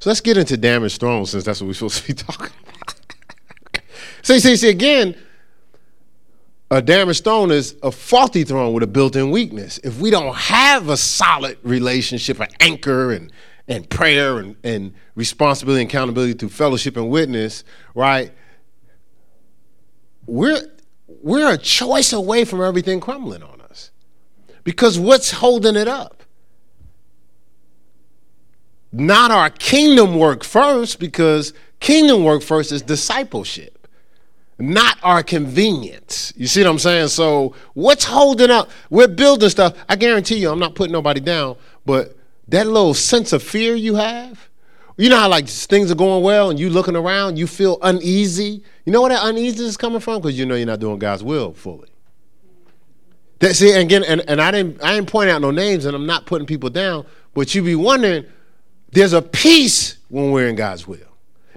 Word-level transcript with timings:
So 0.00 0.10
let's 0.10 0.20
get 0.20 0.36
into 0.36 0.56
damaged 0.56 1.00
thrones 1.00 1.30
since 1.30 1.44
that's 1.44 1.60
what 1.60 1.66
we're 1.66 1.74
supposed 1.74 2.02
to 2.02 2.06
be 2.06 2.14
talking 2.14 2.50
about. 2.62 3.82
see, 4.22 4.38
see, 4.38 4.56
see, 4.56 4.68
again, 4.68 5.16
a 6.70 6.82
damaged 6.82 7.24
throne 7.24 7.50
is 7.50 7.74
a 7.82 7.90
faulty 7.90 8.44
throne 8.44 8.74
with 8.74 8.82
a 8.82 8.86
built-in 8.86 9.30
weakness. 9.30 9.78
If 9.82 10.00
we 10.00 10.10
don't 10.10 10.34
have 10.34 10.88
a 10.88 10.96
solid 10.96 11.58
relationship, 11.62 12.40
an 12.40 12.48
anchor 12.60 13.12
and 13.12 13.32
and 13.68 13.88
prayer 13.88 14.38
and, 14.38 14.56
and 14.64 14.94
responsibility 15.14 15.82
and 15.82 15.90
accountability 15.90 16.32
through 16.32 16.48
fellowship 16.48 16.96
and 16.96 17.10
witness, 17.10 17.64
right? 17.94 18.32
We're 20.26 20.62
we're 21.06 21.52
a 21.52 21.58
choice 21.58 22.12
away 22.12 22.44
from 22.44 22.62
everything 22.62 23.00
crumbling 23.00 23.42
on 23.42 23.60
us. 23.60 23.90
Because 24.64 24.98
what's 24.98 25.30
holding 25.32 25.76
it 25.76 25.88
up? 25.88 26.17
Not 28.92 29.30
our 29.30 29.50
kingdom 29.50 30.18
work 30.18 30.44
first, 30.44 30.98
because 30.98 31.52
kingdom 31.80 32.24
work 32.24 32.42
first 32.42 32.72
is 32.72 32.82
discipleship 32.82 33.74
not 34.58 34.98
our 35.02 35.22
convenience. 35.22 36.32
You 36.36 36.46
see 36.46 36.62
what 36.62 36.70
I'm 36.70 36.78
saying? 36.78 37.08
So, 37.08 37.54
what's 37.74 38.04
holding 38.04 38.50
up? 38.50 38.70
We're 38.90 39.08
building 39.08 39.48
stuff. 39.50 39.76
I 39.88 39.96
guarantee 39.96 40.36
you, 40.36 40.50
I'm 40.50 40.58
not 40.58 40.74
putting 40.74 40.92
nobody 40.92 41.20
down, 41.20 41.56
but 41.86 42.16
that 42.48 42.66
little 42.66 42.94
sense 42.94 43.32
of 43.32 43.42
fear 43.42 43.74
you 43.74 43.94
have, 43.94 44.48
you 44.96 45.08
know 45.08 45.16
how 45.16 45.28
like 45.28 45.48
things 45.48 45.92
are 45.92 45.94
going 45.94 46.24
well 46.24 46.50
and 46.50 46.58
you 46.58 46.70
looking 46.70 46.96
around, 46.96 47.38
you 47.38 47.46
feel 47.46 47.78
uneasy. 47.82 48.62
You 48.84 48.92
know 48.92 49.00
where 49.00 49.10
that 49.10 49.22
uneasiness 49.22 49.68
is 49.68 49.76
coming 49.76 50.00
from? 50.00 50.20
Because 50.20 50.36
you 50.36 50.44
know 50.44 50.56
you're 50.56 50.66
not 50.66 50.80
doing 50.80 50.98
God's 50.98 51.22
will 51.22 51.52
fully. 51.52 51.88
That, 53.38 53.54
see, 53.54 53.70
and 53.70 53.82
again, 53.82 54.02
and, 54.02 54.22
and 54.26 54.40
I 54.40 54.50
didn't 54.50 54.82
I 54.82 54.94
didn't 54.94 55.08
point 55.08 55.30
out 55.30 55.40
no 55.40 55.52
names, 55.52 55.84
and 55.84 55.94
I'm 55.94 56.06
not 56.06 56.26
putting 56.26 56.48
people 56.48 56.68
down, 56.68 57.06
but 57.32 57.54
you 57.54 57.62
be 57.62 57.76
wondering, 57.76 58.26
there's 58.90 59.12
a 59.12 59.22
peace 59.22 59.98
when 60.08 60.30
we're 60.30 60.48
in 60.48 60.56
God's 60.56 60.86
will. 60.86 60.98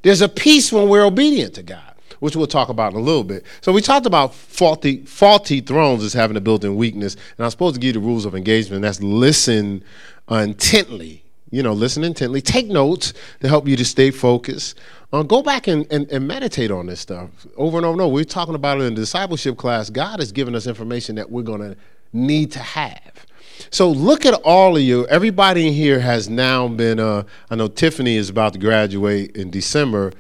There's 0.03 0.22
a 0.22 0.30
peace 0.30 0.72
when 0.72 0.89
we're 0.89 1.05
obedient 1.05 1.55
to 1.55 1.63
God 1.63 1.91
which 2.22 2.35
we'll 2.35 2.45
talk 2.45 2.69
about 2.69 2.94
in 2.94 3.00
a 3.00 3.02
little 3.02 3.23
bit. 3.23 3.44
So 3.61 3.72
we 3.72 3.81
talked 3.81 4.06
about 4.06 4.33
faulty 4.33 5.03
faulty 5.06 5.59
thrones 5.59 6.03
as 6.03 6.14
having 6.14 6.38
a 6.38 6.41
built-in 6.41 6.75
weakness, 6.75 7.16
and 7.16 7.44
I'm 7.44 7.50
supposed 7.50 7.75
to 7.75 7.81
give 7.81 7.95
you 7.95 8.02
the 8.02 8.08
rules 8.08 8.25
of 8.25 8.36
engagement. 8.36 8.83
That's 8.83 9.02
listen 9.02 9.83
intently. 10.30 11.23
You 11.50 11.64
know, 11.64 11.73
listen 11.73 12.03
intently. 12.03 12.39
Take 12.39 12.67
notes 12.67 13.14
to 13.41 13.50
help 13.50 13.67
you 13.67 13.75
to 13.75 13.84
stay 13.84 14.11
focused. 14.11 14.80
Uh, 15.11 15.23
go 15.23 15.41
back 15.41 15.67
and, 15.67 15.86
and, 15.91 16.09
and, 16.09 16.25
meditate 16.25 16.72
on 16.72 16.86
this 16.86 17.02
stuff 17.02 17.30
over 17.58 17.75
and 17.78 17.86
over 17.86 17.94
and 17.94 18.02
over. 18.02 18.13
We're 18.13 18.23
talking 18.23 18.56
about 18.56 18.80
it 18.80 18.84
in 18.84 18.94
the 18.94 19.02
discipleship 19.02 19.58
class. 19.58 19.89
God 19.89 20.19
has 20.19 20.31
given 20.31 20.56
us 20.56 20.67
information 20.67 21.16
that 21.16 21.30
we're 21.30 21.41
going 21.41 21.59
to 21.59 21.75
need 22.13 22.53
to 22.53 22.59
have. 22.59 23.20
So 23.70 23.90
look 23.90 24.26
at 24.26 24.34
all 24.44 24.76
of 24.76 24.81
you. 24.81 25.06
Everybody 25.08 25.67
in 25.67 25.73
here 25.73 26.00
has 26.00 26.30
now 26.30 26.67
been. 26.67 27.00
Uh, 27.00 27.23
I 27.50 27.56
know 27.56 27.68
Tiffany 27.68 28.18
is 28.18 28.30
about 28.30 28.53
to 28.53 28.59
graduate 28.59 29.36
in 29.36 29.50
December 29.52 30.14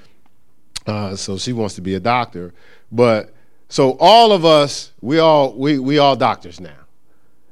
uh, 0.87 1.15
so 1.15 1.37
she 1.37 1.53
wants 1.53 1.75
to 1.75 1.81
be 1.81 1.95
a 1.95 1.99
doctor. 1.99 2.53
But 2.91 3.33
so 3.69 3.97
all 3.99 4.31
of 4.31 4.45
us, 4.45 4.91
we 5.01 5.19
all 5.19 5.53
we 5.53 5.79
we 5.79 5.97
all 5.97 6.15
doctors 6.15 6.59
now. 6.59 6.69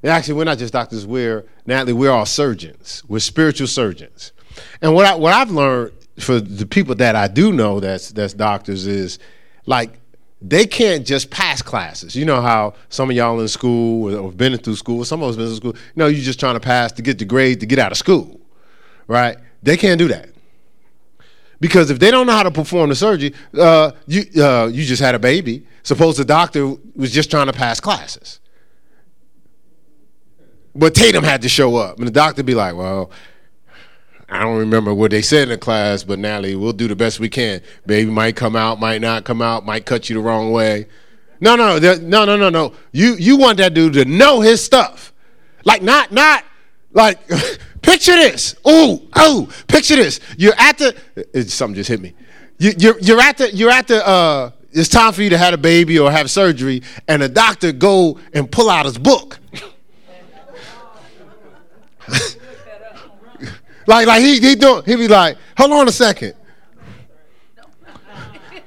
And 0.02 0.12
actually, 0.12 0.36
we're 0.36 0.46
not 0.46 0.58
just 0.58 0.74
doctors. 0.74 1.06
We're 1.06 1.46
Natalie. 1.66 1.94
We're 1.94 2.12
all 2.12 2.26
surgeons. 2.26 3.04
We're 3.08 3.20
spiritual 3.20 3.68
surgeons. 3.68 4.32
And 4.82 4.94
what 4.94 5.06
I 5.06 5.16
what 5.16 5.34
I've 5.34 5.52
learned 5.52 5.94
for 6.20 6.40
the 6.40 6.66
people 6.66 6.96
that 6.96 7.16
I 7.16 7.28
do 7.28 7.54
know 7.54 7.80
that's 7.80 8.12
that's 8.12 8.34
doctors 8.34 8.88
is 8.88 9.20
like 9.66 9.99
they 10.42 10.66
can't 10.66 11.06
just 11.06 11.30
pass 11.30 11.62
classes. 11.62 12.16
You 12.16 12.26
know 12.26 12.42
how 12.42 12.74
some 12.90 13.10
of 13.10 13.16
y'all 13.16 13.40
in 13.42 13.48
school 13.48 14.16
or 14.16 14.32
been 14.32 14.58
through 14.58 14.78
school, 14.78 15.04
some 15.04 15.22
of 15.22 15.30
us 15.30 15.36
been 15.36 15.48
in 15.48 15.56
school. 15.56 15.76
You 15.76 15.94
know, 15.96 16.08
you're 16.08 16.24
just 16.24 16.40
trying 16.40 16.56
to 16.56 16.60
pass 16.60 16.92
to 16.94 17.02
get 17.02 17.20
the 17.20 17.26
grade 17.26 17.60
to 17.60 17.66
get 17.66 17.80
out 17.80 17.92
of 17.92 17.98
school, 17.98 18.40
right? 19.08 19.38
They 19.62 19.76
can't 19.76 20.00
do 20.00 20.08
that. 20.08 20.30
Because 21.60 21.92
if 21.92 22.00
they 22.00 22.10
don't 22.10 22.26
know 22.26 22.34
how 22.34 22.44
to 22.44 22.52
perform 22.52 22.90
the 22.90 22.96
surgery, 22.96 23.34
uh, 23.58 23.92
you 24.08 24.24
uh, 24.42 24.70
you 24.72 24.86
just 24.86 25.02
had 25.02 25.14
a 25.14 25.20
baby. 25.20 25.68
Suppose 25.84 26.16
the 26.16 26.24
doctor 26.24 26.76
was 26.96 27.12
just 27.12 27.30
trying 27.30 27.48
to 27.48 27.54
pass 27.54 27.82
classes. 27.82 28.40
But 30.74 30.96
Tatum 30.96 31.24
had 31.24 31.42
to 31.42 31.50
show 31.50 31.76
up, 31.76 31.98
and 31.98 32.08
the 32.08 32.12
doctor 32.12 32.44
be 32.44 32.56
like, 32.56 32.76
"Well, 32.76 33.12
I 34.32 34.44
don't 34.44 34.58
remember 34.58 34.94
what 34.94 35.12
they 35.12 35.22
said 35.22 35.44
in 35.44 35.50
the 35.50 35.58
class, 35.58 36.04
but 36.04 36.20
Natalie, 36.20 36.56
we'll 36.56 36.74
do 36.74 36.88
the 36.88 36.96
best 36.96 37.20
we 37.20 37.30
can. 37.30 37.62
Baby 37.86 38.12
might 38.12 38.36
come 38.36 38.56
out, 38.56 38.80
might 38.80 39.02
not 39.02 39.24
come 39.24 39.42
out, 39.42 39.66
might 39.66 39.86
cut 39.86 40.10
you 40.10 40.16
the 40.16 40.22
wrong 40.22 40.52
way. 40.52 40.88
No, 41.42 41.56
no, 41.56 41.80
no, 41.80 42.26
no, 42.26 42.36
no, 42.36 42.50
no. 42.50 42.74
You 42.92 43.16
you 43.16 43.38
want 43.38 43.58
that 43.58 43.74
dude 43.74 43.94
to 43.94 44.06
know 44.06 44.42
his 44.42 44.64
stuff, 44.64 45.14
like 45.64 45.82
not 45.82 46.12
not 46.12 46.44
like." 46.94 47.20
Picture 47.82 48.16
this. 48.16 48.56
Oh, 48.66 49.02
oh, 49.16 49.50
picture 49.68 49.96
this. 49.96 50.20
You're 50.38 50.54
at 50.58 50.78
the 50.78 50.96
it, 51.34 51.50
something 51.50 51.76
just 51.76 51.90
hit 51.90 52.02
me. 52.02 52.14
You, 52.58 52.74
you're 52.78 53.00
you're 53.00 53.22
at 53.22 53.38
the 53.38 53.56
you're 53.56 53.72
at 53.72 53.88
the 53.88 54.06
uh 54.06 54.52
it's 54.72 54.90
time 54.90 55.14
for 55.14 55.24
you 55.24 55.30
to 55.30 55.38
have 55.38 55.54
a 55.54 55.58
baby 55.58 55.98
or 55.98 56.12
have 56.12 56.30
surgery, 56.30 56.84
and 57.08 57.22
the 57.22 57.30
doctor 57.30 57.72
go 57.72 58.20
and 58.34 58.52
pull 58.52 58.70
out 58.70 58.86
his 58.86 58.98
book. 58.98 59.40
like 63.90 64.06
like 64.06 64.22
he 64.22 64.40
he 64.40 64.56
do 64.56 64.84
he 64.86 64.96
be 64.96 65.08
like, 65.08 65.36
hold 65.58 65.72
on 65.72 65.88
a 65.88 65.92
second. 65.92 66.36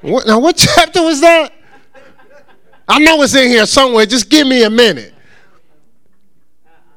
What, 0.01 0.27
now 0.27 0.41
what 0.41 0.57
chapter 0.75 1.01
was 1.01 1.21
that? 1.21 1.53
I 2.89 2.99
know 2.99 3.23
it's 3.23 3.35
in 3.37 3.49
here 3.49 3.65
somewhere. 3.65 4.05
Just 4.05 4.29
give 4.29 4.49
me 4.49 4.65
a 4.65 4.71
minute. 4.71 5.15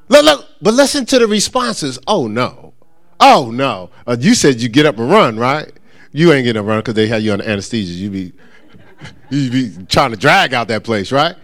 Look, 0.10 0.26
look, 0.26 0.48
but 0.60 0.74
listen 0.74 1.06
to 1.06 1.20
the 1.20 1.28
responses. 1.28 2.00
Oh 2.08 2.28
no, 2.28 2.74
oh 3.20 3.52
no. 3.54 3.92
Uh, 4.08 4.18
you 4.20 4.34
said 4.34 4.60
you 4.60 4.70
get 4.70 4.88
up 4.88 4.98
and 4.98 5.10
run, 5.10 5.38
right? 5.38 5.72
You 6.12 6.34
ain't 6.34 6.46
getting 6.46 6.60
up 6.60 6.64
and 6.64 6.70
run 6.70 6.80
because 6.80 6.96
they 6.96 7.06
had 7.06 7.22
you 7.22 7.32
on 7.32 7.42
anesthesia. 7.42 7.94
You 7.94 8.10
be, 8.10 8.34
you 9.30 9.52
be 9.52 9.86
trying 9.86 10.12
to 10.12 10.18
drag 10.18 10.56
out 10.56 10.68
that 10.70 10.84
place, 10.84 11.12
right? 11.12 11.36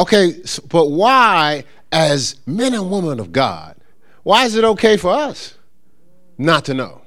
Okay, 0.00 0.42
so, 0.42 0.60
but 0.68 0.86
why, 0.86 1.62
as 1.92 2.40
men 2.46 2.74
and 2.74 2.90
women 2.90 3.20
of 3.20 3.30
God, 3.30 3.76
why 4.24 4.44
is 4.44 4.56
it 4.56 4.64
okay 4.64 4.96
for 4.96 5.12
us 5.12 5.54
not 6.40 6.64
to 6.66 6.74
know? 6.74 7.02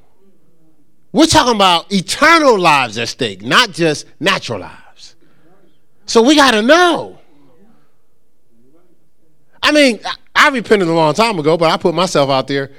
We're 1.11 1.25
talking 1.25 1.55
about 1.55 1.91
eternal 1.91 2.59
lives 2.59 2.97
at 2.97 3.09
stake, 3.09 3.41
not 3.41 3.71
just 3.71 4.05
natural 4.19 4.59
lives. 4.59 5.15
So 6.05 6.21
we 6.21 6.35
got 6.35 6.51
to 6.51 6.61
know. 6.61 7.19
I 9.61 9.71
mean, 9.71 9.99
I 10.35 10.49
repented 10.49 10.87
a 10.87 10.93
long 10.93 11.13
time 11.13 11.39
ago, 11.39 11.57
but 11.57 11.71
I 11.71 11.77
put 11.77 11.95
myself 11.95 12.29
out 12.29 12.47
there. 12.47 12.71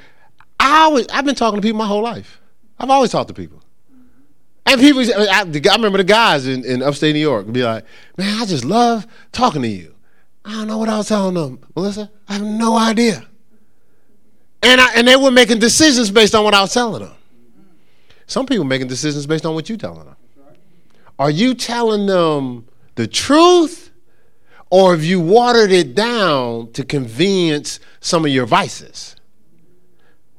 I 0.61 0.83
always, 0.83 1.07
I've 1.09 1.25
been 1.25 1.35
talking 1.35 1.61
to 1.61 1.63
people 1.67 1.79
my 1.79 1.87
whole 1.87 2.03
life. 2.03 2.41
I've 2.79 2.91
always 2.91 3.11
talked 3.11 3.29
to 3.29 3.35
people. 3.35 3.63
And 4.67 4.81
people, 4.81 5.03
I, 5.03 5.41
I 5.41 5.75
remember 5.75 5.99
the 5.99 6.05
guys 6.05 6.47
in, 6.47 6.65
in 6.65 6.83
upstate 6.83 7.15
New 7.15 7.21
York 7.21 7.51
be 7.51 7.63
like, 7.63 7.85
man, 8.17 8.41
I 8.41 8.47
just 8.47 8.65
love 8.65 9.07
talking 9.33 9.63
to 9.63 9.69
you. 9.69 9.95
I 10.45 10.53
don't 10.53 10.69
know 10.69 10.79
what 10.79 10.89
I 10.89 10.99
was 10.99 11.09
telling 11.09 11.35
them. 11.35 11.61
Melissa, 11.75 12.11
I 12.29 12.35
have 12.35 12.43
no 12.43 12.77
idea. 12.77 13.27
And, 14.65 14.81
I, 14.81 14.95
and 14.95 15.07
they 15.07 15.17
were 15.17 15.31
making 15.31 15.59
decisions 15.59 16.11
based 16.11 16.35
on 16.35 16.43
what 16.43 16.55
I 16.55 16.63
was 16.63 16.73
telling 16.73 17.03
them. 17.03 17.13
Some 18.27 18.47
people 18.47 18.65
making 18.65 18.89
decisions 18.89 19.27
based 19.27 19.45
on 19.45 19.55
what 19.55 19.69
you're 19.69 19.77
telling 19.77 20.07
them. 20.07 20.17
Are 21.19 21.31
you 21.31 21.55
telling 21.55 22.07
them 22.07 22.67
the 22.95 23.07
truth 23.07 23.91
or 24.71 24.93
have 24.93 25.05
you 25.05 25.21
watered 25.21 25.71
it 25.71 25.95
down 25.95 26.73
to 26.73 26.85
convenience 26.85 27.79
some 28.01 28.25
of 28.25 28.31
your 28.31 28.47
vices? 28.47 29.17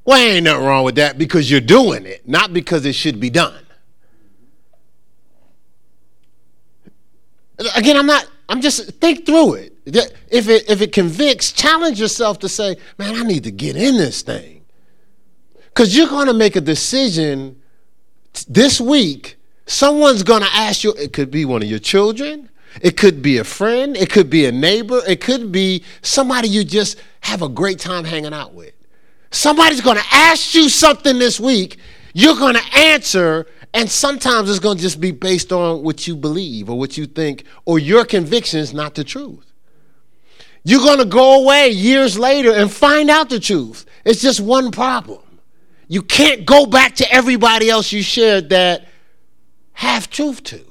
Well, 0.04 0.18
ain't 0.18 0.44
nothing 0.46 0.66
wrong 0.66 0.84
with 0.84 0.96
that 0.96 1.18
because 1.18 1.50
you're 1.50 1.62
doing 1.62 2.06
it, 2.06 2.28
not 2.28 2.52
because 2.52 2.86
it 2.86 2.94
should 2.94 3.20
be 3.20 3.30
done. 3.30 3.64
Again, 7.76 7.96
I'm 7.96 8.06
not, 8.06 8.28
I'm 8.50 8.60
just, 8.60 8.92
think 9.00 9.26
through 9.26 9.54
it. 9.54 9.75
If 9.86 10.50
it, 10.50 10.70
if 10.70 10.82
it 10.82 10.92
convicts, 10.92 11.52
challenge 11.52 12.00
yourself 12.00 12.40
to 12.40 12.50
say, 12.50 12.78
man, 12.98 13.16
I 13.16 13.24
need 13.24 13.44
to 13.44 13.52
get 13.52 13.76
in 13.76 13.98
this 13.98 14.22
thing. 14.24 14.64
Because 15.66 15.96
you're 15.96 16.10
going 16.10 16.28
to 16.28 16.34
make 16.34 16.56
a 16.56 16.62
decision 16.62 17.62
this 18.48 18.82
week. 18.82 19.38
Someone's 19.68 20.24
going 20.24 20.42
to 20.42 20.50
ask 20.54 20.84
you, 20.84 20.94
it 20.94 21.14
could 21.14 21.32
be 21.32 21.46
one 21.46 21.62
of 21.64 21.70
your 21.70 21.80
children, 21.80 22.50
it 22.82 22.98
could 22.98 23.22
be 23.22 23.38
a 23.38 23.44
friend, 23.44 23.98
it 23.98 24.12
could 24.12 24.30
be 24.30 24.46
a 24.46 24.52
neighbor, 24.52 25.02
it 25.08 25.22
could 25.22 25.52
be 25.52 25.84
somebody 26.02 26.48
you 26.48 26.64
just 26.64 27.02
have 27.22 27.42
a 27.42 27.50
great 27.50 27.80
time 27.80 28.04
hanging 28.04 28.34
out 28.34 28.54
with. 28.54 28.74
Somebody's 29.32 29.82
going 29.82 29.98
to 29.98 30.06
ask 30.12 30.54
you 30.54 30.70
something 30.70 31.18
this 31.18 31.40
week, 31.40 31.78
you're 32.14 32.36
going 32.36 32.56
to 32.56 32.78
answer, 32.78 33.48
and 33.74 33.90
sometimes 33.90 34.50
it's 34.50 34.60
going 34.60 34.78
to 34.78 34.84
just 34.84 35.02
be 35.02 35.12
based 35.12 35.52
on 35.52 35.84
what 35.84 36.08
you 36.08 36.16
believe 36.16 36.70
or 36.70 36.78
what 36.78 36.96
you 36.98 37.06
think 37.06 37.44
or 37.66 37.80
your 37.80 38.06
convictions, 38.06 38.74
not 38.74 38.96
the 38.96 39.04
truth. 39.04 39.52
You're 40.66 40.82
going 40.82 40.98
to 40.98 41.06
go 41.06 41.44
away 41.44 41.70
years 41.70 42.18
later 42.18 42.52
and 42.52 42.72
find 42.72 43.10
out 43.10 43.30
the 43.30 43.40
truth. 43.40 43.86
It's 44.04 44.20
just 44.20 44.42
one 44.42 44.72
problem. 44.72 45.22
You 45.88 46.02
can't 46.02 46.44
go 46.46 46.66
back 46.66 46.96
to 46.96 47.12
everybody 47.14 47.70
else 47.70 47.92
you 47.92 48.02
shared 48.02 48.50
that 48.50 48.88
half 49.74 50.10
truth 50.10 50.44
to. 50.46 50.62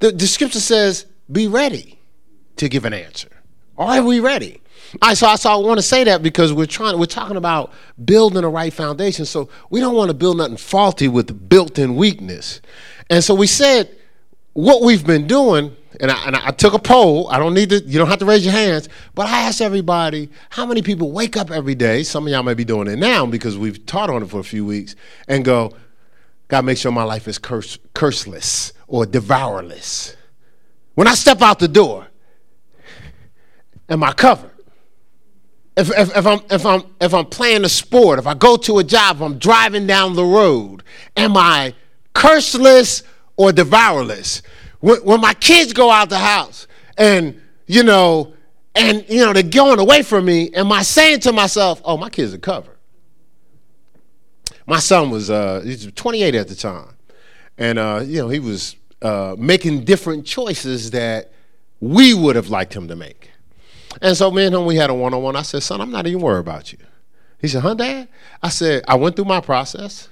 The, 0.00 0.12
the 0.12 0.26
scripture 0.26 0.60
says, 0.60 1.06
be 1.32 1.48
ready 1.48 1.98
to 2.56 2.68
give 2.68 2.84
an 2.84 2.92
answer. 2.92 3.30
Are 3.78 4.02
we 4.02 4.20
ready? 4.20 4.60
I 5.00 5.14
so 5.14 5.26
I 5.26 5.36
so 5.36 5.50
I 5.50 5.56
want 5.56 5.78
to 5.78 5.82
say 5.82 6.04
that 6.04 6.22
because 6.22 6.52
we're 6.52 6.66
trying 6.66 6.98
we're 6.98 7.06
talking 7.06 7.36
about 7.36 7.72
building 8.04 8.44
a 8.44 8.48
right 8.48 8.72
foundation. 8.72 9.24
So 9.24 9.48
we 9.70 9.80
don't 9.80 9.94
want 9.94 10.10
to 10.10 10.14
build 10.14 10.36
nothing 10.36 10.56
faulty 10.56 11.08
with 11.08 11.48
built-in 11.48 11.96
weakness. 11.96 12.60
And 13.10 13.24
so 13.24 13.34
we 13.34 13.46
said 13.46 13.90
what 14.52 14.82
we've 14.82 15.04
been 15.04 15.26
doing, 15.26 15.76
and 16.00 16.10
I, 16.10 16.26
and 16.26 16.36
I 16.36 16.50
took 16.50 16.74
a 16.74 16.78
poll. 16.78 17.28
I 17.28 17.38
don't 17.38 17.54
need 17.54 17.70
to, 17.70 17.80
you 17.80 17.98
don't 17.98 18.08
have 18.08 18.18
to 18.18 18.24
raise 18.24 18.44
your 18.44 18.52
hands, 18.52 18.88
but 19.14 19.26
I 19.26 19.42
asked 19.42 19.60
everybody 19.60 20.28
how 20.50 20.66
many 20.66 20.82
people 20.82 21.12
wake 21.12 21.36
up 21.36 21.50
every 21.50 21.74
day. 21.74 22.02
Some 22.02 22.26
of 22.26 22.32
y'all 22.32 22.42
may 22.42 22.54
be 22.54 22.64
doing 22.64 22.88
it 22.88 22.98
now 22.98 23.26
because 23.26 23.56
we've 23.56 23.84
taught 23.86 24.10
on 24.10 24.22
it 24.22 24.30
for 24.30 24.40
a 24.40 24.44
few 24.44 24.64
weeks, 24.64 24.96
and 25.28 25.44
go, 25.44 25.72
God, 26.48 26.64
make 26.64 26.78
sure 26.78 26.92
my 26.92 27.04
life 27.04 27.26
is 27.26 27.38
curse, 27.38 27.78
curseless 27.94 28.72
or 28.86 29.06
devourless. 29.06 30.14
When 30.94 31.08
I 31.08 31.14
step 31.14 31.42
out 31.42 31.58
the 31.58 31.68
door, 31.68 32.06
am 33.88 34.02
I 34.04 34.12
covered? 34.12 34.50
If, 35.76 35.90
if, 35.90 36.16
if, 36.16 36.26
I'm, 36.26 36.40
if, 36.50 36.64
I'm, 36.64 36.82
if 37.00 37.12
I'm 37.12 37.26
playing 37.26 37.64
a 37.64 37.68
sport, 37.68 38.20
if 38.20 38.26
I 38.26 38.34
go 38.34 38.56
to 38.58 38.78
a 38.78 38.84
job, 38.84 39.16
if 39.16 39.22
I'm 39.22 39.38
driving 39.38 39.86
down 39.86 40.14
the 40.14 40.24
road, 40.24 40.84
am 41.16 41.36
I 41.36 41.74
curseless 42.14 43.02
or 43.36 43.50
devourless? 43.50 44.42
When, 44.84 44.98
when 44.98 45.20
my 45.22 45.32
kids 45.32 45.72
go 45.72 45.90
out 45.90 46.10
the 46.10 46.18
house 46.18 46.66
and, 46.98 47.40
you 47.66 47.82
know, 47.82 48.34
and, 48.74 49.02
you 49.08 49.24
know, 49.24 49.32
they're 49.32 49.42
going 49.42 49.78
away 49.78 50.02
from 50.02 50.26
me, 50.26 50.52
am 50.52 50.70
I 50.72 50.82
saying 50.82 51.20
to 51.20 51.32
myself, 51.32 51.80
oh, 51.86 51.96
my 51.96 52.10
kids 52.10 52.34
are 52.34 52.38
covered? 52.38 52.76
My 54.66 54.80
son 54.80 55.08
was, 55.08 55.30
uh, 55.30 55.62
he 55.64 55.70
was 55.70 55.90
28 55.94 56.34
at 56.34 56.48
the 56.48 56.54
time. 56.54 56.96
And, 57.56 57.78
uh, 57.78 58.02
you 58.04 58.20
know, 58.20 58.28
he 58.28 58.40
was 58.40 58.76
uh, 59.00 59.36
making 59.38 59.84
different 59.84 60.26
choices 60.26 60.90
that 60.90 61.32
we 61.80 62.12
would 62.12 62.36
have 62.36 62.50
liked 62.50 62.74
him 62.74 62.86
to 62.88 62.96
make. 62.96 63.30
And 64.02 64.14
so 64.14 64.30
me 64.30 64.44
and 64.44 64.54
him, 64.54 64.66
we 64.66 64.76
had 64.76 64.90
a 64.90 64.94
one-on-one. 64.94 65.34
I 65.34 65.42
said, 65.42 65.62
son, 65.62 65.80
I'm 65.80 65.92
not 65.92 66.06
even 66.06 66.20
worried 66.20 66.40
about 66.40 66.72
you. 66.72 66.78
He 67.40 67.48
said, 67.48 67.62
huh, 67.62 67.72
Dad? 67.72 68.06
I 68.42 68.50
said, 68.50 68.84
I 68.86 68.96
went 68.96 69.16
through 69.16 69.24
my 69.24 69.40
process 69.40 70.10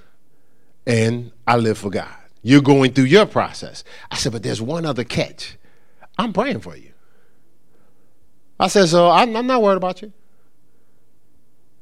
and 0.87 1.31
I 1.47 1.59
live 1.59 1.77
for 1.77 1.91
God. 1.91 2.22
You're 2.43 2.63
going 2.63 2.93
through 2.93 3.05
your 3.05 3.27
process. 3.27 3.85
I 4.11 4.17
said, 4.17 4.33
but 4.33 4.43
there's 4.43 4.61
one 4.61 4.85
other 4.85 5.05
catch. 5.05 5.57
I'm 6.19 6.33
praying 6.33 6.61
for 6.61 6.77
you. 6.77 6.93
I 8.59 8.69
said, 8.69 8.89
so 8.89 9.09
I'm, 9.09 9.35
I'm 9.37 9.47
not 9.47 9.63
worried 9.63 9.77
about 9.77 10.03
you. 10.03 10.13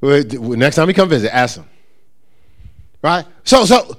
Next 0.02 0.76
time 0.76 0.88
he 0.88 0.94
come 0.94 1.08
visit, 1.08 1.34
ask 1.34 1.56
him. 1.56 1.66
Right? 3.02 3.24
So, 3.44 3.64
so, 3.64 3.96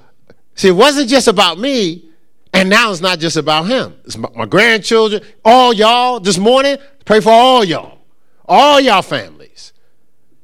see, 0.54 0.68
it 0.68 0.72
wasn't 0.72 1.08
just 1.08 1.28
about 1.28 1.58
me, 1.58 2.08
and 2.52 2.68
now 2.68 2.90
it's 2.90 3.00
not 3.00 3.18
just 3.18 3.36
about 3.36 3.66
him. 3.66 3.96
It's 4.04 4.16
my, 4.16 4.28
my 4.34 4.46
grandchildren, 4.46 5.22
all 5.44 5.72
y'all 5.72 6.20
this 6.20 6.38
morning, 6.38 6.76
pray 7.04 7.20
for 7.20 7.30
all 7.30 7.64
y'all, 7.64 7.98
all 8.46 8.80
y'all 8.80 9.02
families. 9.02 9.72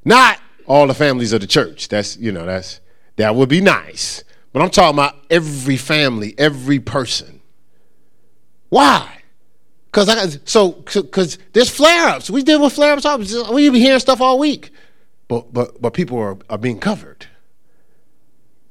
Not 0.04 0.40
all 0.66 0.86
the 0.86 0.94
families 0.94 1.32
of 1.32 1.40
the 1.40 1.46
church. 1.46 1.88
That's, 1.88 2.16
you 2.16 2.32
know, 2.32 2.46
that's, 2.46 2.80
that 3.16 3.34
would 3.34 3.48
be 3.48 3.60
nice. 3.60 4.22
But 4.52 4.62
I'm 4.62 4.70
talking 4.70 4.94
about 4.94 5.14
every 5.30 5.76
family, 5.76 6.34
every 6.38 6.80
person. 6.80 7.40
Why? 8.70 9.22
Because 9.86 10.08
I 10.08 10.14
got 10.14 10.38
so 10.44 10.72
because 10.72 11.38
there's 11.52 11.70
flare 11.70 12.08
ups. 12.08 12.30
We 12.30 12.42
deal 12.42 12.62
with 12.62 12.74
flare 12.74 12.92
ups. 12.92 13.04
We've 13.50 13.72
been 13.72 13.80
hearing 13.80 14.00
stuff 14.00 14.20
all 14.20 14.38
week, 14.38 14.70
but 15.28 15.52
but 15.52 15.80
but 15.80 15.94
people 15.94 16.18
are, 16.18 16.36
are 16.50 16.58
being 16.58 16.78
covered. 16.78 17.26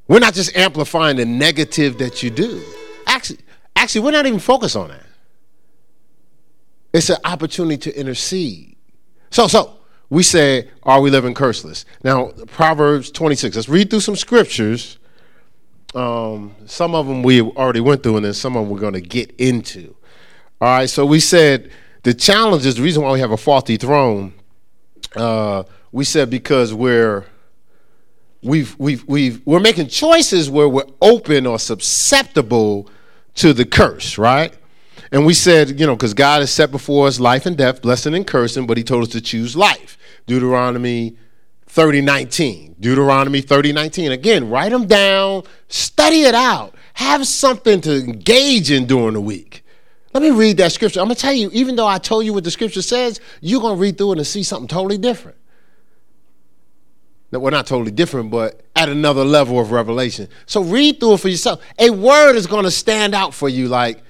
We're 0.08 0.20
not 0.20 0.36
just 0.36 0.56
amplifying 0.56 1.18
the 1.18 1.26
negative 1.26 1.98
that 1.98 2.24
you 2.24 2.30
do. 2.30 2.64
Actually, 3.08 3.40
actually, 3.76 4.02
we're 4.02 4.12
not 4.12 4.26
even 4.26 4.40
focused 4.40 4.76
on 4.76 4.90
that. 4.90 5.06
It's 6.94 7.10
an 7.10 7.18
opportunity 7.26 7.78
to 7.78 8.00
intercede. 8.00 8.78
So 9.32 9.48
so 9.48 9.78
we 10.10 10.24
say, 10.24 10.70
are 10.84 11.02
we 11.02 11.10
living 11.10 11.34
curseless? 11.34 11.84
Now 12.04 12.32
Proverbs 12.48 13.12
26. 13.12 13.56
Let's 13.56 13.70
read 13.70 13.90
through 13.90 14.02
some 14.02 14.16
scriptures 14.16 14.98
um, 15.98 16.56
some 16.66 16.94
of 16.94 17.08
them 17.08 17.24
we 17.24 17.42
already 17.42 17.80
went 17.80 18.04
through, 18.04 18.18
and 18.18 18.26
then 18.26 18.34
some 18.34 18.56
of 18.56 18.64
them 18.64 18.70
we're 18.72 18.80
going 18.80 18.94
to 18.94 19.02
get 19.02 19.32
into. 19.38 19.96
All 20.62 20.68
right, 20.68 20.90
so 20.90 21.06
we 21.06 21.20
said 21.20 21.72
the 22.04 22.14
challenge 22.14 22.66
is 22.66 22.76
the 22.76 22.84
reason 22.84 23.04
why 23.04 23.12
we 23.12 23.20
have 23.20 23.32
a 23.32 23.38
faulty 23.38 23.78
throne. 23.78 24.34
Uh, 25.16 25.64
we 25.92 26.04
said 26.04 26.30
because 26.30 26.74
we're 26.74 27.26
we've 28.44 28.78
we've 28.80 29.04
we've 29.08 29.42
we're 29.46 29.60
making 29.60 29.88
choices 29.88 30.50
where 30.50 30.70
we're 30.70 30.86
open 31.02 31.48
or 31.48 31.58
susceptible 31.58 32.90
to 33.36 33.54
the 33.54 33.66
curse, 33.66 34.18
right? 34.18 34.54
And 35.12 35.26
we 35.26 35.34
said, 35.34 35.80
you 35.80 35.88
know, 35.88 35.96
because 35.96 36.14
God 36.14 36.42
has 36.42 36.52
set 36.52 36.70
before 36.70 37.08
us 37.08 37.20
life 37.20 37.46
and 37.46 37.58
death, 37.58 37.82
blessing 37.82 38.14
and 38.14 38.28
cursing, 38.28 38.68
but 38.68 38.78
He 38.78 38.84
told 38.84 39.04
us 39.04 39.10
to 39.10 39.22
choose 39.22 39.56
life. 39.56 39.98
Deuteronomy 40.28 41.18
3019. 41.78 42.78
Deuteronomy 42.80 43.40
3019. 43.40 44.12
Again, 44.12 44.50
write 44.50 44.72
them 44.72 44.88
down, 44.88 45.44
study 45.68 46.24
it 46.24 46.34
out, 46.34 46.74
have 46.96 47.28
something 47.28 47.82
to 47.82 48.00
engage 48.00 48.72
in 48.72 48.88
during 48.88 49.14
the 49.14 49.22
week. 49.22 49.64
Let 50.12 50.24
me 50.24 50.32
read 50.32 50.58
that 50.58 50.72
scripture. 50.72 51.02
I'm 51.02 51.06
going 51.06 51.16
to 51.16 51.22
tell 51.22 51.34
you, 51.34 51.52
even 51.54 51.76
though 51.76 51.86
I 51.86 52.00
told 52.00 52.26
you 52.26 52.34
what 52.34 52.44
the 52.44 52.50
scripture 52.50 52.82
says, 52.82 53.22
you're 53.42 53.62
going 53.62 53.76
to 53.76 53.80
read 53.80 53.96
through 53.96 54.14
it 54.14 54.18
and 54.18 54.26
see 54.26 54.42
something 54.42 54.68
totally 54.68 54.98
different. 54.98 55.38
No, 57.32 57.38
well, 57.38 57.52
not 57.52 57.68
totally 57.68 57.92
different, 57.92 58.32
but 58.32 58.60
at 58.76 58.90
another 58.90 59.24
level 59.24 59.60
of 59.60 59.70
revelation. 59.72 60.30
So 60.48 60.64
read 60.64 61.00
through 61.00 61.14
it 61.14 61.20
for 61.20 61.28
yourself. 61.28 61.62
A 61.78 61.92
word 61.92 62.36
is 62.36 62.48
going 62.48 62.64
to 62.64 62.72
stand 62.72 63.14
out 63.14 63.36
for 63.36 63.50
you 63.50 63.68
like 63.68 64.02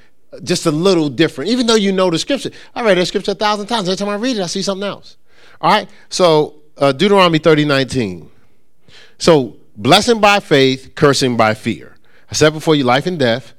just 0.42 0.68
a 0.68 0.72
little 0.72 1.10
different, 1.10 1.52
even 1.52 1.68
though 1.68 1.76
you 1.76 1.92
know 1.92 2.10
the 2.10 2.20
scripture. 2.20 2.52
I 2.74 2.84
read 2.84 2.98
that 2.98 3.08
scripture 3.08 3.32
a 3.32 3.36
thousand 3.36 3.68
times. 3.68 3.90
Every 3.90 3.98
time 3.98 4.08
I 4.08 4.16
read 4.16 4.38
it, 4.38 4.42
I 4.42 4.48
see 4.48 4.62
something 4.62 4.88
else. 4.88 5.18
All 5.60 5.70
right? 5.70 5.90
So 6.08 6.62
uh, 6.78 6.92
Deuteronomy 6.92 7.40
30, 7.40 7.66
19. 7.66 8.32
So, 9.18 9.58
blessing 9.76 10.22
by 10.22 10.40
faith, 10.40 10.94
cursing 10.96 11.38
by 11.38 11.54
fear. 11.54 11.96
I 12.30 12.34
said 12.34 12.54
before 12.54 12.76
you 12.76 12.84
life 12.84 13.06
and 13.06 13.18
death, 13.18 13.54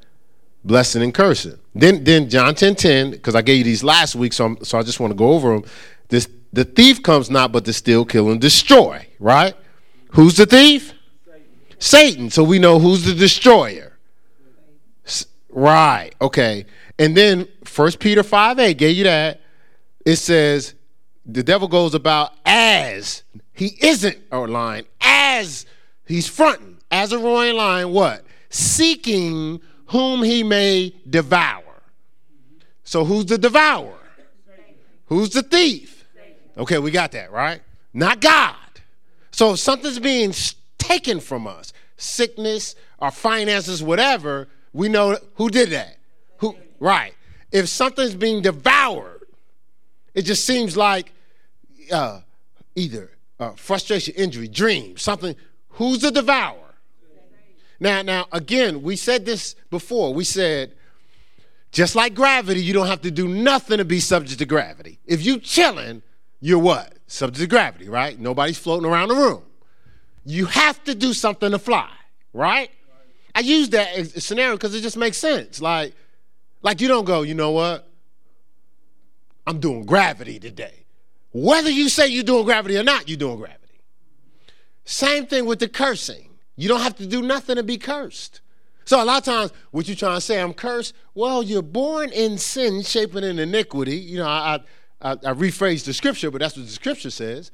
blessing 0.65 1.03
and 1.03 1.13
cursing. 1.13 1.59
Then, 1.75 2.05
then 2.05 2.29
John 2.29 2.55
10, 2.55 2.75
10, 2.75 3.11
because 3.13 3.35
I 3.35 3.43
gave 3.43 3.59
you 3.59 3.65
these 3.65 3.83
last 3.83 4.15
week, 4.15 4.33
so, 4.33 4.47
I'm, 4.47 4.65
so 4.65 4.79
I 4.79 4.83
just 4.83 5.01
want 5.01 5.11
to 5.13 5.17
go 5.17 5.33
over 5.33 5.53
them. 5.53 5.65
This, 6.09 6.29
the 6.53 6.65
thief 6.65 7.03
comes 7.03 7.31
not 7.31 7.53
but 7.53 7.65
to 7.65 7.73
steal, 7.73 8.05
kill, 8.05 8.31
and 8.31 8.41
destroy, 8.41 9.07
right? 9.19 9.55
Who's 10.11 10.37
the 10.37 10.47
thief? 10.47 10.95
Satan. 11.25 11.45
Satan. 11.79 12.31
So 12.31 12.45
we 12.45 12.59
know 12.59 12.79
who's 12.79 13.05
the 13.05 13.15
destroyer. 13.15 13.89
Right, 15.51 16.15
okay. 16.21 16.67
And 16.99 17.17
then 17.17 17.49
First 17.65 18.01
Peter 18.01 18.23
5 18.23 18.59
8 18.59 18.75
gave 18.79 18.97
you 18.97 19.05
that. 19.05 19.41
It 20.05 20.17
says, 20.17 20.75
the 21.29 21.43
devil 21.43 21.69
goes 21.69 21.95
about 21.95 22.33
as 22.47 23.23
he 23.53 23.77
isn't 23.81 24.17
a 24.33 24.39
lion, 24.39 24.87
as 25.01 25.67
he's 26.07 26.27
fronting, 26.27 26.79
as 26.91 27.13
a 27.13 27.19
roaring 27.19 27.57
lion, 27.57 27.93
what? 27.93 28.25
Seeking 28.49 29.61
whom 29.87 30.23
he 30.23 30.43
may 30.43 30.95
devour. 31.09 31.63
So 32.83 33.05
who's 33.05 33.27
the 33.27 33.37
devourer? 33.37 33.93
Who's 35.07 35.31
the 35.31 35.43
thief? 35.43 36.07
Okay, 36.57 36.79
we 36.79 36.91
got 36.91 37.13
that, 37.13 37.31
right? 37.31 37.61
Not 37.93 38.21
God. 38.21 38.57
So 39.31 39.53
if 39.53 39.59
something's 39.59 39.99
being 39.99 40.33
taken 40.79 41.21
from 41.21 41.47
us, 41.47 41.73
sickness, 41.99 42.75
our 42.99 43.11
finances, 43.11 43.83
whatever, 43.83 44.49
we 44.73 44.89
know 44.89 45.19
who 45.35 45.51
did 45.51 45.71
that. 45.71 45.99
Who 46.39 46.57
right. 46.81 47.15
If 47.53 47.69
something's 47.69 48.15
being 48.15 48.43
devoured, 48.43 49.27
it 50.15 50.23
just 50.23 50.45
seems 50.45 50.77
like 50.77 51.13
uh, 51.91 52.21
either 52.75 53.11
uh, 53.41 53.53
frustration, 53.53 54.15
injury, 54.15 54.49
dream, 54.49 54.97
something. 54.97 55.37
Who's 55.71 56.01
the 56.01 56.11
devourer? 56.11 56.57
Now, 57.81 58.03
now, 58.03 58.27
again, 58.33 58.83
we 58.83 58.97
said 58.97 59.25
this 59.25 59.55
before. 59.71 60.13
We 60.13 60.25
said, 60.25 60.75
just 61.71 61.95
like 61.95 62.15
gravity, 62.15 62.63
you 62.63 62.73
don't 62.73 62.89
have 62.89 63.03
to 63.03 63.11
do 63.11 63.29
nothing 63.29 63.79
to 63.79 63.85
be 63.85 64.01
subject 64.01 64.39
to 64.41 64.47
gravity. 64.47 64.99
If 65.07 65.25
you 65.25 65.39
chilling, 65.39 66.03
you're 66.41 66.59
what? 66.59 66.95
Subject 67.07 67.41
to 67.41 67.47
gravity, 67.47 67.89
right? 67.89 68.19
Nobody's 68.19 68.59
floating 68.59 68.89
around 68.89 69.09
the 69.09 69.15
room. 69.15 69.43
You 70.25 70.47
have 70.47 70.83
to 70.85 70.95
do 70.95 71.13
something 71.13 71.51
to 71.53 71.59
fly, 71.59 71.91
right? 72.33 72.71
I 73.35 73.41
use 73.41 73.71
that 73.71 74.07
scenario 74.21 74.57
because 74.57 74.75
it 74.75 74.81
just 74.81 74.97
makes 74.97 75.17
sense. 75.17 75.61
Like, 75.61 75.95
like 76.63 76.81
you 76.81 76.89
don't 76.89 77.05
go, 77.05 77.23
you 77.23 77.35
know 77.35 77.53
what? 77.53 77.89
I'm 79.47 79.61
doing 79.61 79.85
gravity 79.87 80.39
today. 80.41 80.85
Whether 81.33 81.71
you 81.71 81.89
say 81.89 82.09
you're 82.09 82.25
doing 82.25 82.45
gravity 82.45 82.77
or 82.79 82.83
not, 82.83 83.09
you're 83.09 83.19
doing 83.19 83.37
gravity. 83.37 83.81
Same 84.85 85.27
thing 85.27 85.45
with 85.45 85.59
the 85.59 85.69
cursing. 85.69 86.31
You 86.57 86.69
don't 86.69 86.81
have 86.81 86.97
to 86.97 87.07
do 87.07 87.23
nothing 87.23 87.57
to 87.57 87.63
be 87.63 87.79
cursed. 87.79 88.41
So 88.85 89.03
a 89.03 89.05
lot 89.05 89.19
of 89.19 89.25
times, 89.25 89.53
what 89.71 89.87
you 89.87 89.95
trying 89.95 90.17
to 90.17 90.21
say, 90.21 90.41
I'm 90.41 90.55
cursed? 90.55 90.95
Well, 91.15 91.43
you're 91.43 91.61
born 91.61 92.11
in 92.11 92.39
sin, 92.39 92.83
shaping 92.83 93.23
in 93.23 93.39
iniquity. 93.39 93.97
You 93.97 94.19
know, 94.19 94.27
I, 94.27 94.61
I, 95.03 95.13
I 95.13 95.35
rephrase 95.35 95.85
the 95.85 95.93
scripture, 95.93 96.31
but 96.31 96.41
that's 96.41 96.57
what 96.57 96.65
the 96.65 96.73
scripture 96.73 97.11
says. 97.11 97.51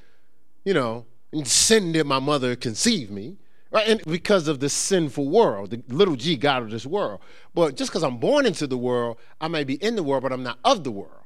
You 0.65 0.75
know, 0.75 1.07
in 1.33 1.45
sin 1.45 1.91
did 1.91 2.07
my 2.07 2.21
mother 2.21 2.55
conceive 2.55 3.11
me. 3.11 3.37
Right? 3.73 3.89
And 3.89 4.01
because 4.05 4.47
of 4.47 4.61
the 4.61 4.69
sinful 4.69 5.29
world, 5.29 5.71
the 5.71 5.83
little 5.89 6.15
g 6.15 6.37
God 6.37 6.63
of 6.63 6.71
this 6.71 6.87
world. 6.87 7.21
But 7.53 7.75
just 7.75 7.91
because 7.91 8.05
I'm 8.05 8.19
born 8.19 8.47
into 8.47 8.69
the 8.69 8.79
world, 8.79 9.19
I 9.41 9.49
may 9.49 9.65
be 9.65 9.75
in 9.75 9.97
the 9.97 10.05
world, 10.05 10.23
but 10.23 10.33
I'm 10.33 10.45
not 10.45 10.61
of 10.65 10.85
the 10.85 10.93
world. 10.93 11.24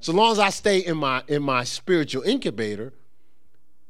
So 0.00 0.12
long 0.12 0.32
as 0.32 0.38
I 0.38 0.50
stay 0.50 0.78
in 0.78 0.96
my 0.96 1.22
in 1.28 1.42
my 1.42 1.64
spiritual 1.64 2.22
incubator, 2.22 2.92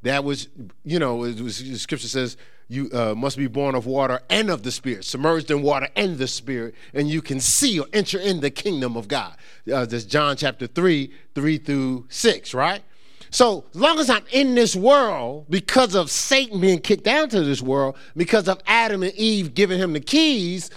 that 0.03 0.23
was, 0.23 0.47
you 0.83 0.99
know, 0.99 1.23
it 1.23 1.39
was, 1.39 1.59
the 1.59 1.77
scripture 1.77 2.07
says 2.07 2.37
you 2.67 2.89
uh, 2.93 3.15
must 3.15 3.37
be 3.37 3.47
born 3.47 3.75
of 3.75 3.85
water 3.85 4.21
and 4.29 4.49
of 4.49 4.63
the 4.63 4.71
spirit, 4.71 5.03
submerged 5.03 5.49
in 5.49 5.61
water 5.61 5.89
and 5.95 6.17
the 6.17 6.27
spirit, 6.27 6.75
and 6.93 7.09
you 7.09 7.21
can 7.21 7.39
see 7.39 7.79
or 7.79 7.87
enter 7.93 8.19
in 8.19 8.39
the 8.39 8.51
kingdom 8.51 8.95
of 8.95 9.07
God. 9.07 9.35
Uh, 9.71 9.85
that's 9.85 10.05
John 10.05 10.37
chapter 10.37 10.67
3, 10.67 11.11
3 11.33 11.57
through 11.57 12.05
6, 12.09 12.53
right? 12.53 12.83
So 13.31 13.65
as 13.73 13.81
long 13.81 13.99
as 13.99 14.09
I'm 14.09 14.23
in 14.31 14.55
this 14.55 14.75
world, 14.75 15.47
because 15.49 15.95
of 15.95 16.09
Satan 16.09 16.61
being 16.61 16.79
kicked 16.79 17.03
down 17.03 17.29
to 17.29 17.43
this 17.43 17.61
world, 17.61 17.97
because 18.15 18.47
of 18.47 18.61
Adam 18.65 19.03
and 19.03 19.13
Eve 19.13 19.53
giving 19.53 19.79
him 19.79 19.93
the 19.93 19.99
keys, 19.99 20.69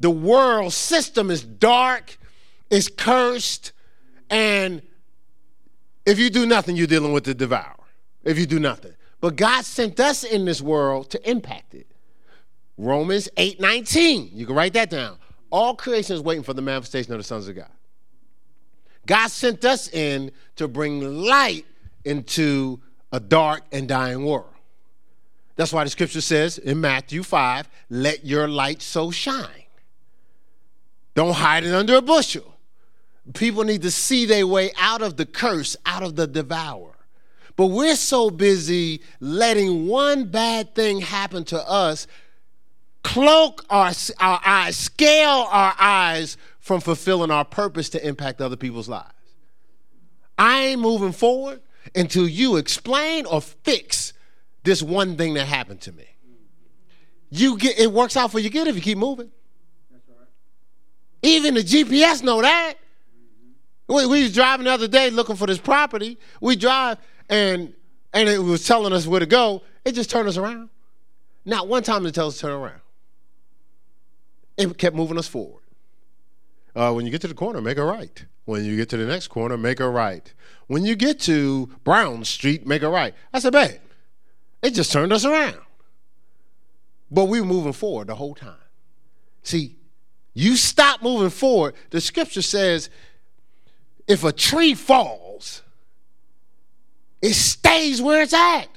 the 0.00 0.10
world 0.10 0.72
system 0.72 1.30
is 1.30 1.42
dark, 1.42 2.18
is 2.70 2.88
cursed, 2.88 3.72
and 4.30 4.82
if 6.06 6.18
you 6.18 6.30
do 6.30 6.46
nothing, 6.46 6.76
you're 6.76 6.86
dealing 6.86 7.12
with 7.12 7.24
the 7.24 7.34
devourer. 7.34 7.74
If 8.24 8.38
you 8.38 8.46
do 8.46 8.58
nothing. 8.58 8.94
But 9.20 9.36
God 9.36 9.64
sent 9.64 10.00
us 10.00 10.24
in 10.24 10.44
this 10.44 10.62
world 10.62 11.10
to 11.10 11.30
impact 11.30 11.74
it. 11.74 11.86
Romans 12.76 13.28
8 13.36 13.60
19. 13.60 14.30
You 14.32 14.46
can 14.46 14.54
write 14.54 14.72
that 14.74 14.90
down. 14.90 15.18
All 15.50 15.74
creation 15.74 16.14
is 16.14 16.22
waiting 16.22 16.44
for 16.44 16.54
the 16.54 16.62
manifestation 16.62 17.12
of 17.12 17.18
the 17.18 17.24
sons 17.24 17.48
of 17.48 17.56
God. 17.56 17.70
God 19.06 19.28
sent 19.28 19.64
us 19.64 19.88
in 19.88 20.30
to 20.56 20.68
bring 20.68 21.24
light 21.24 21.64
into 22.04 22.80
a 23.12 23.18
dark 23.18 23.62
and 23.72 23.88
dying 23.88 24.24
world. 24.24 24.52
That's 25.56 25.72
why 25.72 25.82
the 25.84 25.90
scripture 25.90 26.20
says 26.20 26.58
in 26.58 26.80
Matthew 26.80 27.22
5 27.22 27.68
let 27.90 28.24
your 28.24 28.46
light 28.46 28.80
so 28.80 29.10
shine. 29.10 29.64
Don't 31.14 31.34
hide 31.34 31.64
it 31.64 31.74
under 31.74 31.96
a 31.96 32.02
bushel. 32.02 32.57
People 33.34 33.64
need 33.64 33.82
to 33.82 33.90
see 33.90 34.24
their 34.24 34.46
way 34.46 34.70
out 34.78 35.02
of 35.02 35.16
the 35.16 35.26
curse, 35.26 35.76
out 35.84 36.02
of 36.02 36.16
the 36.16 36.26
devourer. 36.26 36.94
But 37.56 37.66
we're 37.66 37.96
so 37.96 38.30
busy 38.30 39.02
letting 39.20 39.86
one 39.88 40.26
bad 40.26 40.74
thing 40.74 41.00
happen 41.00 41.44
to 41.46 41.68
us 41.68 42.06
cloak 43.02 43.64
our, 43.70 43.92
our 44.20 44.40
eyes, 44.44 44.76
scale 44.76 45.46
our 45.50 45.74
eyes 45.78 46.36
from 46.60 46.80
fulfilling 46.80 47.30
our 47.30 47.44
purpose 47.44 47.88
to 47.90 48.06
impact 48.06 48.40
other 48.40 48.56
people's 48.56 48.88
lives. 48.88 49.12
I 50.38 50.66
ain't 50.66 50.80
moving 50.80 51.12
forward 51.12 51.60
until 51.94 52.28
you 52.28 52.56
explain 52.56 53.26
or 53.26 53.40
fix 53.40 54.12
this 54.62 54.82
one 54.82 55.16
thing 55.16 55.34
that 55.34 55.46
happened 55.46 55.80
to 55.82 55.92
me. 55.92 56.04
You 57.30 57.58
get 57.58 57.78
it 57.78 57.92
works 57.92 58.16
out 58.16 58.30
for 58.30 58.38
you 58.38 58.50
good 58.50 58.68
if 58.68 58.76
you 58.76 58.82
keep 58.82 58.98
moving. 58.98 59.30
Even 61.22 61.54
the 61.54 61.62
GPS 61.62 62.22
know 62.22 62.40
that. 62.42 62.74
We, 63.88 64.06
we 64.06 64.22
was 64.22 64.34
driving 64.34 64.64
the 64.64 64.72
other 64.72 64.88
day 64.88 65.10
looking 65.10 65.36
for 65.36 65.46
this 65.46 65.58
property. 65.58 66.18
We 66.40 66.56
drive 66.56 66.98
and 67.28 67.74
and 68.12 68.28
it 68.28 68.38
was 68.38 68.66
telling 68.66 68.92
us 68.92 69.06
where 69.06 69.20
to 69.20 69.26
go. 69.26 69.62
It 69.84 69.92
just 69.92 70.10
turned 70.10 70.28
us 70.28 70.36
around. 70.36 70.70
Not 71.44 71.68
one 71.68 71.82
time 71.82 72.04
it 72.06 72.14
tell 72.14 72.28
us 72.28 72.34
to 72.36 72.40
turn 72.42 72.52
around. 72.52 72.80
It 74.56 74.76
kept 74.76 74.94
moving 74.94 75.18
us 75.18 75.28
forward. 75.28 75.62
Uh, 76.74 76.92
when 76.92 77.04
you 77.04 77.10
get 77.10 77.20
to 77.22 77.28
the 77.28 77.34
corner, 77.34 77.60
make 77.60 77.78
a 77.78 77.84
right. 77.84 78.24
When 78.44 78.64
you 78.64 78.76
get 78.76 78.88
to 78.90 78.96
the 78.96 79.06
next 79.06 79.28
corner, 79.28 79.56
make 79.56 79.80
a 79.80 79.88
right. 79.88 80.32
When 80.66 80.84
you 80.84 80.96
get 80.96 81.20
to 81.20 81.66
Brown 81.84 82.24
Street, 82.24 82.66
make 82.66 82.82
a 82.82 82.88
right. 82.88 83.14
I 83.32 83.40
said, 83.40 83.52
babe, 83.52 83.80
it 84.62 84.74
just 84.74 84.92
turned 84.92 85.12
us 85.12 85.24
around. 85.24 85.58
But 87.10 87.26
we 87.26 87.40
were 87.40 87.46
moving 87.46 87.72
forward 87.72 88.08
the 88.08 88.14
whole 88.14 88.34
time. 88.34 88.54
See, 89.42 89.76
you 90.34 90.56
stop 90.56 91.02
moving 91.02 91.30
forward. 91.30 91.74
The 91.90 92.00
scripture 92.00 92.42
says 92.42 92.90
if 94.08 94.24
a 94.24 94.32
tree 94.32 94.74
falls, 94.74 95.62
it 97.20 97.34
stays 97.34 98.00
where 98.00 98.22
it's 98.22 98.32
at. 98.32 98.68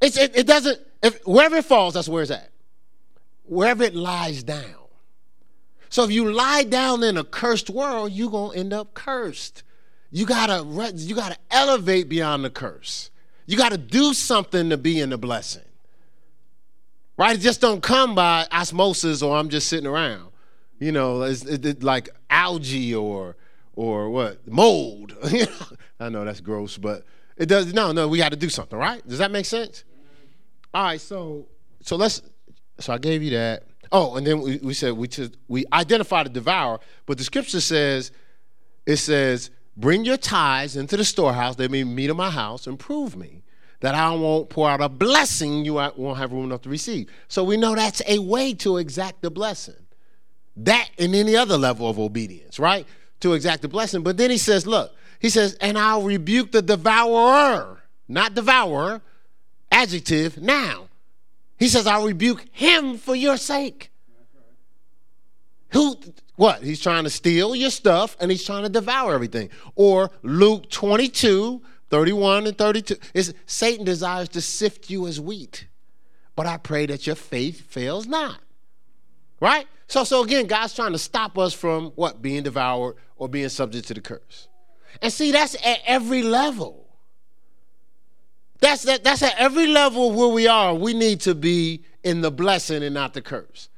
It's, 0.00 0.18
it, 0.18 0.36
it 0.36 0.46
doesn't, 0.46 0.78
if, 1.02 1.26
wherever 1.26 1.56
it 1.56 1.64
falls, 1.64 1.94
that's 1.94 2.08
where 2.08 2.22
it's 2.22 2.30
at. 2.30 2.50
Wherever 3.44 3.82
it 3.82 3.94
lies 3.94 4.42
down. 4.42 4.74
So 5.88 6.04
if 6.04 6.10
you 6.10 6.30
lie 6.30 6.64
down 6.64 7.02
in 7.02 7.16
a 7.16 7.24
cursed 7.24 7.70
world, 7.70 8.12
you're 8.12 8.30
going 8.30 8.52
to 8.52 8.58
end 8.58 8.72
up 8.72 8.94
cursed. 8.94 9.62
You 10.10 10.26
gotta, 10.26 10.64
you 10.96 11.14
gotta 11.14 11.36
elevate 11.50 12.08
beyond 12.08 12.44
the 12.44 12.50
curse. 12.50 13.10
You 13.46 13.56
gotta 13.56 13.78
do 13.78 14.14
something 14.14 14.70
to 14.70 14.76
be 14.76 15.00
in 15.00 15.10
the 15.10 15.18
blessing. 15.18 15.62
Right? 17.16 17.36
It 17.36 17.40
just 17.40 17.60
don't 17.60 17.82
come 17.82 18.14
by 18.14 18.46
osmosis 18.52 19.22
or 19.22 19.36
I'm 19.36 19.48
just 19.48 19.68
sitting 19.68 19.86
around. 19.86 20.28
You 20.78 20.92
know, 20.92 21.22
it's, 21.22 21.44
it, 21.44 21.82
like 21.82 22.10
algae 22.30 22.94
or 22.94 23.36
or 23.76 24.10
what 24.10 24.46
mold. 24.46 25.16
I 26.00 26.08
know 26.08 26.24
that's 26.24 26.40
gross, 26.40 26.76
but 26.78 27.04
it 27.36 27.46
does. 27.46 27.72
No, 27.72 27.92
no, 27.92 28.08
we 28.08 28.18
got 28.18 28.30
to 28.30 28.36
do 28.36 28.48
something, 28.48 28.78
right? 28.78 29.06
Does 29.06 29.18
that 29.18 29.30
make 29.30 29.46
sense? 29.46 29.84
All 30.72 30.84
right, 30.84 31.00
so 31.00 31.46
so 31.80 31.96
let's. 31.96 32.22
So 32.80 32.92
I 32.92 32.98
gave 32.98 33.22
you 33.22 33.30
that. 33.30 33.64
Oh, 33.92 34.16
and 34.16 34.26
then 34.26 34.40
we, 34.40 34.56
we 34.58 34.74
said 34.74 34.94
we 34.94 35.06
just, 35.06 35.36
we 35.46 35.64
identify 35.72 36.24
the 36.24 36.30
devourer, 36.30 36.80
but 37.06 37.18
the 37.18 37.24
scripture 37.24 37.60
says, 37.60 38.10
it 38.86 38.96
says, 38.96 39.50
bring 39.76 40.04
your 40.04 40.16
tithes 40.16 40.76
into 40.76 40.96
the 40.96 41.04
storehouse, 41.04 41.56
they 41.56 41.68
may 41.68 41.84
meat 41.84 42.10
in 42.10 42.16
my 42.16 42.30
house, 42.30 42.66
and 42.66 42.78
prove 42.78 43.14
me 43.16 43.44
that 43.80 43.94
I 43.94 44.10
won't 44.14 44.48
pour 44.48 44.70
out 44.70 44.80
a 44.80 44.88
blessing 44.88 45.64
you 45.64 45.74
won't 45.74 46.18
have 46.18 46.32
room 46.32 46.44
enough 46.46 46.62
to 46.62 46.70
receive. 46.70 47.10
So 47.28 47.44
we 47.44 47.56
know 47.56 47.74
that's 47.74 48.00
a 48.08 48.18
way 48.18 48.54
to 48.54 48.78
exact 48.78 49.22
the 49.22 49.30
blessing. 49.30 49.74
That 50.56 50.88
and 50.98 51.14
any 51.14 51.36
other 51.36 51.58
level 51.58 51.88
of 51.88 51.98
obedience, 51.98 52.58
right? 52.58 52.86
To 53.24 53.32
exact 53.32 53.62
the 53.62 53.68
blessing. 53.68 54.02
But 54.02 54.18
then 54.18 54.30
he 54.30 54.36
says, 54.36 54.66
look, 54.66 54.94
he 55.18 55.30
says, 55.30 55.56
and 55.58 55.78
I'll 55.78 56.02
rebuke 56.02 56.52
the 56.52 56.60
devourer, 56.60 57.82
not 58.06 58.34
devourer, 58.34 59.00
adjective, 59.72 60.36
now. 60.42 60.88
He 61.58 61.68
says, 61.68 61.86
I'll 61.86 62.04
rebuke 62.04 62.44
him 62.52 62.98
for 62.98 63.14
your 63.16 63.38
sake. 63.38 63.90
Who, 65.70 65.96
what? 66.36 66.62
He's 66.62 66.82
trying 66.82 67.04
to 67.04 67.10
steal 67.10 67.56
your 67.56 67.70
stuff 67.70 68.14
and 68.20 68.30
he's 68.30 68.44
trying 68.44 68.64
to 68.64 68.68
devour 68.68 69.14
everything. 69.14 69.48
Or 69.74 70.10
Luke 70.22 70.68
22, 70.68 71.62
31 71.88 72.46
and 72.46 72.58
32. 72.58 72.96
Is 73.14 73.32
Satan 73.46 73.86
desires 73.86 74.28
to 74.28 74.42
sift 74.42 74.90
you 74.90 75.06
as 75.06 75.18
wheat, 75.18 75.66
but 76.36 76.44
I 76.44 76.58
pray 76.58 76.84
that 76.84 77.06
your 77.06 77.16
faith 77.16 77.62
fails 77.70 78.06
not. 78.06 78.40
Right? 79.44 79.66
So, 79.88 80.04
so 80.04 80.22
again, 80.22 80.46
God's 80.46 80.74
trying 80.74 80.92
to 80.92 80.98
stop 80.98 81.36
us 81.36 81.52
from 81.52 81.90
what? 81.96 82.22
Being 82.22 82.44
devoured 82.44 82.96
or 83.18 83.28
being 83.28 83.50
subject 83.50 83.86
to 83.88 83.92
the 83.92 84.00
curse. 84.00 84.48
And 85.02 85.12
see, 85.12 85.32
that's 85.32 85.54
at 85.56 85.80
every 85.84 86.22
level. 86.22 86.88
That's, 88.60 88.84
that, 88.84 89.04
that's 89.04 89.22
at 89.22 89.34
every 89.36 89.66
level 89.66 90.12
where 90.12 90.28
we 90.28 90.46
are. 90.46 90.74
We 90.74 90.94
need 90.94 91.20
to 91.20 91.34
be 91.34 91.82
in 92.02 92.22
the 92.22 92.30
blessing 92.30 92.82
and 92.82 92.94
not 92.94 93.12
the 93.12 93.20
curse. 93.20 93.68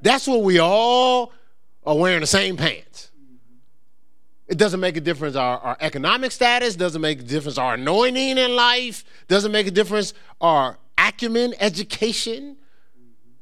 That's 0.00 0.28
where 0.28 0.38
we 0.38 0.60
all 0.60 1.32
are 1.84 1.96
wearing 1.96 2.20
the 2.20 2.28
same 2.28 2.56
pants. 2.56 3.10
It 4.46 4.58
doesn't 4.58 4.78
make 4.78 4.96
a 4.96 5.00
difference 5.00 5.34
our, 5.34 5.58
our 5.58 5.76
economic 5.80 6.30
status, 6.30 6.76
doesn't 6.76 7.02
make 7.02 7.18
a 7.18 7.24
difference 7.24 7.58
our 7.58 7.74
anointing 7.74 8.38
in 8.38 8.54
life, 8.54 9.02
doesn't 9.26 9.50
make 9.50 9.66
a 9.66 9.72
difference 9.72 10.14
our 10.40 10.78
acumen, 10.96 11.52
education. 11.58 12.58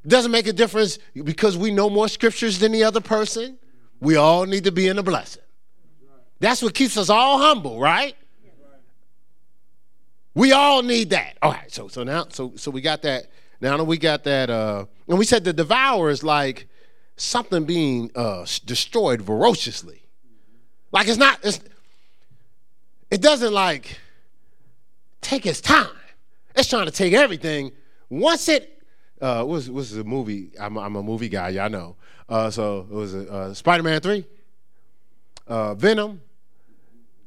Doesn't 0.07 0.31
make 0.31 0.47
a 0.47 0.53
difference 0.53 0.99
because 1.15 1.57
we 1.57 1.71
know 1.71 1.89
more 1.89 2.09
scriptures 2.09 2.59
than 2.59 2.73
the 2.73 2.85
other 2.85 3.01
person. 3.01 3.59
We 4.01 4.17
all 4.17 4.45
need 4.45 4.65
to 4.65 4.73
be 4.73 4.89
in 4.89 4.99
a 4.99 5.03
blessing. 5.03 5.43
That's 6.41 6.63
what 6.63 6.75
keeps 6.75 6.97
us 6.99 7.09
all 7.09 7.39
humble, 7.39 7.81
right? 7.81 8.15
We 10.35 10.53
all 10.53 10.83
need 10.83 11.11
that. 11.11 11.39
All 11.41 11.53
right, 11.53 11.73
so 11.73 11.89
so 11.89 12.03
now 12.03 12.27
so 12.29 12.53
so 12.57 12.71
we 12.71 12.81
got 12.81 13.03
that. 13.03 13.29
Now 13.61 13.77
that 13.77 13.85
we 13.85 13.97
got 13.97 14.25
that, 14.25 14.51
uh, 14.51 14.85
and 15.09 15.17
we 15.17 15.25
said 15.25 15.45
the 15.45 15.53
devourer 15.53 16.11
is 16.11 16.23
like 16.23 16.69
something 17.17 17.65
being 17.65 18.11
uh, 18.15 18.45
destroyed 18.67 19.25
ferociously. 19.25 20.03
Like 20.93 21.09
it's 21.09 21.19
not. 21.19 21.39
It's, 21.43 21.61
it 23.11 23.23
doesn't 23.23 23.53
like 23.53 24.01
take 25.21 25.47
its 25.47 25.61
time. 25.61 25.89
It's 26.57 26.69
trying 26.69 26.87
to 26.87 26.93
take 26.93 27.13
everything. 27.13 27.73
Once 28.11 28.49
it 28.49 28.74
uh, 29.25 29.45
was 29.45 29.71
was 29.71 29.93
the 29.93 30.05
movie. 30.05 30.51
I'm, 30.61 30.77
I'm 30.77 30.97
a 30.97 31.03
movie 31.03 31.29
guy. 31.29 31.49
Y'all 31.51 31.71
know. 31.71 31.97
Uh, 32.29 32.51
so 32.51 32.87
it 32.91 32.95
was 32.95 33.15
uh, 33.15 33.53
Spider-Man 33.55 34.01
three, 34.01 34.25
uh, 35.47 35.75
Venom, 35.75 36.21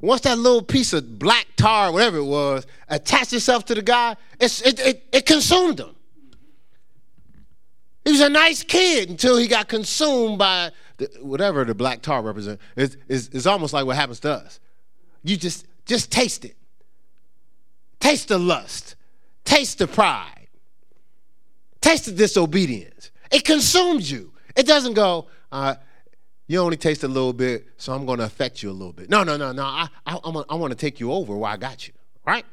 once 0.01 0.21
that 0.21 0.37
little 0.37 0.61
piece 0.61 0.93
of 0.93 1.19
black 1.19 1.47
tar, 1.55 1.91
whatever 1.91 2.17
it 2.17 2.23
was, 2.23 2.65
attached 2.89 3.33
itself 3.33 3.65
to 3.65 3.75
the 3.75 3.81
guy, 3.81 4.15
it, 4.39 4.79
it, 4.79 5.03
it 5.11 5.25
consumed 5.25 5.79
him. 5.79 5.95
He 8.05 8.11
was 8.11 8.21
a 8.21 8.29
nice 8.29 8.63
kid 8.63 9.09
until 9.09 9.37
he 9.37 9.47
got 9.47 9.67
consumed 9.67 10.37
by 10.37 10.71
the, 10.97 11.09
whatever 11.21 11.65
the 11.65 11.75
black 11.75 12.01
tar 12.01 12.21
represents. 12.21 12.63
It's, 12.75 12.97
it's, 13.07 13.27
it's 13.33 13.45
almost 13.45 13.73
like 13.73 13.85
what 13.85 13.95
happens 13.95 14.19
to 14.21 14.31
us. 14.31 14.59
You 15.23 15.35
just 15.35 15.67
just 15.85 16.11
taste 16.11 16.45
it. 16.45 16.55
Taste 17.99 18.29
the 18.29 18.37
lust. 18.37 18.95
Taste 19.45 19.79
the 19.79 19.87
pride. 19.87 20.36
Taste 21.87 22.07
the 22.07 22.11
disobedience. 22.11 23.11
It 23.31 23.45
consumes 23.45 24.11
you. 24.11 24.33
It 24.57 24.67
doesn't 24.67 24.93
go, 24.93 25.27
uh, 25.53 25.75
you 26.45 26.59
only 26.59 26.75
taste 26.75 27.05
a 27.05 27.07
little 27.07 27.31
bit, 27.31 27.65
so 27.77 27.93
I'm 27.93 28.05
going 28.05 28.19
to 28.19 28.25
affect 28.25 28.61
you 28.61 28.69
a 28.69 28.73
little 28.73 28.91
bit. 28.91 29.09
No, 29.09 29.23
no, 29.23 29.37
no, 29.37 29.53
no. 29.53 29.63
I, 29.63 29.87
I, 30.05 30.17
I 30.17 30.55
want 30.55 30.71
to 30.71 30.75
take 30.75 30.99
you 30.99 31.13
over 31.13 31.33
where 31.37 31.49
I 31.49 31.55
got 31.55 31.87
you. 31.87 31.93
Right? 32.25 32.43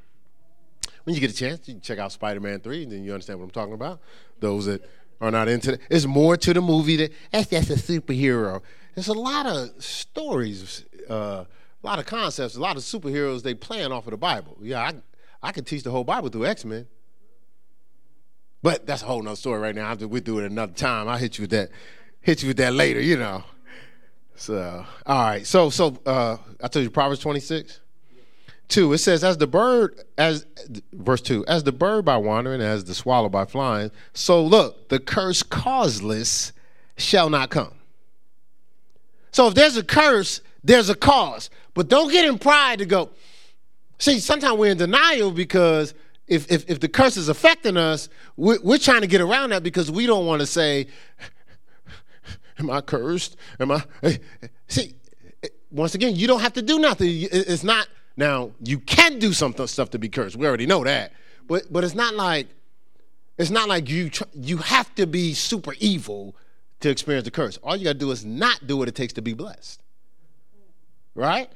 When 1.02 1.14
you 1.16 1.20
get 1.20 1.32
a 1.32 1.34
chance, 1.34 1.66
you 1.66 1.80
check 1.80 1.98
out 1.98 2.12
Spider-Man 2.12 2.60
Three, 2.60 2.84
and 2.84 2.92
then 2.92 3.02
you 3.02 3.12
understand 3.12 3.40
what 3.40 3.46
I'm 3.46 3.50
talking 3.50 3.74
about. 3.74 4.00
Those 4.38 4.66
that 4.66 4.88
are 5.20 5.32
not 5.32 5.48
into 5.48 5.72
it, 5.72 5.80
it's 5.90 6.06
more 6.06 6.36
to 6.36 6.54
the 6.54 6.60
movie 6.62 6.94
that 6.98 7.12
that's 7.32 7.48
that's 7.48 7.70
a 7.70 7.74
superhero. 7.74 8.62
There's 8.94 9.08
a 9.08 9.14
lot 9.14 9.46
of 9.46 9.82
stories, 9.82 10.84
uh, 11.10 11.44
a 11.44 11.46
lot 11.82 11.98
of 11.98 12.06
concepts, 12.06 12.54
a 12.54 12.60
lot 12.60 12.76
of 12.76 12.84
superheroes 12.84 13.42
they 13.42 13.54
playing 13.54 13.90
off 13.90 14.06
of 14.06 14.12
the 14.12 14.16
Bible. 14.16 14.56
Yeah, 14.62 14.80
I 14.80 14.94
I 15.42 15.50
could 15.50 15.66
teach 15.66 15.82
the 15.82 15.90
whole 15.90 16.04
Bible 16.04 16.28
through 16.28 16.46
X 16.46 16.64
Men. 16.64 16.86
But 18.64 18.86
that's 18.86 19.02
a 19.02 19.04
whole 19.04 19.22
nother 19.22 19.36
story 19.36 19.60
right 19.60 19.74
now. 19.74 19.94
We 19.94 20.20
do 20.20 20.38
it 20.38 20.50
another 20.50 20.72
time. 20.72 21.06
I'll 21.06 21.18
hit 21.18 21.36
you 21.36 21.42
with 21.42 21.50
that. 21.50 21.68
Hit 22.22 22.42
you 22.42 22.48
with 22.48 22.56
that 22.56 22.72
later, 22.72 22.98
you 22.98 23.18
know. 23.18 23.44
So 24.36 24.86
all 25.04 25.22
right. 25.22 25.46
So 25.46 25.68
so 25.68 25.98
uh 26.06 26.38
I 26.62 26.68
told 26.68 26.82
you 26.82 26.88
Proverbs 26.88 27.20
26. 27.20 27.80
Two, 28.66 28.94
it 28.94 28.98
says, 28.98 29.22
as 29.22 29.36
the 29.36 29.46
bird, 29.46 30.02
as 30.16 30.46
verse 30.94 31.20
two, 31.20 31.44
as 31.46 31.64
the 31.64 31.72
bird 31.72 32.06
by 32.06 32.16
wandering, 32.16 32.62
as 32.62 32.84
the 32.84 32.94
swallow 32.94 33.28
by 33.28 33.44
flying, 33.44 33.90
so 34.14 34.42
look, 34.42 34.88
the 34.88 34.98
curse 34.98 35.42
causeless 35.42 36.52
shall 36.96 37.28
not 37.28 37.50
come. 37.50 37.74
So 39.32 39.46
if 39.48 39.54
there's 39.54 39.76
a 39.76 39.84
curse, 39.84 40.40
there's 40.64 40.88
a 40.88 40.94
cause. 40.94 41.50
But 41.74 41.88
don't 41.88 42.10
get 42.10 42.24
in 42.24 42.38
pride 42.38 42.78
to 42.78 42.86
go. 42.86 43.10
See, 43.98 44.18
sometimes 44.20 44.56
we're 44.56 44.72
in 44.72 44.78
denial 44.78 45.30
because 45.30 45.92
if, 46.26 46.50
if, 46.50 46.68
if 46.68 46.80
the 46.80 46.88
curse 46.88 47.16
is 47.16 47.28
affecting 47.28 47.76
us, 47.76 48.08
we're, 48.36 48.58
we're 48.62 48.78
trying 48.78 49.02
to 49.02 49.06
get 49.06 49.20
around 49.20 49.50
that 49.50 49.62
because 49.62 49.90
we 49.90 50.06
don't 50.06 50.26
want 50.26 50.40
to 50.40 50.46
say, 50.46 50.86
Am 52.58 52.70
I 52.70 52.80
cursed? 52.80 53.36
Am 53.58 53.70
I? 53.72 53.82
See, 54.68 54.94
once 55.70 55.94
again, 55.94 56.14
you 56.14 56.26
don't 56.26 56.40
have 56.40 56.52
to 56.54 56.62
do 56.62 56.78
nothing. 56.78 57.08
It's 57.10 57.64
not, 57.64 57.88
now, 58.16 58.52
you 58.62 58.78
can 58.78 59.18
do 59.18 59.32
some 59.32 59.54
stuff 59.66 59.90
to 59.90 59.98
be 59.98 60.08
cursed. 60.08 60.36
We 60.36 60.46
already 60.46 60.66
know 60.66 60.84
that. 60.84 61.12
But, 61.46 61.72
but 61.72 61.84
it's 61.84 61.94
not 61.94 62.14
like, 62.14 62.46
it's 63.36 63.50
not 63.50 63.68
like 63.68 63.90
you, 63.90 64.10
you 64.34 64.58
have 64.58 64.94
to 64.94 65.06
be 65.06 65.34
super 65.34 65.74
evil 65.80 66.36
to 66.80 66.90
experience 66.90 67.24
the 67.24 67.32
curse. 67.32 67.58
All 67.62 67.76
you 67.76 67.84
got 67.84 67.94
to 67.94 67.98
do 67.98 68.10
is 68.12 68.24
not 68.24 68.66
do 68.66 68.76
what 68.76 68.88
it 68.88 68.94
takes 68.94 69.12
to 69.14 69.22
be 69.22 69.34
blessed. 69.34 69.82
Right? 71.16 71.50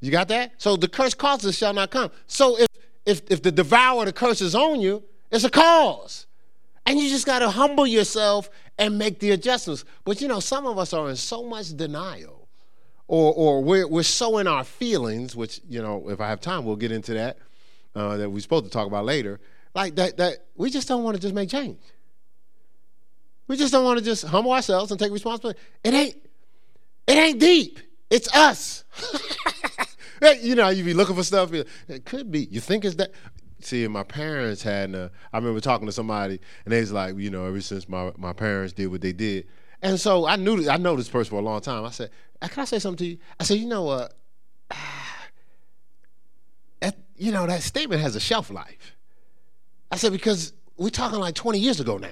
You 0.00 0.10
got 0.10 0.28
that? 0.28 0.52
So 0.56 0.76
the 0.76 0.88
curse 0.88 1.14
causes 1.14 1.56
shall 1.56 1.74
not 1.74 1.90
come. 1.90 2.10
So 2.26 2.58
if 2.58 2.65
if 3.06 3.22
if 3.30 3.42
the 3.42 3.52
devourer 3.52 4.04
the 4.04 4.12
curse 4.12 4.40
is 4.40 4.54
on 4.54 4.80
you, 4.80 5.02
it's 5.30 5.44
a 5.44 5.50
cause. 5.50 6.26
And 6.84 6.98
you 7.00 7.08
just 7.08 7.26
got 7.26 7.40
to 7.40 7.50
humble 7.50 7.86
yourself 7.86 8.48
and 8.78 8.98
make 8.98 9.18
the 9.18 9.32
adjustments. 9.32 9.84
But 10.04 10.20
you 10.20 10.28
know, 10.28 10.40
some 10.40 10.66
of 10.66 10.78
us 10.78 10.92
are 10.92 11.08
in 11.08 11.16
so 11.16 11.44
much 11.44 11.76
denial, 11.76 12.48
or 13.08 13.32
or 13.34 13.62
we're 13.62 13.88
we're 13.88 14.02
so 14.02 14.38
in 14.38 14.46
our 14.46 14.64
feelings, 14.64 15.34
which 15.34 15.60
you 15.68 15.80
know, 15.80 16.10
if 16.10 16.20
I 16.20 16.28
have 16.28 16.40
time, 16.40 16.64
we'll 16.64 16.76
get 16.76 16.92
into 16.92 17.14
that. 17.14 17.38
Uh, 17.94 18.18
that 18.18 18.28
we're 18.28 18.40
supposed 18.40 18.64
to 18.64 18.70
talk 18.70 18.86
about 18.86 19.06
later. 19.06 19.40
Like 19.74 19.94
that 19.96 20.18
that 20.18 20.46
we 20.54 20.70
just 20.70 20.86
don't 20.86 21.02
want 21.02 21.16
to 21.16 21.20
just 21.20 21.34
make 21.34 21.48
change. 21.48 21.78
We 23.48 23.56
just 23.56 23.72
don't 23.72 23.84
want 23.84 23.98
to 23.98 24.04
just 24.04 24.24
humble 24.24 24.52
ourselves 24.52 24.90
and 24.90 24.98
take 24.98 25.12
responsibility. 25.12 25.58
It 25.84 25.94
ain't, 25.94 26.16
it 27.06 27.12
ain't 27.12 27.38
deep. 27.38 27.78
It's 28.10 28.34
us. 28.34 28.84
you 30.40 30.54
know, 30.54 30.68
you 30.68 30.84
be 30.84 30.94
looking 30.94 31.16
for 31.16 31.22
stuff. 31.22 31.52
It 31.52 32.04
could 32.04 32.30
be. 32.30 32.44
You 32.50 32.60
think 32.60 32.84
it's 32.84 32.96
that. 32.96 33.12
See, 33.60 33.86
my 33.88 34.02
parents 34.02 34.62
had. 34.62 34.94
A, 34.94 35.10
I 35.32 35.38
remember 35.38 35.60
talking 35.60 35.86
to 35.86 35.92
somebody, 35.92 36.40
and 36.64 36.72
they 36.72 36.80
was 36.80 36.92
like, 36.92 37.16
you 37.16 37.30
know, 37.30 37.46
ever 37.46 37.60
since 37.60 37.88
my 37.88 38.12
my 38.16 38.32
parents 38.32 38.72
did 38.72 38.88
what 38.88 39.00
they 39.00 39.12
did, 39.12 39.46
and 39.82 39.98
so 39.98 40.26
I 40.26 40.36
knew 40.36 40.68
I 40.68 40.76
know 40.76 40.96
this 40.96 41.08
person 41.08 41.30
for 41.30 41.40
a 41.40 41.44
long 41.44 41.60
time. 41.60 41.84
I 41.84 41.90
said, 41.90 42.10
"Can 42.40 42.62
I 42.62 42.64
say 42.64 42.78
something 42.78 42.98
to 42.98 43.06
you?" 43.12 43.18
I 43.40 43.44
said, 43.44 43.58
"You 43.58 43.66
know 43.66 43.82
what? 43.82 44.14
Uh, 46.82 46.90
you 47.16 47.32
know 47.32 47.46
that 47.46 47.62
statement 47.62 48.02
has 48.02 48.14
a 48.16 48.20
shelf 48.20 48.50
life." 48.50 48.94
I 49.90 49.96
said 49.96 50.12
because 50.12 50.52
we're 50.76 50.90
talking 50.90 51.18
like 51.18 51.34
20 51.34 51.58
years 51.58 51.80
ago 51.80 51.96
now. 51.96 52.08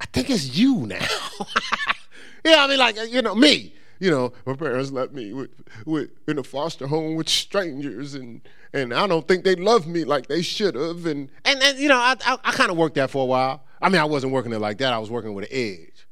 I 0.00 0.06
think 0.06 0.30
it's 0.30 0.56
you 0.56 0.86
now. 0.86 0.96
yeah, 2.44 2.64
I 2.64 2.66
mean, 2.66 2.78
like, 2.78 2.96
you 3.08 3.22
know, 3.22 3.34
me. 3.34 3.74
You 4.02 4.10
know, 4.10 4.32
my 4.46 4.54
parents 4.54 4.90
left 4.90 5.12
me 5.12 5.32
with, 5.32 5.50
with, 5.86 6.10
in 6.26 6.36
a 6.36 6.42
foster 6.42 6.88
home 6.88 7.14
with 7.14 7.28
strangers, 7.28 8.14
and 8.14 8.40
and 8.72 8.92
I 8.92 9.06
don't 9.06 9.28
think 9.28 9.44
they 9.44 9.54
love 9.54 9.86
me 9.86 10.02
like 10.02 10.26
they 10.26 10.42
should 10.42 10.74
have. 10.74 11.06
And, 11.06 11.30
and 11.44 11.62
and 11.62 11.78
you 11.78 11.86
know, 11.86 11.98
I 11.98 12.16
I, 12.26 12.36
I 12.42 12.50
kind 12.50 12.72
of 12.72 12.76
worked 12.76 12.96
that 12.96 13.12
for 13.12 13.22
a 13.22 13.26
while. 13.26 13.62
I 13.80 13.88
mean, 13.88 14.00
I 14.00 14.04
wasn't 14.04 14.32
working 14.32 14.52
it 14.52 14.58
like 14.58 14.78
that. 14.78 14.92
I 14.92 14.98
was 14.98 15.08
working 15.08 15.34
with 15.34 15.44
an 15.44 15.56
edge. 15.56 16.08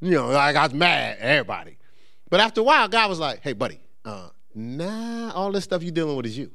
You 0.00 0.12
know, 0.12 0.28
like 0.28 0.54
I 0.54 0.62
was 0.62 0.74
mad 0.74 1.18
at 1.18 1.22
everybody. 1.22 1.76
But 2.30 2.38
after 2.38 2.60
a 2.60 2.64
while, 2.64 2.86
God 2.86 3.10
was 3.10 3.18
like, 3.18 3.40
"Hey, 3.42 3.52
buddy, 3.52 3.80
uh, 4.04 4.28
nah, 4.54 5.32
all 5.32 5.50
this 5.50 5.64
stuff 5.64 5.82
you're 5.82 5.90
dealing 5.90 6.16
with 6.16 6.26
is 6.26 6.38
you. 6.38 6.52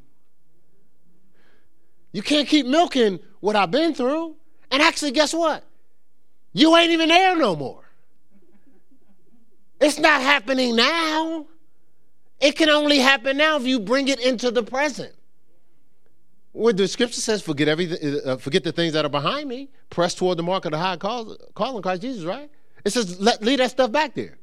You 2.13 2.22
can't 2.22 2.48
keep 2.48 2.65
milking 2.65 3.20
what 3.41 3.58
I've 3.58 3.72
been 3.72 3.94
through. 3.94 4.38
And 4.72 4.82
actually, 4.82 5.12
guess 5.12 5.34
what? 5.34 5.65
You 6.54 6.74
ain't 6.78 6.91
even 6.91 7.10
there 7.10 7.36
no 7.36 7.54
more. 7.54 7.91
It's 9.82 10.00
not 10.00 10.22
happening 10.22 10.76
now. 10.76 11.48
It 12.39 12.56
can 12.56 12.70
only 12.70 13.00
happen 13.00 13.38
now 13.38 13.58
if 13.58 13.65
you 13.65 13.80
bring 13.80 14.08
it 14.08 14.20
into 14.20 14.52
the 14.52 14.63
present. 14.63 15.13
Where 16.54 16.74
the 16.74 16.88
scripture 16.88 17.22
says, 17.22 17.41
forget 17.41 17.67
everything, 17.67 18.20
uh, 18.26 18.38
forget 18.38 18.63
the 18.63 18.72
things 18.72 18.94
that 18.94 19.06
are 19.06 19.10
behind 19.10 19.48
me, 19.50 19.70
press 19.89 20.13
toward 20.13 20.38
the 20.38 20.44
mark 20.44 20.65
of 20.65 20.72
the 20.72 20.78
high 20.78 20.98
call, 20.98 21.36
calling 21.56 21.82
Christ 21.82 22.02
Jesus, 22.02 22.26
right? 22.26 22.50
It 22.84 22.91
says, 22.91 23.20
let, 23.20 23.41
leave 23.41 23.60
that 23.60 23.72
stuff 23.72 23.91
back 23.91 24.15
there. 24.15 24.38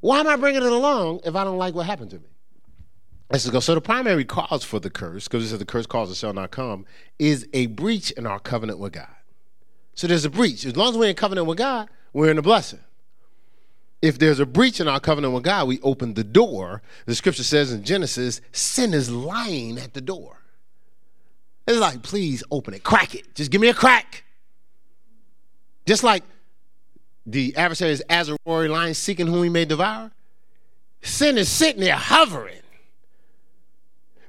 Why 0.00 0.20
am 0.20 0.28
I 0.28 0.36
bringing 0.36 0.62
it 0.62 0.70
along 0.70 1.20
if 1.24 1.34
I 1.34 1.44
don't 1.44 1.58
like 1.58 1.74
what 1.74 1.86
happened 1.86 2.10
to 2.10 2.18
me? 2.18 2.28
Let's 3.30 3.48
go. 3.48 3.60
So 3.60 3.74
the 3.74 3.80
primary 3.80 4.24
cause 4.24 4.64
for 4.64 4.78
the 4.78 4.90
curse, 4.90 5.26
because 5.26 5.44
it 5.44 5.48
says 5.48 5.58
the 5.58 5.64
curse 5.64 5.86
causes 5.86 6.18
shall 6.18 6.32
not 6.32 6.50
come, 6.50 6.86
is 7.18 7.48
a 7.52 7.66
breach 7.66 8.10
in 8.12 8.26
our 8.26 8.38
covenant 8.38 8.78
with 8.78 8.92
God. 8.92 9.08
So 9.94 10.06
there's 10.06 10.24
a 10.24 10.30
breach. 10.30 10.64
As 10.64 10.76
long 10.76 10.90
as 10.90 10.98
we're 10.98 11.10
in 11.10 11.16
covenant 11.16 11.46
with 11.46 11.58
God, 11.58 11.88
we're 12.12 12.30
in 12.30 12.38
a 12.38 12.42
blessing. 12.42 12.80
If 14.00 14.18
there's 14.18 14.38
a 14.38 14.46
breach 14.46 14.80
in 14.80 14.86
our 14.86 15.00
covenant 15.00 15.34
with 15.34 15.42
God, 15.42 15.66
we 15.66 15.80
open 15.80 16.14
the 16.14 16.24
door. 16.24 16.82
The 17.06 17.14
scripture 17.14 17.42
says 17.42 17.72
in 17.72 17.82
Genesis, 17.82 18.40
sin 18.52 18.94
is 18.94 19.10
lying 19.10 19.78
at 19.78 19.94
the 19.94 20.00
door. 20.00 20.38
It's 21.66 21.78
like, 21.78 22.02
please 22.02 22.42
open 22.50 22.74
it, 22.74 22.82
crack 22.82 23.14
it. 23.14 23.34
Just 23.34 23.50
give 23.50 23.60
me 23.60 23.68
a 23.68 23.74
crack. 23.74 24.24
Just 25.84 26.04
like 26.04 26.22
the 27.26 27.54
adversary 27.56 27.90
is 27.90 28.02
as 28.08 28.28
a 28.28 28.36
roaring 28.46 28.70
lion 28.70 28.94
seeking 28.94 29.26
whom 29.26 29.42
he 29.42 29.48
may 29.48 29.64
devour, 29.64 30.10
sin 31.02 31.36
is 31.36 31.48
sitting 31.48 31.80
there 31.80 31.96
hovering. 31.96 32.62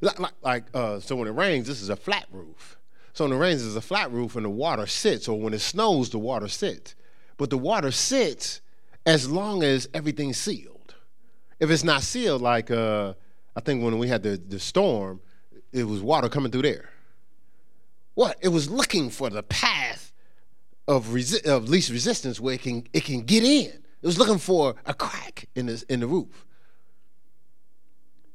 Like, 0.02 0.20
like, 0.20 0.34
like 0.42 0.64
uh, 0.74 1.00
so 1.00 1.16
when 1.16 1.28
it 1.28 1.32
rains, 1.32 1.68
this 1.68 1.82
is 1.82 1.90
a 1.90 1.96
flat 1.96 2.26
roof. 2.32 2.78
So 3.14 3.26
when 3.26 3.34
it 3.34 3.38
rains, 3.38 3.66
it's 3.66 3.76
a 3.76 3.82
flat 3.82 4.12
roof 4.12 4.36
and 4.36 4.46
the 4.46 4.50
water 4.50 4.88
sits, 4.88 5.28
or 5.28 5.40
when 5.40 5.54
it 5.54 5.60
snows, 5.60 6.10
the 6.10 6.20
water 6.20 6.48
sits. 6.48 6.96
But 7.38 7.50
the 7.50 7.58
water 7.58 7.92
sits 7.92 8.62
as 9.10 9.28
long 9.28 9.64
as 9.64 9.90
everything's 9.92 10.38
sealed. 10.38 10.94
If 11.60 11.72
it's 11.72 11.84
not 11.84 12.04
sealed, 12.04 12.44
like 12.44 12.70
uh, 12.70 13.16
I 13.56 13.60
think 13.60 13.84
when 13.84 13.98
we 13.98 14.08
had 14.08 14.22
the, 14.22 14.38
the 14.38 14.60
storm, 14.60 15.20
it 15.74 15.84
was 15.84 16.00
water 16.00 16.30
coming 16.30 16.52
through 16.52 16.62
there. 16.62 16.92
What? 18.14 18.38
It 18.42 18.50
was 18.50 18.70
looking 18.70 19.10
for 19.10 19.32
the 19.32 19.42
path 19.42 20.14
of, 20.88 21.08
resi- 21.08 21.44
of 21.48 21.70
least 21.70 21.90
resistance 21.90 22.40
where 22.40 22.54
it 22.54 22.62
can, 22.62 22.86
it 22.94 23.04
can 23.04 23.22
get 23.22 23.44
in. 23.44 23.72
It 23.72 24.06
was 24.06 24.20
looking 24.20 24.38
for 24.38 24.76
a 24.86 24.94
crack 24.94 25.48
in 25.56 25.66
the, 25.66 25.84
in 25.90 26.02
the 26.02 26.08
roof. 26.08 26.46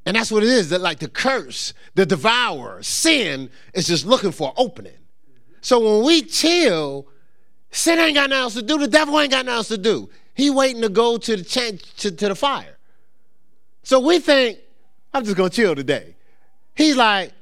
And 0.05 0.17
that's 0.17 0.33
what 0.33 0.43
it 0.43 0.49
is. 0.49 0.71
That 0.71 0.81
like 0.81 0.99
the 0.99 1.09
curse, 1.09 1.73
the 1.95 2.05
devourer, 2.05 2.83
sin 2.83 3.49
is 3.75 3.87
just 3.87 4.07
looking 4.07 4.33
for 4.33 4.49
an 4.49 4.55
opening. 4.57 4.99
So 5.61 5.79
when 5.79 6.05
we 6.05 6.23
chill, 6.23 7.07
sin 7.71 8.01
ain't 8.01 8.17
got 8.17 8.29
nothing 8.29 8.43
else 8.43 8.55
to 8.55 8.63
do. 8.63 8.77
The 8.77 8.89
devil 8.89 9.21
ain't 9.21 9.31
got 9.31 9.47
nothing 9.47 9.57
else 9.57 9.69
to 9.69 9.79
do. 9.79 10.11
He 10.35 10.51
waiting 10.51 10.83
to 10.83 10.89
go 10.89 11.17
to 11.17 11.37
the 11.37 11.45
ch- 11.45 11.97
to, 11.99 12.11
to 12.11 12.29
the 12.29 12.35
fire. 12.35 12.77
So 13.83 14.01
we 14.01 14.19
think, 14.19 14.59
I'm 15.13 15.25
just 15.25 15.37
gonna 15.37 15.51
chill 15.51 15.75
today. 15.75 16.17
He's 16.75 16.97
like, 16.97 17.33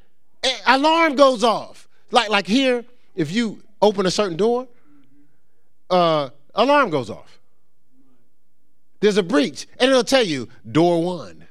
eh, 0.42 0.56
alarm 0.66 1.14
goes 1.16 1.42
off. 1.42 1.88
Like 2.10 2.28
like 2.28 2.46
here, 2.46 2.84
if 3.14 3.32
you 3.32 3.62
open 3.80 4.06
a 4.06 4.10
certain 4.10 4.36
door, 4.36 4.68
uh, 5.88 6.30
alarm 6.54 6.90
goes 6.90 7.08
off. 7.08 7.38
There's 9.00 9.16
a 9.16 9.22
breach, 9.22 9.66
and 9.78 9.90
it'll 9.90 10.04
tell 10.04 10.22
you 10.22 10.48
door 10.70 11.02
one 11.02 11.42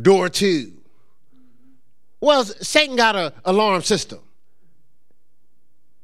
door 0.00 0.28
two. 0.28 0.72
Well, 2.20 2.44
Satan 2.44 2.96
got 2.96 3.16
an 3.16 3.32
alarm 3.44 3.82
system. 3.82 4.20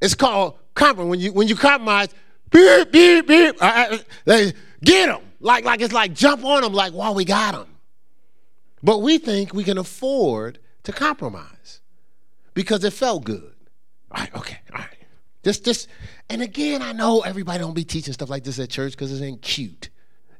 It's 0.00 0.14
called 0.14 0.58
compromise. 0.74 1.10
When 1.10 1.20
you 1.20 1.32
when 1.32 1.48
you 1.48 1.56
compromise, 1.56 2.08
beep 2.50 2.92
beep 2.92 3.26
beep, 3.26 3.58
they 4.24 4.52
get 4.82 5.06
them 5.06 5.22
like 5.40 5.64
like 5.64 5.80
it's 5.80 5.92
like 5.92 6.12
jump 6.14 6.44
on 6.44 6.62
them 6.62 6.72
like 6.72 6.92
wow 6.92 7.12
we 7.12 7.24
got 7.24 7.52
them. 7.52 7.66
But 8.82 8.98
we 8.98 9.18
think 9.18 9.52
we 9.52 9.64
can 9.64 9.78
afford 9.78 10.58
to 10.84 10.92
compromise 10.92 11.80
because 12.54 12.84
it 12.84 12.92
felt 12.92 13.24
good. 13.24 13.54
All 14.10 14.22
right, 14.22 14.34
okay, 14.34 14.58
all 14.72 14.78
right. 14.78 14.96
Just 15.42 15.64
just 15.64 15.88
and 16.30 16.42
again, 16.42 16.82
I 16.82 16.92
know 16.92 17.20
everybody 17.20 17.60
don't 17.60 17.74
be 17.74 17.84
teaching 17.84 18.12
stuff 18.12 18.28
like 18.28 18.44
this 18.44 18.58
at 18.58 18.70
church 18.70 18.92
because 18.92 19.18
it 19.18 19.24
ain't 19.24 19.42
cute. 19.42 19.88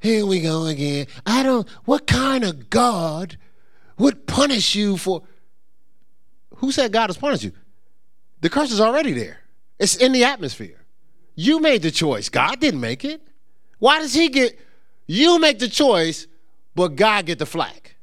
here 0.01 0.27
we 0.27 0.40
go 0.40 0.66
again. 0.66 1.07
I 1.25 1.42
don't, 1.42 1.68
what 1.85 2.07
kind 2.07 2.44
of 2.44 2.68
God 2.68 3.38
would 3.97 4.27
punish 4.27 4.75
you 4.75 4.97
for? 4.97 5.23
Who 6.57 6.73
said 6.73 6.92
God 6.92 7.09
has 7.09 7.16
punished 7.16 7.44
you? 7.44 7.53
The 8.40 8.51
curse 8.51 8.71
is 8.71 8.81
already 8.81 9.12
there, 9.12 9.40
it's 9.79 9.97
in 9.97 10.12
the 10.12 10.25
atmosphere. 10.25 10.78
You 11.40 11.61
made 11.61 11.83
the 11.83 11.92
choice, 11.92 12.29
God 12.29 12.59
didn't 12.59 12.81
make 12.81 13.05
it. 13.05 13.22
Why 13.79 14.01
does 14.01 14.12
He 14.12 14.29
get, 14.29 14.59
you 15.07 15.38
make 15.38 15.61
the 15.61 15.68
choice, 15.68 16.27
but 16.74 16.96
God 16.96 17.27
get 17.27 17.38
the 17.38 17.46
flack? 17.46 17.94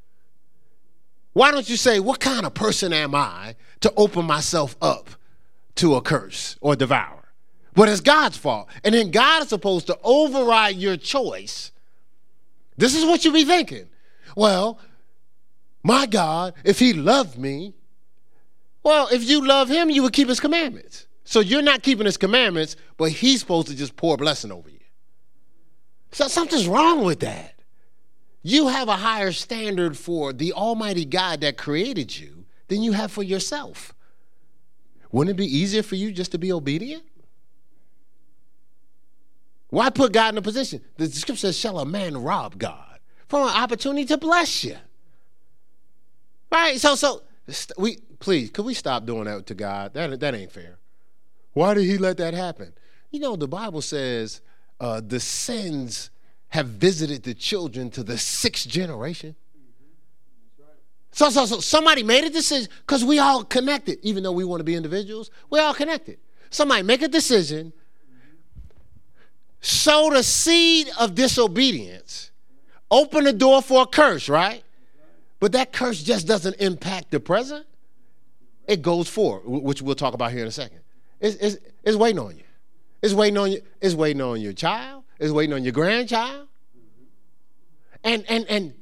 Why 1.34 1.52
don't 1.52 1.68
you 1.68 1.76
say, 1.76 2.00
What 2.00 2.22
kind 2.22 2.46
of 2.46 2.54
person 2.54 2.94
am 2.94 3.14
I 3.14 3.58
to 3.82 3.92
open 3.98 4.24
myself 4.24 4.78
up 4.82 5.10
to 5.76 5.96
a 5.96 6.02
curse 6.02 6.56
or 6.62 6.78
devour? 6.78 7.26
But 7.74 7.90
it's 7.90 8.00
God's 8.00 8.38
fault. 8.38 8.70
And 8.86 8.96
then 8.96 9.12
God 9.12 9.44
is 9.44 9.50
supposed 9.50 9.88
to 9.88 10.00
override 10.02 10.78
your 10.78 10.96
choice. 10.96 11.74
This 12.78 12.96
is 12.96 13.04
what 13.04 13.26
you 13.26 13.34
be 13.34 13.44
thinking. 13.44 13.90
Well, 14.38 14.80
my 15.84 16.06
God, 16.06 16.54
if 16.64 16.80
He 16.80 16.94
loved 16.94 17.38
me, 17.38 17.74
well, 18.82 19.10
if 19.12 19.26
you 19.26 19.46
love 19.46 19.68
Him, 19.68 19.90
you 19.90 20.04
would 20.04 20.14
keep 20.14 20.30
His 20.30 20.40
commandments. 20.40 21.05
So 21.26 21.40
you're 21.40 21.62
not 21.62 21.84
keeping 21.84 22.06
His 22.06 22.18
commandments, 22.18 22.76
but 22.98 23.12
He's 23.12 23.42
supposed 23.42 23.68
to 23.68 23.76
just 23.76 23.96
pour 23.96 24.16
blessing 24.16 24.52
over 24.52 24.70
you. 24.70 24.80
So 26.12 26.28
something's 26.28 26.68
wrong 26.68 27.04
with 27.04 27.20
that. 27.20 27.56
You 28.42 28.68
have 28.68 28.88
a 28.88 28.96
higher 28.96 29.32
standard 29.32 29.98
for 29.98 30.32
the 30.32 30.54
Almighty 30.54 31.04
God 31.04 31.42
that 31.42 31.58
created 31.58 32.18
you 32.18 32.46
than 32.68 32.84
you 32.84 32.92
have 32.94 33.12
for 33.12 33.24
yourself. 33.24 33.94
Wouldn't 35.12 35.36
it 35.36 35.38
be 35.38 35.58
easier 35.58 35.82
for 35.82 35.96
you 35.96 36.12
just 36.12 36.32
to 36.32 36.38
be 36.38 36.52
obedient? 36.52 37.04
Why 39.70 39.90
put 39.90 40.14
God 40.14 40.34
in 40.34 40.38
a 40.38 40.42
position? 40.42 40.82
The 40.98 41.08
scripture 41.08 41.48
says, 41.48 41.58
Shall 41.58 41.80
a 41.80 41.86
man 41.86 42.18
rob 42.18 42.58
God 42.58 43.00
from 43.28 43.48
an 43.48 43.56
opportunity 43.56 44.06
to 44.06 44.18
bless 44.18 44.64
you? 44.64 44.78
Right? 46.52 46.80
So, 46.80 46.96
so 46.96 47.24
we 47.78 47.98
please, 48.20 48.52
could 48.52 48.66
we 48.66 48.74
stop 48.74 49.06
doing 49.06 49.26
that 49.26 49.48
to 49.48 49.56
God? 49.56 49.94
That, 49.94 50.20
that 50.20 50.36
ain't 50.36 50.52
fair. 50.52 50.78
Why 51.56 51.74
did 51.74 51.86
he 51.86 51.98
let 51.98 52.18
that 52.18 52.34
happen? 52.34 52.74
You 53.12 53.22
know, 53.22 53.38
the 53.38 53.48
Bible 53.48 53.82
says 53.82 54.42
uh, 54.82 55.02
the 55.06 55.22
sins 55.22 56.10
have 56.50 56.68
visited 56.68 57.24
the 57.24 57.34
children 57.34 57.90
to 57.92 58.04
the 58.04 58.18
sixth 58.18 58.68
generation. 58.68 59.36
So, 61.12 61.30
so, 61.30 61.46
so 61.46 61.62
somebody 61.62 62.04
made 62.04 62.26
a 62.26 62.30
decision 62.30 62.70
because 62.86 63.06
we 63.06 63.20
all 63.20 63.46
connected, 63.46 64.00
even 64.02 64.22
though 64.22 64.34
we 64.34 64.44
want 64.44 64.60
to 64.60 64.66
be 64.66 64.76
individuals, 64.76 65.32
we 65.50 65.60
all 65.60 65.74
connected. 65.74 66.18
Somebody 66.50 66.84
make 66.84 67.02
a 67.02 67.08
decision, 67.08 67.72
sow 69.62 70.10
the 70.12 70.24
seed 70.24 70.90
of 71.00 71.16
disobedience, 71.16 72.32
open 72.92 73.24
the 73.24 73.32
door 73.32 73.62
for 73.62 73.84
a 73.84 73.88
curse, 73.88 74.28
right? 74.28 74.62
But 75.40 75.54
that 75.54 75.72
curse 75.72 76.04
just 76.04 76.28
doesn't 76.28 76.58
impact 76.60 77.12
the 77.12 77.22
present. 77.22 77.66
It 78.68 78.82
goes 78.82 79.08
forward, 79.08 79.44
which 79.46 79.82
we'll 79.82 79.96
talk 79.96 80.14
about 80.14 80.34
here 80.34 80.42
in 80.42 80.48
a 80.48 80.52
second. 80.52 80.82
It's, 81.26 81.38
it's, 81.38 81.58
it's 81.84 81.98
waiting 81.98 82.20
on 82.20 82.38
you. 82.38 82.44
It's 83.02 83.16
waiting 83.16 83.38
on 83.38 83.52
you. 83.52 83.62
It's 83.82 83.96
waiting 83.96 84.22
on 84.22 84.40
your 84.42 84.54
child 84.54 85.04
It's 85.20 85.32
waiting 85.32 85.54
on 85.54 85.64
your 85.64 85.74
grandchild. 85.74 86.48
And 88.04 88.24
and 88.30 88.46
and 88.48 88.76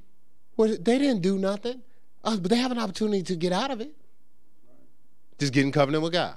well, 0.57 0.67
they 0.67 0.97
didn't 0.97 1.21
do 1.21 1.37
nothing, 1.37 1.81
uh, 2.25 2.35
but 2.35 2.51
they 2.51 2.57
have 2.57 2.71
an 2.71 2.77
opportunity 2.77 3.23
to 3.23 3.37
get 3.37 3.53
out 3.53 3.71
of 3.71 3.79
it. 3.79 3.95
Just 5.39 5.53
get 5.53 5.63
in 5.63 5.71
covenant 5.71 6.03
with 6.03 6.11
God. 6.11 6.35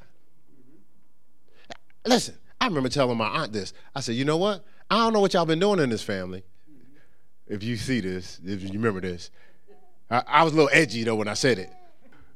Listen, 2.06 2.36
I 2.60 2.68
remember 2.68 2.88
telling 2.88 3.18
my 3.18 3.26
aunt 3.26 3.52
this. 3.52 3.72
I 3.92 3.98
said, 4.00 4.14
you 4.14 4.24
know 4.24 4.36
what? 4.36 4.64
I 4.88 4.98
don't 4.98 5.12
know 5.12 5.20
what 5.20 5.34
y'all 5.34 5.44
been 5.44 5.58
doing 5.58 5.80
in 5.80 5.90
this 5.90 6.04
family. 6.04 6.44
If 7.48 7.64
you 7.64 7.76
see 7.76 7.98
this, 7.98 8.38
if 8.46 8.62
you 8.62 8.70
remember 8.74 9.00
this, 9.00 9.32
I, 10.08 10.22
I 10.24 10.42
was 10.44 10.52
a 10.52 10.56
little 10.56 10.70
edgy 10.72 11.02
though 11.02 11.16
when 11.16 11.26
I 11.26 11.34
said 11.34 11.58
it. 11.58 11.70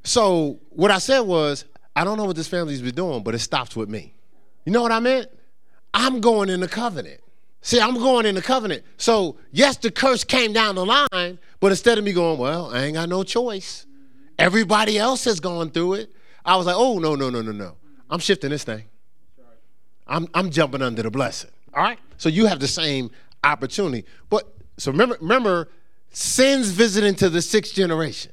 So 0.03 0.59
what 0.71 0.91
I 0.91 0.97
said 0.97 1.21
was, 1.21 1.63
I 2.01 2.03
don't 2.03 2.17
know 2.17 2.25
what 2.25 2.35
this 2.35 2.47
family's 2.47 2.81
been 2.81 2.95
doing, 2.95 3.21
but 3.21 3.35
it 3.35 3.39
stops 3.39 3.75
with 3.75 3.87
me. 3.87 4.15
You 4.65 4.71
know 4.71 4.81
what 4.81 4.91
I 4.91 4.99
meant? 4.99 5.27
I'm 5.93 6.19
going 6.19 6.49
in 6.49 6.59
the 6.59 6.67
covenant. 6.67 7.21
See, 7.61 7.79
I'm 7.79 7.93
going 7.93 8.25
in 8.25 8.33
the 8.33 8.41
covenant. 8.41 8.81
So, 8.97 9.37
yes, 9.51 9.77
the 9.77 9.91
curse 9.91 10.23
came 10.23 10.51
down 10.51 10.73
the 10.73 10.83
line, 10.83 11.37
but 11.59 11.71
instead 11.71 11.99
of 11.99 12.03
me 12.03 12.11
going, 12.11 12.39
well, 12.39 12.73
I 12.73 12.85
ain't 12.85 12.95
got 12.95 13.07
no 13.07 13.21
choice. 13.21 13.85
Everybody 14.39 14.97
else 14.97 15.25
has 15.25 15.39
gone 15.39 15.69
through 15.69 15.93
it. 15.93 16.11
I 16.43 16.55
was 16.55 16.65
like, 16.65 16.75
oh, 16.75 16.97
no, 16.97 17.13
no, 17.13 17.29
no, 17.29 17.43
no, 17.43 17.51
no. 17.51 17.75
I'm 18.09 18.17
shifting 18.17 18.49
this 18.49 18.63
thing. 18.63 18.85
I'm, 20.07 20.27
I'm 20.33 20.49
jumping 20.49 20.81
under 20.81 21.03
the 21.03 21.11
blessing. 21.11 21.51
All 21.71 21.83
right? 21.83 21.99
So 22.17 22.29
you 22.29 22.47
have 22.47 22.59
the 22.59 22.67
same 22.67 23.11
opportunity. 23.43 24.07
But 24.27 24.51
so 24.79 24.89
remember, 24.91 25.19
remember, 25.21 25.69
sins 26.09 26.71
visiting 26.71 27.13
to 27.17 27.29
the 27.29 27.43
sixth 27.43 27.75
generation. 27.75 28.31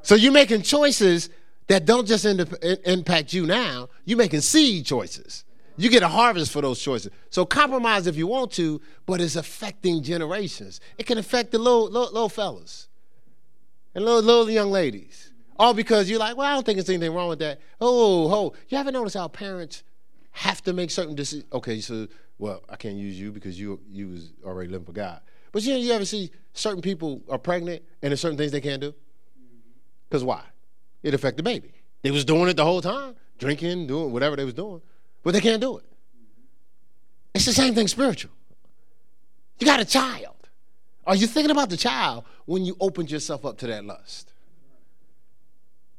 So 0.00 0.14
you're 0.14 0.32
making 0.32 0.62
choices 0.62 1.28
that 1.68 1.84
don't 1.84 2.06
just 2.06 2.24
impact 2.24 3.32
you 3.32 3.46
now, 3.46 3.88
you're 4.04 4.18
making 4.18 4.40
seed 4.40 4.86
choices. 4.86 5.44
You 5.76 5.90
get 5.90 6.02
a 6.02 6.08
harvest 6.08 6.52
for 6.52 6.62
those 6.62 6.80
choices. 6.80 7.12
So 7.30 7.44
compromise 7.44 8.06
if 8.06 8.16
you 8.16 8.26
want 8.26 8.52
to, 8.52 8.80
but 9.04 9.20
it's 9.20 9.36
affecting 9.36 10.02
generations. 10.02 10.80
It 10.96 11.06
can 11.06 11.18
affect 11.18 11.52
the 11.52 11.58
little, 11.58 11.84
little, 11.90 12.12
little 12.12 12.28
fellas 12.28 12.88
and 13.94 14.04
little, 14.04 14.22
little 14.22 14.50
young 14.50 14.70
ladies. 14.70 15.32
All 15.58 15.74
because 15.74 16.08
you're 16.08 16.18
like, 16.18 16.36
well, 16.36 16.50
I 16.50 16.54
don't 16.54 16.64
think 16.64 16.76
there's 16.76 16.88
anything 16.88 17.14
wrong 17.14 17.28
with 17.28 17.38
that. 17.40 17.60
Oh, 17.80 18.32
oh, 18.32 18.54
you 18.68 18.78
haven't 18.78 18.94
noticed 18.94 19.16
how 19.16 19.28
parents 19.28 19.82
have 20.30 20.62
to 20.64 20.72
make 20.72 20.90
certain 20.90 21.14
decisions? 21.14 21.46
Okay, 21.52 21.80
so 21.80 22.06
well, 22.38 22.62
I 22.68 22.76
can't 22.76 22.96
use 22.96 23.18
you 23.18 23.32
because 23.32 23.58
you 23.58 23.80
you 23.90 24.08
was 24.08 24.32
already 24.44 24.70
living 24.70 24.84
for 24.84 24.92
God. 24.92 25.20
But 25.52 25.62
you 25.62 25.72
know, 25.72 25.78
you 25.78 25.92
ever 25.92 26.04
see 26.04 26.30
certain 26.52 26.82
people 26.82 27.22
are 27.30 27.38
pregnant 27.38 27.82
and 28.02 28.10
there's 28.10 28.20
certain 28.20 28.36
things 28.36 28.52
they 28.52 28.60
can't 28.60 28.80
do? 28.80 28.94
Because 30.08 30.22
why? 30.22 30.42
It 31.06 31.14
affect 31.14 31.36
the 31.36 31.42
baby. 31.42 31.72
They 32.02 32.10
was 32.10 32.24
doing 32.24 32.48
it 32.48 32.56
the 32.56 32.64
whole 32.64 32.82
time, 32.82 33.14
drinking, 33.38 33.86
doing 33.86 34.12
whatever 34.12 34.36
they 34.36 34.44
was 34.44 34.54
doing 34.54 34.82
but 35.26 35.32
they 35.32 35.40
can't 35.40 35.60
do 35.60 35.76
it. 35.76 35.84
It's 37.34 37.46
the 37.46 37.52
same 37.52 37.74
thing 37.74 37.88
spiritual. 37.88 38.30
You 39.58 39.66
got 39.66 39.80
a 39.80 39.84
child. 39.84 40.36
Are 41.04 41.16
you 41.16 41.26
thinking 41.26 41.50
about 41.50 41.68
the 41.68 41.76
child 41.76 42.22
when 42.44 42.64
you 42.64 42.76
opened 42.78 43.10
yourself 43.10 43.44
up 43.44 43.58
to 43.58 43.66
that 43.66 43.84
lust? 43.84 44.32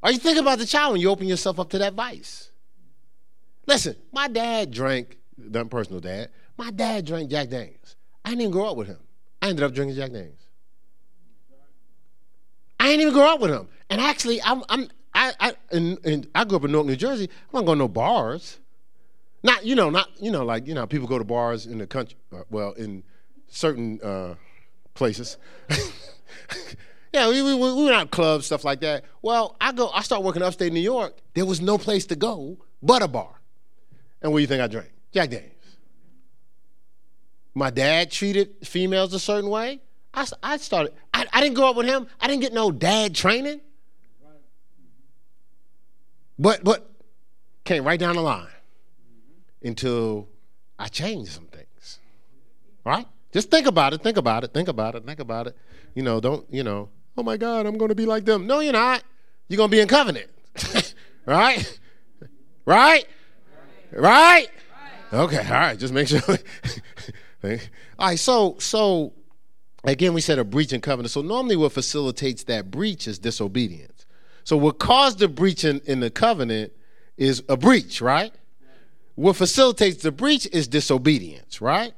Are 0.01 0.13
you 0.13 0.17
thinking 0.17 0.41
about 0.41 0.59
the 0.59 0.65
child 0.65 0.93
when 0.93 1.01
you 1.01 1.09
open 1.09 1.27
yourself 1.27 1.59
up 1.59 1.69
to 1.71 1.77
that 1.79 1.93
vice? 1.93 2.51
Listen, 3.65 3.97
my 4.13 4.29
dad 4.29 4.71
drank, 4.71 5.17
not 5.37 5.69
personal 5.69 5.99
dad, 5.99 6.29
my 6.57 6.71
dad 6.71 7.05
drank 7.05 7.29
Jack 7.29 7.49
Daniels. 7.49 7.97
I 8.23 8.29
didn't 8.29 8.43
even 8.43 8.53
grow 8.53 8.69
up 8.69 8.77
with 8.77 8.87
him. 8.87 8.99
I 9.41 9.49
ended 9.49 9.65
up 9.65 9.73
drinking 9.73 9.97
Jack 9.97 10.13
Daniels. 10.13 10.47
I 12.79 12.85
didn't 12.85 13.01
even 13.01 13.13
grow 13.13 13.33
up 13.33 13.41
with 13.41 13.51
him. 13.51 13.67
And 13.89 13.99
actually, 13.99 14.41
I'm, 14.41 14.63
I'm 14.69 14.87
I, 15.17 15.33
I, 15.39 15.53
and, 15.71 15.97
and 16.05 16.27
I 16.35 16.43
grew 16.43 16.57
up 16.57 16.65
in 16.65 16.71
Newark, 16.71 16.85
New 16.85 16.95
Jersey. 16.95 17.23
I'm 17.25 17.59
not 17.59 17.65
going 17.65 17.79
to 17.79 17.85
no 17.85 17.87
bars. 17.87 18.59
Not 19.41 19.65
you 19.65 19.75
know, 19.75 19.89
not 19.89 20.09
you 20.21 20.29
know, 20.29 20.45
like 20.45 20.67
you 20.67 20.75
know, 20.75 20.85
people 20.85 21.07
go 21.07 21.17
to 21.17 21.23
bars 21.23 21.65
in 21.65 21.79
the 21.79 21.87
country. 21.87 22.17
Uh, 22.31 22.41
well, 22.49 22.73
in 22.73 23.03
certain 23.47 23.99
uh, 24.01 24.35
places. 24.93 25.37
yeah, 27.13 27.29
we, 27.29 27.41
we, 27.41 27.55
we 27.55 27.83
went 27.83 27.95
out 27.95 28.11
clubs, 28.11 28.45
stuff 28.45 28.63
like 28.63 28.79
that. 28.81 29.05
Well, 29.21 29.55
I 29.59 29.71
go. 29.71 29.89
I 29.89 30.01
start 30.01 30.23
working 30.23 30.43
upstate 30.43 30.71
New 30.71 30.79
York. 30.79 31.17
There 31.33 31.45
was 31.45 31.61
no 31.61 31.77
place 31.77 32.05
to 32.07 32.15
go 32.15 32.57
but 32.81 33.01
a 33.01 33.07
bar. 33.07 33.41
And 34.21 34.31
what 34.31 34.37
do 34.37 34.41
you 34.41 34.47
think 34.47 34.61
I 34.61 34.67
drank? 34.67 34.91
Jack 35.11 35.31
Daniels. 35.31 35.53
My 37.55 37.71
dad 37.71 38.11
treated 38.11 38.55
females 38.63 39.13
a 39.13 39.19
certain 39.19 39.49
way. 39.49 39.81
I, 40.13 40.27
I 40.43 40.57
started. 40.57 40.93
I, 41.13 41.25
I 41.33 41.41
didn't 41.41 41.55
grow 41.55 41.69
up 41.69 41.75
with 41.75 41.87
him. 41.87 42.07
I 42.21 42.27
didn't 42.27 42.41
get 42.41 42.53
no 42.53 42.71
dad 42.71 43.15
training. 43.15 43.61
But 46.39 46.63
but 46.63 46.89
came 47.63 47.83
right 47.83 47.99
down 47.99 48.15
the 48.15 48.21
line 48.21 48.47
until 49.63 50.27
I 50.79 50.87
changed 50.87 51.31
some 51.31 51.47
things. 51.47 51.99
Right? 52.85 53.05
Just 53.31 53.51
think 53.51 53.67
about 53.67 53.93
it, 53.93 54.01
think 54.01 54.17
about 54.17 54.43
it, 54.43 54.53
think 54.53 54.67
about 54.67 54.95
it, 54.95 55.05
think 55.05 55.19
about 55.19 55.47
it. 55.47 55.57
You 55.93 56.03
know, 56.03 56.19
don't, 56.19 56.45
you 56.49 56.63
know, 56.63 56.89
oh 57.17 57.23
my 57.23 57.37
God, 57.37 57.65
I'm 57.65 57.77
going 57.77 57.89
to 57.89 57.95
be 57.95 58.05
like 58.05 58.25
them. 58.25 58.47
No, 58.47 58.59
you're 58.59 58.73
not. 58.73 59.03
You're 59.49 59.57
going 59.57 59.69
to 59.69 59.75
be 59.75 59.81
in 59.81 59.87
covenant. 59.87 60.29
right? 61.25 61.79
Right? 62.65 63.05
Right? 63.91 64.47
Okay, 65.11 65.37
all 65.37 65.51
right, 65.51 65.79
just 65.79 65.93
make 65.93 66.07
sure. 66.07 66.21
all 67.43 67.57
right, 67.99 68.19
so 68.19 68.55
so 68.59 69.13
again, 69.83 70.13
we 70.13 70.21
said 70.21 70.37
a 70.37 70.43
breach 70.43 70.73
in 70.73 70.81
covenant. 70.81 71.11
So 71.11 71.21
normally 71.21 71.55
what 71.55 71.71
facilitates 71.71 72.43
that 72.45 72.69
breach 72.69 73.07
is 73.07 73.17
disobedience. 73.19 73.96
So 74.47 74.55
what 74.55 74.79
caused 74.79 75.19
the 75.19 75.27
breach 75.27 75.65
in, 75.65 75.81
in 75.83 75.99
the 75.99 76.09
covenant 76.09 76.71
is 77.17 77.43
a 77.49 77.57
breach, 77.57 77.99
right? 77.99 78.31
What 79.15 79.35
facilitates 79.35 80.01
the 80.01 80.11
breach 80.13 80.47
is 80.53 80.69
disobedience, 80.69 81.59
right? 81.59 81.91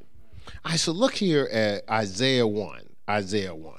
I 0.66 0.72
right, 0.72 0.80
so 0.80 0.92
look 0.92 1.14
here 1.14 1.48
at 1.52 1.88
Isaiah 1.88 2.48
1. 2.48 2.90
Isaiah 3.08 3.54
1. 3.54 3.74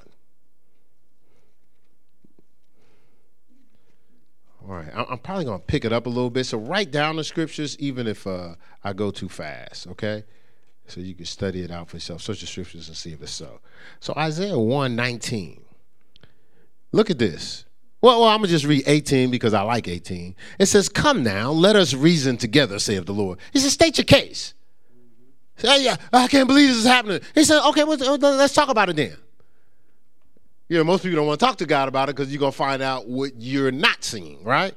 All 4.62 4.68
right, 4.68 4.92
I'm 4.94 5.18
probably 5.18 5.46
going 5.46 5.58
to 5.58 5.66
pick 5.66 5.84
it 5.84 5.92
up 5.92 6.06
a 6.06 6.08
little 6.08 6.30
bit. 6.30 6.44
So 6.44 6.58
write 6.58 6.92
down 6.92 7.16
the 7.16 7.24
scriptures, 7.24 7.76
even 7.80 8.06
if 8.06 8.24
uh, 8.24 8.54
I 8.84 8.92
go 8.92 9.10
too 9.10 9.28
fast, 9.28 9.88
okay? 9.88 10.22
So 10.86 11.00
you 11.00 11.16
can 11.16 11.26
study 11.26 11.62
it 11.62 11.72
out 11.72 11.88
for 11.88 11.96
yourself. 11.96 12.22
Search 12.22 12.40
the 12.40 12.46
scriptures 12.46 12.86
and 12.86 12.96
see 12.96 13.12
if 13.14 13.20
it's 13.20 13.32
so. 13.32 13.58
So 13.98 14.14
Isaiah 14.16 14.56
119. 14.56 15.60
Look 16.92 17.10
at 17.10 17.18
this. 17.18 17.64
Well, 18.02 18.20
well, 18.20 18.28
I'm 18.28 18.38
going 18.38 18.48
to 18.48 18.52
just 18.52 18.64
read 18.64 18.84
18 18.86 19.30
because 19.30 19.52
I 19.52 19.62
like 19.62 19.86
18. 19.86 20.34
It 20.58 20.66
says, 20.66 20.88
Come 20.88 21.22
now, 21.22 21.50
let 21.50 21.76
us 21.76 21.92
reason 21.92 22.36
together, 22.36 22.78
saith 22.78 23.04
the 23.04 23.12
Lord. 23.12 23.38
He 23.52 23.58
says, 23.58 23.72
State 23.72 23.98
your 23.98 24.06
case. 24.06 24.54
Yeah, 25.62 25.96
I 26.10 26.26
can't 26.26 26.48
believe 26.48 26.68
this 26.68 26.78
is 26.78 26.86
happening. 26.86 27.20
He 27.34 27.44
said, 27.44 27.60
Okay, 27.68 27.84
well, 27.84 27.98
let's 27.98 28.54
talk 28.54 28.70
about 28.70 28.88
it 28.88 28.96
then. 28.96 29.16
You 30.68 30.78
know, 30.78 30.84
most 30.84 31.02
people 31.02 31.16
don't 31.16 31.26
want 31.26 31.40
to 31.40 31.44
talk 31.44 31.56
to 31.58 31.66
God 31.66 31.88
about 31.88 32.08
it 32.08 32.16
because 32.16 32.32
you're 32.32 32.40
going 32.40 32.52
to 32.52 32.56
find 32.56 32.80
out 32.80 33.06
what 33.06 33.32
you're 33.36 33.72
not 33.72 34.02
seeing, 34.02 34.42
right? 34.44 34.74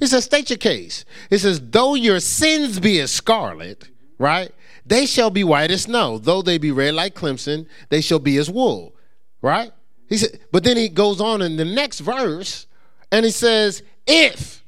It 0.00 0.06
says, 0.06 0.24
State 0.24 0.48
your 0.48 0.56
case. 0.56 1.04
It 1.30 1.38
says, 1.38 1.60
Though 1.60 1.94
your 1.94 2.20
sins 2.20 2.80
be 2.80 3.00
as 3.00 3.10
scarlet, 3.10 3.90
right? 4.18 4.50
They 4.86 5.04
shall 5.04 5.30
be 5.30 5.44
white 5.44 5.70
as 5.70 5.82
snow. 5.82 6.16
Though 6.18 6.40
they 6.42 6.58
be 6.58 6.72
red 6.72 6.94
like 6.94 7.14
crimson, 7.14 7.66
they 7.90 8.00
shall 8.00 8.18
be 8.18 8.38
as 8.38 8.48
wool, 8.50 8.94
right? 9.42 9.72
He 10.12 10.18
said, 10.18 10.40
but 10.52 10.62
then 10.62 10.76
he 10.76 10.90
goes 10.90 11.22
on 11.22 11.40
in 11.40 11.56
the 11.56 11.64
next 11.64 12.00
verse 12.00 12.66
and 13.10 13.24
he 13.24 13.30
says, 13.30 13.82
if 14.06 14.62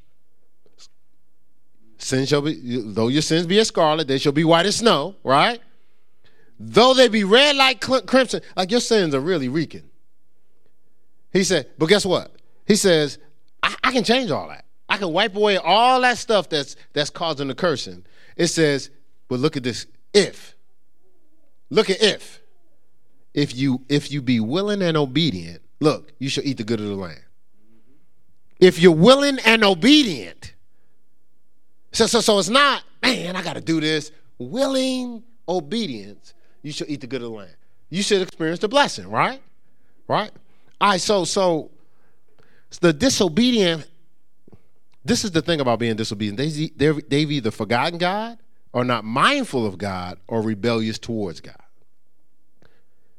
sin 1.98 2.24
shall 2.24 2.40
be, 2.40 2.80
though 2.82 3.08
your 3.08 3.20
sins 3.20 3.46
be 3.46 3.58
as 3.58 3.68
scarlet, 3.68 4.08
they 4.08 4.16
shall 4.16 4.32
be 4.32 4.44
white 4.44 4.64
as 4.64 4.76
snow, 4.76 5.16
right? 5.22 5.60
Though 6.58 6.94
they 6.94 7.08
be 7.08 7.24
red 7.24 7.56
like 7.56 7.82
crimson, 7.82 8.40
like 8.56 8.70
your 8.70 8.80
sins 8.80 9.14
are 9.14 9.20
really 9.20 9.50
reeking. 9.50 9.82
He 11.30 11.44
said, 11.44 11.68
but 11.76 11.90
guess 11.90 12.06
what? 12.06 12.34
He 12.66 12.76
says, 12.76 13.18
I, 13.62 13.74
I 13.84 13.92
can 13.92 14.02
change 14.02 14.30
all 14.30 14.48
that. 14.48 14.64
I 14.88 14.96
can 14.96 15.12
wipe 15.12 15.36
away 15.36 15.58
all 15.58 16.00
that 16.00 16.16
stuff 16.16 16.48
that's 16.48 16.74
that's 16.94 17.10
causing 17.10 17.48
the 17.48 17.54
cursing. 17.54 18.06
It 18.38 18.46
says, 18.46 18.88
but 19.28 19.40
look 19.40 19.58
at 19.58 19.62
this 19.62 19.84
if. 20.14 20.56
Look 21.68 21.90
at 21.90 22.00
if 22.00 22.40
if 23.34 23.54
you 23.54 23.82
if 23.88 24.10
you 24.10 24.22
be 24.22 24.40
willing 24.40 24.80
and 24.80 24.96
obedient, 24.96 25.60
look, 25.80 26.12
you 26.18 26.28
shall 26.28 26.44
eat 26.46 26.56
the 26.56 26.64
good 26.64 26.80
of 26.80 26.86
the 26.86 26.94
land. 26.94 27.20
If 28.60 28.78
you're 28.78 28.92
willing 28.92 29.38
and 29.44 29.64
obedient, 29.64 30.54
so 31.92 32.06
so 32.06 32.20
so 32.20 32.38
it's 32.38 32.48
not, 32.48 32.84
man, 33.02 33.36
I 33.36 33.42
got 33.42 33.54
to 33.54 33.60
do 33.60 33.80
this. 33.80 34.12
Willing 34.38 35.22
obedience, 35.48 36.34
you 36.62 36.72
shall 36.72 36.88
eat 36.88 37.00
the 37.00 37.06
good 37.06 37.22
of 37.22 37.30
the 37.30 37.36
land. 37.36 37.56
You 37.90 38.02
should 38.02 38.22
experience 38.22 38.60
the 38.60 38.68
blessing, 38.68 39.10
right? 39.10 39.42
Right? 40.08 40.30
All 40.80 40.90
right, 40.90 41.00
so 41.00 41.24
so 41.24 41.70
the 42.80 42.92
disobedient. 42.92 43.88
This 45.06 45.22
is 45.22 45.32
the 45.32 45.42
thing 45.42 45.60
about 45.60 45.80
being 45.80 45.96
disobedient. 45.96 46.38
They, 46.38 46.98
they've 47.00 47.30
either 47.30 47.50
forgotten 47.50 47.98
God, 47.98 48.38
or 48.72 48.86
not 48.86 49.04
mindful 49.04 49.66
of 49.66 49.76
God, 49.76 50.18
or 50.28 50.40
rebellious 50.40 50.98
towards 50.98 51.42
God. 51.42 51.60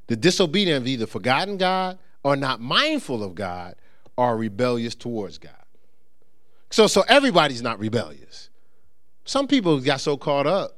The 0.08 0.16
disobedient 0.16 0.82
have 0.82 0.88
either 0.88 1.08
forgotten 1.08 1.58
God 1.58 1.98
or 2.24 2.36
not 2.36 2.62
mindful 2.62 3.24
of 3.24 3.36
God 3.36 3.76
or 4.18 4.38
rebellious 4.38 4.96
towards 4.96 5.38
God. 5.38 5.54
So, 6.70 6.88
so 6.88 7.04
everybody's 7.08 7.62
not 7.62 7.80
rebellious. 7.80 8.50
Some 9.24 9.48
people 9.48 9.80
got 9.80 10.02
so 10.02 10.18
caught 10.18 10.46
up, 10.46 10.78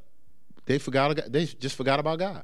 they 0.66 0.78
forgot. 0.78 1.32
They 1.32 1.46
just 1.46 1.76
forgot 1.76 2.00
about 2.00 2.20
God. 2.20 2.44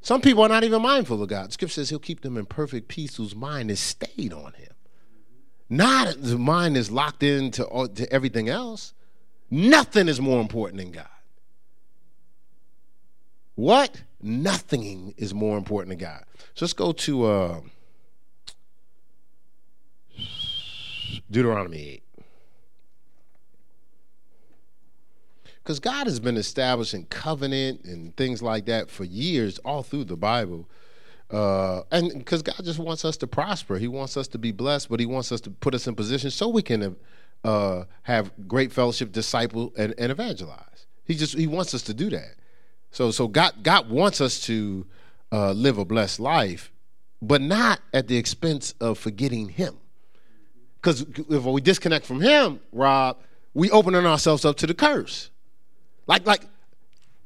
Some 0.00 0.20
people 0.20 0.42
are 0.44 0.48
not 0.48 0.62
even 0.62 0.82
mindful 0.82 1.22
of 1.22 1.28
God. 1.28 1.52
Scripture 1.52 1.74
says 1.74 1.90
He'll 1.90 1.98
keep 1.98 2.20
them 2.20 2.36
in 2.36 2.46
perfect 2.46 2.88
peace 2.88 3.16
whose 3.16 3.34
mind 3.34 3.70
is 3.70 3.80
stayed 3.80 4.32
on 4.32 4.52
Him. 4.52 4.72
Not 5.68 6.14
the 6.20 6.38
mind 6.38 6.76
is 6.76 6.90
locked 6.90 7.22
into 7.22 7.64
to 7.94 8.12
everything 8.12 8.48
else. 8.48 8.94
Nothing 9.50 10.08
is 10.08 10.20
more 10.20 10.40
important 10.40 10.80
than 10.80 10.92
God. 10.92 11.08
What? 13.56 14.02
Nothing 14.22 15.14
is 15.16 15.34
more 15.34 15.58
important 15.58 15.90
than 15.90 15.98
God. 15.98 16.24
So 16.54 16.64
let's 16.64 16.72
go 16.72 16.92
to 16.92 17.24
uh, 17.24 17.60
Deuteronomy 21.30 21.78
8. 21.78 22.02
Because 25.62 25.80
God 25.80 26.06
has 26.06 26.20
been 26.20 26.36
establishing 26.36 27.06
covenant 27.06 27.84
and 27.84 28.16
things 28.16 28.40
like 28.40 28.66
that 28.66 28.88
for 28.88 29.02
years, 29.02 29.58
all 29.58 29.82
through 29.82 30.04
the 30.04 30.16
Bible. 30.16 30.68
Uh, 31.28 31.82
and 31.90 32.18
because 32.18 32.42
God 32.42 32.60
just 32.62 32.78
wants 32.78 33.04
us 33.04 33.16
to 33.16 33.26
prosper, 33.26 33.76
He 33.76 33.88
wants 33.88 34.16
us 34.16 34.28
to 34.28 34.38
be 34.38 34.52
blessed, 34.52 34.88
but 34.88 35.00
He 35.00 35.06
wants 35.06 35.32
us 35.32 35.40
to 35.42 35.50
put 35.50 35.74
us 35.74 35.88
in 35.88 35.96
position 35.96 36.30
so 36.30 36.48
we 36.48 36.62
can 36.62 36.94
uh, 37.42 37.84
have 38.04 38.30
great 38.46 38.72
fellowship, 38.72 39.10
disciple, 39.10 39.72
and, 39.76 39.92
and 39.98 40.12
evangelize. 40.12 40.86
He 41.04 41.16
just 41.16 41.36
He 41.36 41.48
wants 41.48 41.74
us 41.74 41.82
to 41.82 41.94
do 41.94 42.10
that. 42.10 42.36
So 42.96 43.10
so 43.10 43.28
God 43.28 43.52
God 43.62 43.90
wants 43.90 44.22
us 44.22 44.40
to 44.46 44.86
uh, 45.30 45.52
live 45.52 45.76
a 45.76 45.84
blessed 45.84 46.18
life, 46.18 46.72
but 47.20 47.42
not 47.42 47.80
at 47.92 48.08
the 48.08 48.16
expense 48.16 48.72
of 48.80 48.96
forgetting 48.98 49.50
Him. 49.50 49.76
Because 50.76 51.02
if 51.02 51.44
we 51.44 51.60
disconnect 51.60 52.06
from 52.06 52.22
Him, 52.22 52.58
Rob, 52.72 53.18
we 53.52 53.70
opening 53.70 54.06
ourselves 54.06 54.46
up 54.46 54.56
to 54.56 54.66
the 54.66 54.72
curse. 54.72 55.28
Like 56.06 56.26
like 56.26 56.44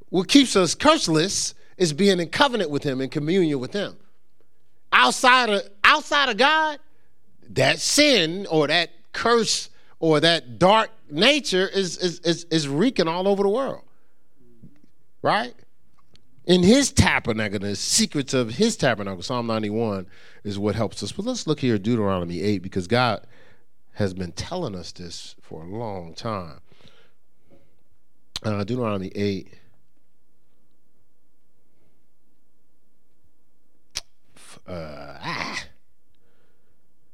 what 0.09 0.27
keeps 0.27 0.57
us 0.57 0.75
curseless 0.75 1.55
is 1.77 1.93
being 1.93 2.19
in 2.19 2.31
covenant 2.31 2.71
with 2.71 2.83
Him 2.83 3.01
in 3.01 3.09
communion 3.09 3.61
with 3.61 3.73
Him. 3.73 3.97
Outside 4.93 5.51
of 5.51 5.63
outside 5.85 6.31
of 6.31 6.37
God, 6.37 6.81
that 7.51 7.79
sin 7.79 8.45
or 8.51 8.67
that 8.67 8.91
curse 9.13 9.71
or 10.01 10.19
that 10.19 10.59
dark 10.59 10.91
nature 11.09 11.69
is 11.69 11.97
is 11.99 12.19
is, 12.25 12.43
is 12.51 12.67
wreaking 12.67 13.07
all 13.07 13.29
over 13.29 13.45
the 13.45 13.49
world 13.49 13.85
right? 15.23 15.55
In 16.47 16.63
his 16.63 16.91
tabernacle, 16.91 17.59
the 17.59 17.77
secrets 17.77 18.35
of 18.35 18.55
his 18.55 18.77
tabernacle, 18.77 19.23
Psalm 19.23 19.47
91 19.47 20.07
is 20.43 20.59
what 20.59 20.75
helps 20.75 21.03
us. 21.03 21.13
But 21.13 21.27
let's 21.27 21.47
look 21.47 21.61
here 21.61 21.77
at 21.77 21.83
Deuteronomy 21.83 22.41
8 22.41 22.59
because 22.59 22.87
God 22.87 23.27
has 23.95 24.15
been 24.15 24.33
telling 24.33 24.75
us 24.75 24.93
this 24.93 25.37
for 25.43 25.63
a 25.63 25.67
long 25.67 26.15
time. 26.15 26.61
Uh, 28.43 28.65
Deuteronomy 28.65 29.13
8. 29.15 29.55
Uh, 34.67 35.19
ah. 35.23 35.65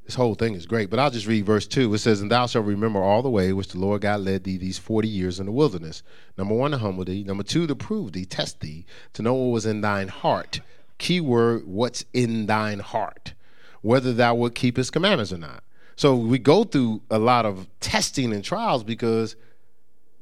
This 0.07 0.14
whole 0.14 0.37
thing 0.37 0.55
is 0.55 0.66
great, 0.66 0.88
but 0.88 1.01
I'll 1.01 1.11
just 1.11 1.27
read 1.27 1.45
verse 1.45 1.66
2. 1.66 1.92
It 1.92 1.99
says, 1.99 2.21
And 2.21 2.31
thou 2.31 2.47
shalt 2.47 2.64
remember 2.64 3.03
all 3.03 3.23
the 3.23 3.29
way 3.29 3.53
which 3.53 3.69
the 3.69 3.81
Lord 3.81 4.03
God 4.03 4.21
led 4.21 4.45
thee 4.45 4.57
these 4.57 4.79
40 4.79 5.09
years 5.09 5.40
in 5.40 5.47
the 5.47 5.53
wilderness. 5.53 6.05
Number 6.38 6.55
one, 6.55 6.71
to 6.71 6.79
humble 6.79 7.05
thee. 7.05 7.25
Number 7.25 7.42
two, 7.42 7.66
to 7.66 7.75
prove 7.75 8.12
thee, 8.12 8.25
test 8.25 8.61
thee, 8.61 8.87
to 9.14 9.23
know 9.23 9.35
what 9.35 9.53
was 9.53 9.66
in 9.66 9.81
thine 9.81 10.07
heart. 10.07 10.61
Key 10.99 11.21
word, 11.21 11.66
what's 11.66 12.05
in 12.12 12.47
thine 12.47 12.79
heart, 12.79 13.35
whether 13.83 14.12
thou 14.12 14.37
would 14.37 14.55
keep 14.55 14.77
his 14.77 14.90
commandments 14.90 15.33
or 15.33 15.38
not. 15.38 15.64
So 15.97 16.14
we 16.14 16.38
go 16.38 16.62
through 16.62 17.03
a 17.11 17.19
lot 17.19 17.45
of 17.45 17.66
testing 17.81 18.33
and 18.33 18.45
trials 18.45 18.85
because 18.85 19.35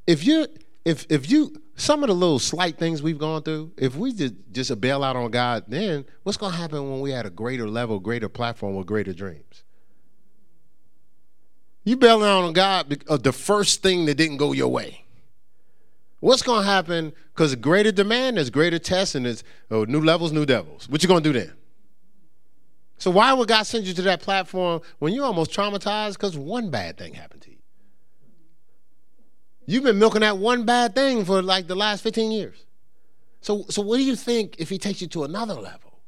if 0.07 0.25
you 0.25 0.47
if 0.85 1.05
if 1.11 1.31
you 1.31 1.61
some 1.77 2.03
of 2.03 2.09
the 2.09 2.15
little 2.15 2.39
slight 2.39 2.79
things 2.79 3.03
we've 3.03 3.19
gone 3.19 3.43
through, 3.43 3.73
if 3.77 3.97
we 3.97 4.13
just 4.13 4.35
just 4.53 4.71
a 4.71 4.77
bail 4.77 5.03
out 5.05 5.17
on 5.17 5.31
God, 5.31 5.65
then 5.69 6.07
what's 6.23 6.39
gonna 6.39 6.57
happen 6.57 6.91
when 6.91 7.01
we 7.01 7.13
at 7.13 7.27
a 7.27 7.31
greater 7.31 7.69
level, 7.69 7.99
greater 7.99 8.29
platform 8.29 8.77
with 8.77 8.87
greater 8.87 9.13
dreams? 9.13 9.64
You 11.85 11.97
bailing 11.97 12.27
out 12.27 12.45
on 12.45 12.53
God 12.55 12.93
of 12.93 13.09
uh, 13.09 13.17
the 13.19 13.33
first 13.33 13.83
thing 13.83 14.07
that 14.07 14.15
didn't 14.15 14.39
go 14.39 14.53
your 14.53 14.69
way. 14.69 15.05
What's 16.21 16.43
to 16.63 16.67
happen? 16.67 17.13
Because 17.35 17.55
greater 17.57 17.93
demand, 17.93 18.39
there's 18.39 18.49
greater 18.49 18.79
tests, 18.79 19.15
and 19.15 19.27
there's 19.27 19.45
oh, 19.71 19.85
new 19.85 20.01
levels, 20.01 20.33
new 20.33 20.47
devils. 20.47 20.89
What 20.89 21.03
you 21.03 21.09
to 21.23 21.33
do 21.33 21.39
then? 21.39 21.53
So 22.97 23.11
why 23.11 23.35
would 23.35 23.49
God 23.49 23.65
send 23.65 23.85
you 23.85 23.93
to 23.93 24.03
that 24.03 24.23
platform 24.23 24.81
when 24.99 25.13
you're 25.13 25.27
almost 25.27 25.51
traumatized 25.51 26.15
because 26.15 26.39
one 26.39 26.71
bad 26.71 26.97
thing 26.97 27.13
happened 27.13 27.43
to 27.43 27.51
you? 27.51 27.59
You've 29.67 29.85
been 29.85 29.99
milking 29.99 30.23
that 30.23 30.39
one 30.39 30.65
bad 30.65 30.95
thing 30.95 31.27
for 31.27 31.43
like 31.43 31.67
the 31.67 31.75
last 31.75 32.03
15 32.03 32.33
years. 32.33 32.65
So, 33.43 33.65
so 33.69 33.83
what 33.83 33.99
do 33.99 34.05
you 34.05 34.17
think 34.17 34.57
if 34.59 34.71
he 34.71 34.79
takes 34.79 35.03
you 35.03 35.09
to 35.09 35.25
another 35.25 35.55
level? 35.55 36.01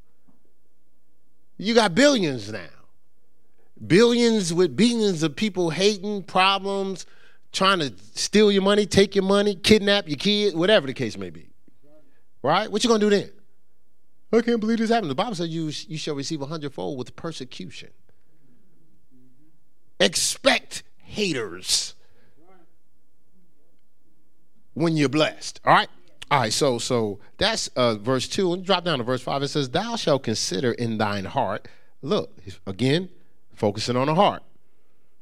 You 1.59 1.75
got 1.75 1.95
billions 1.95 2.51
now 2.51 2.69
billions 3.85 4.53
with 4.53 4.77
billions 4.77 5.23
of 5.23 5.37
people 5.37 5.71
hating, 5.71 6.23
problems, 6.23 7.07
trying 7.53 7.79
to 7.81 7.93
steal 8.15 8.51
your 8.53 8.63
money, 8.63 8.87
take 8.87 9.15
your 9.15 9.25
money, 9.25 9.55
kidnap 9.55 10.09
your 10.09 10.17
kid, 10.17 10.55
whatever 10.55 10.87
the 10.87 10.95
case 10.95 11.17
may 11.17 11.31
be. 11.31 11.49
Right? 12.43 12.71
What 12.71 12.85
you 12.85 12.89
gonna 12.89 13.01
do 13.01 13.11
then? 13.11 13.31
I 14.33 14.41
can't 14.41 14.61
believe 14.61 14.79
this 14.79 14.91
happened. 14.91 15.11
The 15.11 15.15
Bible 15.15 15.35
says 15.35 15.49
you, 15.49 15.71
you 15.89 15.99
shall 15.99 16.15
receive 16.15 16.43
a 16.43 16.47
hundredfold 16.47 16.99
with 16.99 17.17
persecution. 17.17 17.91
Expect 19.99 20.83
haters 20.99 21.95
when 24.75 24.97
you're 24.97 25.09
blessed. 25.09 25.61
All 25.65 25.73
right? 25.75 25.89
All 26.31 26.41
right, 26.41 26.53
so 26.53 26.79
so 26.79 27.21
that's 27.39 27.69
uh, 27.69 27.95
verse 27.95 28.27
two. 28.27 28.53
And 28.53 28.65
drop 28.65 28.85
down 28.85 28.99
to 28.99 29.05
verse 29.05 29.23
five. 29.23 29.43
It 29.45 29.49
says, 29.49 29.71
"Thou 29.71 29.95
shalt 29.95 30.25
consider 30.25 30.73
in 30.73 30.99
thine 30.99 31.25
heart." 31.25 31.69
Look 32.03 32.37
again 32.67 33.11
focusing 33.57 33.97
on 33.97 34.07
the 34.07 34.15
heart. 34.15 34.43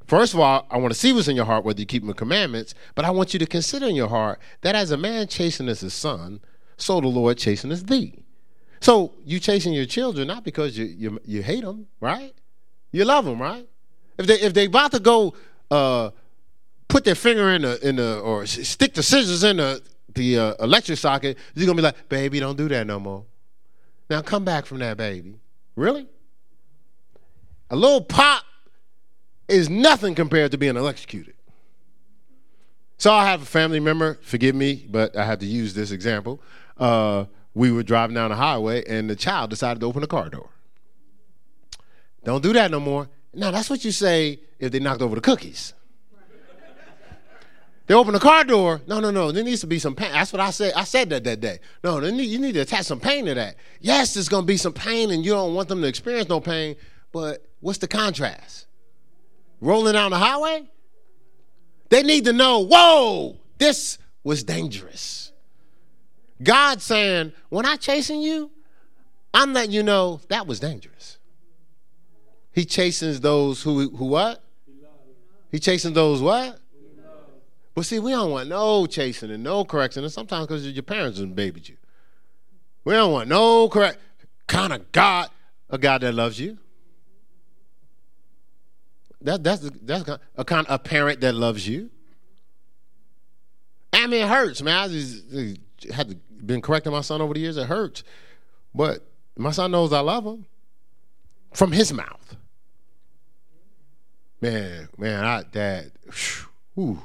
First 0.07 0.35
of 0.35 0.41
all, 0.41 0.67
I 0.71 0.77
want 0.77 0.93
to 0.93 0.99
see 0.99 1.13
what's 1.13 1.29
in 1.29 1.37
your 1.37 1.47
heart, 1.47 1.65
whether 1.65 1.81
you 1.81 1.87
keep 1.87 2.03
my 2.03 2.13
commandments, 2.13 2.75
but 2.95 3.07
I 3.07 3.11
want 3.11 3.33
you 3.33 3.39
to 3.39 3.47
consider 3.47 3.87
in 3.87 3.95
your 3.95 4.09
heart 4.09 4.39
that 4.61 4.75
as 4.75 4.91
a 4.91 4.99
man 4.99 5.27
chasteneth 5.29 5.81
his 5.81 5.95
son, 5.95 6.41
so 6.77 7.01
the 7.01 7.09
Lord 7.09 7.39
chasteneth 7.39 7.87
thee. 7.87 8.25
So 8.81 9.15
you 9.25 9.41
chasing 9.41 9.73
your 9.73 9.87
children 9.87 10.29
not 10.29 10.45
because 10.45 10.77
you 10.77 10.85
you, 10.85 11.19
you 11.25 11.43
hate 11.43 11.65
them, 11.65 11.87
right? 12.01 12.35
You 12.93 13.07
love 13.07 13.25
them, 13.25 13.41
right? 13.41 13.67
If 14.19 14.27
they 14.27 14.41
if 14.41 14.53
they 14.53 14.67
about 14.67 14.93
to 14.93 15.01
go 15.01 15.35
uh, 15.71 16.11
put 16.89 17.05
their 17.05 17.15
finger 17.15 17.51
in 17.51 17.63
the 17.63 17.89
in 17.89 17.97
the 17.97 18.21
or 18.21 18.45
stick 18.45 18.93
the 18.93 19.03
scissors 19.03 19.43
in 19.43 19.57
the 19.57 19.83
the 20.15 20.39
uh, 20.39 20.55
electric 20.61 20.99
socket, 20.99 21.39
you're 21.55 21.67
gonna 21.67 21.77
be 21.77 21.83
like, 21.83 22.09
baby, 22.11 22.41
don't 22.41 22.59
do 22.59 22.69
that 22.69 22.87
no 22.87 23.01
more. 23.01 23.25
Now 24.11 24.21
come 24.21 24.45
back 24.45 24.67
from 24.67 24.81
that, 24.81 24.99
baby. 24.99 25.37
Really? 25.77 26.07
A 27.71 27.77
little 27.77 28.01
pop 28.01 28.45
is 29.49 29.69
nothing 29.69 30.15
compared 30.15 30.51
to 30.53 30.59
being 30.59 30.77
electrocuted. 30.77 31.35
So 32.99 33.13
I 33.13 33.27
have 33.27 33.43
a 33.43 33.47
family 33.47 33.81
member, 33.81 34.19
forgive 34.23 34.55
me, 34.55 34.87
but 34.89 35.17
I 35.17 35.25
had 35.25 35.41
to 35.41 35.47
use 35.47 35.75
this 35.75 35.91
example. 35.91 36.41
Uh, 36.79 37.27
we 37.55 37.71
were 37.71 37.83
driving 37.83 38.15
down 38.15 38.31
the 38.31 38.37
highway 38.37 38.85
and 38.87 39.11
the 39.11 39.17
child 39.17 39.51
decided 39.51 39.81
to 39.81 39.87
open 39.87 40.01
the 40.01 40.07
car 40.07 40.29
door. 40.29 40.49
Don't 42.25 42.43
do 42.43 42.53
that 42.53 42.71
no 42.71 42.81
more. 42.81 43.09
Now, 43.35 43.51
that's 43.51 43.69
what 43.69 43.85
you 43.85 43.91
say 43.91 44.41
if 44.59 44.73
they 44.73 44.79
knocked 44.79 45.03
over 45.03 45.15
the 45.15 45.21
cookies. 45.21 45.75
They 47.87 47.93
open 47.93 48.15
the 48.15 48.21
car 48.21 48.45
door. 48.45 48.81
No, 48.87 48.99
no, 48.99 49.11
no. 49.11 49.31
There 49.31 49.45
needs 49.45 49.61
to 49.61 49.67
be 49.67 49.79
some 49.79 49.95
pain. 49.95 50.11
That's 50.11 50.33
what 50.33 50.41
I 50.41 50.51
said. 50.51 50.73
I 50.75 50.85
said 50.85 51.11
that 51.11 51.25
that 51.25 51.41
day. 51.41 51.59
No, 51.83 51.99
you 51.99 52.39
need 52.39 52.53
to 52.53 52.61
attach 52.61 52.87
some 52.87 53.01
pain 53.01 53.27
to 53.27 53.35
that. 53.35 53.57
Yes, 53.81 54.15
there's 54.15 54.31
going 54.31 54.45
to 54.45 54.47
be 54.47 54.57
some 54.57 54.73
pain, 54.73 55.11
and 55.11 55.23
you 55.23 55.33
don't 55.33 55.55
want 55.55 55.69
them 55.69 55.83
to 55.83 55.87
experience 55.87 56.31
no 56.31 56.41
pain. 56.41 56.77
But 57.15 57.47
what's 57.61 57.79
the 57.79 57.87
contrast? 57.87 58.67
Rolling 59.61 59.93
down 59.93 60.11
the 60.11 60.19
highway? 60.19 60.65
They 61.89 62.03
need 62.03 62.25
to 62.25 62.33
know. 62.33 62.59
Whoa, 62.59 63.37
this 63.57 63.99
was 64.25 64.43
dangerous. 64.43 65.31
God 66.43 66.83
saying, 66.83 67.33
when 67.51 67.67
I 67.67 67.77
chasing 67.77 68.21
you, 68.21 68.51
I'm 69.33 69.53
letting 69.53 69.71
you 69.71 69.85
know 69.85 70.23
that 70.27 70.49
was 70.49 70.59
dangerous. 70.59 71.19
He 72.51 72.65
chastens 72.65 73.21
those 73.21 73.63
who 73.63 73.91
who 73.91 74.07
what? 74.07 74.43
He 75.53 75.61
chastens 75.61 75.95
those 75.95 76.21
what? 76.21 76.59
But 77.77 77.85
see, 77.85 78.01
we 78.01 78.11
don't 78.11 78.33
want 78.33 78.49
no 78.49 78.87
chasing 78.87 79.31
and 79.31 79.45
no 79.45 79.65
correction, 79.65 80.03
and 80.03 80.13
sometimes 80.13 80.49
because 80.49 80.69
your 80.69 80.83
parents 80.83 81.21
didn't 81.21 81.35
babied 81.35 81.69
you. 81.69 81.77
We 82.83 82.95
don't 82.95 83.13
want 83.13 83.29
no 83.29 83.69
correct 83.69 83.99
kind 84.49 84.73
of 84.73 84.91
God, 84.91 85.31
a 85.71 85.79
God 85.79 86.01
that 86.01 86.13
loves 86.13 86.41
you. 86.41 86.59
That, 89.25 89.43
that's 89.43 89.71
that's 89.83 90.09
a 90.37 90.45
kind 90.45 90.67
of 90.67 90.75
a 90.75 90.79
parent 90.79 91.21
that 91.23 91.35
loves 91.35 91.67
you. 91.67 91.91
I 93.93 94.07
mean, 94.07 94.23
it 94.23 94.29
hurts, 94.29 94.61
man. 94.61 94.77
I 94.77 94.89
just, 94.89 95.25
had 95.93 96.21
been 96.47 96.61
correcting 96.61 96.93
my 96.93 97.01
son 97.01 97.23
over 97.23 97.33
the 97.33 97.41
years. 97.41 97.57
It 97.57 97.67
hurts, 97.67 98.05
but 98.75 99.01
my 99.37 99.51
son 99.51 99.71
knows 99.71 99.93
I 99.93 100.01
love 100.01 100.25
him 100.25 100.47
from 101.55 101.73
his 101.73 101.93
mouth. 101.93 102.37
Man, 104.43 104.91
man, 104.99 105.25
I 105.25 105.43
dad, 105.45 105.93
whew, 106.75 107.01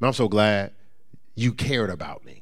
I'm 0.00 0.12
so 0.12 0.26
glad 0.26 0.72
you 1.36 1.52
cared 1.52 1.90
about 1.90 2.24
me. 2.24 2.41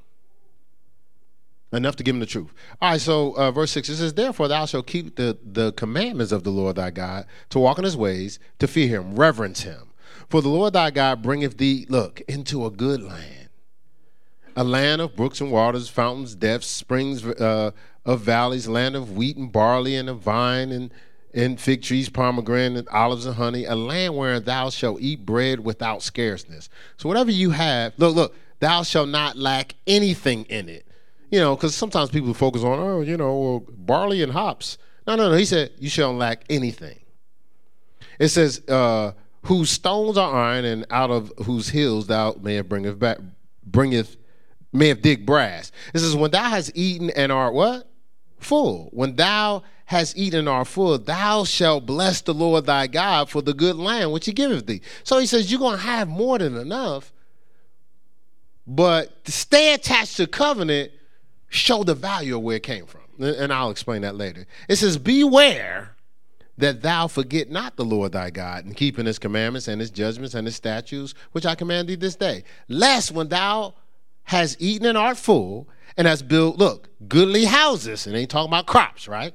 Enough 1.72 1.96
to 1.96 2.02
give 2.02 2.16
him 2.16 2.20
the 2.20 2.26
truth. 2.26 2.52
All 2.83 2.90
right, 2.90 3.00
so 3.00 3.33
uh, 3.37 3.52
verse 3.52 3.70
6 3.70 3.88
it 3.88 3.96
says, 3.96 4.14
Therefore 4.14 4.48
thou 4.48 4.66
shalt 4.66 4.88
keep 4.88 5.14
the, 5.14 5.38
the 5.44 5.72
commandments 5.72 6.33
of 6.33 6.42
the 6.42 6.50
Lord 6.50 6.76
thy 6.76 6.90
God, 6.90 7.26
to 7.50 7.61
walk 7.61 7.78
in 7.78 7.85
his 7.85 7.96
ways, 7.96 8.40
to 8.59 8.66
fear 8.66 8.88
him, 8.88 9.14
reverence 9.14 9.62
him. 9.62 9.92
For 10.28 10.42
the 10.42 10.48
Lord 10.48 10.72
thy 10.72 10.90
God 10.90 11.22
bringeth 11.22 11.59
thee, 11.59 11.87
look, 11.88 12.22
into 12.22 12.66
a 12.66 12.70
good 12.70 13.02
land, 13.02 13.50
a 14.56 14.64
land 14.64 15.00
of 15.00 15.14
brooks 15.14 15.40
and 15.40 15.52
waters, 15.52 15.88
fountains, 15.88 16.35
depths, 16.35 16.66
springs 16.66 17.24
uh, 17.24 17.70
of 18.04 18.20
valleys, 18.20 18.66
land 18.66 18.96
of 18.96 19.12
wheat 19.12 19.37
and 19.37 19.52
barley 19.52 19.94
and 19.94 20.09
of 20.09 20.18
vine 20.18 20.72
and 20.72 20.92
and 21.33 21.61
fig 21.61 21.83
trees, 21.83 22.09
pomegranate, 22.09 22.88
olives, 22.88 23.24
and 23.24 23.37
honey, 23.37 23.64
a 23.64 23.74
land 23.76 24.16
where 24.16 24.40
thou 24.40 24.68
shalt 24.68 25.00
eat 25.00 25.24
bread 25.24 25.61
without 25.61 26.02
scarceness. 26.02 26.68
So 26.96 27.09
whatever 27.09 27.30
you 27.30 27.50
have, 27.50 27.92
look, 27.98 28.16
look, 28.16 28.35
thou 28.59 28.83
shalt 28.83 29.09
not 29.09 29.37
lack 29.37 29.76
anything 29.87 30.44
in 30.46 30.68
it. 30.68 30.87
You 31.30 31.38
know, 31.38 31.54
because 31.54 31.74
sometimes 31.74 32.10
people 32.10 32.34
focus 32.34 32.62
on, 32.62 32.78
oh, 32.78 33.00
you 33.02 33.16
know, 33.16 33.64
barley 33.70 34.22
and 34.22 34.32
hops. 34.32 34.78
No, 35.06 35.14
no, 35.14 35.30
no. 35.30 35.36
He 35.36 35.44
said, 35.44 35.70
you 35.78 35.88
shall 35.88 36.12
lack 36.12 36.44
anything. 36.50 36.98
It 38.18 38.28
says, 38.28 38.60
uh, 38.68 39.12
whose 39.42 39.70
stones 39.70 40.18
are 40.18 40.34
iron, 40.34 40.64
and 40.64 40.86
out 40.90 41.10
of 41.10 41.32
whose 41.44 41.68
hills 41.68 42.08
thou 42.08 42.36
mayest 42.40 42.68
bringeth 42.68 42.98
back, 42.98 43.18
bringeth, 43.64 44.16
mayest 44.72 45.02
dig 45.02 45.24
brass. 45.24 45.70
It 45.94 46.00
says, 46.00 46.16
when 46.16 46.32
thou 46.32 46.48
hast 46.48 46.72
eaten 46.74 47.10
and 47.10 47.30
art 47.30 47.54
what? 47.54 47.88
Full. 48.38 48.90
When 48.92 49.16
thou 49.16 49.62
has 49.86 50.16
eaten 50.16 50.48
our 50.48 50.64
food, 50.64 51.06
thou 51.06 51.44
shalt 51.44 51.86
bless 51.86 52.20
the 52.20 52.34
Lord 52.34 52.66
thy 52.66 52.86
God 52.86 53.28
for 53.30 53.42
the 53.42 53.54
good 53.54 53.76
land 53.76 54.12
which 54.12 54.26
he 54.26 54.32
giveth 54.32 54.66
thee. 54.66 54.82
So 55.04 55.18
he 55.18 55.26
says, 55.26 55.50
You're 55.50 55.72
to 55.72 55.76
have 55.76 56.08
more 56.08 56.38
than 56.38 56.56
enough, 56.56 57.12
but 58.66 59.24
to 59.24 59.32
stay 59.32 59.74
attached 59.74 60.16
to 60.18 60.26
covenant, 60.26 60.92
show 61.50 61.84
the 61.84 61.94
value 61.94 62.36
of 62.36 62.42
where 62.42 62.56
it 62.56 62.62
came 62.62 62.86
from. 62.86 63.02
And 63.18 63.52
I'll 63.52 63.70
explain 63.70 64.00
that 64.02 64.16
later. 64.16 64.46
It 64.68 64.76
says, 64.76 64.96
Beware 64.96 65.96
that 66.56 66.80
thou 66.82 67.06
forget 67.06 67.50
not 67.50 67.76
the 67.76 67.84
Lord 67.84 68.12
thy 68.12 68.30
God, 68.30 68.64
in 68.64 68.74
keeping 68.74 69.06
his 69.06 69.18
commandments 69.18 69.68
and 69.68 69.80
his 69.80 69.90
judgments 69.90 70.34
and 70.34 70.46
his 70.46 70.56
statutes, 70.56 71.14
which 71.32 71.44
I 71.44 71.54
command 71.54 71.88
thee 71.88 71.96
this 71.96 72.16
day. 72.16 72.44
Lest 72.68 73.12
when 73.12 73.28
thou 73.28 73.74
hast 74.24 74.60
eaten 74.60 74.86
and 74.86 74.96
art 74.96 75.18
full, 75.18 75.68
and 75.96 76.06
hast 76.06 76.28
built, 76.28 76.56
look, 76.56 76.88
goodly 77.08 77.44
houses, 77.44 78.06
and 78.06 78.16
ain't 78.16 78.30
talking 78.30 78.50
about 78.50 78.66
crops, 78.66 79.08
right? 79.08 79.34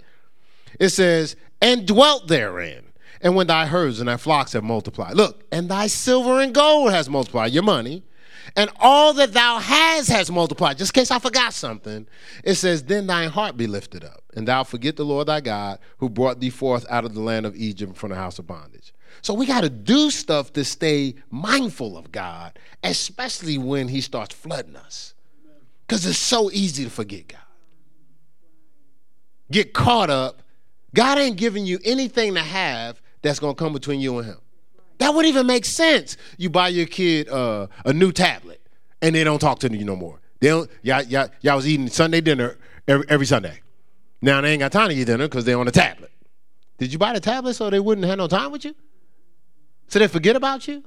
It 0.79 0.89
says, 0.89 1.35
and 1.61 1.85
dwelt 1.85 2.27
therein. 2.27 2.83
And 3.21 3.35
when 3.35 3.47
thy 3.47 3.65
herds 3.65 3.99
and 3.99 4.07
thy 4.07 4.17
flocks 4.17 4.53
have 4.53 4.63
multiplied. 4.63 5.15
Look, 5.15 5.43
and 5.51 5.69
thy 5.69 5.87
silver 5.87 6.39
and 6.39 6.53
gold 6.53 6.91
has 6.91 7.09
multiplied, 7.09 7.51
your 7.51 7.63
money, 7.63 8.03
and 8.55 8.69
all 8.79 9.13
that 9.13 9.33
thou 9.33 9.59
hast 9.59 10.09
has 10.09 10.31
multiplied. 10.31 10.77
Just 10.77 10.95
in 10.95 11.01
case 11.01 11.11
I 11.11 11.19
forgot 11.19 11.53
something, 11.53 12.07
it 12.43 12.55
says, 12.55 12.83
Then 12.83 13.07
thine 13.07 13.29
heart 13.29 13.57
be 13.57 13.67
lifted 13.67 14.03
up, 14.03 14.23
and 14.35 14.47
thou 14.47 14.63
forget 14.63 14.95
the 14.95 15.05
Lord 15.05 15.27
thy 15.27 15.41
God, 15.41 15.79
who 15.97 16.09
brought 16.09 16.39
thee 16.39 16.49
forth 16.49 16.85
out 16.89 17.05
of 17.05 17.13
the 17.13 17.21
land 17.21 17.45
of 17.45 17.55
Egypt 17.55 17.95
from 17.95 18.09
the 18.09 18.15
house 18.15 18.39
of 18.39 18.47
bondage. 18.47 18.93
So 19.21 19.33
we 19.33 19.45
got 19.45 19.61
to 19.61 19.69
do 19.69 20.11
stuff 20.11 20.53
to 20.53 20.63
stay 20.63 21.15
mindful 21.31 21.97
of 21.97 22.11
God, 22.11 22.57
especially 22.83 23.57
when 23.57 23.87
he 23.87 24.01
starts 24.01 24.35
flooding 24.35 24.75
us. 24.75 25.13
Because 25.87 26.05
it's 26.05 26.17
so 26.17 26.49
easy 26.51 26.83
to 26.83 26.89
forget 26.89 27.27
God. 27.27 27.39
Get 29.51 29.73
caught 29.73 30.09
up 30.09 30.41
God 30.95 31.19
ain't 31.19 31.35
giving 31.35 31.65
you 31.65 31.77
anything 31.83 32.33
to 32.35 32.39
have 32.39 33.01
that's 33.21 33.37
going 33.37 33.53
to 33.53 33.59
come 33.61 33.73
between 33.73 33.99
you 33.99 34.17
and 34.17 34.25
him. 34.25 34.37
That 34.97 35.13
wouldn't 35.13 35.33
even 35.33 35.47
make 35.47 35.65
sense. 35.65 36.17
You 36.37 36.49
buy 36.49 36.69
your 36.69 36.85
kid 36.85 37.29
uh, 37.29 37.67
a 37.83 37.93
new 37.93 38.11
tablet 38.11 38.61
and 39.01 39.15
they 39.15 39.23
don't 39.23 39.39
talk 39.39 39.59
to 39.59 39.71
you 39.71 39.85
no 39.85 39.95
more. 39.95 40.19
They 40.39 40.49
don't, 40.49 40.69
y'all, 40.81 41.03
y'all, 41.03 41.29
y'all 41.41 41.55
was 41.55 41.67
eating 41.67 41.87
Sunday 41.89 42.21
dinner 42.21 42.57
every, 42.87 43.05
every 43.09 43.25
Sunday. 43.25 43.61
Now 44.21 44.41
they 44.41 44.51
ain't 44.51 44.59
got 44.59 44.71
time 44.71 44.89
to 44.89 44.95
eat 44.95 45.05
dinner 45.05 45.25
because 45.27 45.45
they're 45.45 45.59
on 45.59 45.67
a 45.67 45.71
tablet. 45.71 46.11
Did 46.77 46.91
you 46.91 46.99
buy 46.99 47.13
the 47.13 47.19
tablet 47.19 47.53
so 47.53 47.69
they 47.69 47.79
wouldn't 47.79 48.05
have 48.07 48.17
no 48.17 48.27
time 48.27 48.51
with 48.51 48.65
you? 48.65 48.75
So 49.87 49.99
they 49.99 50.07
forget 50.07 50.35
about 50.35 50.67
you? 50.67 50.83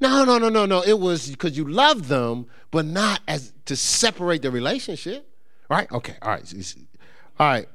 No, 0.00 0.24
no, 0.24 0.38
no, 0.38 0.48
no, 0.48 0.66
no. 0.66 0.82
It 0.82 0.98
was 0.98 1.30
because 1.30 1.56
you 1.56 1.66
love 1.66 2.08
them, 2.08 2.46
but 2.70 2.84
not 2.84 3.20
as 3.28 3.52
to 3.66 3.76
separate 3.76 4.42
the 4.42 4.50
relationship. 4.50 5.28
Right? 5.68 5.90
Okay. 5.90 6.14
All 6.20 6.30
right. 6.30 6.76
All 7.38 7.46
right. 7.46 7.68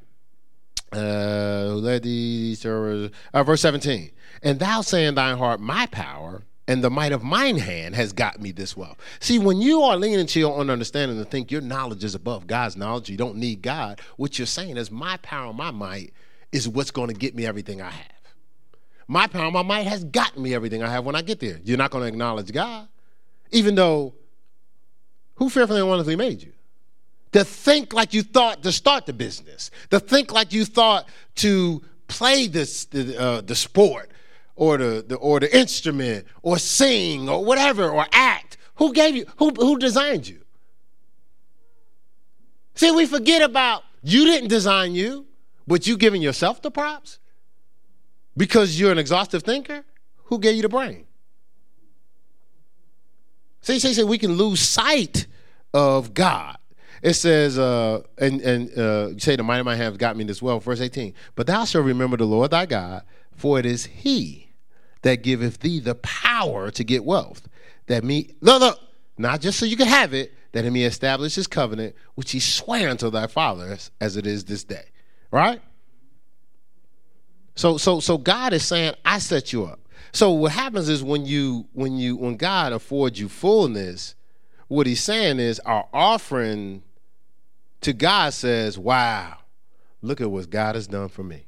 Uh, 0.92 1.74
led 1.76 2.04
these 2.04 2.66
uh, 2.66 3.10
verse 3.34 3.62
17. 3.62 4.12
And 4.42 4.60
thou 4.60 4.82
say 4.82 5.06
in 5.06 5.16
thine 5.16 5.38
heart, 5.38 5.60
My 5.60 5.86
power 5.88 6.44
and 6.68 6.84
the 6.84 6.90
might 6.90 7.12
of 7.12 7.24
mine 7.24 7.58
hand 7.58 7.96
has 7.96 8.14
got 8.14 8.42
me 8.42 8.52
this 8.52 8.78
wealth. 8.78 8.98
See, 9.20 9.40
when 9.40 9.62
you 9.62 9.82
are 9.82 9.98
leaning 9.98 10.28
to 10.28 10.40
your 10.40 10.58
own 10.58 10.70
understanding 10.70 11.18
and 11.18 11.30
think 11.30 11.52
your 11.52 11.62
knowledge 11.62 12.04
is 12.04 12.16
above 12.16 12.48
God's 12.48 12.78
knowledge, 12.78 13.10
you 13.10 13.18
don't 13.18 13.38
need 13.38 13.62
God, 13.62 14.02
what 14.18 14.38
you're 14.38 14.46
saying 14.46 14.78
is, 14.78 14.92
My 14.92 15.18
power, 15.18 15.50
and 15.50 15.58
my 15.58 15.72
might 15.72 16.14
is 16.52 16.68
what's 16.68 16.92
going 16.92 17.10
to 17.10 17.16
get 17.16 17.36
me 17.36 17.46
everything 17.46 17.82
I 17.82 17.90
have. 17.90 18.12
My 19.08 19.28
power, 19.28 19.50
my 19.52 19.64
might 19.64 19.88
has 19.88 20.04
gotten 20.04 20.44
me 20.44 20.54
everything 20.54 20.84
I 20.84 20.90
have 20.90 21.06
when 21.06 21.16
I 21.16 21.22
get 21.22 21.40
there. 21.40 21.60
You're 21.64 21.78
not 21.78 21.92
going 21.92 22.04
to 22.04 22.08
acknowledge 22.08 22.52
God, 22.52 22.88
even 23.52 23.76
though 23.76 24.14
who 25.36 25.50
fearfully 25.50 25.80
and 25.80 25.90
wonderfully 25.90 26.16
made 26.16 26.42
you? 26.44 26.54
to 27.32 27.44
think 27.44 27.94
like 27.94 28.14
you 28.14 28.24
thought 28.24 28.64
to 28.64 28.72
start 28.72 29.06
the 29.06 29.14
business, 29.14 29.72
to 29.92 30.00
think 30.00 30.32
like 30.32 30.54
you 30.54 30.66
thought 30.66 31.08
to 31.36 31.82
play 32.08 32.48
this 32.48 32.88
uh, 32.94 33.42
the 33.42 33.56
sport 33.56 34.10
or 34.60 34.78
the, 34.78 35.06
the 35.08 35.16
or 35.16 35.40
the 35.40 35.58
instrument 35.58 36.28
or 36.42 36.60
sing 36.60 37.30
or 37.30 37.46
whatever 37.46 37.90
or 37.90 38.06
act. 38.12 38.58
Who 38.76 38.94
gave 38.94 39.16
you? 39.16 39.26
Who 39.38 39.52
who 39.52 39.80
designed 39.80 40.28
you? 40.28 40.42
See, 42.76 42.92
we 42.92 43.06
forget 43.06 43.42
about 43.42 43.84
you 44.04 44.26
didn't 44.26 44.50
design 44.50 44.94
you, 44.94 45.28
but 45.66 45.88
you 45.88 45.98
giving 45.98 46.22
yourself 46.22 46.62
the 46.62 46.72
props 46.72 47.20
because 48.36 48.80
you're 48.80 48.92
an 48.92 48.98
exhaustive 49.00 49.44
thinker. 49.44 49.86
Who 50.26 50.40
gave 50.40 50.58
you 50.58 50.62
the 50.62 50.70
brain? 50.70 51.06
See, 53.62 53.80
see, 53.80 53.94
see, 53.94 54.04
we 54.04 54.18
can 54.18 54.34
lose 54.34 54.60
sight 54.60 55.28
of 55.74 56.14
God 56.14 56.58
It 57.02 57.14
says, 57.14 57.58
uh, 57.58 58.02
and 58.18 58.42
and 58.42 58.78
uh, 58.78 59.10
you 59.14 59.20
say 59.20 59.38
the 59.38 59.44
might 59.44 59.60
of 59.60 59.66
my 59.66 59.76
hand 59.76 59.98
got 60.00 60.18
me 60.18 60.26
this 60.26 60.42
well, 60.42 60.60
Verse 60.60 60.82
18. 60.82 61.14
But 61.36 61.48
thou 61.48 61.66
shalt 61.66 61.86
remember 61.86 62.18
the 62.18 62.26
Lord 62.26 62.52
thy 62.52 62.66
God, 62.66 63.04
for 63.36 63.58
it 63.60 63.66
is 63.66 63.86
he 63.86 64.49
that 65.02 65.24
giveth 65.24 65.60
thee 65.60 65.80
the 65.80 65.96
power 65.96 66.72
to 66.72 66.84
get 66.84 67.06
wealth. 67.06 67.48
That 67.88 68.04
me, 68.04 68.36
look, 68.42 68.62
look, 68.62 68.80
not 69.18 69.42
just 69.42 69.60
so 69.60 69.66
you 69.66 69.78
can 69.78 69.88
have 69.88 70.14
it, 70.14 70.34
that 70.52 70.64
he 70.64 70.70
may 70.70 70.84
establish 70.84 71.36
his 71.36 71.48
covenant, 71.48 71.96
which 72.16 72.32
he 72.32 72.40
sware 72.40 72.90
unto 72.90 73.10
thy 73.10 73.28
fathers, 73.28 73.92
as 74.02 74.18
it 74.18 74.26
is 74.26 74.46
this 74.46 74.64
day. 74.64 74.86
Right? 75.32 75.62
So, 77.56 77.78
so, 77.78 78.00
so 78.00 78.18
God 78.18 78.54
is 78.54 78.66
saying, 78.66 78.94
I 79.06 79.20
set 79.20 79.54
you 79.54 79.66
up. 79.66 79.80
So 80.12 80.32
what 80.32 80.52
happens 80.52 80.90
is 80.90 81.04
when 81.04 81.26
you, 81.26 81.68
when 81.74 81.98
you, 81.98 82.16
when 82.16 82.36
God 82.36 82.74
affords 82.74 83.20
you 83.20 83.30
fullness, 83.30 84.16
what 84.68 84.88
He's 84.88 85.04
saying 85.04 85.40
is 85.40 85.60
our 85.62 85.88
offering 85.94 86.84
to 87.82 87.94
God 87.94 88.34
says, 88.34 88.78
"Wow, 88.78 89.38
look 90.02 90.22
at 90.22 90.32
what 90.32 90.50
God 90.50 90.76
has 90.76 90.88
done 90.88 91.10
for 91.10 91.24
me." 91.24 91.48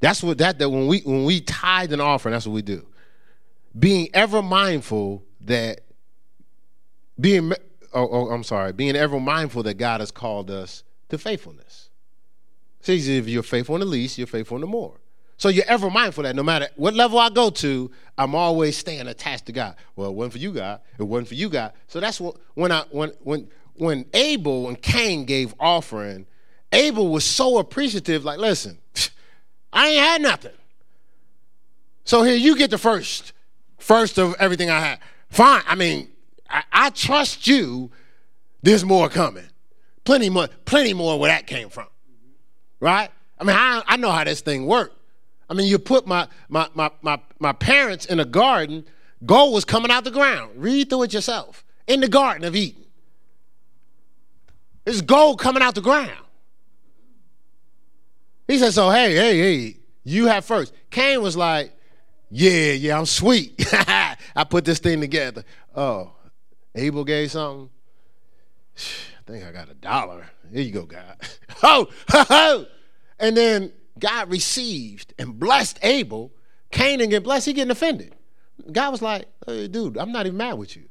That's 0.00 0.22
what 0.22 0.38
that 0.38 0.58
that 0.58 0.70
when 0.70 0.86
we 0.86 1.00
when 1.00 1.24
we 1.24 1.40
tithe 1.40 1.92
an 1.92 2.00
offering, 2.00 2.32
that's 2.32 2.46
what 2.46 2.54
we 2.54 2.62
do. 2.62 2.86
Being 3.78 4.08
ever 4.14 4.42
mindful 4.42 5.24
that 5.42 5.82
being 7.18 7.52
oh, 7.92 8.08
oh, 8.10 8.30
I'm 8.30 8.44
sorry, 8.44 8.72
being 8.72 8.96
ever 8.96 9.20
mindful 9.20 9.62
that 9.64 9.74
God 9.74 10.00
has 10.00 10.10
called 10.10 10.50
us 10.50 10.82
to 11.10 11.18
faithfulness. 11.18 11.90
See, 12.80 13.18
if 13.18 13.28
you're 13.28 13.42
faithful 13.42 13.74
in 13.76 13.80
the 13.80 13.86
least, 13.86 14.16
you're 14.16 14.26
faithful 14.26 14.56
in 14.56 14.62
the 14.62 14.66
more. 14.66 14.96
So 15.36 15.48
you're 15.48 15.64
ever 15.68 15.90
mindful 15.90 16.24
that 16.24 16.36
no 16.36 16.42
matter 16.42 16.68
what 16.76 16.94
level 16.94 17.18
I 17.18 17.30
go 17.30 17.48
to, 17.48 17.90
I'm 18.18 18.34
always 18.34 18.76
staying 18.76 19.06
attached 19.06 19.46
to 19.46 19.52
God. 19.52 19.74
Well, 19.96 20.10
it 20.10 20.14
wasn't 20.14 20.32
for 20.34 20.38
you, 20.38 20.52
God. 20.52 20.80
It 20.98 21.02
wasn't 21.02 21.28
for 21.28 21.34
you, 21.34 21.48
God. 21.48 21.72
So 21.88 21.98
that's 22.00 22.20
what 22.20 22.36
when 22.54 22.72
I 22.72 22.84
when 22.90 23.12
when 23.20 23.48
when 23.74 24.04
Abel 24.12 24.68
and 24.68 24.80
Cain 24.80 25.24
gave 25.24 25.54
offering, 25.58 26.26
Abel 26.72 27.08
was 27.08 27.24
so 27.24 27.58
appreciative, 27.58 28.24
like, 28.24 28.38
listen, 28.38 28.78
I 29.72 29.88
ain't 29.88 30.00
had 30.00 30.22
nothing. 30.22 30.52
So 32.04 32.22
here 32.22 32.34
you 32.34 32.56
get 32.56 32.70
the 32.70 32.78
first, 32.78 33.32
first 33.78 34.18
of 34.18 34.34
everything 34.38 34.70
I 34.70 34.80
had. 34.80 34.98
Fine. 35.28 35.62
I 35.66 35.74
mean, 35.74 36.08
I, 36.48 36.62
I 36.72 36.90
trust 36.90 37.46
you. 37.46 37.90
There's 38.62 38.84
more 38.84 39.08
coming. 39.08 39.46
Plenty 40.04 40.28
more, 40.28 40.48
plenty 40.64 40.92
more 40.92 41.18
where 41.18 41.30
that 41.30 41.46
came 41.46 41.68
from. 41.68 41.86
Right? 42.80 43.10
I 43.38 43.44
mean, 43.44 43.56
I, 43.56 43.82
I 43.86 43.96
know 43.96 44.10
how 44.10 44.24
this 44.24 44.40
thing 44.40 44.66
worked. 44.66 44.96
I 45.48 45.54
mean, 45.54 45.66
you 45.66 45.78
put 45.78 46.06
my, 46.06 46.28
my, 46.48 46.68
my, 46.74 46.90
my, 47.02 47.20
my 47.38 47.52
parents 47.52 48.06
in 48.06 48.20
a 48.20 48.24
garden, 48.24 48.84
gold 49.24 49.54
was 49.54 49.64
coming 49.64 49.90
out 49.90 50.04
the 50.04 50.10
ground. 50.10 50.52
Read 50.56 50.88
through 50.88 51.04
it 51.04 51.12
yourself. 51.12 51.64
In 51.86 52.00
the 52.00 52.08
Garden 52.08 52.44
of 52.44 52.54
Eden. 52.54 52.84
There's 54.84 55.02
gold 55.02 55.40
coming 55.40 55.62
out 55.62 55.74
the 55.74 55.80
ground. 55.80 56.24
He 58.50 58.58
said, 58.58 58.72
So, 58.72 58.90
hey, 58.90 59.14
hey, 59.14 59.38
hey, 59.38 59.76
you 60.02 60.26
have 60.26 60.44
first. 60.44 60.74
Cain 60.90 61.22
was 61.22 61.36
like, 61.36 61.72
Yeah, 62.30 62.72
yeah, 62.72 62.98
I'm 62.98 63.06
sweet. 63.06 63.54
I 63.72 64.44
put 64.48 64.64
this 64.64 64.80
thing 64.80 65.00
together. 65.00 65.44
Oh, 65.74 66.10
Abel 66.74 67.04
gave 67.04 67.30
something. 67.30 67.70
I 68.76 69.30
think 69.30 69.44
I 69.44 69.52
got 69.52 69.70
a 69.70 69.74
dollar. 69.74 70.26
Here 70.52 70.62
you 70.62 70.72
go, 70.72 70.84
God. 70.84 71.16
oh, 71.62 71.86
ho, 72.08 72.24
ho. 72.24 72.66
And 73.20 73.36
then 73.36 73.72
God 74.00 74.28
received 74.28 75.14
and 75.16 75.38
blessed 75.38 75.78
Abel. 75.82 76.32
Cain 76.72 76.98
didn't 76.98 77.10
get 77.10 77.22
blessed, 77.22 77.46
he 77.46 77.52
getting 77.52 77.70
offended. 77.70 78.16
God 78.72 78.90
was 78.90 79.00
like, 79.00 79.26
hey, 79.46 79.68
dude, 79.68 79.96
I'm 79.96 80.10
not 80.10 80.26
even 80.26 80.38
mad 80.38 80.54
with 80.54 80.74
you. 80.74 80.86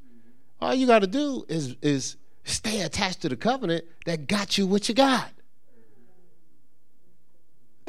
All 0.62 0.74
you 0.74 0.88
got 0.88 1.00
to 1.00 1.08
do 1.08 1.46
is, 1.50 1.76
is 1.82 2.16
stay 2.46 2.82
attached 2.84 3.22
to 3.24 3.30
the 3.30 3.36
covenant 3.36 3.84
that 4.06 4.28
got 4.28 4.58
you 4.58 4.66
what 4.66 4.88
you 4.88 4.96
got. 4.96 5.30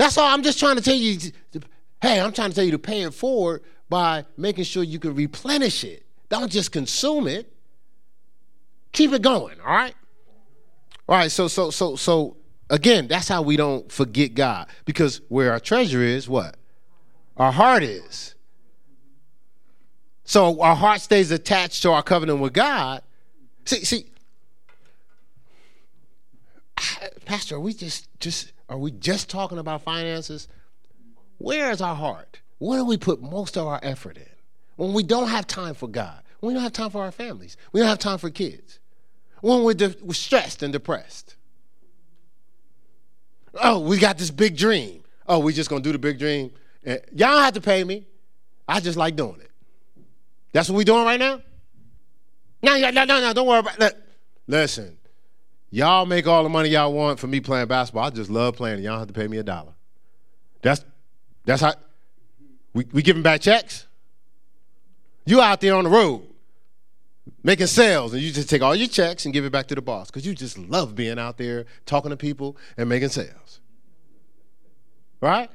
That's 0.01 0.17
all 0.17 0.33
I'm 0.33 0.43
just 0.43 0.59
trying 0.59 0.77
to 0.77 0.83
tell 0.83 0.95
you. 0.95 1.19
Hey, 2.01 2.19
I'm 2.19 2.33
trying 2.33 2.49
to 2.49 2.55
tell 2.55 2.65
you 2.65 2.71
to 2.71 2.79
pay 2.79 3.03
it 3.03 3.13
forward 3.13 3.63
by 3.91 4.25
making 4.39 4.65
sure 4.65 4.83
you 4.83 4.99
can 4.99 5.15
replenish 5.15 5.85
it. 5.85 6.07
Don't 6.31 6.51
just 6.51 6.73
consume 6.73 7.29
it. 7.29 7.53
Keep 8.93 9.13
it 9.13 9.21
going, 9.21 9.61
all 9.61 9.67
right? 9.67 9.95
All 11.07 11.17
right, 11.17 11.31
so 11.31 11.49
so 11.49 11.71
so 11.71 11.97
so 11.97 12.39
again, 12.71 13.09
that's 13.09 13.29
how 13.29 13.43
we 13.43 13.59
don't 13.59 13.93
forget 13.93 14.33
God. 14.33 14.69
Because 14.87 15.21
where 15.29 15.53
our 15.53 15.61
treasure 15.61 16.01
is, 16.01 16.27
what? 16.27 16.57
Our 17.37 17.53
heart 17.53 17.83
is. 17.83 18.35
So 20.25 20.63
our 20.63 20.77
heart 20.77 21.03
stays 21.03 21.31
attached 21.31 21.83
to 21.83 21.93
our 21.93 22.03
covenant 22.03 22.41
with 22.41 22.55
God. 22.55 23.03
See, 23.67 23.85
see, 23.85 24.07
Pastor, 27.27 27.61
we 27.61 27.75
just 27.75 28.09
just 28.19 28.53
are 28.71 28.79
we 28.79 28.93
just 28.93 29.29
talking 29.29 29.59
about 29.59 29.83
finances? 29.83 30.49
Where 31.39 31.73
is 31.73 31.83
our 31.83 31.97
heart? 31.97 32.41
Where 32.59 32.79
do 32.79 32.85
we 32.85 32.97
put 32.97 33.21
most 33.21 33.59
of 33.59 33.67
our 33.67 33.81
effort 33.83 34.17
in? 34.17 34.29
When 34.77 34.95
we 34.95 35.03
don't 35.03 35.29
have 35.29 35.47
time 35.47 35.75
for 35.75 35.89
God, 35.89 36.23
when 36.39 36.49
we 36.49 36.55
don't 36.55 36.63
have 36.63 36.73
time 36.73 36.91
for 36.91 37.03
our 37.03 37.11
families, 37.11 37.57
we 37.73 37.81
don't 37.81 37.89
have 37.89 37.99
time 37.99 38.19
for 38.19 38.31
kids, 38.31 38.79
when 39.41 39.65
we're, 39.65 39.75
de- 39.75 39.97
we're 40.03 40.15
stressed 40.15 40.63
and 40.63 40.73
depressed. 40.73 41.35
Oh, 43.55 43.81
we 43.81 43.99
got 43.99 44.19
this 44.19 44.31
big 44.31 44.57
dream. 44.57 45.03
Oh, 45.27 45.41
we 45.41 45.53
just 45.53 45.69
gonna 45.69 45.83
do 45.83 45.93
the 45.93 45.99
big 45.99 46.19
dream. 46.19 46.53
And 46.85 47.01
y'all 47.11 47.33
don't 47.33 47.43
have 47.43 47.55
to 47.55 47.61
pay 47.61 47.83
me. 47.83 48.07
I 48.69 48.79
just 48.79 48.97
like 48.97 49.17
doing 49.17 49.41
it. 49.41 49.51
That's 50.53 50.69
what 50.69 50.77
we 50.77 50.85
doing 50.85 51.05
right 51.05 51.19
now? 51.19 51.43
No, 52.63 52.79
no, 52.79 52.91
no, 52.91 53.05
no, 53.05 53.33
don't 53.33 53.47
worry 53.47 53.59
about 53.59 53.79
that. 53.79 53.97
Listen, 54.47 54.97
Y'all 55.71 56.05
make 56.05 56.27
all 56.27 56.43
the 56.43 56.49
money 56.49 56.69
y'all 56.69 56.93
want 56.93 57.19
for 57.19 57.27
me 57.27 57.41
playing 57.41 57.69
basketball. 57.69 58.05
I 58.05 58.11
just 58.11 58.31
love 58.31 58.57
playing. 58.57 58.83
Y'all 58.83 58.99
have 58.99 59.09
to 59.09 59.15
pay 59.15 59.29
me 59.29 59.39
a 59.39 59.43
dollar. 59.43 59.73
That's 60.63 60.85
that's 61.45 61.63
how 61.63 61.75
we, 62.75 62.87
we 62.93 63.03
giving 63.03 63.23
back 63.23 63.41
checks. 63.41 63.87
You 65.25 65.41
out 65.41 65.61
there 65.61 65.75
on 65.75 65.85
the 65.85 65.91
road 65.91 66.27
making 67.43 67.67
sales, 67.67 68.13
and 68.13 68.23
you 68.23 68.33
just 68.33 68.51
take 68.51 68.63
all 68.63 68.75
your 68.75 68.89
checks 68.89 69.25
and 69.25 69.33
give 69.33 69.45
it 69.45 69.53
back 69.53 69.67
to 69.69 69.75
the 69.75 69.83
boss 69.83 70.09
because 70.09 70.27
you 70.27 70.35
just 70.35 70.59
love 70.59 70.95
being 70.95 71.19
out 71.19 71.39
there 71.39 71.67
talking 71.87 72.11
to 72.11 72.17
people 72.17 72.57
and 72.77 72.89
making 72.89 73.09
sales. 73.09 73.61
Right? 75.21 75.51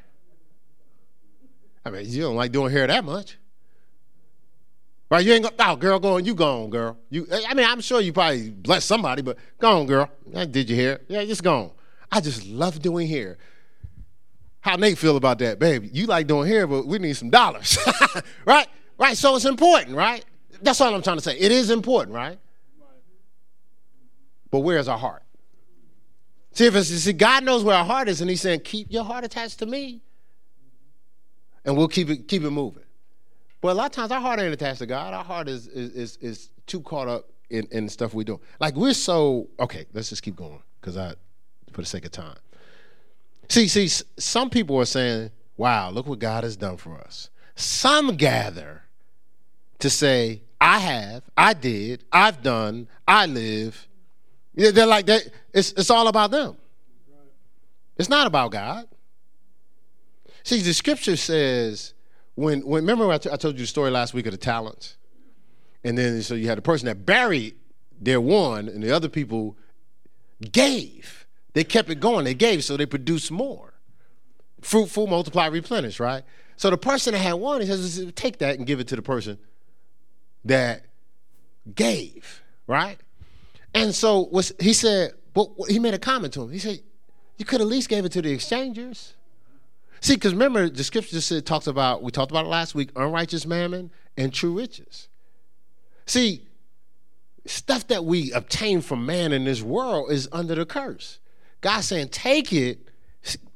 I 1.84 1.89
mean, 1.89 2.05
you 2.07 2.22
don't 2.22 2.36
like 2.36 2.51
doing 2.51 2.72
hair 2.72 2.88
that 2.88 3.03
much. 3.03 3.38
Right? 5.10 5.24
You 5.24 5.34
ain't 5.34 5.43
go, 5.43 5.51
oh, 5.60 5.76
girl, 5.76 5.99
go 5.99 6.16
on. 6.16 6.26
You 6.26 6.34
go 6.34 6.64
on, 6.64 6.70
girl. 6.70 6.97
You, 7.10 7.28
I 7.47 7.53
mean, 7.53 7.66
I'm 7.66 7.82
sure 7.82 8.01
you 8.01 8.12
probably 8.12 8.49
blessed 8.49 8.88
somebody, 8.88 9.22
but 9.22 9.38
go 9.60 9.80
on, 9.80 9.86
girl. 9.86 10.10
Did 10.32 10.70
your 10.70 10.78
hair. 10.78 11.01
Yeah, 11.08 11.24
just 11.26 11.43
go 11.43 11.56
on. 11.56 11.72
I 12.12 12.22
just 12.22 12.45
love 12.45 12.82
doing 12.82 13.08
hair. 13.08 13.38
How 14.62 14.78
Nate 14.78 14.97
feel 14.97 15.16
about 15.16 15.38
that, 15.39 15.60
baby? 15.60 15.91
You 15.93 16.08
like 16.08 16.26
doing 16.26 16.47
hair, 16.47 16.66
but 16.66 16.88
we 16.88 16.97
need 16.97 17.16
some 17.16 17.30
dollars, 17.30 17.78
right? 18.45 18.68
Right. 18.97 19.16
So 19.16 19.36
it's 19.36 19.45
important, 19.45 19.95
right? 19.95 20.26
That's 20.62 20.82
all 20.82 20.95
I'm 20.95 21.03
trying 21.03 21.18
to 21.18 21.24
say. 21.24 21.38
It 21.38 21.51
is 21.51 21.70
important, 21.70 22.16
right? 22.16 22.39
But 24.49 24.60
where's 24.60 24.88
our 24.88 24.97
heart? 24.97 25.22
See, 26.53 26.66
if 26.66 26.76
it's 26.76 26.88
see, 26.88 27.14
God 27.14 27.43
knows 27.43 27.64
where 27.64 27.76
our 27.76 27.86
heart 27.86 28.08
is, 28.08 28.22
and 28.22 28.30
He's 28.30 28.41
saying, 28.41 28.62
keep 28.62 28.88
your 28.89 29.03
heart 29.03 29.24
attached 29.24 29.60
to 29.60 29.66
me, 29.66 30.01
and 31.64 31.78
we'll 31.78 31.89
keep 31.89 32.10
it 32.10 32.28
keep 32.28 32.41
it 32.43 32.49
moving. 32.49 32.84
But 33.66 33.72
a 33.72 33.74
lot 33.74 33.86
of 33.88 33.91
times 33.93 34.11
our 34.11 34.22
heart 34.22 34.39
ain't 34.39 34.53
attached 34.53 34.78
to 34.78 34.86
God. 34.86 35.16
Our 35.16 35.24
heart 35.24 35.49
is 35.49 35.66
is 35.66 35.89
is, 35.95 36.18
is 36.22 36.49
too 36.68 36.82
caught 36.82 37.07
up 37.07 37.32
in, 37.49 37.68
in 37.72 37.89
stuff 37.89 38.13
we 38.13 38.24
do. 38.24 38.39
Like 38.59 38.76
we're 38.76 38.93
so 38.93 39.47
okay. 39.59 39.88
Let's 39.91 40.09
just 40.09 40.22
keep 40.22 40.36
going 40.36 40.61
because 40.80 40.97
I, 40.97 41.16
for 41.72 41.82
the 41.82 41.88
sake 41.88 42.05
of 42.05 42.11
time. 42.11 42.38
See, 43.49 43.68
see, 43.68 43.88
some 44.20 44.51
people 44.51 44.78
are 44.78 44.86
saying, 44.86 45.32
"Wow, 45.57 45.89
look 45.89 46.05
what 46.05 46.20
God 46.20 46.43
has 46.43 46.55
done 46.55 46.78
for 46.78 46.95
us." 46.99 47.32
Some 47.55 48.18
gather 48.18 48.84
to 49.80 49.89
say, 49.89 50.43
"I 50.61 50.78
have, 50.78 51.24
I 51.36 51.55
did, 51.55 52.03
I've 52.11 52.43
done, 52.43 52.88
I 53.07 53.26
live." 53.26 53.88
They're 54.53 54.86
like 54.86 55.07
that. 55.07 55.28
It's 55.55 55.72
it's 55.72 55.89
all 55.89 56.07
about 56.07 56.30
them. 56.30 56.55
It's 57.97 58.09
not 58.09 58.28
about 58.28 58.51
God. 58.51 58.88
See, 60.43 60.61
the 60.61 60.72
scripture 60.72 61.18
says 61.18 61.95
when, 62.36 62.65
when 62.65 62.83
remember 62.83 63.11
I, 63.11 63.17
t- 63.17 63.29
I 63.31 63.38
told 63.38 63.55
you 63.55 63.61
the 63.61 63.67
story 63.67 63.91
last 63.91 64.13
week 64.13 64.25
of 64.25 64.31
the 64.31 64.38
talents, 64.38 64.97
and 65.83 65.97
then 65.97 66.21
so 66.21 66.36
you 66.36 66.47
had 66.47 66.57
a 66.57 66.61
person 66.61 66.86
that 66.88 67.05
buried 67.05 67.55
their 67.99 68.21
one, 68.21 68.67
and 68.67 68.83
the 68.83 68.91
other 68.91 69.09
people 69.09 69.57
gave. 70.51 71.25
They 71.53 71.63
kept 71.63 71.89
it 71.89 71.99
going. 71.99 72.25
They 72.25 72.33
gave, 72.33 72.63
so 72.63 72.75
they 72.75 72.86
produced 72.86 73.31
more. 73.31 73.73
Fruitful, 74.61 75.07
multiply, 75.07 75.47
replenish. 75.47 75.99
Right. 75.99 76.23
So 76.57 76.69
the 76.69 76.77
person 76.77 77.13
that 77.13 77.19
had 77.19 77.33
one, 77.33 77.61
he 77.61 77.67
says, 77.67 78.11
take 78.15 78.39
that 78.39 78.57
and 78.57 78.67
give 78.67 78.79
it 78.79 78.88
to 78.89 78.95
the 78.95 79.01
person 79.01 79.38
that 80.43 80.86
gave. 81.73 82.41
Right. 82.67 82.99
And 83.73 83.93
so 83.93 84.27
was 84.31 84.53
he 84.59 84.73
said, 84.73 85.13
but 85.33 85.49
he 85.69 85.79
made 85.79 85.93
a 85.93 85.99
comment 85.99 86.33
to 86.33 86.43
him. 86.43 86.51
He 86.51 86.59
said, 86.59 86.79
you 87.38 87.45
could 87.45 87.61
at 87.61 87.67
least 87.67 87.89
gave 87.89 88.05
it 88.05 88.11
to 88.13 88.21
the 88.21 88.31
exchangers. 88.31 89.13
See, 90.02 90.16
because 90.16 90.34
remember, 90.34 90.70
the 90.70 90.84
scripture 90.84 91.12
just 91.12 91.28
said, 91.28 91.46
talks 91.46 91.68
about, 91.68 92.04
we 92.04 92.12
talked 92.12 92.32
about 92.32 92.46
it 92.46 92.50
last 92.50 92.76
week, 92.76 92.91
unrighteous 92.96 93.46
mammon 93.46 93.91
and 94.18 94.34
true 94.34 94.58
riches. 94.58 95.08
See, 96.06 96.48
stuff 97.46 97.88
that 97.88 98.06
we 98.06 98.32
obtain 98.32 98.82
from 98.82 99.06
man 99.06 99.32
in 99.32 99.46
this 99.46 99.62
world 99.62 100.12
is 100.12 100.28
under 100.32 100.56
the 100.56 100.66
curse. 100.66 101.20
God's 101.62 101.88
saying, 101.88 102.10
take 102.10 102.54
it, 102.54 102.80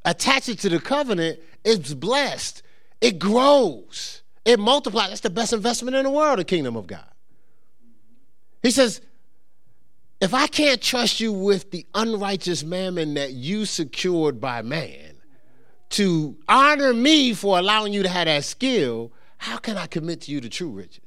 attach 0.06 0.50
it 0.50 0.60
to 0.60 0.70
the 0.70 0.80
covenant, 0.80 1.40
it's 1.64 1.94
blessed, 1.94 2.64
it 3.02 3.20
grows, 3.20 4.24
it 4.46 4.60
multiplies. 4.60 5.10
That's 5.10 5.22
the 5.22 5.30
best 5.30 5.54
investment 5.54 5.96
in 5.96 6.04
the 6.04 6.12
world, 6.12 6.40
the 6.40 6.44
kingdom 6.44 6.76
of 6.76 6.88
God. 6.88 7.06
He 8.64 8.72
says, 8.72 9.02
if 10.20 10.34
I 10.34 10.48
can't 10.48 10.82
trust 10.82 11.20
you 11.20 11.32
with 11.32 11.72
the 11.72 11.86
unrighteous 11.94 12.64
mammon 12.64 13.14
that 13.14 13.32
you 13.32 13.66
secured 13.66 14.42
by 14.42 14.62
man 14.62 15.19
to 15.90 16.38
honor 16.48 16.94
me 16.94 17.34
for 17.34 17.58
allowing 17.58 17.94
you 17.94 18.04
to 18.04 18.10
have 18.10 18.26
that 18.26 18.44
skill, 18.44 19.12
how 19.38 19.58
can 19.58 19.78
I 19.78 19.88
commit 19.88 20.22
to 20.22 20.32
you 20.32 20.40
the 20.40 20.50
true 20.50 20.70
riches? 20.70 21.04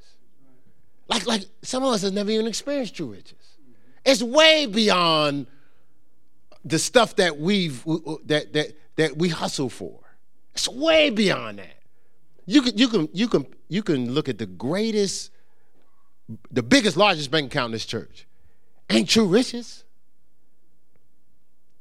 Like, 1.08 1.26
like 1.26 1.42
some 1.62 1.82
of 1.84 1.92
us 1.92 2.02
have 2.02 2.12
never 2.12 2.30
even 2.30 2.46
experienced 2.46 2.96
true 2.96 3.12
riches. 3.12 3.38
It's 4.04 4.22
way 4.22 4.66
beyond 4.66 5.46
the 6.64 6.78
stuff 6.78 7.16
that 7.16 7.38
we've 7.38 7.84
that 8.24 8.52
that 8.52 8.72
that 8.96 9.16
we 9.16 9.28
hustle 9.28 9.68
for. 9.68 10.00
It's 10.54 10.68
way 10.68 11.10
beyond 11.10 11.58
that. 11.58 11.76
You 12.46 12.62
can 12.62 12.76
you 12.76 12.88
can 12.88 13.08
you 13.12 13.28
can 13.28 13.46
you 13.68 13.82
can 13.82 14.12
look 14.12 14.28
at 14.28 14.38
the 14.38 14.46
greatest, 14.46 15.30
the 16.50 16.62
biggest, 16.62 16.96
largest 16.96 17.30
bank 17.30 17.46
account 17.52 17.66
in 17.66 17.72
this 17.72 17.86
church. 17.86 18.26
Ain't 18.90 19.08
true 19.08 19.26
riches. 19.26 19.84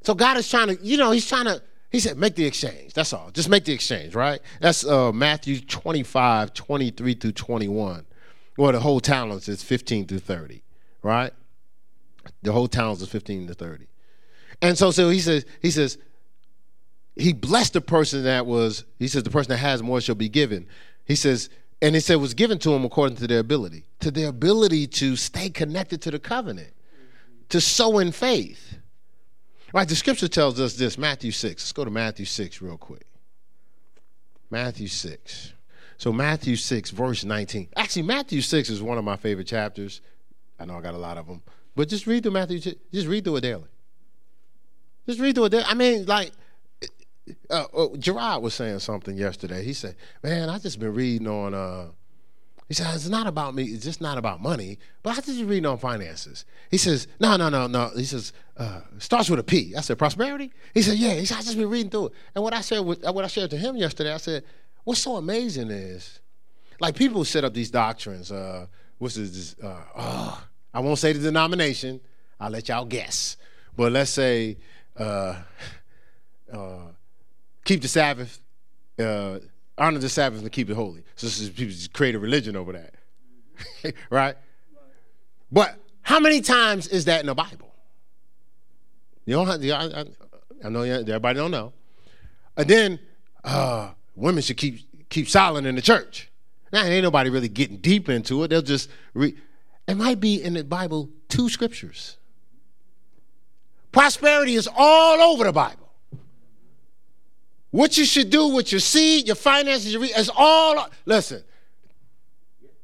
So 0.04 0.14
God 0.14 0.38
is 0.38 0.50
trying 0.50 0.70
to, 0.70 0.78
you 0.82 0.98
know, 0.98 1.12
He's 1.12 1.28
trying 1.28 1.46
to, 1.46 1.62
He 1.92 2.00
said, 2.00 2.18
make 2.18 2.36
the 2.36 2.46
exchange. 2.46 2.94
That's 2.94 3.12
all. 3.12 3.32
Just 3.32 3.50
make 3.50 3.66
the 3.66 3.74
exchange, 3.74 4.16
right? 4.16 4.40
That's 4.62 4.86
uh, 4.86 5.12
Matthew 5.12 5.60
25, 5.60 6.54
23 6.54 7.14
through 7.16 7.32
21. 7.34 8.06
Well, 8.58 8.72
the 8.72 8.80
whole 8.80 9.02
talents 9.02 9.50
is 9.50 9.62
15 9.62 10.08
through 10.08 10.20
30, 10.20 10.64
right? 11.04 11.34
The 12.44 12.54
whole 12.54 12.70
talents 12.70 13.02
is 13.02 13.10
15 13.10 13.48
to 13.48 13.54
30. 13.54 13.88
And 14.62 14.78
so, 14.78 14.92
so 14.92 15.10
he 15.10 15.20
says, 15.20 15.46
he 15.62 15.70
says, 15.70 15.98
he 17.16 17.34
blessed 17.34 17.74
the 17.74 17.82
person 17.82 18.24
that 18.24 18.46
was, 18.46 18.86
he 18.98 19.10
says, 19.10 19.24
the 19.24 19.30
person 19.30 19.50
that 19.50 19.58
has 19.58 19.84
more 19.84 20.00
shall 20.00 20.16
be 20.16 20.30
given. 20.30 20.68
He 21.06 21.16
says, 21.16 21.50
and 21.82 21.96
he 21.96 22.02
said 22.02 22.16
was 22.16 22.34
given 22.34 22.60
to 22.60 22.74
him 22.74 22.86
according 22.86 23.18
to 23.18 23.28
their 23.28 23.40
ability, 23.40 23.86
to 24.00 24.12
their 24.12 24.30
ability 24.30 24.88
to 24.88 25.16
stay 25.16 25.50
connected 25.50 26.02
to 26.04 26.12
the 26.12 26.20
covenant, 26.20 26.72
to 27.50 27.60
sow 27.60 28.00
in 28.00 28.12
faith. 28.12 28.78
Right, 29.74 29.88
the 29.88 29.96
scripture 29.96 30.28
tells 30.28 30.60
us 30.60 30.76
this, 30.76 30.98
Matthew 30.98 31.32
6. 31.32 31.64
Let's 31.64 31.72
go 31.72 31.86
to 31.86 31.92
Matthew 31.92 32.26
6 32.26 32.62
real 32.62 32.78
quick. 32.78 33.06
Matthew 34.50 34.88
6. 34.88 35.54
So 35.98 36.12
Matthew 36.12 36.56
6, 36.56 36.90
verse 36.90 37.24
19. 37.24 37.70
Actually, 37.78 38.02
Matthew 38.02 38.42
6 38.42 38.70
is 38.70 38.82
one 38.82 38.98
of 38.98 39.04
my 39.06 39.16
favorite 39.16 39.48
chapters. 39.48 40.02
I 40.60 40.66
know 40.66 40.78
I 40.78 40.82
got 40.82 40.94
a 40.94 40.98
lot 40.98 41.18
of 41.18 41.28
them. 41.28 41.42
But 41.76 41.88
just 41.88 42.06
read 42.06 42.24
through 42.24 42.34
Matthew, 42.34 42.60
just 42.60 43.08
read 43.08 43.24
through 43.24 43.38
it 43.38 43.42
daily. 43.42 43.70
Just 45.08 45.20
read 45.20 45.36
through 45.36 45.46
it 45.46 45.50
daily. 45.50 45.64
I 45.66 45.74
mean, 45.74 46.06
like, 46.06 46.32
uh, 47.50 47.66
uh, 47.74 47.96
Gerard 47.98 48.42
was 48.42 48.54
saying 48.54 48.80
something 48.80 49.16
yesterday. 49.16 49.64
He 49.64 49.74
said, 49.74 49.96
man, 50.22 50.50
I 50.50 50.60
just 50.60 50.80
been 50.80 50.94
reading 50.94 51.28
on, 51.28 51.54
uh, 51.54 51.88
he 52.72 52.76
says, 52.76 52.96
it's 52.96 53.10
not 53.10 53.28
about 53.28 53.54
me, 53.54 53.66
it's 53.66 53.84
just 53.84 54.00
not 54.00 54.18
about 54.18 54.42
money, 54.42 54.80
but 55.04 55.12
I 55.12 55.16
just 55.16 55.44
reading 55.44 55.66
on 55.66 55.78
finances. 55.78 56.46
He 56.70 56.78
says, 56.78 57.06
no, 57.20 57.36
no, 57.36 57.50
no, 57.50 57.68
no. 57.68 57.90
He 57.98 58.06
says, 58.06 58.32
uh, 58.56 58.80
starts 58.98 59.30
with 59.30 59.42
a 59.42 59.44
P. 59.44 59.76
I 59.76 59.82
said, 59.82 59.98
prosperity? 59.98 60.54
He 60.74 60.82
said, 60.82 60.98
yeah. 60.98 61.16
He 61.16 61.26
said, 61.26 61.40
I 61.40 61.42
just 61.42 61.58
been 61.58 61.70
reading 61.70 61.90
through 61.90 62.06
it. 62.06 62.14
And 62.34 62.42
what 62.46 62.54
I 62.54 62.62
said 62.62 62.80
with, 62.80 63.04
what 63.04 63.26
I 63.26 63.28
shared 63.28 63.50
to 63.50 63.58
him 63.58 63.76
yesterday, 63.76 64.14
I 64.14 64.18
said, 64.18 64.46
what's 64.86 65.02
so 65.02 65.18
amazing 65.18 65.70
is, 65.70 66.22
like 66.80 66.96
people 66.96 67.26
set 67.26 67.44
up 67.44 67.54
these 67.54 67.70
doctrines. 67.70 68.32
Uh, 68.32 68.68
this? 69.02 69.54
Uh, 69.62 69.76
oh, 69.98 70.48
I 70.74 70.80
won't 70.80 70.98
say 70.98 71.12
the 71.12 71.20
denomination. 71.20 72.00
I'll 72.40 72.52
let 72.52 72.70
y'all 72.70 72.86
guess. 72.86 73.36
But 73.76 73.92
let's 73.92 74.12
say, 74.12 74.60
uh, 74.96 75.36
uh, 76.54 76.78
keep 77.66 77.82
the 77.82 77.90
Sabbath, 77.90 78.40
uh, 78.98 79.40
honor 79.82 80.00
the 80.00 80.10
Sabbath, 80.10 80.42
and 80.42 80.52
keep 80.52 80.70
it 80.70 80.76
holy. 80.76 81.04
So 81.16 81.28
people 81.50 81.74
just 81.74 81.94
create 81.94 82.16
a 82.16 82.20
religion 82.20 82.56
over 82.56 82.74
that, 82.74 83.94
right? 84.10 84.36
But 85.52 85.76
how 86.04 86.20
many 86.20 86.42
times 86.42 86.88
is 86.88 87.06
that 87.06 87.20
in 87.20 87.26
the 87.26 87.36
Bible? 87.36 87.74
You 89.26 89.36
don't 89.36 89.48
have. 89.48 89.64
I, 89.64 90.02
I, 90.02 90.06
I 90.66 90.70
know 90.70 90.82
everybody 90.82 91.38
don't 91.38 91.52
know. 91.52 91.74
And 92.58 92.68
then 92.68 93.00
uh, 93.44 93.92
women 94.16 94.42
should 94.44 94.58
keep 94.58 95.10
keep 95.10 95.28
silent 95.28 95.68
in 95.68 95.76
the 95.76 95.82
church. 95.82 96.30
Now 96.72 96.84
ain't 96.84 97.04
nobody 97.04 97.30
really 97.30 97.50
getting 97.50 97.78
deep 97.78 98.08
into 98.10 98.44
it. 98.44 98.50
They'll 98.50 98.62
just 98.62 98.90
read. 99.14 99.38
It 99.88 99.96
might 99.96 100.20
be 100.20 100.42
in 100.42 100.54
the 100.54 100.64
Bible 100.64 101.10
two 101.28 101.50
scriptures. 101.50 102.18
Prosperity 103.92 104.56
is 104.56 104.70
all 104.74 105.20
over 105.20 105.44
the 105.44 105.52
Bible. 105.52 105.81
What 107.72 107.98
you 107.98 108.06
should 108.06 108.30
do 108.30 108.50
with 108.50 108.72
your 108.72 108.82
seed, 108.82 109.28
your 109.28 109.36
finances, 109.36 109.94
your 109.94 110.04
it's 110.04 110.30
all 110.36 110.90
listen. 111.06 111.42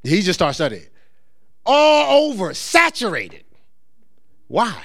He 0.04 0.22
just 0.22 0.40
started 0.40 0.54
studying. 0.54 0.88
All 1.66 2.30
over, 2.30 2.54
saturated. 2.54 3.44
Why? 4.48 4.82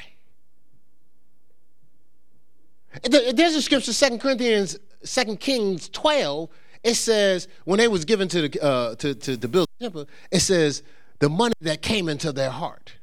There's 3.05 3.55
a 3.55 3.63
scripture, 3.63 3.93
Second 3.93 4.21
Corinthians, 4.21 4.79
Second 5.05 5.39
Kings 5.39 5.89
12. 5.89 6.51
It 6.83 6.95
says 6.95 7.47
when 7.65 7.79
they 7.79 7.87
was 7.87 8.05
given 8.05 8.27
to 8.29 8.49
the 8.49 8.63
uh, 8.63 8.95
to, 8.97 9.15
to, 9.15 9.37
to 9.37 9.49
build 9.49 9.69
the 9.79 9.85
temple, 9.85 10.09
it 10.33 10.41
says 10.41 10.83
the 11.21 11.29
money 11.29 11.55
that 11.61 11.81
came 11.81 12.09
into 12.09 12.33
their 12.33 12.51
heart. 12.51 12.95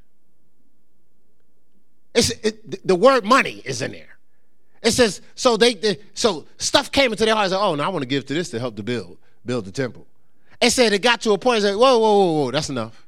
It's, 2.13 2.31
it, 2.31 2.85
the 2.85 2.95
word 2.95 3.23
money 3.23 3.61
is 3.63 3.81
in 3.81 3.93
there. 3.93 4.18
It 4.81 4.91
says, 4.91 5.21
so 5.35 5.57
they, 5.57 5.73
they 5.73 5.97
so 6.13 6.45
stuff 6.57 6.91
came 6.91 7.11
into 7.11 7.25
their 7.25 7.35
hearts. 7.35 7.51
Like, 7.51 7.61
oh, 7.61 7.75
now 7.75 7.85
I 7.85 7.89
want 7.89 8.03
to 8.03 8.07
give 8.07 8.25
to 8.27 8.33
this 8.33 8.49
to 8.51 8.59
help 8.59 8.75
to 8.77 8.83
build, 8.83 9.17
build 9.45 9.65
the 9.65 9.71
temple. 9.71 10.07
It 10.61 10.71
said 10.71 10.93
it 10.93 11.01
got 11.01 11.21
to 11.21 11.31
a 11.31 11.37
point. 11.37 11.61
Said, 11.61 11.75
whoa, 11.75 11.99
whoa, 11.99 12.17
whoa, 12.17 12.43
whoa, 12.43 12.51
that's 12.51 12.69
enough. 12.69 13.05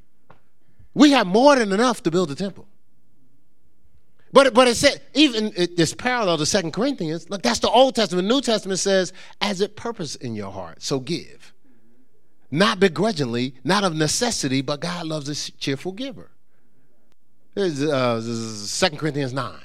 We 0.93 1.11
have 1.11 1.27
more 1.27 1.55
than 1.55 1.71
enough 1.71 2.03
to 2.03 2.11
build 2.11 2.29
the 2.29 2.35
temple. 2.35 2.67
But 4.33 4.53
but 4.53 4.67
it 4.67 4.75
said 4.75 5.01
even 5.13 5.53
it, 5.55 5.77
this 5.77 5.93
parallel 5.93 6.37
to 6.37 6.45
Second 6.45 6.71
Corinthians. 6.71 7.29
Look, 7.29 7.41
that's 7.41 7.59
the 7.59 7.69
Old 7.69 7.95
Testament. 7.95 8.27
New 8.27 8.41
Testament 8.41 8.79
says, 8.79 9.13
as 9.39 9.61
it 9.61 9.75
purpose 9.75 10.15
in 10.15 10.35
your 10.35 10.51
heart, 10.51 10.81
so 10.81 10.99
give, 10.99 11.53
not 12.49 12.79
begrudgingly, 12.79 13.55
not 13.63 13.83
of 13.83 13.95
necessity, 13.95 14.61
but 14.61 14.79
God 14.79 15.05
loves 15.05 15.27
a 15.27 15.51
cheerful 15.53 15.91
giver. 15.91 16.31
Uh, 17.57 18.21
Second 18.21 18.97
Corinthians 18.97 19.33
nine. 19.33 19.59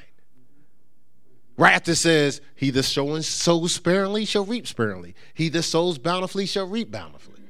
After 1.58 1.94
says, 1.94 2.40
He 2.54 2.70
that 2.70 2.82
sows 2.82 3.72
sparingly 3.72 4.24
shall 4.24 4.44
reap 4.44 4.66
sparingly. 4.66 5.14
He 5.34 5.48
that 5.50 5.62
sows 5.62 5.98
bountifully 5.98 6.46
shall 6.46 6.66
reap 6.66 6.90
bountifully. 6.90 7.40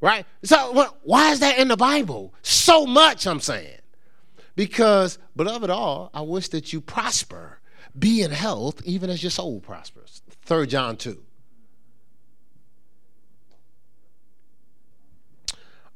Right? 0.00 0.26
So 0.42 0.90
why 1.04 1.32
is 1.32 1.40
that 1.40 1.58
in 1.58 1.68
the 1.68 1.76
Bible? 1.76 2.34
So 2.42 2.84
much, 2.84 3.26
I'm 3.26 3.40
saying. 3.40 3.78
Because, 4.56 5.18
beloved 5.34 5.70
all, 5.70 6.10
I 6.12 6.20
wish 6.20 6.48
that 6.48 6.72
you 6.72 6.80
prosper, 6.80 7.60
be 7.98 8.22
in 8.22 8.30
health, 8.30 8.82
even 8.84 9.10
as 9.10 9.22
your 9.22 9.30
soul 9.30 9.60
prospers. 9.60 10.22
3 10.42 10.66
John 10.66 10.96
2. 10.96 11.22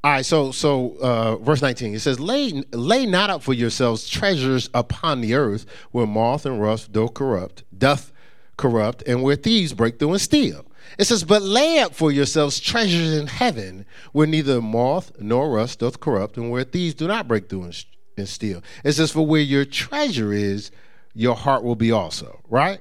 All 0.05 0.13
right, 0.13 0.25
so 0.25 0.53
so 0.53 0.97
uh, 1.01 1.37
verse 1.39 1.61
19 1.61 1.95
it 1.95 1.99
says, 2.01 2.21
lay, 2.21 2.63
lay 2.73 3.05
not 3.05 3.31
up 3.31 3.43
for 3.43 3.53
yourselves 3.53 4.09
treasures 4.09 4.71
upon 4.73 5.21
the 5.21 5.35
earth 5.35 5.67
where 5.91 6.07
moth 6.07 6.47
and 6.47 6.61
rust 6.63 6.93
do 6.93 7.09
corrupt, 7.09 7.65
doth 7.77 8.13
corrupt, 8.57 9.03
and 9.09 9.23
where 9.25 9.35
thieves 9.35 9.73
break 9.73 9.99
through 9.99 10.13
and 10.13 10.21
steal. 10.21 10.65
It 10.99 11.05
says, 11.05 11.25
But 11.25 11.43
lay 11.43 11.81
up 11.81 11.95
for 11.95 12.13
yourselves 12.13 12.61
treasures 12.61 13.13
in 13.13 13.27
heaven 13.27 13.87
where 14.13 14.27
neither 14.27 14.61
moth 14.61 15.13
nor 15.19 15.51
rust 15.51 15.81
doth 15.81 16.01
corrupt, 16.01 16.37
and 16.37 16.51
where 16.51 16.65
thieves 16.65 16.95
do 16.95 17.09
not 17.09 17.27
break 17.27 17.49
through 17.49 17.65
and, 17.65 17.85
and 18.17 18.29
steal. 18.29 18.63
It 18.85 18.93
says, 18.93 19.11
For 19.11 19.27
where 19.27 19.41
your 19.41 19.65
treasure 19.65 20.33
is, 20.33 20.71
your 21.13 21.35
heart 21.35 21.65
will 21.65 21.77
be 21.77 21.91
also, 21.91 22.41
right? 22.49 22.81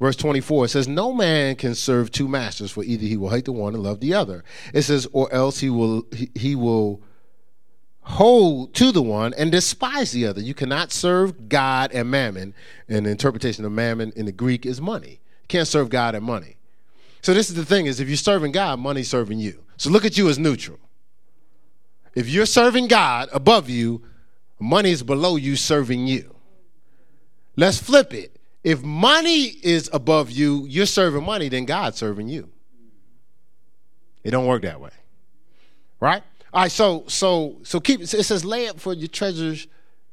Verse 0.00 0.16
24 0.16 0.66
it 0.66 0.68
says, 0.68 0.88
No 0.88 1.12
man 1.12 1.56
can 1.56 1.74
serve 1.74 2.10
two 2.10 2.28
masters, 2.28 2.70
for 2.70 2.84
either 2.84 3.04
he 3.04 3.16
will 3.16 3.30
hate 3.30 3.44
the 3.44 3.52
one 3.52 3.74
and 3.74 3.82
love 3.82 4.00
the 4.00 4.14
other. 4.14 4.44
It 4.74 4.82
says, 4.82 5.06
or 5.12 5.32
else 5.32 5.60
he 5.60 5.70
will 5.70 6.06
he, 6.12 6.30
he 6.34 6.54
will 6.54 7.02
hold 8.06 8.72
to 8.72 8.92
the 8.92 9.02
one 9.02 9.34
and 9.34 9.50
despise 9.50 10.12
the 10.12 10.26
other. 10.26 10.40
You 10.40 10.54
cannot 10.54 10.92
serve 10.92 11.48
God 11.48 11.90
and 11.92 12.10
mammon. 12.10 12.54
And 12.88 13.06
the 13.06 13.10
interpretation 13.10 13.64
of 13.64 13.72
mammon 13.72 14.12
in 14.14 14.26
the 14.26 14.32
Greek 14.32 14.64
is 14.64 14.80
money. 14.80 15.20
You 15.42 15.48
can't 15.48 15.66
serve 15.66 15.88
God 15.88 16.14
and 16.14 16.24
money. 16.24 16.56
So 17.22 17.34
this 17.34 17.48
is 17.48 17.56
the 17.56 17.64
thing 17.64 17.86
is 17.86 17.98
if 17.98 18.06
you're 18.06 18.16
serving 18.16 18.52
God, 18.52 18.78
money's 18.78 19.08
serving 19.08 19.40
you. 19.40 19.64
So 19.76 19.90
look 19.90 20.04
at 20.04 20.16
you 20.16 20.28
as 20.28 20.38
neutral. 20.38 20.78
If 22.14 22.28
you're 22.28 22.46
serving 22.46 22.86
God 22.86 23.28
above 23.32 23.68
you, 23.68 24.02
money 24.60 24.90
is 24.90 25.02
below 25.02 25.34
you 25.34 25.56
serving 25.56 26.06
you. 26.06 26.34
Let's 27.56 27.78
flip 27.78 28.14
it. 28.14 28.35
If 28.66 28.82
money 28.82 29.44
is 29.44 29.88
above 29.92 30.28
you, 30.28 30.66
you're 30.66 30.86
serving 30.86 31.24
money, 31.24 31.48
then 31.48 31.66
God's 31.66 31.98
serving 31.98 32.26
you. 32.26 32.50
It 34.24 34.32
don't 34.32 34.48
work 34.48 34.62
that 34.62 34.80
way. 34.80 34.90
Right? 36.00 36.24
All 36.52 36.62
right, 36.62 36.72
so 36.72 37.04
so 37.06 37.58
so 37.62 37.78
keep 37.78 38.00
it 38.00 38.08
says 38.08 38.44
lay 38.44 38.66
up 38.66 38.80
for 38.80 38.92
your 38.92 39.06
treasures 39.06 39.68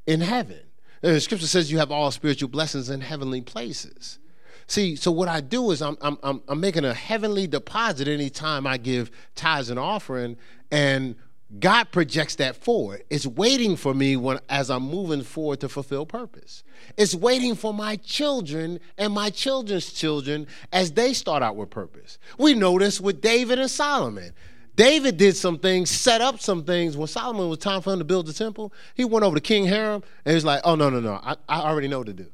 in 0.06 0.22
heaven. 0.22 0.60
The 1.01 1.20
scripture 1.20 1.47
says 1.47 1.72
you 1.72 1.80
have 1.80 1.91
all 1.91 2.12
spiritual 2.12 2.47
blessings 2.47 2.91
in 2.91 3.01
heavenly 3.01 3.41
places. 3.41 4.20
See, 4.68 4.97
so 4.97 5.10
what 5.12 5.30
I 5.30 5.41
do 5.41 5.72
is 5.72 5.82
I'm, 5.82 5.97
I'm, 5.99 6.20
I'm, 6.22 6.43
I'm 6.47 6.60
making 6.60 6.86
a 6.86 6.93
heavenly 6.93 7.47
deposit 7.47 8.08
anytime 8.08 8.68
I 8.68 8.78
give 8.78 9.10
tithes 9.34 9.72
and 9.72 9.80
offering, 9.80 10.38
and 10.70 11.16
God 11.60 11.91
projects 11.91 12.36
that 12.36 12.56
forward. 12.56 13.04
It's 13.10 13.28
waiting 13.28 13.76
for 13.76 13.93
me 13.93 14.16
when 14.16 14.39
as 14.49 14.70
I'm 14.72 14.84
moving 14.84 15.22
forward 15.22 15.60
to 15.60 15.70
fulfill 15.70 16.06
purpose. 16.06 16.64
It's 16.97 17.14
waiting 17.14 17.56
for 17.56 17.74
my 17.74 17.97
children 17.97 18.80
and 18.97 19.14
my 19.14 19.30
children's 19.30 19.91
children 19.93 20.47
as 20.72 20.93
they 20.93 21.14
start 21.14 21.43
out 21.43 21.56
with 21.56 21.70
purpose. 21.70 22.18
We 22.38 22.56
notice 22.56 22.99
with 22.99 23.22
David 23.22 23.60
and 23.60 23.70
Solomon. 23.70 24.34
David 24.76 25.18
did 25.18 25.36
some 25.36 25.60
things, 25.60 25.91
set 25.91 26.22
up 26.22 26.39
some 26.39 26.64
things. 26.64 26.97
When 26.97 27.08
Solomon 27.08 27.47
was 27.49 27.60
time 27.60 27.82
for 27.82 27.93
him 27.93 27.99
to 27.99 28.06
build 28.06 28.26
the 28.26 28.34
temple, 28.34 28.74
he 28.95 29.06
went 29.06 29.24
over 29.24 29.36
to 29.36 29.41
King 29.41 29.68
Hiram 29.68 30.01
and 30.26 30.34
he's 30.34 30.45
like, 30.45 30.62
"Oh 30.64 30.74
no, 30.74 30.89
no, 30.89 30.99
no! 30.99 31.20
I, 31.22 31.36
I 31.47 31.62
already 31.62 31.88
know 31.88 31.99
what 31.99 32.08
to 32.08 32.14
do. 32.14 32.26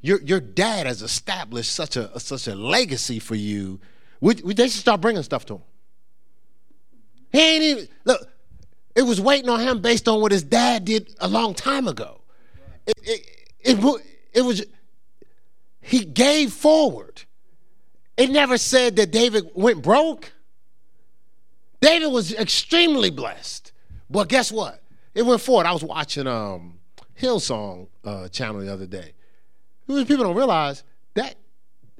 Your 0.00 0.20
your 0.20 0.38
dad 0.38 0.86
has 0.86 1.02
established 1.02 1.72
such 1.72 1.96
a 1.96 2.20
such 2.20 2.46
a 2.46 2.54
legacy 2.54 3.18
for 3.18 3.34
you. 3.34 3.80
We, 4.20 4.36
we, 4.44 4.54
they 4.54 4.68
should 4.68 4.80
start 4.80 5.00
bringing 5.00 5.24
stuff 5.24 5.44
to 5.46 5.54
him. 5.54 5.62
He 7.32 7.38
ain't 7.38 7.62
even 7.62 7.88
look. 8.04 8.28
It 8.94 9.02
was 9.02 9.20
waiting 9.20 9.48
on 9.48 9.60
him 9.60 9.80
based 9.80 10.08
on 10.08 10.20
what 10.20 10.32
his 10.32 10.42
dad 10.42 10.84
did 10.84 11.14
a 11.20 11.28
long 11.28 11.54
time 11.54 11.86
ago. 11.88 12.20
It 12.86 12.94
it 13.02 13.26
it, 13.60 14.02
it 14.32 14.42
was 14.42 14.64
he 15.80 16.04
gave 16.04 16.52
forward. 16.52 17.22
It 18.16 18.30
never 18.30 18.58
said 18.58 18.96
that 18.96 19.10
David 19.10 19.50
went 19.54 19.82
broke. 19.82 20.32
David 21.80 22.08
was 22.08 22.34
extremely 22.34 23.10
blessed. 23.10 23.72
But 24.10 24.28
guess 24.28 24.52
what? 24.52 24.82
It 25.14 25.22
went 25.22 25.40
forward. 25.40 25.66
I 25.66 25.72
was 25.72 25.82
watching 25.82 26.26
um, 26.26 26.78
Hillsong 27.18 27.88
uh, 28.04 28.28
channel 28.28 28.60
the 28.60 28.72
other 28.72 28.86
day. 28.86 29.14
People 29.86 30.18
don't 30.18 30.36
realize 30.36 30.84
that 31.14 31.36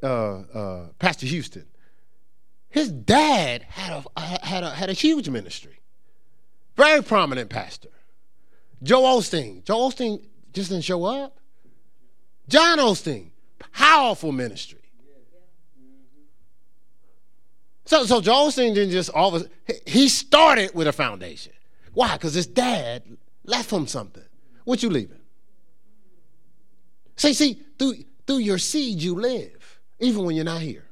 uh, 0.02 0.40
uh, 0.40 0.86
Pastor 0.98 1.26
Houston, 1.26 1.66
his 2.70 2.90
dad 2.90 3.62
had 3.62 4.04
a, 4.16 4.20
had 4.20 4.62
a, 4.62 4.70
had 4.70 4.90
a 4.90 4.94
huge 4.94 5.28
ministry. 5.28 5.80
Very 6.76 7.02
prominent 7.02 7.50
pastor. 7.50 7.90
Joel 8.82 9.20
Osteen. 9.20 9.64
Joel 9.64 9.90
Osteen 9.90 10.24
just 10.52 10.70
didn't 10.70 10.84
show 10.84 11.04
up. 11.04 11.36
John 12.48 12.78
Osteen, 12.78 13.30
powerful 13.72 14.32
ministry. 14.32 14.78
So, 17.84 18.04
so 18.04 18.20
Joel 18.20 18.48
Osteen 18.48 18.74
didn't 18.74 18.92
just 18.92 19.10
all 19.10 19.34
of 19.34 19.42
a 19.68 19.72
he 19.86 20.08
started 20.08 20.74
with 20.74 20.86
a 20.86 20.92
foundation. 20.92 21.52
Why? 21.92 22.14
Because 22.14 22.34
his 22.34 22.46
dad 22.46 23.02
left 23.44 23.70
him 23.70 23.86
something. 23.86 24.22
What 24.64 24.82
you 24.82 24.90
leaving? 24.90 25.18
See, 27.16 27.34
see, 27.34 27.60
through, 27.78 27.94
through 28.26 28.38
your 28.38 28.58
seed 28.58 29.02
you 29.02 29.14
live, 29.16 29.80
even 29.98 30.24
when 30.24 30.36
you're 30.36 30.44
not 30.44 30.62
here. 30.62 30.89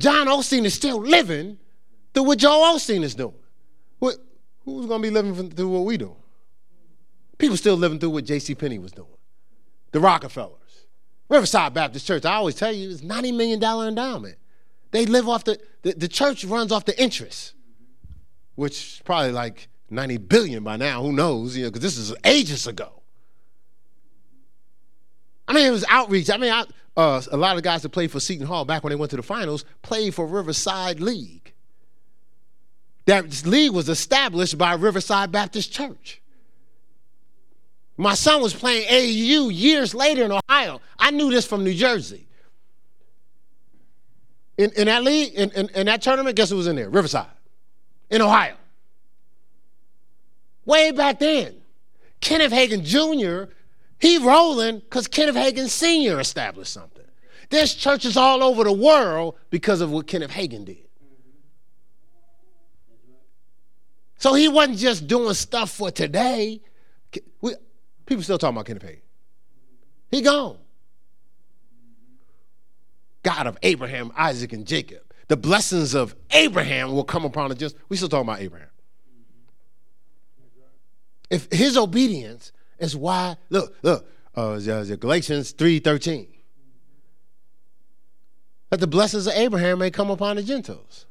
John 0.00 0.26
Osteen 0.26 0.64
is 0.64 0.74
still 0.74 1.00
living 1.00 1.58
through 2.14 2.24
what 2.24 2.38
Joel 2.38 2.76
Osteen 2.76 3.02
is 3.02 3.14
doing. 3.14 3.34
What, 3.98 4.16
who's 4.64 4.86
going 4.86 5.02
to 5.02 5.08
be 5.08 5.12
living 5.12 5.50
through 5.50 5.68
what 5.68 5.84
we 5.84 5.96
do? 5.96 6.14
People 7.36 7.56
still 7.56 7.76
living 7.76 7.98
through 7.98 8.10
what 8.10 8.24
J.C. 8.24 8.54
Penney 8.54 8.78
was 8.78 8.92
doing. 8.92 9.08
The 9.92 10.00
Rockefellers. 10.00 10.54
Riverside 11.28 11.74
Baptist 11.74 12.06
Church, 12.06 12.24
I 12.24 12.34
always 12.34 12.54
tell 12.54 12.72
you, 12.72 12.90
it's 12.90 13.02
$90 13.02 13.36
million 13.36 13.62
endowment. 13.62 14.36
They 14.90 15.04
live 15.04 15.28
off 15.28 15.44
the, 15.44 15.60
the, 15.82 15.92
the 15.92 16.08
church 16.08 16.44
runs 16.44 16.72
off 16.72 16.84
the 16.84 17.00
interest, 17.00 17.54
which 18.54 18.72
is 18.72 19.02
probably 19.04 19.32
like 19.32 19.68
90 19.90 20.16
billion 20.18 20.64
by 20.64 20.76
now. 20.76 21.02
Who 21.02 21.12
knows? 21.12 21.56
You 21.56 21.64
know, 21.64 21.70
because 21.70 21.82
this 21.82 21.98
is 21.98 22.14
ages 22.24 22.66
ago. 22.66 22.97
I 25.48 25.54
mean, 25.54 25.66
it 25.66 25.70
was 25.70 25.84
outreach. 25.88 26.30
I 26.30 26.36
mean, 26.36 26.52
I, 26.52 26.64
uh, 26.96 27.22
a 27.32 27.36
lot 27.36 27.56
of 27.56 27.62
guys 27.62 27.82
that 27.82 27.88
played 27.88 28.10
for 28.10 28.20
Seton 28.20 28.46
Hall 28.46 28.66
back 28.66 28.84
when 28.84 28.90
they 28.90 28.96
went 28.96 29.10
to 29.10 29.16
the 29.16 29.22
finals 29.22 29.64
played 29.82 30.14
for 30.14 30.26
Riverside 30.26 31.00
League. 31.00 31.54
That 33.06 33.46
league 33.46 33.72
was 33.72 33.88
established 33.88 34.58
by 34.58 34.74
Riverside 34.74 35.32
Baptist 35.32 35.72
Church. 35.72 36.20
My 37.96 38.14
son 38.14 38.42
was 38.42 38.52
playing 38.52 38.86
AAU 38.86 39.50
years 39.52 39.94
later 39.94 40.24
in 40.24 40.32
Ohio. 40.32 40.80
I 40.98 41.10
knew 41.10 41.30
this 41.30 41.46
from 41.46 41.64
New 41.64 41.74
Jersey. 41.74 42.26
In, 44.58 44.70
in 44.76 44.86
that 44.86 45.02
league, 45.04 45.32
in, 45.34 45.50
in, 45.52 45.68
in 45.70 45.86
that 45.86 46.02
tournament, 46.02 46.36
guess 46.36 46.50
who 46.50 46.56
was 46.56 46.66
in 46.66 46.76
there? 46.76 46.90
Riverside, 46.90 47.26
in 48.10 48.20
Ohio. 48.20 48.56
Way 50.66 50.90
back 50.90 51.18
then. 51.18 51.54
Kenneth 52.20 52.52
Hagin 52.52 52.82
Jr., 52.82 53.52
he 53.98 54.18
rolling 54.18 54.78
because 54.78 55.06
Kenneth 55.08 55.36
Hagin 55.36 55.68
Sr. 55.68 56.20
established 56.20 56.72
something. 56.72 57.04
There's 57.50 57.74
churches 57.74 58.16
all 58.16 58.42
over 58.42 58.64
the 58.64 58.72
world 58.72 59.36
because 59.50 59.80
of 59.80 59.90
what 59.90 60.06
Kenneth 60.06 60.30
Hagin 60.30 60.64
did. 60.64 60.88
So 64.18 64.34
he 64.34 64.48
wasn't 64.48 64.78
just 64.78 65.06
doing 65.06 65.34
stuff 65.34 65.70
for 65.70 65.90
today. 65.90 66.60
We, 67.40 67.54
people 68.04 68.22
still 68.22 68.38
talking 68.38 68.56
about 68.56 68.66
Kenneth 68.66 68.84
Hagin. 68.84 69.00
He 70.10 70.22
gone. 70.22 70.58
God 73.22 73.46
of 73.46 73.58
Abraham, 73.62 74.12
Isaac, 74.16 74.52
and 74.52 74.66
Jacob. 74.66 75.02
The 75.28 75.36
blessings 75.36 75.94
of 75.94 76.14
Abraham 76.30 76.92
will 76.92 77.04
come 77.04 77.24
upon 77.24 77.50
the 77.50 77.54
just. 77.54 77.76
We 77.88 77.96
still 77.96 78.08
talking 78.08 78.28
about 78.28 78.40
Abraham. 78.40 78.68
If 81.30 81.52
his 81.52 81.76
obedience 81.76 82.52
is 82.78 82.96
why, 82.96 83.36
look, 83.50 83.76
look, 83.82 84.08
uh, 84.34 84.58
Galatians 84.58 85.52
3.13. 85.54 86.28
That 88.70 88.80
the 88.80 88.86
blessings 88.86 89.26
of 89.26 89.32
Abraham 89.34 89.78
may 89.78 89.90
come 89.90 90.10
upon 90.10 90.36
the 90.36 90.42
Gentiles. 90.42 91.06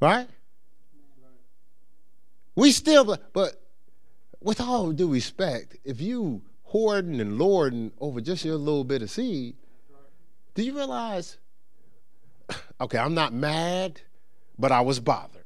Right? 0.00 0.28
We 2.54 2.72
still, 2.72 3.16
but 3.32 3.60
with 4.40 4.60
all 4.60 4.92
due 4.92 5.12
respect, 5.12 5.76
if 5.84 6.00
you 6.00 6.42
hoarding 6.64 7.20
and 7.20 7.38
lording 7.38 7.92
over 8.00 8.20
just 8.20 8.44
your 8.44 8.56
little 8.56 8.84
bit 8.84 9.02
of 9.02 9.10
seed, 9.10 9.56
do 10.54 10.62
you 10.62 10.74
realize? 10.74 11.38
Okay, 12.80 12.96
I'm 12.96 13.12
not 13.12 13.34
mad, 13.34 14.00
but 14.58 14.72
I 14.72 14.80
was 14.80 15.00
bothered. 15.00 15.39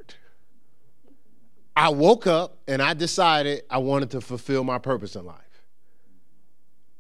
I 1.77 1.89
woke 1.89 2.27
up 2.27 2.59
and 2.69 2.81
I 2.81 2.95
decided 2.95 3.63
I 3.69 3.79
wanted 3.79 4.11
to 4.13 4.21
fulfill 4.21 4.65
my 4.65 4.79
purpose 4.79 5.17
in 5.17 5.25
life. 5.25 5.39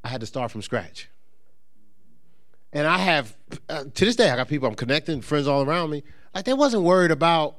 I 0.03 0.09
had 0.09 0.21
to 0.21 0.27
start 0.27 0.51
from 0.51 0.63
scratch. 0.63 1.09
And 2.73 2.87
I 2.87 2.99
have, 2.99 3.37
uh, 3.69 3.85
to 3.85 4.05
this 4.05 4.17
day, 4.17 4.31
I 4.31 4.37
got 4.37 4.49
people 4.49 4.69
I'm 4.69 4.75
connecting, 4.75 5.21
friends 5.21 5.47
all 5.47 5.63
around 5.63 5.91
me. 5.91 6.03
Like 6.35 6.45
they 6.45 6.53
wasn't 6.53 6.83
worried 6.83 7.13
about 7.13 7.57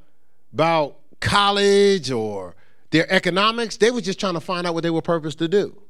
about 0.54 0.98
college 1.22 2.12
or 2.12 2.56
their 2.92 3.12
economics. 3.12 3.78
They 3.78 3.92
were 3.92 4.02
just 4.02 4.20
trying 4.20 4.36
to 4.36 4.40
find 4.40 4.68
out 4.68 4.74
what 4.74 4.84
they 4.84 4.90
were 4.90 5.02
purposed 5.02 5.40
to 5.40 5.48
do. 5.48 5.82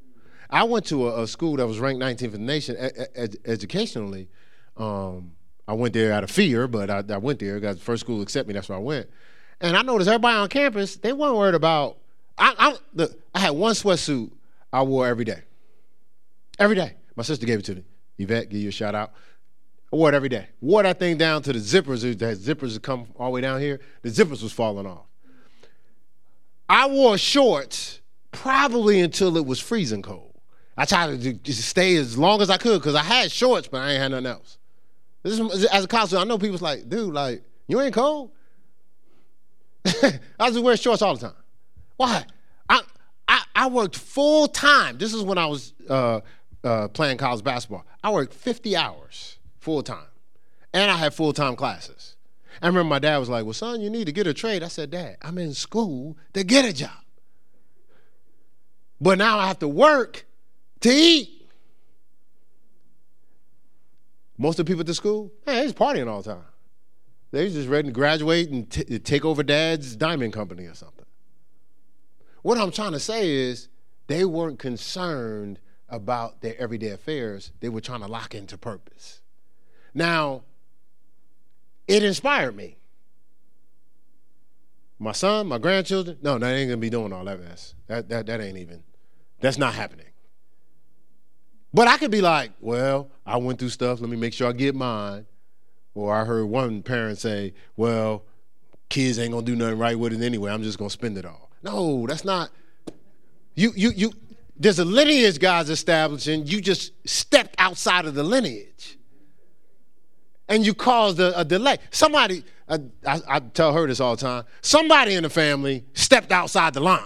I 0.49 0.63
went 0.63 0.85
to 0.87 1.07
a, 1.07 1.23
a 1.23 1.27
school 1.27 1.57
that 1.57 1.67
was 1.67 1.79
ranked 1.79 2.01
19th 2.01 2.21
in 2.21 2.31
the 2.31 2.37
nation 2.39 2.75
ed- 2.77 3.37
educationally, 3.45 4.29
um, 4.77 5.31
I 5.67 5.73
went 5.73 5.93
there 5.93 6.13
out 6.13 6.23
of 6.23 6.29
fear, 6.29 6.67
but 6.67 6.89
I, 6.89 7.03
I 7.09 7.17
went 7.17 7.39
there. 7.39 7.59
Got 7.59 7.75
the 7.75 7.81
first 7.81 8.01
school 8.01 8.17
to 8.17 8.21
accept 8.21 8.47
me. 8.47 8.53
That's 8.53 8.69
where 8.69 8.77
I 8.77 8.81
went. 8.81 9.09
And 9.61 9.75
I 9.75 9.81
noticed 9.81 10.07
everybody 10.07 10.35
on 10.35 10.49
campus, 10.49 10.97
they 10.97 11.13
weren't 11.13 11.35
worried 11.35 11.55
about. 11.55 11.97
I, 12.37 12.53
I, 12.57 12.77
the, 12.93 13.15
I 13.33 13.39
had 13.39 13.51
one 13.51 13.73
sweatsuit 13.73 14.31
I 14.71 14.83
wore 14.83 15.07
every 15.07 15.25
day. 15.25 15.41
Every 16.59 16.75
day. 16.75 16.93
My 17.15 17.23
sister 17.23 17.45
gave 17.45 17.59
it 17.59 17.65
to 17.65 17.75
me. 17.75 17.83
Yvette, 18.17 18.49
give 18.49 18.61
you 18.61 18.69
a 18.69 18.73
shout 18.73 18.95
out. 18.95 19.13
I 19.91 19.95
wore 19.95 20.09
it 20.09 20.15
every 20.15 20.29
day. 20.29 20.47
Wore 20.61 20.83
that 20.83 20.99
thing 20.99 21.17
down 21.17 21.41
to 21.43 21.53
the 21.53 21.59
zippers. 21.59 22.01
The 22.01 22.25
zippers 22.35 22.73
that 22.73 22.83
come 22.83 23.07
all 23.15 23.27
the 23.27 23.31
way 23.31 23.41
down 23.41 23.61
here. 23.61 23.79
The 24.01 24.09
zippers 24.09 24.43
was 24.43 24.51
falling 24.51 24.85
off. 24.85 25.05
I 26.67 26.87
wore 26.87 27.17
shorts 27.17 28.01
probably 28.31 28.99
until 28.99 29.37
it 29.37 29.45
was 29.45 29.59
freezing 29.59 30.01
cold. 30.01 30.33
I 30.77 30.85
tried 30.85 31.21
to 31.21 31.33
just 31.33 31.61
stay 31.61 31.95
as 31.95 32.17
long 32.17 32.41
as 32.41 32.49
I 32.49 32.57
could 32.57 32.81
because 32.81 32.95
I 32.95 33.03
had 33.03 33.31
shorts, 33.31 33.67
but 33.67 33.81
I 33.81 33.91
ain't 33.91 34.01
had 34.01 34.11
nothing 34.11 34.25
else. 34.25 34.57
This 35.23 35.39
is, 35.39 35.65
as 35.65 35.85
a 35.85 35.87
counselor, 35.87 36.21
I 36.21 36.25
know 36.25 36.37
people's 36.37 36.61
like, 36.61 36.89
dude, 36.89 37.13
like, 37.13 37.43
you 37.67 37.79
ain't 37.79 37.93
cold? 37.93 38.31
I 40.39 40.49
was 40.49 40.59
wearing 40.59 40.77
shorts 40.77 41.01
all 41.01 41.15
the 41.15 41.27
time. 41.27 41.37
Why? 41.97 42.25
I, 42.69 42.81
I, 43.27 43.43
I 43.55 43.67
worked 43.69 43.97
full 43.97 44.47
time. 44.47 44.97
This 44.97 45.13
is 45.13 45.23
when 45.23 45.37
I 45.37 45.45
was 45.45 45.73
uh, 45.89 46.21
uh, 46.63 46.87
playing 46.89 47.17
college 47.17 47.43
basketball. 47.43 47.85
I 48.03 48.11
worked 48.11 48.33
50 48.33 48.75
hours 48.75 49.37
full 49.59 49.83
time. 49.83 50.07
And 50.73 50.91
I 50.91 50.97
had 50.97 51.13
full 51.13 51.31
time 51.31 51.55
classes. 51.55 52.15
I 52.61 52.67
remember 52.67 52.89
my 52.89 52.99
dad 52.99 53.17
was 53.17 53.29
like, 53.29 53.45
Well, 53.45 53.53
son, 53.53 53.81
you 53.81 53.89
need 53.89 54.05
to 54.05 54.11
get 54.11 54.27
a 54.27 54.33
trade. 54.33 54.63
I 54.63 54.67
said, 54.67 54.91
Dad, 54.91 55.17
I'm 55.21 55.37
in 55.37 55.53
school 55.53 56.17
to 56.33 56.43
get 56.43 56.65
a 56.65 56.73
job. 56.73 56.91
But 58.99 59.17
now 59.17 59.39
I 59.39 59.47
have 59.47 59.59
to 59.59 59.67
work 59.67 60.25
to 60.81 60.89
eat. 60.89 61.49
Most 64.37 64.59
of 64.59 64.65
the 64.65 64.69
people 64.69 64.81
at 64.81 64.87
the 64.87 64.93
school, 64.93 65.31
hey, 65.45 65.61
they's 65.61 65.73
partying 65.73 66.07
all 66.07 66.21
the 66.21 66.33
time. 66.33 66.43
They 67.35 67.49
just 67.49 67.67
ready 67.67 67.89
to 67.89 67.91
graduate 67.91 68.49
and 68.49 68.71
t- 68.71 68.97
take 68.99 69.25
over 69.25 69.43
dad's 69.43 69.97
diamond 69.97 70.31
company 70.31 70.67
or 70.67 70.73
something. 70.73 71.03
What 72.43 72.57
I'm 72.57 72.71
trying 72.71 72.93
to 72.93 72.99
say 72.99 73.29
is 73.29 73.67
they 74.07 74.23
weren't 74.23 74.57
concerned 74.57 75.59
about 75.89 76.39
their 76.39 76.57
everyday 76.57 76.91
affairs. 76.91 77.51
They 77.59 77.67
were 77.67 77.81
trying 77.81 77.99
to 77.99 78.07
lock 78.07 78.35
into 78.35 78.57
purpose. 78.57 79.19
Now, 79.93 80.43
it 81.89 82.05
inspired 82.05 82.55
me. 82.55 82.77
My 84.97 85.11
son, 85.11 85.47
my 85.47 85.57
grandchildren, 85.57 86.17
no, 86.21 86.37
they 86.37 86.55
ain't 86.55 86.69
gonna 86.69 86.77
be 86.77 86.89
doing 86.89 87.11
all 87.11 87.25
that 87.25 87.41
mess. 87.41 87.75
That, 87.87 88.07
that, 88.07 88.27
that 88.27 88.39
ain't 88.39 88.59
even, 88.59 88.81
that's 89.41 89.57
not 89.57 89.73
happening. 89.73 90.07
But 91.73 91.89
I 91.89 91.97
could 91.97 92.11
be 92.11 92.21
like, 92.21 92.51
well, 92.61 93.09
I 93.25 93.35
went 93.35 93.59
through 93.59 93.71
stuff, 93.71 93.99
let 93.99 94.09
me 94.09 94.15
make 94.15 94.31
sure 94.31 94.47
I 94.47 94.53
get 94.53 94.73
mine. 94.73 95.25
Or 95.95 96.13
I 96.13 96.25
heard 96.25 96.45
one 96.45 96.83
parent 96.83 97.17
say, 97.17 97.53
well, 97.77 98.23
kids 98.89 99.17
ain't 99.17 99.31
gonna 99.31 99.45
do 99.45 99.55
nothing 99.55 99.79
right 99.79 99.97
with 99.97 100.13
it 100.13 100.21
anyway. 100.21 100.51
I'm 100.51 100.61
just 100.61 100.77
gonna 100.77 100.89
spend 100.89 101.17
it 101.17 101.25
all. 101.25 101.49
No, 101.63 102.05
that's 102.05 102.25
not. 102.25 102.51
You 103.55 103.71
you 103.75 103.91
you 103.95 104.11
there's 104.57 104.79
a 104.79 104.85
lineage 104.85 105.39
God's 105.39 105.69
establishing. 105.69 106.45
You 106.45 106.61
just 106.61 106.91
stepped 107.07 107.55
outside 107.57 108.05
of 108.05 108.13
the 108.13 108.23
lineage. 108.23 108.97
And 110.47 110.65
you 110.65 110.73
caused 110.73 111.19
a, 111.19 111.39
a 111.39 111.43
delay. 111.43 111.77
Somebody, 111.89 112.43
I, 112.69 112.79
I, 113.05 113.21
I 113.27 113.39
tell 113.39 113.73
her 113.73 113.87
this 113.87 113.99
all 113.99 114.15
the 114.15 114.21
time, 114.21 114.43
somebody 114.61 115.15
in 115.15 115.23
the 115.23 115.29
family 115.29 115.83
stepped 115.93 116.31
outside 116.31 116.75
the 116.75 116.81
line. 116.81 117.01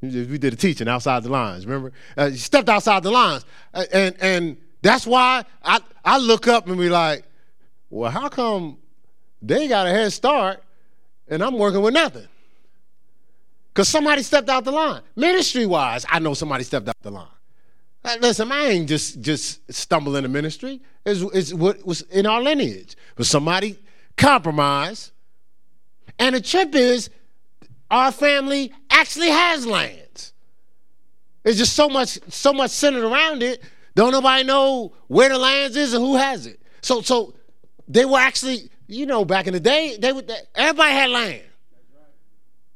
We 0.00 0.38
did 0.38 0.54
a 0.54 0.56
teaching 0.56 0.88
outside 0.88 1.22
the 1.22 1.28
lines, 1.28 1.66
remember? 1.66 1.92
Uh, 2.16 2.30
stepped 2.30 2.68
outside 2.68 3.02
the 3.02 3.10
lines. 3.10 3.44
Uh, 3.74 3.84
and, 3.92 4.16
and 4.20 4.56
that's 4.80 5.06
why 5.06 5.44
I, 5.62 5.80
I 6.04 6.18
look 6.18 6.48
up 6.48 6.66
and 6.66 6.78
be 6.78 6.88
like, 6.88 7.24
well, 7.92 8.10
how 8.10 8.30
come 8.30 8.78
they 9.42 9.68
got 9.68 9.86
a 9.86 9.90
head 9.90 10.10
start 10.14 10.64
and 11.28 11.44
I'm 11.44 11.58
working 11.58 11.82
with 11.82 11.92
nothing? 11.92 12.26
Because 13.68 13.86
somebody 13.86 14.22
stepped 14.22 14.48
out 14.48 14.64
the 14.64 14.72
line. 14.72 15.02
Ministry 15.14 15.66
wise, 15.66 16.06
I 16.08 16.18
know 16.18 16.32
somebody 16.32 16.64
stepped 16.64 16.88
out 16.88 16.96
the 17.02 17.10
line. 17.10 17.26
Listen, 18.20 18.50
I 18.50 18.68
ain't 18.68 18.88
just 18.88 19.20
just 19.20 19.70
stumble 19.70 20.16
into 20.16 20.30
ministry. 20.30 20.80
It's, 21.04 21.20
it's 21.34 21.52
what 21.52 21.86
was 21.86 22.00
in 22.02 22.24
our 22.24 22.40
lineage. 22.40 22.96
But 23.14 23.26
somebody 23.26 23.78
compromised. 24.16 25.12
And 26.18 26.34
the 26.34 26.40
trip 26.40 26.74
is, 26.74 27.10
our 27.90 28.10
family 28.10 28.72
actually 28.90 29.28
has 29.28 29.66
lands. 29.66 30.32
There's 31.42 31.58
just 31.58 31.74
so 31.74 31.90
much, 31.90 32.18
so 32.30 32.54
much 32.54 32.70
centered 32.70 33.04
around 33.04 33.42
it. 33.42 33.62
Don't 33.94 34.12
nobody 34.12 34.44
know 34.44 34.94
where 35.08 35.28
the 35.28 35.38
lands 35.38 35.76
is 35.76 35.92
and 35.92 36.02
who 36.02 36.16
has 36.16 36.46
it. 36.46 36.58
So, 36.80 37.02
so 37.02 37.34
they 37.88 38.04
were 38.04 38.18
actually, 38.18 38.70
you 38.86 39.06
know, 39.06 39.24
back 39.24 39.46
in 39.46 39.52
the 39.52 39.60
day, 39.60 39.96
they 39.98 40.12
would 40.12 40.30
everybody 40.54 40.92
had 40.92 41.10
land. 41.10 41.42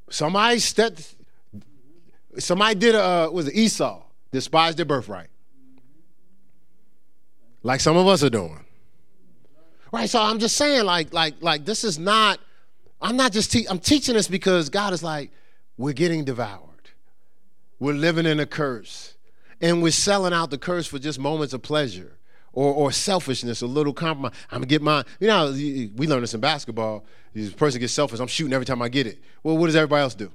Somebody 0.09 0.59
stepped, 0.59 1.15
somebody 2.39 2.75
did 2.77 2.95
a 2.95 3.03
uh, 3.03 3.31
was 3.31 3.49
it 3.49 3.55
Esau, 3.55 4.03
despised 4.33 4.79
their 4.79 4.85
birthright. 4.85 5.29
Like 7.63 7.81
some 7.81 7.97
of 7.97 8.07
us 8.07 8.23
are 8.23 8.31
doing. 8.31 8.65
Right. 9.93 10.11
So 10.11 10.21
I'm 10.21 10.39
just 10.39 10.57
saying, 10.57 10.85
like, 10.85 11.13
like, 11.13 11.35
like 11.41 11.65
this 11.65 11.83
is 11.83 11.99
not, 11.99 12.39
I'm 13.01 13.17
not 13.17 13.33
just 13.33 13.51
te- 13.53 13.67
I'm 13.69 13.79
teaching 13.79 14.15
this 14.15 14.29
because 14.29 14.69
God 14.69 14.93
is 14.93 15.03
like, 15.03 15.31
we're 15.77 15.93
getting 15.93 16.25
devoured. 16.25 16.63
We're 17.79 17.95
living 17.95 18.27
in 18.27 18.41
a 18.41 18.47
curse. 18.47 19.15
And 19.61 19.83
we're 19.83 19.93
selling 19.93 20.35
out 20.35 20.51
the 20.51 20.59
curse 20.59 20.87
for 20.87 20.99
just 20.99 21.19
moments 21.19 21.55
of 21.55 21.63
pleasure 21.63 22.16
or, 22.57 22.73
or 22.73 22.91
selfishness, 22.91 23.61
a 23.61 23.67
little 23.67 23.93
compromise. 23.93 24.33
I'm 24.51 24.61
gonna 24.61 24.67
get 24.67 24.81
mine. 24.81 25.05
You 25.21 25.29
know, 25.29 25.53
we 25.53 26.07
learn 26.07 26.23
this 26.23 26.33
in 26.33 26.41
basketball. 26.41 27.05
This 27.35 27.53
person 27.53 27.81
gets 27.81 27.93
selfish. 27.93 28.19
I'm 28.19 28.27
shooting 28.27 28.55
every 28.55 28.65
time 28.65 28.81
I 28.81 28.89
get 28.89 29.07
it. 29.07 29.19
Well, 29.43 29.59
what 29.59 29.67
does 29.67 29.77
everybody 29.77 30.01
else 30.01 30.15
do? 30.15 30.33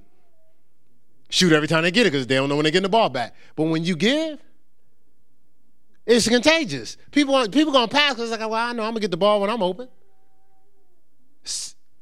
Shoot 1.29 1.51
every 1.51 1.67
time 1.67 1.81
they 1.81 1.89
get 1.89 2.05
it 2.05 2.11
because 2.11 2.27
they 2.27 2.35
don't 2.35 2.47
know 2.47 2.55
when 2.55 2.63
they're 2.63 2.71
getting 2.71 2.83
the 2.83 2.89
ball 2.89 3.09
back. 3.09 3.33
But 3.55 3.63
when 3.63 3.83
you 3.83 3.95
give, 3.95 4.39
it's 6.05 6.29
contagious. 6.29 6.95
People 7.09 7.47
people 7.49 7.73
gonna 7.73 7.87
pass 7.87 8.13
because 8.13 8.29
like, 8.29 8.39
well, 8.39 8.53
I 8.53 8.71
know 8.73 8.83
I'm 8.83 8.91
gonna 8.91 8.99
get 8.99 9.11
the 9.11 9.17
ball 9.17 9.41
when 9.41 9.49
I'm 9.49 9.63
open. 9.63 9.89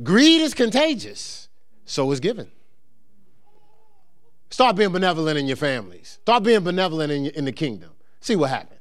Greed 0.03 0.41
is 0.41 0.53
contagious. 0.53 1.47
So 1.85 2.11
is 2.11 2.19
giving. 2.19 2.51
Start 4.49 4.75
being 4.75 4.91
benevolent 4.91 5.37
in 5.37 5.47
your 5.47 5.57
families. 5.57 6.19
Start 6.23 6.43
being 6.43 6.61
benevolent 6.61 7.09
in, 7.11 7.27
in 7.27 7.45
the 7.45 7.53
kingdom. 7.53 7.91
See 8.19 8.35
what 8.35 8.49
happens. 8.49 8.78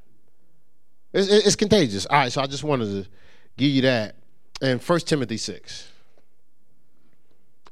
It's, 1.18 1.46
it's 1.46 1.56
contagious. 1.56 2.06
All 2.06 2.18
right, 2.18 2.32
so 2.32 2.40
I 2.40 2.46
just 2.46 2.62
wanted 2.62 3.04
to 3.04 3.10
give 3.56 3.70
you 3.70 3.82
that. 3.82 4.14
And 4.62 4.80
1 4.80 5.00
Timothy 5.00 5.36
6. 5.36 5.88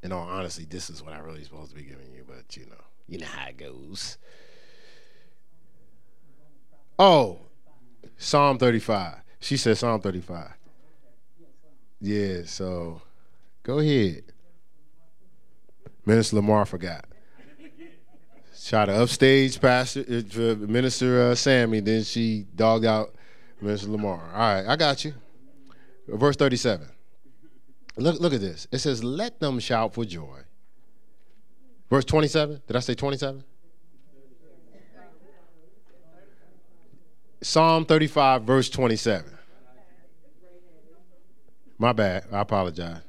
In 0.03 0.11
all 0.11 0.27
honesty, 0.27 0.65
this 0.69 0.89
is 0.89 1.01
what 1.01 1.13
I 1.13 1.19
really 1.19 1.43
supposed 1.43 1.71
to 1.71 1.75
be 1.75 1.83
giving 1.83 2.11
you, 2.13 2.23
but 2.27 2.55
you 2.55 2.65
know, 2.65 2.83
you 3.07 3.19
know 3.19 3.25
how 3.25 3.47
it 3.47 3.57
goes. 3.57 4.17
Oh, 6.99 7.39
Psalm 8.17 8.57
35. 8.57 9.15
She 9.39 9.57
said 9.57 9.77
Psalm 9.77 10.01
35. 10.01 10.49
Yeah, 12.01 12.41
so 12.45 13.01
go 13.63 13.79
ahead. 13.79 14.23
Minister 16.05 16.35
Lamar 16.37 16.65
forgot. 16.65 17.05
Try 18.65 18.85
to 18.85 18.93
upstage 18.93 19.61
pastor, 19.61 20.01
uh, 20.01 20.55
Minister 20.67 21.29
uh, 21.29 21.35
Sammy, 21.35 21.79
then 21.79 22.03
she 22.03 22.45
dogged 22.53 22.85
out 22.85 23.16
Mr. 23.61 23.89
Lamar. 23.89 24.21
All 24.33 24.39
right, 24.39 24.65
I 24.67 24.75
got 24.75 25.03
you. 25.03 25.13
Verse 26.07 26.35
37. 26.35 26.87
Look, 27.97 28.19
look 28.19 28.33
at 28.33 28.41
this. 28.41 28.67
It 28.71 28.77
says, 28.79 29.03
Let 29.03 29.39
them 29.39 29.59
shout 29.59 29.93
for 29.93 30.05
joy. 30.05 30.41
Verse 31.89 32.05
27. 32.05 32.61
Did 32.67 32.75
I 32.75 32.79
say 32.79 32.93
27? 32.93 33.43
Psalm 37.41 37.85
35, 37.85 38.43
verse 38.43 38.69
27. 38.69 39.37
My 41.77 41.93
bad. 41.93 42.25
I 42.31 42.41
apologize. 42.41 43.01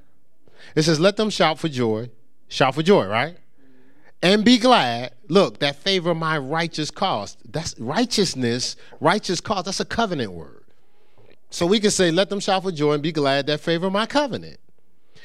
It 0.74 0.82
says, 0.82 1.00
Let 1.00 1.16
them 1.16 1.30
shout 1.30 1.58
for 1.58 1.68
joy. 1.68 2.10
Shout 2.48 2.74
for 2.74 2.82
joy, 2.82 3.06
right? 3.06 3.36
And 4.22 4.44
be 4.44 4.58
glad. 4.58 5.14
Look, 5.28 5.60
that 5.60 5.76
favor 5.76 6.14
my 6.14 6.38
righteous 6.38 6.90
cause. 6.90 7.36
That's 7.48 7.78
righteousness, 7.78 8.76
righteous 9.00 9.40
cause. 9.40 9.64
That's 9.64 9.80
a 9.80 9.84
covenant 9.84 10.32
word. 10.32 10.64
So 11.50 11.66
we 11.66 11.80
can 11.80 11.90
say, 11.90 12.10
let 12.10 12.28
them 12.28 12.40
shout 12.40 12.62
for 12.62 12.72
joy 12.72 12.94
and 12.94 13.02
be 13.02 13.12
glad 13.12 13.46
that 13.46 13.60
favor 13.60 13.90
my 13.90 14.06
covenant. 14.06 14.58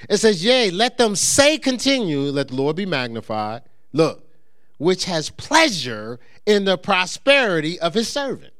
It 0.09 0.17
says, 0.17 0.43
yea, 0.43 0.69
let 0.69 0.97
them 0.97 1.15
say 1.15 1.57
continue, 1.57 2.19
let 2.19 2.49
the 2.49 2.55
Lord 2.55 2.75
be 2.75 2.85
magnified. 2.85 3.63
Look, 3.93 4.27
which 4.77 5.05
has 5.05 5.29
pleasure 5.29 6.19
in 6.45 6.65
the 6.65 6.77
prosperity 6.77 7.79
of 7.79 7.93
his 7.93 8.09
servant. 8.09 8.53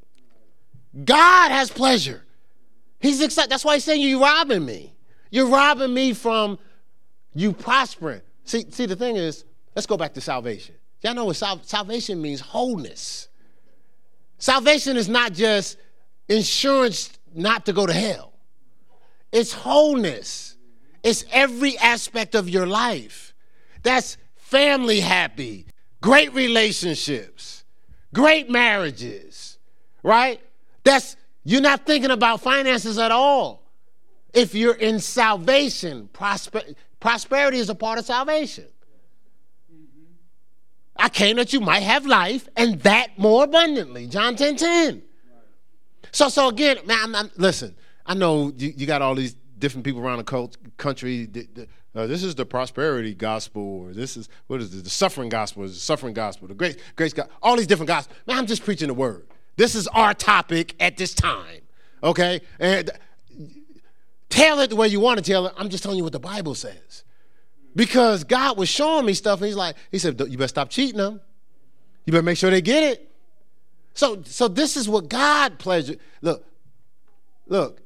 God 1.04 1.50
has 1.50 1.70
pleasure. 1.70 2.24
He's 3.00 3.20
excited. 3.20 3.50
That's 3.50 3.64
why 3.64 3.74
he's 3.74 3.84
saying 3.84 4.00
you're 4.00 4.20
robbing 4.20 4.64
me. 4.64 4.94
You're 5.30 5.48
robbing 5.48 5.92
me 5.92 6.12
from 6.12 6.58
you 7.34 7.52
prospering. 7.52 8.22
See, 8.44 8.64
see, 8.70 8.86
the 8.86 8.96
thing 8.96 9.16
is, 9.16 9.44
Let's 9.74 9.86
go 9.86 9.96
back 9.96 10.14
to 10.14 10.20
salvation. 10.20 10.74
Y'all 11.02 11.14
know 11.14 11.26
what 11.26 11.36
sal- 11.36 11.62
salvation 11.62 12.20
means 12.20 12.40
wholeness. 12.40 13.28
Salvation 14.38 14.96
is 14.96 15.08
not 15.08 15.32
just 15.32 15.76
insurance 16.28 17.18
not 17.34 17.66
to 17.66 17.72
go 17.72 17.86
to 17.86 17.92
hell, 17.92 18.32
it's 19.32 19.52
wholeness. 19.52 20.52
It's 21.02 21.26
every 21.30 21.76
aspect 21.78 22.34
of 22.34 22.48
your 22.48 22.66
life. 22.66 23.34
That's 23.82 24.16
family 24.36 25.00
happy, 25.00 25.66
great 26.00 26.32
relationships, 26.32 27.64
great 28.14 28.48
marriages, 28.48 29.58
right? 30.02 30.40
That's 30.82 31.16
you're 31.44 31.60
not 31.60 31.84
thinking 31.84 32.10
about 32.10 32.40
finances 32.40 32.98
at 32.98 33.12
all. 33.12 33.62
If 34.32 34.54
you're 34.54 34.74
in 34.74 34.98
salvation, 34.98 36.08
prosper, 36.14 36.62
prosperity 37.00 37.58
is 37.58 37.68
a 37.68 37.74
part 37.74 37.98
of 37.98 38.06
salvation. 38.06 38.64
I 41.04 41.10
came 41.10 41.36
that 41.36 41.52
you 41.52 41.60
might 41.60 41.82
have 41.82 42.06
life 42.06 42.48
and 42.56 42.80
that 42.80 43.18
more 43.18 43.44
abundantly. 43.44 44.06
John 44.06 44.36
10 44.36 44.56
10. 44.56 45.02
So, 46.12 46.30
so 46.30 46.48
again, 46.48 46.78
man, 46.86 46.96
I'm, 47.02 47.14
I'm, 47.14 47.30
listen, 47.36 47.76
I 48.06 48.14
know 48.14 48.50
you, 48.56 48.72
you, 48.74 48.86
got 48.86 49.02
all 49.02 49.14
these 49.14 49.34
different 49.58 49.84
people 49.84 50.00
around 50.00 50.24
the 50.24 50.48
country. 50.78 51.28
Uh, 51.94 52.06
this 52.06 52.24
is 52.24 52.34
the 52.34 52.46
prosperity 52.46 53.14
gospel, 53.14 53.82
or 53.82 53.92
this 53.92 54.16
is, 54.16 54.30
what 54.46 54.62
is 54.62 54.82
the 54.82 54.88
suffering 54.88 55.28
gospel, 55.28 55.64
the 55.64 55.68
suffering 55.74 56.14
gospel, 56.14 56.48
the 56.48 56.54
grace, 56.54 56.76
grace 56.96 57.12
gospel, 57.12 57.36
all 57.42 57.54
these 57.54 57.66
different 57.66 57.88
gospels. 57.88 58.16
Man, 58.26 58.38
I'm 58.38 58.46
just 58.46 58.64
preaching 58.64 58.88
the 58.88 58.94
word. 58.94 59.26
This 59.56 59.74
is 59.74 59.86
our 59.88 60.14
topic 60.14 60.74
at 60.80 60.96
this 60.96 61.12
time, 61.12 61.60
okay? 62.02 62.40
And 62.58 62.90
tell 64.30 64.58
it 64.60 64.70
the 64.70 64.76
way 64.76 64.88
you 64.88 65.00
want 65.00 65.22
to 65.22 65.30
tell 65.30 65.48
it. 65.48 65.54
I'm 65.58 65.68
just 65.68 65.82
telling 65.82 65.98
you 65.98 66.04
what 66.04 66.14
the 66.14 66.18
Bible 66.18 66.54
says 66.54 67.04
because 67.74 68.24
God 68.24 68.56
was 68.56 68.68
showing 68.68 69.06
me 69.06 69.14
stuff, 69.14 69.40
and 69.40 69.46
He's 69.46 69.56
like, 69.56 69.76
He 69.90 69.98
said, 69.98 70.20
"You 70.20 70.38
better 70.38 70.48
stop 70.48 70.70
cheating 70.70 70.98
them. 70.98 71.20
You 72.06 72.12
better 72.12 72.22
make 72.22 72.38
sure 72.38 72.50
they 72.50 72.62
get 72.62 72.82
it." 72.82 73.10
So, 73.94 74.22
so 74.24 74.48
this 74.48 74.76
is 74.76 74.88
what 74.88 75.08
God 75.08 75.58
pleasure. 75.58 75.94
Look, 76.20 76.44
look, 77.46 77.80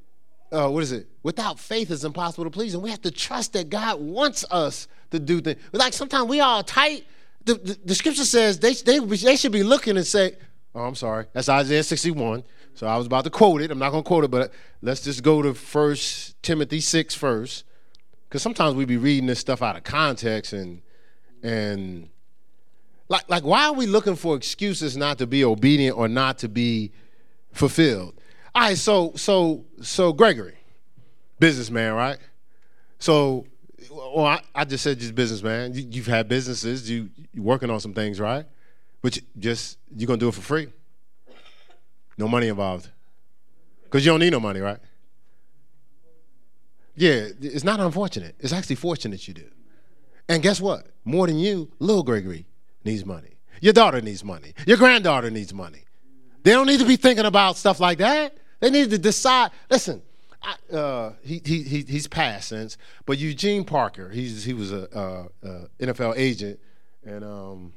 uh, 0.50 0.68
what 0.68 0.82
is 0.82 0.92
it? 0.92 1.06
Without 1.22 1.58
faith, 1.58 1.90
it's 1.90 2.04
impossible 2.04 2.44
to 2.44 2.50
please. 2.50 2.74
And 2.74 2.82
we 2.82 2.90
have 2.90 3.02
to 3.02 3.10
trust 3.10 3.52
that 3.52 3.68
God 3.68 4.00
wants 4.00 4.44
us 4.50 4.88
to 5.10 5.18
do 5.18 5.40
things. 5.40 5.60
Like 5.72 5.92
sometimes 5.92 6.28
we 6.28 6.40
all 6.40 6.62
tight. 6.62 7.04
The, 7.44 7.54
the, 7.54 7.78
the 7.84 7.94
scripture 7.94 8.24
says 8.24 8.58
they, 8.58 8.72
they, 8.72 8.98
they 8.98 9.36
should 9.36 9.52
be 9.52 9.62
looking 9.62 9.96
and 9.96 10.06
say, 10.06 10.36
oh, 10.74 10.82
I'm 10.84 10.94
sorry. 10.94 11.26
That's 11.32 11.48
Isaiah 11.48 11.82
61. 11.82 12.44
So 12.74 12.86
I 12.86 12.96
was 12.96 13.06
about 13.06 13.24
to 13.24 13.30
quote 13.30 13.60
it. 13.60 13.70
I'm 13.70 13.78
not 13.78 13.90
going 13.90 14.02
to 14.02 14.06
quote 14.06 14.24
it, 14.24 14.30
but 14.30 14.52
let's 14.80 15.02
just 15.02 15.22
go 15.22 15.42
to 15.42 15.52
First 15.52 16.42
Timothy 16.42 16.80
6 16.80 17.14
first. 17.14 17.64
Because 18.28 18.42
sometimes 18.42 18.74
we 18.74 18.84
be 18.84 18.98
reading 18.98 19.26
this 19.26 19.38
stuff 19.38 19.62
out 19.62 19.76
of 19.76 19.84
context 19.84 20.52
and, 20.52 20.82
and 21.42 22.10
like, 23.08 23.28
like, 23.28 23.42
why 23.42 23.66
are 23.66 23.72
we 23.72 23.86
looking 23.86 24.16
for 24.16 24.36
excuses 24.36 24.96
not 24.96 25.18
to 25.18 25.26
be 25.26 25.44
obedient 25.44 25.96
or 25.96 26.08
not 26.08 26.38
to 26.38 26.48
be 26.48 26.92
fulfilled? 27.52 28.14
All 28.54 28.62
right, 28.62 28.76
so 28.76 29.12
so 29.16 29.64
so 29.80 30.12
Gregory, 30.12 30.58
businessman, 31.38 31.94
right? 31.94 32.18
So, 32.98 33.46
well, 33.90 34.26
I, 34.26 34.42
I 34.54 34.64
just 34.64 34.82
said 34.84 34.98
just 34.98 35.14
businessman. 35.14 35.72
You, 35.74 36.02
have 36.02 36.06
had 36.06 36.28
businesses. 36.28 36.90
You 36.90 37.08
you 37.32 37.42
working 37.42 37.70
on 37.70 37.80
some 37.80 37.94
things, 37.94 38.20
right? 38.20 38.44
But 39.00 39.16
you 39.16 39.22
just 39.38 39.78
you 39.96 40.06
gonna 40.06 40.18
do 40.18 40.28
it 40.28 40.34
for 40.34 40.42
free. 40.42 40.68
No 42.18 42.28
money 42.28 42.48
involved, 42.48 42.88
because 43.84 44.04
you 44.04 44.10
don't 44.10 44.20
need 44.20 44.32
no 44.32 44.40
money, 44.40 44.60
right? 44.60 44.78
Yeah, 46.98 47.28
it's 47.40 47.62
not 47.64 47.78
unfortunate. 47.78 48.34
It's 48.40 48.52
actually 48.52 48.76
fortunate 48.76 49.26
you 49.28 49.34
do. 49.34 49.48
And 50.28 50.42
guess 50.42 50.60
what? 50.60 50.86
More 51.04 51.28
than 51.28 51.38
you, 51.38 51.70
little 51.78 52.02
Gregory 52.02 52.46
needs 52.84 53.04
money. 53.06 53.38
Your 53.60 53.72
daughter 53.72 54.00
needs 54.00 54.24
money. 54.24 54.52
Your 54.66 54.76
granddaughter 54.76 55.30
needs 55.30 55.54
money. 55.54 55.84
They 56.42 56.50
don't 56.52 56.66
need 56.66 56.80
to 56.80 56.86
be 56.86 56.96
thinking 56.96 57.24
about 57.24 57.56
stuff 57.56 57.78
like 57.78 57.98
that. 57.98 58.36
They 58.60 58.70
need 58.70 58.90
to 58.90 58.98
decide. 58.98 59.52
Listen, 59.70 60.02
I, 60.42 60.74
uh, 60.74 61.12
he, 61.22 61.40
he, 61.44 61.62
he, 61.62 61.82
he's 61.82 62.08
passed 62.08 62.48
since, 62.48 62.76
but 63.06 63.16
Eugene 63.18 63.64
Parker, 63.64 64.08
he's, 64.10 64.44
he 64.44 64.52
was 64.52 64.72
a, 64.72 65.28
NFL 65.80 66.14
agent, 66.16 66.58
and 67.04 67.24
um, 67.24 67.72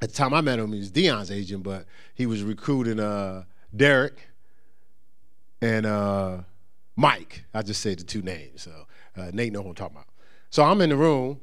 at 0.00 0.08
the 0.10 0.14
time 0.14 0.32
I 0.32 0.40
met 0.40 0.58
him, 0.58 0.72
he 0.72 0.78
was 0.78 0.90
Deion's 0.90 1.30
agent, 1.30 1.62
but 1.62 1.84
he 2.14 2.24
was 2.24 2.42
recruiting 2.42 3.00
uh, 3.00 3.44
Derek 3.74 4.18
and 5.60 5.84
uh, 5.84 6.38
Mike. 7.00 7.44
I 7.54 7.62
just 7.62 7.80
said 7.80 7.98
the 7.98 8.04
two 8.04 8.22
names, 8.22 8.62
so 8.62 8.86
uh, 9.16 9.30
Nate 9.32 9.52
know 9.52 9.62
who 9.62 9.70
I'm 9.70 9.74
talking 9.74 9.96
about. 9.96 10.08
So 10.50 10.62
I'm 10.62 10.80
in 10.80 10.90
the 10.90 10.96
room, 10.96 11.40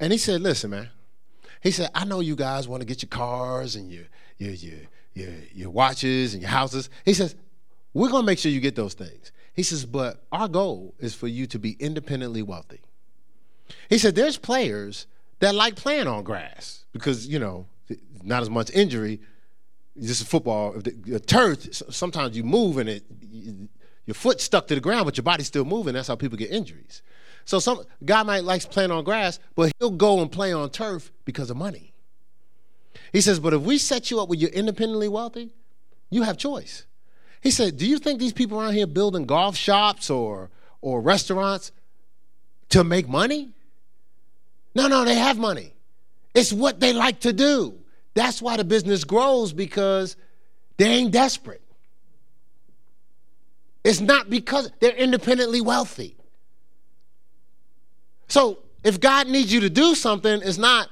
and 0.00 0.12
he 0.12 0.18
said, 0.18 0.40
"Listen, 0.40 0.70
man." 0.70 0.88
He 1.62 1.70
said, 1.70 1.90
"I 1.94 2.04
know 2.04 2.20
you 2.20 2.36
guys 2.36 2.68
want 2.68 2.80
to 2.80 2.86
get 2.86 3.02
your 3.02 3.08
cars 3.08 3.76
and 3.76 3.90
your 3.90 4.04
your 4.38 4.52
your 4.52 4.78
your, 5.14 5.30
your 5.52 5.70
watches 5.70 6.34
and 6.34 6.42
your 6.42 6.50
houses." 6.50 6.90
He 7.04 7.14
says, 7.14 7.34
we're 7.96 8.10
to 8.10 8.22
make 8.22 8.38
sure 8.38 8.52
you 8.52 8.60
get 8.60 8.76
those 8.76 8.92
things. 8.92 9.32
He 9.54 9.62
says, 9.62 9.86
but 9.86 10.22
our 10.30 10.48
goal 10.48 10.94
is 10.98 11.14
for 11.14 11.28
you 11.28 11.46
to 11.46 11.58
be 11.58 11.78
independently 11.80 12.42
wealthy. 12.42 12.82
He 13.88 13.96
said, 13.96 14.14
there's 14.14 14.36
players 14.36 15.06
that 15.38 15.54
like 15.54 15.76
playing 15.76 16.06
on 16.06 16.22
grass 16.22 16.84
because, 16.92 17.26
you 17.26 17.38
know, 17.38 17.68
not 18.22 18.42
as 18.42 18.50
much 18.50 18.70
injury. 18.72 19.22
Just 19.98 20.26
football, 20.26 20.74
the 20.74 21.18
turf, 21.18 21.72
sometimes 21.72 22.36
you 22.36 22.44
move 22.44 22.76
and 22.76 22.90
it, 22.90 23.04
your 24.06 24.14
foot 24.14 24.40
stuck 24.40 24.68
to 24.68 24.74
the 24.74 24.80
ground, 24.80 25.04
but 25.04 25.16
your 25.16 25.24
body's 25.24 25.48
still 25.48 25.64
moving. 25.64 25.94
That's 25.94 26.08
how 26.08 26.16
people 26.16 26.38
get 26.38 26.50
injuries. 26.50 27.02
So 27.44 27.58
some 27.58 27.82
guy 28.04 28.22
might 28.22 28.44
likes 28.44 28.64
playing 28.66 28.90
on 28.90 29.04
grass, 29.04 29.38
but 29.54 29.72
he'll 29.78 29.90
go 29.90 30.20
and 30.20 30.30
play 30.30 30.52
on 30.52 30.70
turf 30.70 31.12
because 31.24 31.50
of 31.50 31.56
money. 31.56 31.92
He 33.12 33.20
says, 33.20 33.38
but 33.38 33.54
if 33.54 33.62
we 33.62 33.78
set 33.78 34.10
you 34.10 34.20
up 34.20 34.28
where 34.28 34.38
you're 34.38 34.50
independently 34.50 35.08
wealthy, 35.08 35.50
you 36.10 36.22
have 36.22 36.36
choice. 36.36 36.86
He 37.40 37.50
said, 37.50 37.76
Do 37.76 37.86
you 37.86 37.98
think 37.98 38.18
these 38.18 38.32
people 38.32 38.60
around 38.60 38.74
here 38.74 38.86
building 38.86 39.24
golf 39.24 39.56
shops 39.56 40.10
or, 40.10 40.50
or 40.80 41.00
restaurants 41.00 41.70
to 42.70 42.82
make 42.82 43.08
money? 43.08 43.50
No, 44.74 44.88
no, 44.88 45.04
they 45.04 45.14
have 45.14 45.38
money. 45.38 45.72
It's 46.34 46.52
what 46.52 46.80
they 46.80 46.92
like 46.92 47.20
to 47.20 47.32
do. 47.32 47.78
That's 48.14 48.42
why 48.42 48.56
the 48.56 48.64
business 48.64 49.04
grows 49.04 49.52
because 49.52 50.16
they 50.76 50.86
ain't 50.86 51.12
desperate. 51.12 51.62
It's 53.86 54.00
not 54.00 54.28
because 54.28 54.72
they're 54.80 54.96
independently 54.96 55.60
wealthy. 55.60 56.16
So 58.26 58.58
if 58.82 58.98
God 58.98 59.28
needs 59.28 59.52
you 59.52 59.60
to 59.60 59.70
do 59.70 59.94
something, 59.94 60.42
it's 60.42 60.58
not 60.58 60.88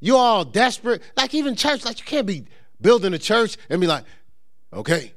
you're 0.00 0.18
all 0.18 0.44
desperate. 0.44 1.00
Like 1.16 1.32
even 1.34 1.56
church, 1.56 1.86
like 1.86 1.98
you 1.98 2.04
can't 2.04 2.26
be 2.26 2.44
building 2.78 3.14
a 3.14 3.18
church 3.18 3.56
and 3.70 3.80
be 3.80 3.86
like, 3.86 4.04
okay, 4.70 5.14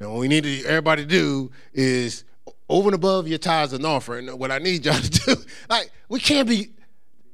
and 0.00 0.10
what 0.10 0.18
we 0.18 0.28
need 0.28 0.46
everybody 0.64 1.02
to 1.02 1.08
do 1.08 1.50
is 1.74 2.24
over 2.70 2.88
and 2.88 2.94
above 2.94 3.28
your 3.28 3.36
tithes 3.36 3.74
and 3.74 3.84
offering, 3.84 4.26
what 4.38 4.50
I 4.50 4.56
need 4.56 4.86
y'all 4.86 4.94
to 5.00 5.10
do, 5.10 5.36
like, 5.68 5.90
we 6.08 6.20
can't 6.20 6.48
be, 6.48 6.70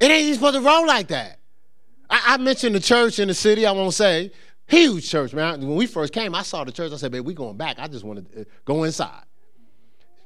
it 0.01 0.11
ain't 0.11 0.23
even 0.23 0.35
supposed 0.35 0.57
to 0.57 0.63
roll 0.63 0.85
like 0.85 1.07
that. 1.09 1.39
I, 2.11 2.23
I 2.27 2.37
mentioned 2.39 2.75
the 2.75 2.81
church 2.81 3.21
in 3.21 3.29
the 3.29 3.35
city, 3.35 3.67
I 3.67 3.71
won't 3.71 3.95
say, 3.95 4.33
huge 4.73 5.09
church, 5.09 5.35
man. 5.35 5.61
When 5.61 5.77
we 5.77 5.87
first 5.87 6.13
came, 6.13 6.35
I 6.35 6.43
saw 6.43 6.65
the 6.65 6.73
church, 6.73 6.93
I 6.93 6.97
said, 6.97 7.13
babe, 7.13 7.25
we 7.25 7.35
going 7.35 7.57
back. 7.57 7.79
I 7.79 7.89
just 7.89 8.05
want 8.05 8.33
to 8.33 8.41
uh, 8.41 8.45
go 8.65 8.85
inside. 8.85 9.25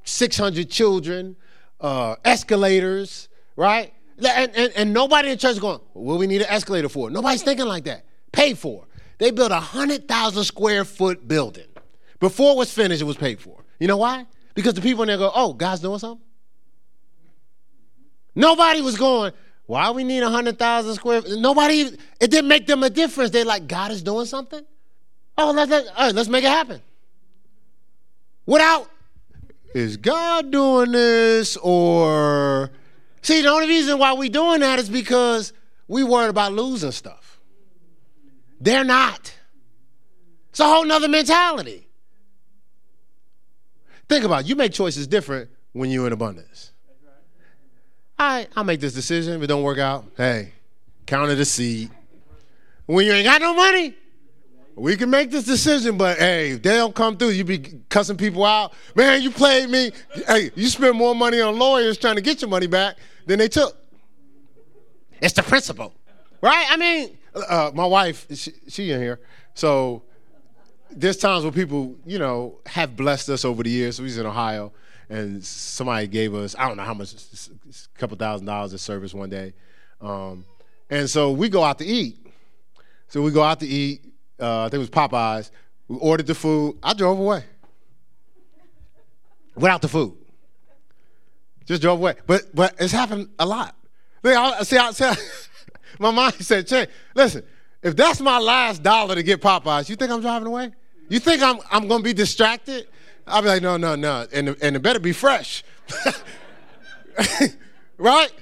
600 0.05 0.70
children, 0.70 1.36
uh, 1.80 2.14
escalators, 2.24 3.28
right? 3.57 3.92
And, 4.18 4.53
and, 4.55 4.72
and 4.76 4.92
nobody 4.92 5.30
in 5.30 5.38
church 5.38 5.61
going, 5.61 5.80
what 5.92 6.18
we 6.18 6.26
need 6.26 6.42
an 6.42 6.49
escalator 6.49 6.88
for? 6.88 7.11
Nobody's 7.11 7.42
thinking 7.42 7.66
like 7.66 7.84
that. 7.84 8.05
Pay 8.32 8.55
for. 8.55 8.86
They 9.18 9.30
built 9.30 9.51
a 9.51 9.55
100,000 9.55 10.44
square 10.44 10.84
foot 10.84 11.26
building. 11.26 11.66
Before 12.20 12.53
it 12.53 12.57
was 12.57 12.72
finished, 12.72 13.03
it 13.03 13.07
was 13.07 13.16
paid 13.16 13.40
for. 13.40 13.64
You 13.80 13.88
know 13.88 13.97
why? 13.97 14.26
Because 14.55 14.74
the 14.74 14.80
people 14.80 15.03
in 15.03 15.09
there 15.09 15.18
go, 15.18 15.30
oh, 15.34 15.53
God's 15.53 15.82
doing 15.82 15.99
something? 15.99 16.24
Nobody 18.34 18.80
was 18.80 18.97
going, 18.97 19.32
why 19.66 19.90
we 19.90 20.04
need 20.04 20.22
100,000 20.22 20.94
square 20.94 21.22
Nobody, 21.26 21.90
it 22.20 22.30
didn't 22.30 22.48
make 22.48 22.66
them 22.66 22.82
a 22.82 22.90
difference. 22.90 23.30
They're 23.30 23.44
like, 23.44 23.66
God 23.66 23.90
is 23.90 24.02
doing 24.02 24.26
something? 24.26 24.64
Oh, 25.36 25.52
let's, 25.52 25.70
let, 25.70 25.86
right, 25.98 26.14
let's 26.14 26.28
make 26.28 26.44
it 26.44 26.50
happen. 26.50 26.80
Without, 28.46 28.88
is 29.74 29.96
God 29.96 30.50
doing 30.50 30.92
this 30.92 31.56
or, 31.58 32.70
see, 33.22 33.42
the 33.42 33.48
only 33.48 33.66
reason 33.66 33.98
why 33.98 34.14
we 34.14 34.28
doing 34.28 34.60
that 34.60 34.78
is 34.78 34.88
because 34.88 35.52
we 35.88 36.04
worried 36.04 36.30
about 36.30 36.52
losing 36.52 36.92
stuff. 36.92 37.40
They're 38.60 38.84
not. 38.84 39.34
It's 40.50 40.60
a 40.60 40.64
whole 40.64 40.84
nother 40.84 41.08
mentality. 41.08 41.86
Think 44.08 44.24
about 44.24 44.42
it. 44.42 44.46
You 44.46 44.56
make 44.56 44.72
choices 44.72 45.06
different 45.06 45.50
when 45.72 45.90
you're 45.90 46.06
in 46.06 46.12
abundance. 46.12 46.72
Right, 48.18 48.48
I'll 48.56 48.64
make 48.64 48.80
this 48.80 48.94
decision. 48.94 49.34
If 49.34 49.42
it 49.42 49.46
don't 49.46 49.62
work 49.62 49.78
out, 49.78 50.06
hey, 50.16 50.52
count 51.04 51.30
it 51.30 51.38
a 51.38 51.44
seed. 51.44 51.90
When 52.86 53.04
you 53.04 53.12
ain't 53.12 53.24
got 53.24 53.40
no 53.40 53.54
money, 53.54 53.94
we 54.74 54.96
can 54.96 55.10
make 55.10 55.30
this 55.30 55.44
decision, 55.44 55.96
but 55.96 56.18
hey, 56.18 56.50
if 56.50 56.62
they 56.62 56.76
don't 56.76 56.94
come 56.94 57.16
through, 57.16 57.30
you 57.30 57.44
be 57.44 57.58
cussing 57.88 58.16
people 58.16 58.44
out. 58.44 58.74
Man, 58.94 59.22
you 59.22 59.30
played 59.30 59.68
me. 59.68 59.90
Hey, 60.26 60.50
you 60.54 60.68
spend 60.68 60.96
more 60.96 61.14
money 61.14 61.40
on 61.40 61.58
lawyers 61.58 61.98
trying 61.98 62.16
to 62.16 62.20
get 62.20 62.40
your 62.42 62.50
money 62.50 62.66
back 62.66 62.96
than 63.26 63.38
they 63.38 63.48
took. 63.48 63.76
It's 65.20 65.32
the 65.34 65.42
principle, 65.42 65.94
right? 66.42 66.66
I 66.68 66.76
mean, 66.76 67.16
uh, 67.48 67.70
my 67.74 67.86
wife, 67.86 68.26
she, 68.34 68.52
she 68.68 68.90
in 68.90 69.00
here, 69.00 69.18
so 69.54 70.02
there's 70.90 71.16
times 71.16 71.42
where 71.44 71.52
people, 71.52 71.96
you 72.04 72.18
know, 72.18 72.58
have 72.66 72.96
blessed 72.96 73.30
us 73.30 73.44
over 73.44 73.62
the 73.62 73.70
years. 73.70 73.96
So 73.96 74.02
was 74.02 74.18
in 74.18 74.26
Ohio, 74.26 74.72
and 75.09 75.44
somebody 75.44 76.07
gave 76.07 76.34
us, 76.34 76.54
I 76.59 76.66
don't 76.66 76.76
know 76.76 76.82
how 76.82 76.94
much, 76.94 77.12
a 77.14 77.98
couple 77.98 78.16
thousand 78.16 78.46
dollars 78.46 78.72
of 78.72 78.80
service 78.80 79.14
one 79.14 79.30
day. 79.30 79.54
Um, 80.00 80.44
and 80.90 81.09
so 81.09 81.32
we 81.32 81.48
go 81.48 81.62
out 81.62 81.78
to 81.78 81.84
eat. 81.84 82.26
So 83.09 83.22
we 83.22 83.30
go 83.30 83.42
out 83.42 83.61
to 83.61 83.66
eat. 83.66 84.02
Uh, 84.40 84.62
I 84.62 84.64
think 84.64 84.74
it 84.74 84.78
was 84.78 84.90
Popeyes. 84.90 85.50
We 85.88 85.96
ordered 85.98 86.26
the 86.26 86.34
food. 86.34 86.78
I 86.82 86.92
drove 86.92 87.18
away 87.18 87.44
without 89.54 89.80
the 89.82 89.88
food. 89.88 90.16
Just 91.64 91.82
drove 91.82 91.98
away. 91.98 92.14
But 92.26 92.54
but 92.54 92.74
it's 92.78 92.92
happened 92.92 93.28
a 93.38 93.46
lot. 93.46 93.74
See, 94.24 94.34
I, 94.76 94.90
see, 94.92 95.11
my 95.98 96.11
mind 96.11 96.34
said, 96.34 96.66
"Change." 96.66 96.88
Listen, 97.14 97.42
if 97.82 97.94
that's 97.94 98.20
my 98.20 98.38
last 98.38 98.82
dollar 98.82 99.14
to 99.14 99.22
get 99.22 99.40
Popeyes, 99.40 99.88
you 99.88 99.96
think 99.96 100.11
I'm 100.11 100.20
driving 100.20 100.48
away? 100.48 100.72
You 101.09 101.20
think 101.20 101.42
I'm, 101.42 101.59
I'm 101.70 101.88
to 101.88 101.98
be 102.00 102.12
distracted? 102.12 102.88
I'll 103.27 103.43
be 103.43 103.49
like, 103.49 103.62
no, 103.62 103.77
no, 103.77 103.97
no. 103.97 104.27
And, 104.33 104.57
and 104.62 104.77
it 104.77 104.83
better 104.83 105.01
be 105.01 105.12
fresh. 105.12 105.64
right? 107.99 108.33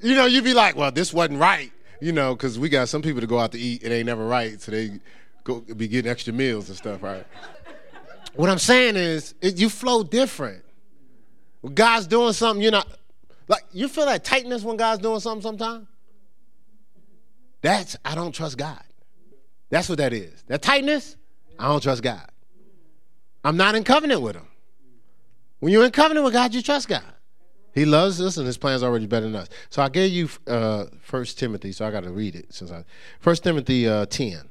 You 0.00 0.14
know, 0.14 0.26
you'd 0.26 0.44
be 0.44 0.54
like, 0.54 0.76
well, 0.76 0.90
this 0.90 1.12
wasn't 1.12 1.40
right, 1.40 1.72
you 2.00 2.12
know, 2.12 2.34
because 2.34 2.58
we 2.58 2.68
got 2.68 2.88
some 2.88 3.02
people 3.02 3.20
to 3.20 3.26
go 3.26 3.38
out 3.38 3.52
to 3.52 3.58
eat, 3.58 3.82
it 3.82 3.90
ain't 3.90 4.06
never 4.06 4.26
right, 4.26 4.60
so 4.60 4.70
they 4.70 5.00
go 5.44 5.60
be 5.60 5.88
getting 5.88 6.10
extra 6.10 6.32
meals 6.32 6.68
and 6.68 6.76
stuff, 6.76 7.02
right? 7.02 7.26
what 8.34 8.50
I'm 8.50 8.58
saying 8.58 8.96
is, 8.96 9.34
it, 9.40 9.56
you 9.56 9.68
flow 9.68 10.02
different. 10.02 10.64
When 11.60 11.74
God's 11.74 12.06
doing 12.06 12.32
something, 12.32 12.62
you're 12.62 12.72
not, 12.72 12.86
like, 13.48 13.64
you 13.72 13.88
feel 13.88 14.06
that 14.06 14.24
tightness 14.24 14.62
when 14.62 14.76
God's 14.76 15.00
doing 15.00 15.20
something 15.20 15.42
sometimes? 15.42 15.86
That's, 17.62 17.96
I 18.04 18.14
don't 18.14 18.32
trust 18.32 18.58
God. 18.58 18.82
That's 19.70 19.88
what 19.88 19.98
that 19.98 20.12
is. 20.12 20.44
That 20.48 20.60
tightness, 20.60 21.16
I 21.58 21.68
don't 21.68 21.82
trust 21.82 22.02
God. 22.02 22.28
I'm 23.44 23.56
not 23.56 23.74
in 23.74 23.84
covenant 23.84 24.22
with 24.22 24.36
him. 24.36 24.48
When 25.60 25.72
you're 25.72 25.84
in 25.84 25.90
covenant 25.92 26.24
with 26.24 26.32
God, 26.32 26.52
you 26.54 26.62
trust 26.62 26.88
God. 26.88 27.04
He 27.74 27.84
loves 27.84 28.20
us, 28.20 28.36
and 28.36 28.46
His 28.46 28.56
plans 28.56 28.82
already 28.82 29.06
better 29.06 29.26
than 29.26 29.34
us. 29.34 29.48
So 29.68 29.82
I 29.82 29.88
gave 29.88 30.12
you 30.12 30.28
uh, 30.46 30.84
First 31.00 31.38
Timothy, 31.38 31.72
so 31.72 31.84
I 31.84 31.90
got 31.90 32.04
to 32.04 32.10
read 32.10 32.36
it 32.36 32.54
since 32.54 32.70
I 32.70 32.84
First 33.18 33.42
Timothy 33.42 33.88
uh, 33.88 34.06
ten, 34.06 34.48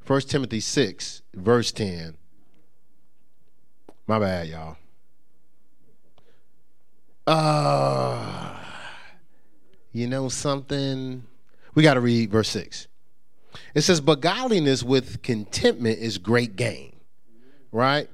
First 0.00 0.30
Timothy 0.30 0.60
six, 0.60 1.22
verse 1.34 1.72
ten. 1.72 2.18
My 4.06 4.18
bad, 4.18 4.48
y'all. 4.48 4.76
Uh, 7.26 8.56
you 9.92 10.06
know 10.06 10.28
something? 10.28 11.24
We 11.74 11.82
got 11.82 11.94
to 11.94 12.00
read 12.00 12.30
verse 12.30 12.50
six. 12.50 12.88
It 13.74 13.82
says, 13.82 14.02
"But 14.02 14.20
godliness 14.20 14.82
with 14.82 15.22
contentment 15.22 15.98
is 15.98 16.18
great 16.18 16.56
gain." 16.56 16.96
Right? 17.72 18.10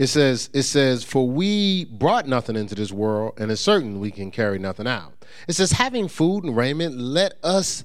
It 0.00 0.06
says, 0.06 0.48
it 0.54 0.62
says, 0.62 1.04
for 1.04 1.28
we 1.28 1.84
brought 1.84 2.26
nothing 2.26 2.56
into 2.56 2.74
this 2.74 2.90
world, 2.90 3.34
and 3.36 3.52
it's 3.52 3.60
certain 3.60 4.00
we 4.00 4.10
can 4.10 4.30
carry 4.30 4.58
nothing 4.58 4.86
out. 4.86 5.12
It 5.46 5.52
says, 5.52 5.72
having 5.72 6.08
food 6.08 6.42
and 6.42 6.56
raiment, 6.56 6.96
let 6.96 7.34
us 7.42 7.84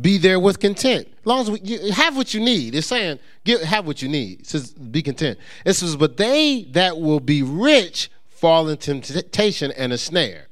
be 0.00 0.16
there 0.16 0.40
with 0.40 0.60
content. 0.60 1.06
As 1.06 1.26
long 1.26 1.40
as 1.42 1.50
we 1.50 1.60
you 1.60 1.92
have 1.92 2.16
what 2.16 2.32
you 2.32 2.40
need. 2.40 2.74
It's 2.74 2.86
saying, 2.86 3.18
get, 3.44 3.62
have 3.64 3.86
what 3.86 4.00
you 4.00 4.08
need. 4.08 4.40
It 4.40 4.46
says, 4.46 4.72
be 4.72 5.02
content. 5.02 5.38
It 5.66 5.74
says, 5.74 5.94
but 5.94 6.16
they 6.16 6.68
that 6.70 6.98
will 6.98 7.20
be 7.20 7.42
rich 7.42 8.10
fall 8.28 8.70
into 8.70 8.98
temptation 8.98 9.72
and 9.72 9.92
a 9.92 9.98
snare, 9.98 10.48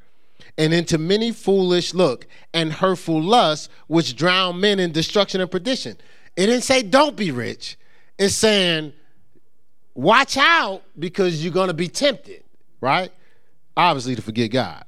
and 0.58 0.74
into 0.74 0.98
many 0.98 1.32
foolish 1.32 1.94
look 1.94 2.26
and 2.52 2.70
hurtful 2.70 3.22
lusts, 3.22 3.70
which 3.86 4.16
drown 4.16 4.60
men 4.60 4.78
in 4.78 4.92
destruction 4.92 5.40
and 5.40 5.50
perdition. 5.50 5.96
It 6.36 6.44
didn't 6.44 6.64
say 6.64 6.82
don't 6.82 7.16
be 7.16 7.30
rich. 7.30 7.78
It's 8.18 8.34
saying 8.34 8.92
watch 9.94 10.36
out 10.36 10.82
because 10.98 11.42
you're 11.42 11.52
going 11.52 11.68
to 11.68 11.74
be 11.74 11.88
tempted, 11.88 12.42
right? 12.80 13.10
Obviously, 13.76 14.14
to 14.16 14.22
forget 14.22 14.50
God. 14.50 14.84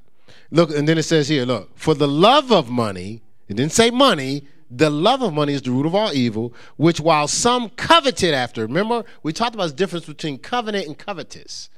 Look, 0.51 0.71
and 0.71 0.87
then 0.87 0.97
it 0.97 1.03
says 1.03 1.27
here, 1.27 1.45
look, 1.45 1.77
for 1.77 1.93
the 1.93 2.07
love 2.07 2.51
of 2.51 2.69
money, 2.69 3.21
it 3.47 3.55
didn't 3.55 3.73
say 3.73 3.89
money, 3.89 4.43
the 4.69 4.89
love 4.89 5.21
of 5.21 5.33
money 5.33 5.53
is 5.53 5.61
the 5.61 5.71
root 5.71 5.85
of 5.85 5.95
all 5.95 6.13
evil, 6.13 6.53
which 6.75 6.99
while 6.99 7.27
some 7.27 7.69
coveted 7.69 8.33
after, 8.33 8.61
remember, 8.61 9.03
we 9.23 9.33
talked 9.33 9.55
about 9.55 9.69
the 9.69 9.75
difference 9.75 10.05
between 10.05 10.37
covenant 10.37 10.87
and 10.87 10.97
covetous, 10.97 11.69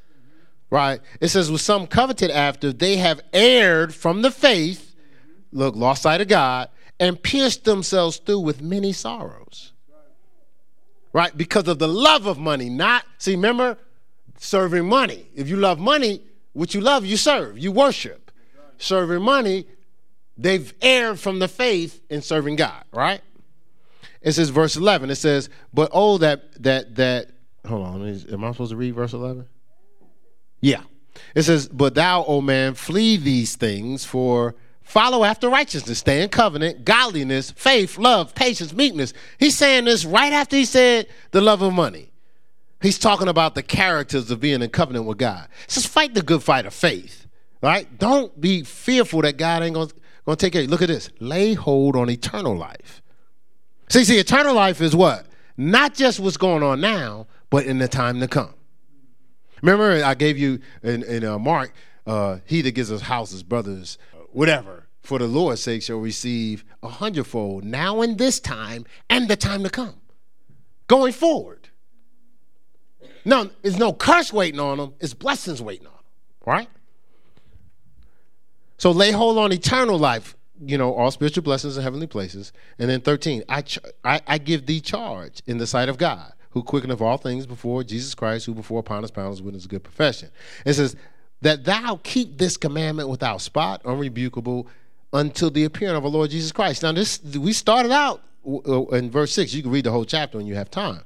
right? 0.69 0.99
It 1.19 1.29
says, 1.29 1.51
with 1.51 1.61
some 1.61 1.87
coveted 1.87 2.31
after, 2.31 2.71
they 2.71 2.97
have 2.97 3.21
erred 3.33 3.93
from 3.93 4.21
the 4.21 4.31
faith, 4.31 4.95
look, 5.51 5.75
lost 5.75 6.03
sight 6.03 6.21
of 6.21 6.27
God, 6.27 6.69
and 6.99 7.21
pierced 7.21 7.63
themselves 7.63 8.17
through 8.17 8.39
with 8.39 8.61
many 8.61 8.91
sorrows 8.91 9.73
right? 11.19 11.35
Because 11.35 11.67
of 11.67 11.79
the 11.79 11.87
love 11.87 12.27
of 12.27 12.39
money, 12.39 12.69
not, 12.69 13.03
see, 13.17 13.31
remember, 13.31 13.77
serving 14.37 14.87
money. 14.87 15.27
If 15.35 15.49
you 15.49 15.57
love 15.57 15.77
money, 15.77 16.21
what 16.53 16.73
you 16.73 16.79
love, 16.79 17.05
you 17.05 17.17
serve, 17.17 17.59
you 17.59 17.73
worship. 17.73 18.31
Serving 18.77 19.21
money, 19.21 19.65
they've 20.37 20.73
erred 20.81 21.19
from 21.19 21.39
the 21.39 21.49
faith 21.49 22.01
in 22.09 22.21
serving 22.21 22.55
God, 22.55 22.85
right? 22.93 23.19
It 24.21 24.31
says, 24.31 24.49
verse 24.49 24.77
11, 24.77 25.09
it 25.09 25.15
says, 25.15 25.49
but 25.73 25.89
oh, 25.91 26.19
that, 26.19 26.63
that, 26.63 26.95
that, 26.95 27.31
hold 27.67 27.85
on, 27.85 28.01
is, 28.03 28.25
am 28.31 28.45
I 28.45 28.51
supposed 28.53 28.71
to 28.71 28.77
read 28.77 28.95
verse 28.95 29.11
11? 29.11 29.45
Yeah. 30.61 30.83
It 31.35 31.43
says, 31.43 31.67
but 31.67 31.95
thou, 31.95 32.23
O 32.23 32.39
man, 32.39 32.75
flee 32.75 33.17
these 33.17 33.57
things, 33.57 34.05
for 34.05 34.55
Follow 34.89 35.23
after 35.23 35.49
righteousness, 35.49 35.99
stay 35.99 36.23
in 36.23 36.29
covenant, 36.29 36.83
godliness, 36.83 37.51
faith, 37.51 37.99
love, 37.99 38.33
patience, 38.33 38.73
meekness. 38.73 39.13
He's 39.37 39.55
saying 39.55 39.85
this 39.85 40.03
right 40.03 40.33
after 40.33 40.55
he 40.55 40.65
said 40.65 41.05
the 41.29 41.41
love 41.41 41.61
of 41.61 41.73
money. 41.73 42.11
He's 42.81 42.97
talking 42.97 43.27
about 43.27 43.53
the 43.53 43.61
characters 43.61 44.31
of 44.31 44.39
being 44.39 44.63
in 44.63 44.69
covenant 44.71 45.05
with 45.05 45.19
God. 45.19 45.47
Just 45.67 45.89
fight 45.89 46.15
the 46.15 46.23
good 46.23 46.41
fight 46.41 46.65
of 46.65 46.73
faith, 46.73 47.27
right? 47.61 47.87
Don't 47.99 48.41
be 48.41 48.63
fearful 48.63 49.21
that 49.21 49.37
God 49.37 49.61
ain't 49.61 49.75
gonna, 49.75 49.91
gonna 50.25 50.37
take 50.37 50.53
care. 50.53 50.63
Look 50.63 50.81
at 50.81 50.87
this. 50.87 51.11
Lay 51.19 51.53
hold 51.53 51.95
on 51.95 52.09
eternal 52.09 52.57
life. 52.57 53.03
See, 53.89 54.03
see, 54.03 54.17
eternal 54.17 54.55
life 54.55 54.81
is 54.81 54.95
what? 54.95 55.27
Not 55.55 55.93
just 55.93 56.19
what's 56.19 56.37
going 56.37 56.63
on 56.63 56.81
now, 56.81 57.27
but 57.51 57.63
in 57.65 57.77
the 57.77 57.87
time 57.87 58.19
to 58.21 58.27
come. 58.27 58.55
Remember, 59.61 60.03
I 60.03 60.15
gave 60.15 60.39
you 60.39 60.61
in, 60.81 61.03
in 61.03 61.23
uh, 61.23 61.37
Mark, 61.37 61.73
uh, 62.07 62.39
he 62.45 62.63
that 62.63 62.71
gives 62.71 62.91
us 62.91 63.01
houses, 63.01 63.43
brothers, 63.43 63.99
whatever, 64.31 64.78
for 65.01 65.19
the 65.19 65.27
Lord's 65.27 65.61
sake 65.61 65.81
shall 65.81 65.97
receive 65.97 66.63
a 66.83 66.89
hundredfold 66.89 67.63
now 67.63 68.01
in 68.01 68.17
this 68.17 68.39
time 68.39 68.85
and 69.09 69.27
the 69.27 69.35
time 69.35 69.63
to 69.63 69.69
come. 69.69 69.95
Going 70.87 71.13
forward. 71.13 71.69
No, 73.25 73.49
there's 73.61 73.77
no 73.77 73.93
curse 73.93 74.33
waiting 74.33 74.59
on 74.59 74.77
them, 74.77 74.93
it's 74.99 75.13
blessings 75.13 75.61
waiting 75.61 75.87
on 75.87 75.93
them, 75.93 76.03
right? 76.45 76.69
So 78.77 78.91
lay 78.91 79.11
hold 79.11 79.37
on 79.37 79.51
eternal 79.51 79.99
life, 79.99 80.35
you 80.65 80.77
know, 80.77 80.93
all 80.93 81.11
spiritual 81.11 81.43
blessings 81.43 81.75
in 81.75 81.83
heavenly 81.83 82.07
places. 82.07 82.53
And 82.79 82.89
then 82.89 83.01
13, 83.01 83.43
I, 83.49 83.61
ch- 83.61 83.79
I, 84.03 84.21
I 84.25 84.37
give 84.37 84.65
thee 84.65 84.79
charge 84.79 85.41
in 85.45 85.57
the 85.57 85.67
sight 85.67 85.89
of 85.89 85.97
God, 85.97 86.31
who 86.51 86.63
quickeneth 86.63 87.01
all 87.01 87.17
things 87.17 87.45
before 87.45 87.83
Jesus 87.83 88.15
Christ, 88.15 88.45
who 88.45 88.53
before 88.53 88.79
upon 88.79 89.01
Pontius 89.01 89.11
Pilate 89.11 89.41
with 89.43 89.53
his 89.53 89.67
good 89.67 89.83
profession. 89.83 90.29
It 90.65 90.73
says, 90.73 90.95
that 91.41 91.63
thou 91.63 91.99
keep 92.03 92.37
this 92.37 92.57
commandment 92.57 93.09
without 93.09 93.41
spot, 93.41 93.83
unrebukable, 93.83 94.67
until 95.13 95.49
the 95.49 95.63
appearing 95.63 95.95
of 95.95 96.05
our 96.05 96.11
Lord 96.11 96.29
Jesus 96.29 96.51
Christ. 96.51 96.83
Now, 96.83 96.91
this 96.91 97.21
we 97.23 97.53
started 97.53 97.91
out 97.91 98.21
uh, 98.47 98.85
in 98.87 99.09
verse 99.09 99.31
6. 99.33 99.53
You 99.53 99.63
can 99.63 99.71
read 99.71 99.85
the 99.85 99.91
whole 99.91 100.05
chapter 100.05 100.37
when 100.37 100.47
you 100.47 100.55
have 100.55 100.69
time. 100.69 101.01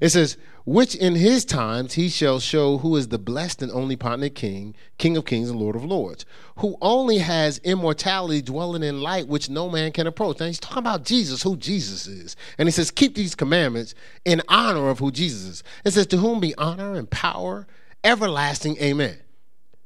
It 0.00 0.10
says, 0.10 0.36
Which 0.64 0.96
in 0.96 1.14
his 1.14 1.44
times 1.44 1.94
he 1.94 2.08
shall 2.08 2.40
show 2.40 2.78
who 2.78 2.96
is 2.96 3.08
the 3.08 3.20
blessed 3.20 3.62
and 3.62 3.70
only 3.70 3.94
partner 3.94 4.28
king, 4.28 4.74
King 4.98 5.16
of 5.16 5.24
kings 5.24 5.48
and 5.48 5.60
Lord 5.60 5.76
of 5.76 5.84
lords, 5.84 6.24
who 6.56 6.76
only 6.80 7.18
has 7.18 7.58
immortality 7.58 8.42
dwelling 8.42 8.82
in 8.82 9.00
light 9.00 9.28
which 9.28 9.48
no 9.48 9.68
man 9.68 9.92
can 9.92 10.08
approach. 10.08 10.40
Now 10.40 10.46
he's 10.46 10.58
talking 10.58 10.78
about 10.78 11.04
Jesus, 11.04 11.42
who 11.42 11.56
Jesus 11.56 12.08
is. 12.08 12.36
And 12.58 12.66
he 12.66 12.72
says, 12.72 12.90
Keep 12.90 13.14
these 13.14 13.36
commandments 13.36 13.94
in 14.24 14.42
honor 14.48 14.88
of 14.88 14.98
who 14.98 15.12
Jesus 15.12 15.42
is. 15.42 15.62
It 15.84 15.92
says, 15.92 16.08
To 16.08 16.16
whom 16.16 16.40
be 16.40 16.54
honor 16.56 16.94
and 16.94 17.08
power, 17.08 17.66
everlasting. 18.02 18.78
Amen. 18.78 19.18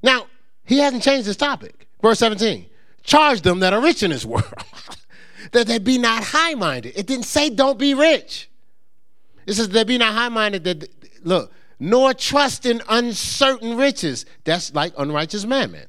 Now, 0.03 0.29
he 0.65 0.79
hasn't 0.79 1.03
changed 1.03 1.27
his 1.27 1.37
topic. 1.37 1.89
Verse 2.01 2.19
17 2.19 2.67
charge 3.07 3.41
them 3.41 3.61
that 3.61 3.73
are 3.73 3.81
rich 3.81 4.03
in 4.03 4.11
this 4.11 4.27
world, 4.27 4.53
that 5.53 5.67
they 5.67 5.79
be 5.79 5.97
not 5.97 6.23
high 6.23 6.55
minded. 6.55 6.93
It 6.97 7.07
didn't 7.07 7.25
say 7.25 7.49
don't 7.49 7.79
be 7.79 7.95
rich. 7.95 8.51
It 9.47 9.55
says 9.55 9.71
they 9.71 9.85
be 9.85 9.97
not 9.97 10.13
high 10.13 10.29
minded, 10.29 10.65
that, 10.65 10.91
look, 11.25 11.53
nor 11.79 12.13
trust 12.13 12.67
in 12.67 12.83
uncertain 12.89 13.77
riches. 13.77 14.27
That's 14.45 14.75
like 14.75 14.93
unrighteous 14.99 15.47
mammon. 15.47 15.87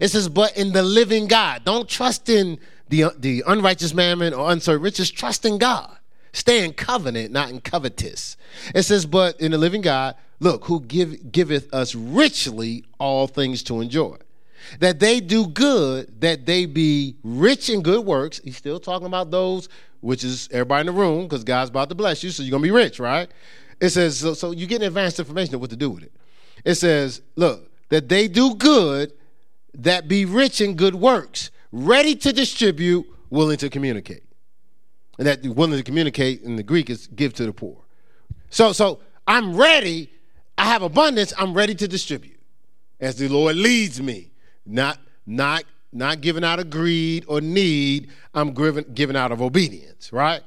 It 0.00 0.08
says, 0.08 0.28
but 0.28 0.56
in 0.56 0.72
the 0.72 0.82
living 0.82 1.26
God. 1.26 1.64
Don't 1.64 1.88
trust 1.88 2.28
in 2.28 2.58
the, 2.88 3.06
the 3.18 3.42
unrighteous 3.46 3.94
mammon 3.94 4.34
or 4.34 4.50
uncertain 4.50 4.82
riches. 4.82 5.10
Trust 5.10 5.44
in 5.44 5.58
God. 5.58 5.96
Stay 6.32 6.64
in 6.64 6.74
covenant, 6.74 7.32
not 7.32 7.48
in 7.48 7.60
covetous. 7.60 8.36
It 8.74 8.82
says, 8.82 9.06
but 9.06 9.40
in 9.40 9.52
the 9.52 9.58
living 9.58 9.80
God, 9.80 10.16
look, 10.38 10.66
who 10.66 10.80
give, 10.80 11.32
giveth 11.32 11.72
us 11.72 11.94
richly 11.94 12.84
all 12.98 13.26
things 13.26 13.62
to 13.64 13.80
enjoy. 13.80 14.16
That 14.80 15.00
they 15.00 15.20
do 15.20 15.46
good, 15.46 16.20
that 16.20 16.46
they 16.46 16.66
be 16.66 17.16
rich 17.22 17.70
in 17.70 17.82
good 17.82 18.04
works. 18.04 18.40
He's 18.42 18.56
still 18.56 18.80
talking 18.80 19.06
about 19.06 19.30
those, 19.30 19.68
which 20.00 20.24
is 20.24 20.48
everybody 20.52 20.88
in 20.88 20.94
the 20.94 21.00
room, 21.00 21.24
because 21.24 21.44
God's 21.44 21.70
about 21.70 21.88
to 21.88 21.94
bless 21.94 22.22
you, 22.22 22.30
so 22.30 22.42
you're 22.42 22.50
going 22.50 22.62
to 22.62 22.66
be 22.66 22.72
rich, 22.72 22.98
right? 22.98 23.30
It 23.80 23.90
says, 23.90 24.18
so, 24.18 24.34
so 24.34 24.52
you 24.52 24.66
get 24.66 24.82
advanced 24.82 25.18
information 25.18 25.54
of 25.54 25.60
what 25.60 25.70
to 25.70 25.76
do 25.76 25.90
with 25.90 26.02
it. 26.02 26.12
It 26.64 26.74
says, 26.74 27.22
look, 27.36 27.70
that 27.90 28.08
they 28.08 28.28
do 28.28 28.54
good, 28.54 29.12
that 29.74 30.08
be 30.08 30.24
rich 30.24 30.60
in 30.60 30.74
good 30.74 30.94
works, 30.94 31.50
ready 31.72 32.14
to 32.16 32.32
distribute, 32.32 33.06
willing 33.30 33.58
to 33.58 33.68
communicate. 33.68 34.24
And 35.18 35.26
that 35.26 35.42
willing 35.42 35.78
to 35.78 35.82
communicate 35.82 36.42
in 36.42 36.56
the 36.56 36.62
Greek 36.62 36.90
is 36.90 37.06
give 37.06 37.32
to 37.34 37.46
the 37.46 37.52
poor. 37.52 37.78
So, 38.50 38.72
so 38.72 39.00
I'm 39.26 39.56
ready. 39.56 40.10
I 40.58 40.64
have 40.64 40.82
abundance. 40.82 41.32
I'm 41.38 41.54
ready 41.54 41.74
to 41.74 41.88
distribute 41.88 42.38
as 43.00 43.16
the 43.16 43.28
Lord 43.28 43.56
leads 43.56 44.00
me. 44.00 44.30
Not, 44.66 44.98
not, 45.26 45.64
not 45.92 46.20
giving 46.20 46.44
out 46.44 46.58
of 46.58 46.70
greed 46.70 47.24
or 47.28 47.40
need. 47.40 48.10
I'm 48.34 48.52
giving, 48.52 48.84
giving 48.94 49.16
out 49.16 49.32
of 49.32 49.40
obedience, 49.40 50.12
right? 50.12 50.42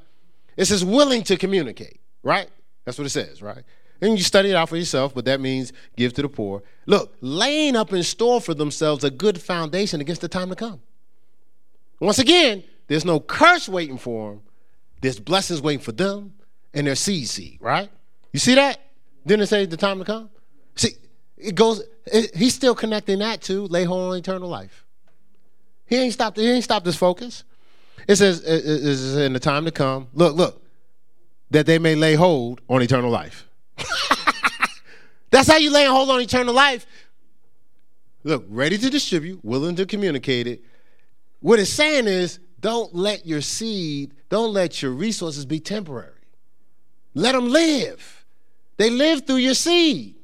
It 0.56 0.66
says 0.66 0.84
willing 0.84 1.22
to 1.24 1.36
communicate, 1.36 2.00
right? 2.22 2.48
That's 2.84 2.98
what 2.98 3.06
it 3.06 3.10
says, 3.10 3.42
right? 3.42 3.62
And 4.00 4.16
you 4.16 4.24
study 4.24 4.50
it 4.50 4.56
out 4.56 4.68
for 4.68 4.76
yourself, 4.76 5.14
but 5.14 5.24
that 5.26 5.40
means 5.40 5.72
give 5.96 6.12
to 6.14 6.22
the 6.22 6.28
poor. 6.28 6.62
Look, 6.86 7.16
laying 7.20 7.76
up 7.76 7.92
in 7.92 8.02
store 8.02 8.40
for 8.40 8.54
themselves 8.54 9.04
a 9.04 9.10
good 9.10 9.40
foundation 9.40 10.00
against 10.00 10.22
the 10.22 10.28
time 10.28 10.48
to 10.48 10.56
come. 10.56 10.80
Once 11.98 12.18
again, 12.18 12.64
there's 12.86 13.04
no 13.04 13.20
curse 13.20 13.68
waiting 13.68 13.98
for 13.98 14.30
them 14.30 14.42
there's 15.00 15.18
blessings 15.18 15.62
waiting 15.62 15.82
for 15.82 15.92
them 15.92 16.34
and 16.74 16.86
their 16.86 16.94
seed 16.94 17.28
seed, 17.28 17.58
right? 17.60 17.90
You 18.32 18.38
see 18.40 18.54
that? 18.54 18.78
Didn't 19.26 19.42
it 19.42 19.46
say 19.46 19.66
the 19.66 19.76
time 19.76 19.98
to 19.98 20.04
come? 20.04 20.30
See, 20.76 20.90
it 21.42 21.54
goes, 21.54 21.82
it, 22.06 22.34
he's 22.34 22.54
still 22.54 22.74
connecting 22.74 23.18
that 23.20 23.42
to 23.42 23.66
lay 23.66 23.84
hold 23.84 24.12
on 24.12 24.18
eternal 24.18 24.48
life. 24.48 24.84
He 25.86 25.96
ain't 25.96 26.12
stopped, 26.12 26.36
he 26.36 26.48
ain't 26.48 26.64
stopped 26.64 26.86
his 26.86 26.96
focus. 26.96 27.44
It 28.06 28.16
says, 28.16 28.40
it, 28.42 28.62
it's 28.64 29.14
in 29.16 29.32
the 29.32 29.40
time 29.40 29.64
to 29.64 29.70
come. 29.70 30.08
Look, 30.14 30.36
look, 30.36 30.62
that 31.50 31.66
they 31.66 31.78
may 31.78 31.94
lay 31.94 32.14
hold 32.14 32.60
on 32.68 32.82
eternal 32.82 33.10
life. 33.10 33.46
That's 35.30 35.48
how 35.48 35.56
you 35.56 35.70
lay 35.70 35.84
hold 35.86 36.10
on 36.10 36.20
eternal 36.20 36.54
life. 36.54 36.86
Look, 38.22 38.44
ready 38.48 38.78
to 38.78 38.90
distribute, 38.90 39.44
willing 39.44 39.76
to 39.76 39.86
communicate 39.86 40.46
it. 40.46 40.62
What 41.40 41.58
it's 41.58 41.70
saying 41.70 42.06
is 42.06 42.38
don't 42.60 42.94
let 42.94 43.26
your 43.26 43.40
seed, 43.40 44.14
don't 44.28 44.52
let 44.52 44.82
your 44.82 44.92
resources 44.92 45.46
be 45.46 45.60
temporary. 45.60 46.12
Let 47.14 47.32
them 47.32 47.48
live. 47.48 48.24
They 48.76 48.90
live 48.90 49.26
through 49.26 49.36
your 49.36 49.54
seed. 49.54 50.16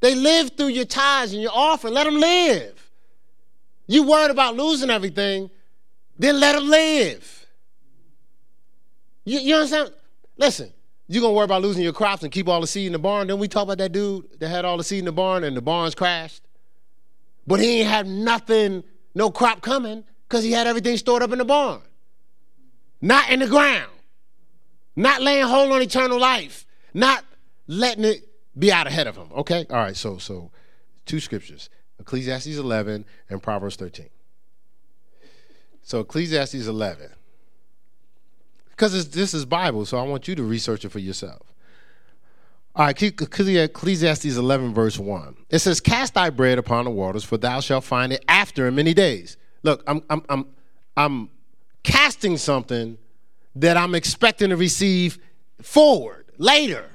They 0.00 0.14
live 0.14 0.52
through 0.56 0.68
your 0.68 0.86
tithes 0.86 1.32
and 1.32 1.42
your 1.42 1.52
offering. 1.54 1.94
Let 1.94 2.04
them 2.04 2.16
live. 2.16 2.90
You 3.86 4.04
worried 4.04 4.30
about 4.30 4.56
losing 4.56 4.88
everything, 4.88 5.50
then 6.18 6.38
let 6.38 6.54
them 6.54 6.68
live. 6.68 7.46
You, 9.24 9.40
you 9.40 9.54
understand? 9.56 9.92
Listen, 10.36 10.72
you're 11.08 11.20
gonna 11.20 11.34
worry 11.34 11.44
about 11.44 11.62
losing 11.62 11.82
your 11.82 11.92
crops 11.92 12.22
and 12.22 12.30
keep 12.30 12.48
all 12.48 12.60
the 12.60 12.66
seed 12.66 12.86
in 12.86 12.92
the 12.92 12.98
barn. 12.98 13.26
Then 13.26 13.38
we 13.38 13.48
talk 13.48 13.64
about 13.64 13.78
that 13.78 13.90
dude 13.90 14.38
that 14.38 14.48
had 14.48 14.64
all 14.64 14.76
the 14.76 14.84
seed 14.84 15.00
in 15.00 15.06
the 15.06 15.12
barn 15.12 15.44
and 15.44 15.56
the 15.56 15.60
barns 15.60 15.94
crashed. 15.94 16.42
But 17.46 17.58
he 17.58 17.80
ain't 17.80 17.88
had 17.88 18.06
nothing, 18.06 18.84
no 19.14 19.30
crop 19.30 19.60
coming, 19.60 20.04
because 20.28 20.44
he 20.44 20.52
had 20.52 20.68
everything 20.68 20.96
stored 20.96 21.22
up 21.22 21.32
in 21.32 21.38
the 21.38 21.44
barn. 21.44 21.82
Not 23.00 23.28
in 23.28 23.40
the 23.40 23.48
ground. 23.48 23.90
Not 24.94 25.20
laying 25.20 25.46
hold 25.46 25.72
on 25.72 25.82
eternal 25.82 26.20
life. 26.20 26.64
Not 26.94 27.24
letting 27.66 28.04
it 28.04 28.29
be 28.58 28.72
out 28.72 28.86
ahead 28.86 29.06
of 29.06 29.16
him. 29.16 29.28
Okay? 29.36 29.66
All 29.70 29.76
right, 29.76 29.96
so 29.96 30.18
so 30.18 30.50
two 31.06 31.20
scriptures. 31.20 31.70
Ecclesiastes 31.98 32.56
11 32.56 33.04
and 33.28 33.42
Proverbs 33.42 33.76
13. 33.76 34.08
So 35.82 36.00
Ecclesiastes 36.00 36.66
11 36.66 37.10
because 38.80 39.10
this 39.10 39.34
is 39.34 39.44
Bible, 39.44 39.84
so 39.84 39.98
I 39.98 40.02
want 40.04 40.26
you 40.26 40.34
to 40.34 40.42
research 40.42 40.86
it 40.86 40.88
for 40.88 41.00
yourself. 41.00 41.52
All 42.74 42.86
right, 42.86 43.02
Ecclesiastes 43.02 44.24
11, 44.24 44.72
verse 44.72 44.98
1. 44.98 45.36
It 45.50 45.58
says, 45.58 45.80
Cast 45.80 46.14
thy 46.14 46.30
bread 46.30 46.56
upon 46.56 46.86
the 46.86 46.90
waters, 46.90 47.22
for 47.22 47.36
thou 47.36 47.60
shalt 47.60 47.84
find 47.84 48.10
it 48.10 48.24
after 48.26 48.66
in 48.66 48.74
many 48.74 48.94
days. 48.94 49.36
Look, 49.62 49.84
I'm, 49.86 50.02
I'm, 50.08 50.22
I'm, 50.30 50.46
I'm 50.96 51.30
casting 51.82 52.38
something 52.38 52.96
that 53.56 53.76
I'm 53.76 53.94
expecting 53.94 54.48
to 54.48 54.56
receive 54.56 55.18
forward, 55.60 56.24
later. 56.38 56.86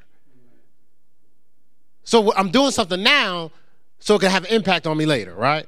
So 2.05 2.33
I'm 2.35 2.49
doing 2.49 2.71
something 2.71 3.03
now 3.03 3.51
so 3.99 4.15
it 4.15 4.19
can 4.19 4.31
have 4.31 4.45
impact 4.45 4.87
on 4.87 4.97
me 4.97 5.05
later, 5.05 5.33
right? 5.33 5.67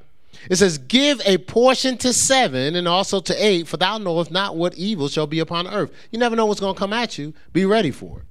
It 0.49 0.55
says, 0.57 0.77
Give 0.77 1.21
a 1.25 1.38
portion 1.39 1.97
to 1.97 2.13
seven 2.13 2.75
and 2.75 2.88
also 2.88 3.19
to 3.19 3.45
eight, 3.45 3.67
for 3.67 3.77
thou 3.77 3.97
knowest 3.97 4.31
not 4.31 4.55
what 4.55 4.75
evil 4.75 5.09
shall 5.09 5.27
be 5.27 5.39
upon 5.39 5.67
earth. 5.67 5.91
You 6.11 6.19
never 6.19 6.35
know 6.35 6.45
what's 6.45 6.59
going 6.59 6.75
to 6.75 6.79
come 6.79 6.93
at 6.93 7.17
you. 7.17 7.33
Be 7.51 7.65
ready 7.65 7.91
for 7.91 8.19
it. 8.19 8.25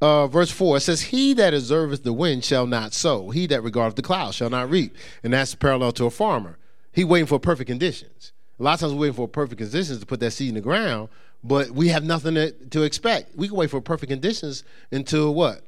Uh, 0.00 0.28
verse 0.28 0.50
4 0.50 0.76
it 0.76 0.80
says, 0.80 1.02
He 1.02 1.34
that 1.34 1.54
observeth 1.54 2.04
the 2.04 2.12
wind 2.12 2.44
shall 2.44 2.66
not 2.66 2.94
sow, 2.94 3.30
he 3.30 3.46
that 3.48 3.62
regardeth 3.62 3.96
the 3.96 4.02
clouds 4.02 4.36
shall 4.36 4.50
not 4.50 4.70
reap. 4.70 4.96
And 5.22 5.32
that's 5.32 5.54
parallel 5.54 5.92
to 5.92 6.06
a 6.06 6.10
farmer. 6.10 6.56
He 6.92 7.04
waiting 7.04 7.26
for 7.26 7.38
perfect 7.38 7.68
conditions. 7.68 8.32
A 8.58 8.62
lot 8.62 8.74
of 8.74 8.80
times 8.80 8.92
we're 8.92 9.00
waiting 9.00 9.14
for 9.14 9.28
perfect 9.28 9.58
conditions 9.58 10.00
to 10.00 10.06
put 10.06 10.20
that 10.20 10.32
seed 10.32 10.48
in 10.48 10.54
the 10.54 10.60
ground, 10.60 11.08
but 11.44 11.70
we 11.70 11.88
have 11.88 12.04
nothing 12.04 12.34
to, 12.34 12.52
to 12.52 12.82
expect. 12.82 13.36
We 13.36 13.48
can 13.48 13.56
wait 13.56 13.70
for 13.70 13.80
perfect 13.80 14.10
conditions 14.10 14.64
until 14.90 15.34
what? 15.34 15.62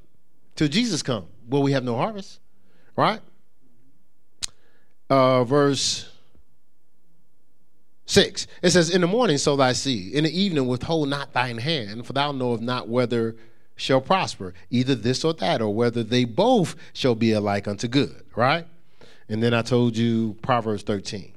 Till 0.57 0.69
Jesus 0.69 1.03
come. 1.03 1.27
Well, 1.51 1.63
we 1.63 1.73
have 1.73 1.85
no 1.85 1.97
harvest, 1.97 2.41
right? 2.97 3.21
uh, 5.11 5.45
verse 5.45 6.09
6. 8.07 8.47
It 8.63 8.71
says, 8.71 8.89
In 8.89 9.03
the 9.03 9.07
morning 9.07 9.37
sow 9.37 9.57
thy 9.57 9.73
seed, 9.73 10.15
in 10.15 10.25
the 10.25 10.41
evening 10.41 10.67
withhold 10.67 11.09
not 11.09 11.33
thine 11.33 11.59
hand, 11.59 12.07
for 12.07 12.13
thou 12.13 12.33
knowest 12.33 12.63
not 12.63 12.89
whether 12.89 13.37
shall 13.77 14.01
prosper, 14.01 14.55
either 14.71 14.95
this 14.95 15.25
or 15.25 15.35
that, 15.35 15.61
or 15.61 15.75
whether 15.75 16.03
they 16.03 16.25
both 16.25 16.77
shall 16.93 17.15
be 17.15 17.33
alike 17.33 17.67
unto 17.67 17.89
good, 17.89 18.25
right? 18.37 18.67
And 19.29 19.43
then 19.43 19.53
I 19.53 19.63
told 19.63 19.97
you 19.97 20.37
Proverbs 20.43 20.83
13. 20.83 21.33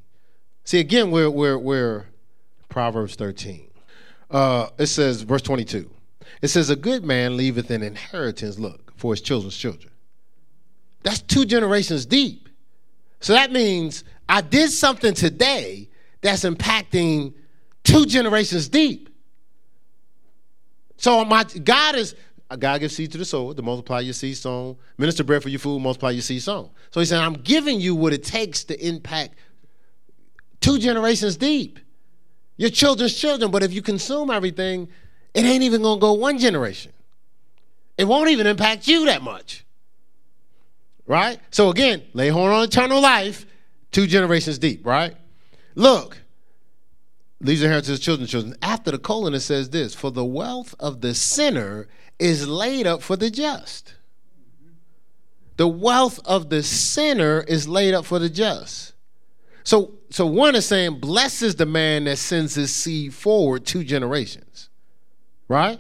See, 0.65 0.79
again, 0.79 1.11
we're, 1.11 1.29
we're, 1.29 1.57
we're 1.57 2.05
Proverbs 2.69 3.15
13. 3.15 3.69
Uh, 4.29 4.69
it 4.77 4.87
says, 4.87 5.21
verse 5.21 5.41
22. 5.41 5.89
It 6.41 6.47
says, 6.47 6.69
A 6.69 6.75
good 6.75 7.03
man 7.03 7.37
leaveth 7.37 7.69
an 7.69 7.83
inheritance, 7.83 8.57
look, 8.57 8.93
for 8.97 9.13
his 9.13 9.21
children's 9.21 9.57
children. 9.57 9.92
That's 11.03 11.21
two 11.21 11.45
generations 11.45 12.05
deep. 12.05 12.49
So 13.19 13.33
that 13.33 13.51
means 13.51 14.03
I 14.27 14.41
did 14.41 14.71
something 14.71 15.13
today 15.13 15.89
that's 16.21 16.43
impacting 16.43 17.33
two 17.83 18.05
generations 18.05 18.69
deep. 18.69 19.09
So 20.97 21.23
my 21.25 21.43
God 21.43 21.95
is 21.95 22.15
God 22.59 22.79
gives 22.79 22.95
seed 22.95 23.11
to 23.13 23.17
the 23.17 23.25
sower, 23.25 23.53
to 23.53 23.61
multiply 23.61 24.01
your 24.01 24.13
seed 24.13 24.37
sown. 24.37 24.77
Minister 24.97 25.23
bread 25.23 25.41
for 25.41 25.49
your 25.49 25.59
food, 25.59 25.79
multiply 25.79 26.11
your 26.11 26.21
seed 26.21 26.41
sown. 26.41 26.69
So 26.91 26.99
he's 26.99 27.09
saying, 27.09 27.21
I'm 27.21 27.33
giving 27.33 27.79
you 27.79 27.95
what 27.95 28.13
it 28.13 28.23
takes 28.23 28.63
to 28.65 28.85
impact 28.87 29.35
two 30.61 30.77
generations 30.77 31.35
deep. 31.35 31.79
Your 32.57 32.69
children's 32.69 33.15
children, 33.15 33.49
but 33.49 33.63
if 33.63 33.73
you 33.73 33.81
consume 33.81 34.29
everything, 34.29 34.87
it 35.33 35.43
ain't 35.43 35.63
even 35.63 35.81
gonna 35.81 35.99
go 35.99 36.13
one 36.13 36.37
generation. 36.37 36.91
It 37.97 38.05
won't 38.05 38.29
even 38.29 38.47
impact 38.47 38.87
you 38.87 39.05
that 39.05 39.21
much. 39.21 39.62
Right? 41.05 41.39
So 41.51 41.69
again, 41.69 42.03
lay 42.13 42.29
hold 42.29 42.49
on 42.49 42.63
eternal 42.63 43.01
life, 43.01 43.45
two 43.91 44.07
generations 44.07 44.57
deep, 44.57 44.85
right? 44.85 45.15
Look, 45.75 46.17
leaves 47.41 47.61
inheritance 47.61 47.87
to 47.87 47.91
his 47.91 47.99
children's 47.99 48.31
children. 48.31 48.55
After 48.61 48.91
the 48.91 48.97
colon, 48.97 49.33
it 49.33 49.41
says 49.41 49.69
this 49.69 49.93
For 49.93 50.11
the 50.11 50.25
wealth 50.25 50.75
of 50.79 51.01
the 51.01 51.13
sinner 51.13 51.87
is 52.19 52.47
laid 52.47 52.87
up 52.87 53.01
for 53.01 53.15
the 53.15 53.29
just. 53.29 53.95
The 55.57 55.67
wealth 55.67 56.19
of 56.25 56.49
the 56.49 56.63
sinner 56.63 57.41
is 57.41 57.67
laid 57.67 57.93
up 57.93 58.05
for 58.05 58.17
the 58.17 58.29
just. 58.29 58.93
So, 59.63 59.93
so 60.09 60.25
one 60.25 60.55
is 60.55 60.65
saying, 60.65 60.99
blesses 60.99 61.55
the 61.55 61.65
man 61.65 62.05
that 62.05 62.17
sends 62.17 62.55
his 62.55 62.73
seed 62.73 63.13
forward 63.13 63.65
two 63.65 63.83
generations. 63.83 64.69
Right? 65.47 65.79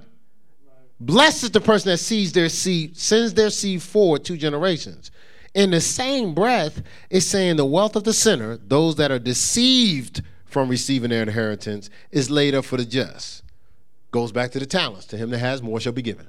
Blesses 0.99 1.51
the 1.51 1.59
person 1.59 1.89
that 1.89 1.97
sees 1.97 2.31
their 2.31 2.49
seed, 2.49 2.95
sends 2.97 3.33
their 3.33 3.49
seed 3.49 3.81
forward 3.81 4.23
two 4.23 4.37
generations. 4.37 5.11
In 5.53 5.71
the 5.71 5.81
same 5.81 6.33
breath, 6.33 6.81
it's 7.09 7.25
saying 7.25 7.57
the 7.57 7.65
wealth 7.65 7.95
of 7.95 8.03
the 8.03 8.13
sinner, 8.13 8.57
those 8.57 8.95
that 8.95 9.11
are 9.11 9.19
deceived 9.19 10.23
from 10.45 10.69
receiving 10.69 11.11
their 11.11 11.21
inheritance, 11.21 11.89
is 12.11 12.29
laid 12.29 12.55
up 12.55 12.65
for 12.65 12.77
the 12.77 12.85
just. 12.85 13.43
Goes 14.11 14.31
back 14.31 14.51
to 14.51 14.59
the 14.59 14.65
talents. 14.65 15.05
To 15.07 15.17
him 15.17 15.29
that 15.31 15.39
has 15.39 15.61
more 15.61 15.79
shall 15.79 15.93
be 15.93 16.01
given. 16.01 16.27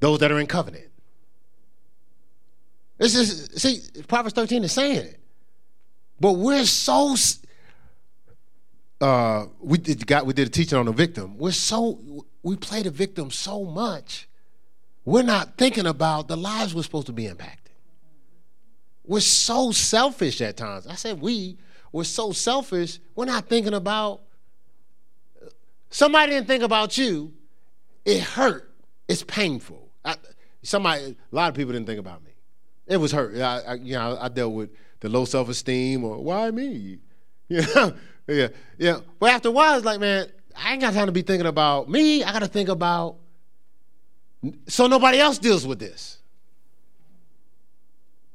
Those 0.00 0.18
that 0.20 0.32
are 0.32 0.40
in 0.40 0.46
covenant. 0.46 0.88
This 2.96 3.14
is 3.14 3.50
see, 3.60 4.02
Proverbs 4.08 4.34
13 4.34 4.64
is 4.64 4.72
saying 4.72 4.96
it. 4.96 5.20
But 6.20 6.32
we're 6.32 6.66
so 6.66 7.16
uh, 9.00 9.46
we 9.60 9.78
did 9.78 10.06
got 10.06 10.26
we 10.26 10.34
did 10.34 10.48
a 10.48 10.50
teaching 10.50 10.78
on 10.78 10.86
the 10.86 10.92
victim. 10.92 11.38
We're 11.38 11.52
so 11.52 12.26
we 12.42 12.56
play 12.56 12.82
the 12.82 12.90
victim 12.90 13.30
so 13.30 13.64
much, 13.64 14.28
we're 15.04 15.22
not 15.22 15.56
thinking 15.56 15.86
about 15.86 16.28
the 16.28 16.36
lives 16.36 16.74
we're 16.74 16.82
supposed 16.82 17.06
to 17.06 17.12
be 17.12 17.24
impacting. 17.24 17.56
We're 19.04 19.20
so 19.20 19.72
selfish 19.72 20.40
at 20.40 20.56
times. 20.56 20.86
I 20.86 20.94
said 20.94 21.20
we. 21.20 21.58
We're 21.92 22.04
so 22.04 22.32
selfish. 22.32 23.00
We're 23.16 23.24
not 23.24 23.48
thinking 23.48 23.74
about. 23.74 24.20
Somebody 25.90 26.32
didn't 26.32 26.46
think 26.46 26.62
about 26.62 26.96
you. 26.96 27.32
It 28.04 28.20
hurt. 28.20 28.72
It's 29.08 29.24
painful. 29.24 29.90
I, 30.04 30.14
somebody, 30.62 31.16
a 31.32 31.34
lot 31.34 31.48
of 31.48 31.56
people 31.56 31.72
didn't 31.72 31.86
think 31.86 31.98
about 31.98 32.22
me. 32.22 32.30
It 32.86 32.98
was 32.98 33.10
hurt. 33.10 33.36
I, 33.36 33.60
I 33.60 33.74
you 33.74 33.94
know, 33.94 34.16
I 34.20 34.28
dealt 34.28 34.52
with 34.52 34.70
the 35.00 35.08
low 35.08 35.24
self 35.24 35.48
esteem 35.48 36.04
or 36.04 36.22
why 36.22 36.50
me. 36.50 36.98
Know, 37.50 37.94
yeah, 38.28 38.48
yeah. 38.78 39.00
But 39.18 39.32
after 39.32 39.48
a 39.48 39.50
while, 39.50 39.76
it's 39.76 39.84
like, 39.84 39.98
man, 39.98 40.28
I 40.56 40.72
ain't 40.72 40.80
got 40.80 40.94
time 40.94 41.06
to 41.06 41.12
be 41.12 41.22
thinking 41.22 41.48
about 41.48 41.88
me. 41.88 42.22
I 42.22 42.32
got 42.32 42.42
to 42.42 42.46
think 42.46 42.68
about 42.68 43.16
so 44.66 44.86
nobody 44.86 45.18
else 45.18 45.38
deals 45.38 45.66
with 45.66 45.78
this. 45.78 46.18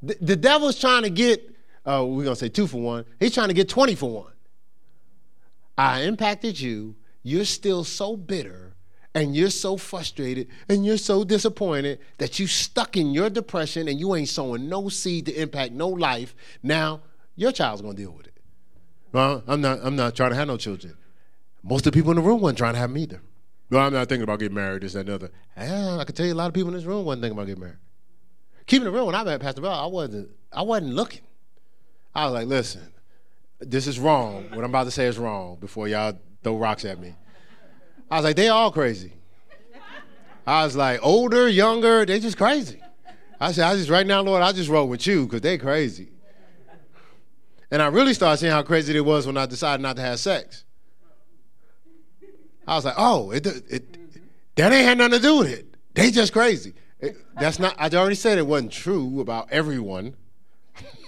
The, 0.02 0.18
the 0.22 0.36
devil's 0.36 0.80
trying 0.80 1.04
to 1.04 1.10
get, 1.10 1.42
uh, 1.86 2.06
we're 2.06 2.24
going 2.24 2.36
to 2.36 2.40
say 2.40 2.50
two 2.50 2.68
for 2.68 2.82
one. 2.82 3.06
He's 3.20 3.34
trying 3.34 3.48
to 3.48 3.54
get 3.54 3.68
20 3.70 3.96
for 3.96 4.10
one. 4.10 4.34
I 5.78 6.02
impacted 6.02 6.60
you. 6.60 6.96
You're 7.24 7.46
still 7.46 7.84
so 7.84 8.16
bitter 8.16 8.76
and 9.16 9.36
you're 9.36 9.50
so 9.50 9.78
frustrated 9.78 10.48
and 10.70 10.86
you're 10.86 10.98
so 10.98 11.24
disappointed 11.24 12.00
that 12.18 12.38
you 12.38 12.46
stuck 12.46 12.98
in 12.98 13.12
your 13.12 13.30
depression 13.30 13.88
and 13.88 14.00
you 14.00 14.14
ain't 14.14 14.30
sowing 14.30 14.70
no 14.70 14.90
seed 14.90 15.26
to 15.26 15.34
impact 15.34 15.72
no 15.72 15.88
life. 15.88 16.36
Now, 16.62 17.02
your 17.36 17.52
child's 17.52 17.82
to 17.82 17.94
deal 17.94 18.12
with 18.12 18.28
it. 18.28 18.38
Well, 19.12 19.44
I'm 19.48 19.62
not, 19.62 19.80
I'm 19.82 19.96
not 19.96 20.16
trying 20.16 20.32
to 20.32 20.36
have 20.36 20.48
no 20.48 20.58
children. 20.58 20.96
Most 21.64 21.88
of 21.88 21.94
the 21.94 21.98
people 21.98 22.12
in 22.12 22.18
the 22.18 22.22
room 22.22 22.42
weren't 22.42 22.58
trying 22.58 22.74
to 22.74 22.80
have 22.80 22.90
them 22.90 22.98
either. 22.98 23.22
No, 23.70 23.80
I'm 23.80 23.94
not 23.94 24.08
thinking 24.08 24.24
about 24.24 24.40
getting 24.40 24.56
married, 24.56 24.84
this, 24.84 24.96
and 24.96 25.10
other. 25.10 25.32
Yeah, 25.58 25.98
I 25.98 26.04
can 26.04 26.16
tell 26.16 26.26
you 26.26 26.34
a 26.34 26.36
lot 26.36 26.48
of 26.48 26.54
people 26.54 26.70
in 26.70 26.76
this 26.76 26.86
room 26.86 27.04
wasn't 27.06 27.24
thinking 27.24 27.38
about 27.38 27.48
getting 27.48 27.64
married. 27.64 27.78
Keeping 28.68 28.88
it 28.88 28.92
real, 28.92 29.06
when 29.06 29.16
I 29.16 29.24
met 29.24 29.42
Pastor 29.42 29.62
Bell, 29.62 29.72
I 29.72 29.86
wasn't, 29.86 30.30
I 30.52 30.62
wasn't 30.62 30.94
looking. 30.94 31.22
I 32.14 32.26
was 32.26 32.34
like, 32.34 32.48
listen, 32.48 32.82
this 33.60 33.88
is 33.88 34.00
wrong. 34.00 34.46
What 34.50 34.64
I'm 34.64 34.70
about 34.70 34.86
to 34.86 34.92
say 34.92 35.06
is 35.06 35.18
wrong 35.18 35.58
before 35.60 35.88
y'all 35.88 36.18
throw 36.44 36.58
rocks 36.58 36.86
at 36.86 37.00
me. 37.00 37.16
I 38.10 38.18
was 38.18 38.26
like, 38.26 38.36
they 38.36 38.50
all 38.50 38.72
crazy. 38.72 39.14
I 40.48 40.64
was 40.64 40.76
like, 40.76 41.00
older, 41.02 41.48
younger, 41.48 42.06
they 42.06 42.20
just 42.20 42.38
crazy. 42.38 42.82
I 43.40 43.52
said, 43.52 43.66
I 43.66 43.76
just 43.76 43.90
right 43.90 44.06
now, 44.06 44.22
Lord, 44.22 44.44
I 44.44 44.52
just 44.52 44.70
roll 44.70 44.88
with 44.88 45.06
you 45.08 45.26
because 45.26 45.42
they 45.42 45.58
crazy. 45.58 46.10
And 47.72 47.82
I 47.82 47.88
really 47.88 48.14
started 48.14 48.40
seeing 48.40 48.52
how 48.52 48.62
crazy 48.62 48.96
it 48.96 49.04
was 49.04 49.26
when 49.26 49.38
I 49.38 49.48
decided 49.48 49.82
not 49.82 49.96
to 49.96 50.02
have 50.04 50.20
sex. 50.20 50.65
I 52.68 52.76
was 52.76 52.86
like, 52.86 52.96
oh, 52.98 53.32
it, 53.32 53.46
it, 53.46 53.98
that 54.56 54.72
ain't 54.72 54.86
had 54.86 54.98
nothing 54.98 55.20
to 55.20 55.20
do 55.20 55.38
with 55.40 55.52
it. 55.52 55.66
They 55.94 56.12
just 56.12 56.34
crazy. 56.34 56.74
It, 57.00 57.16
that's 57.40 57.60
not. 57.60 57.76
I 57.78 57.90
already 57.96 58.16
said 58.16 58.38
it 58.38 58.48
wasn't 58.48 58.72
true 58.72 59.20
about 59.20 59.52
everyone. 59.52 60.16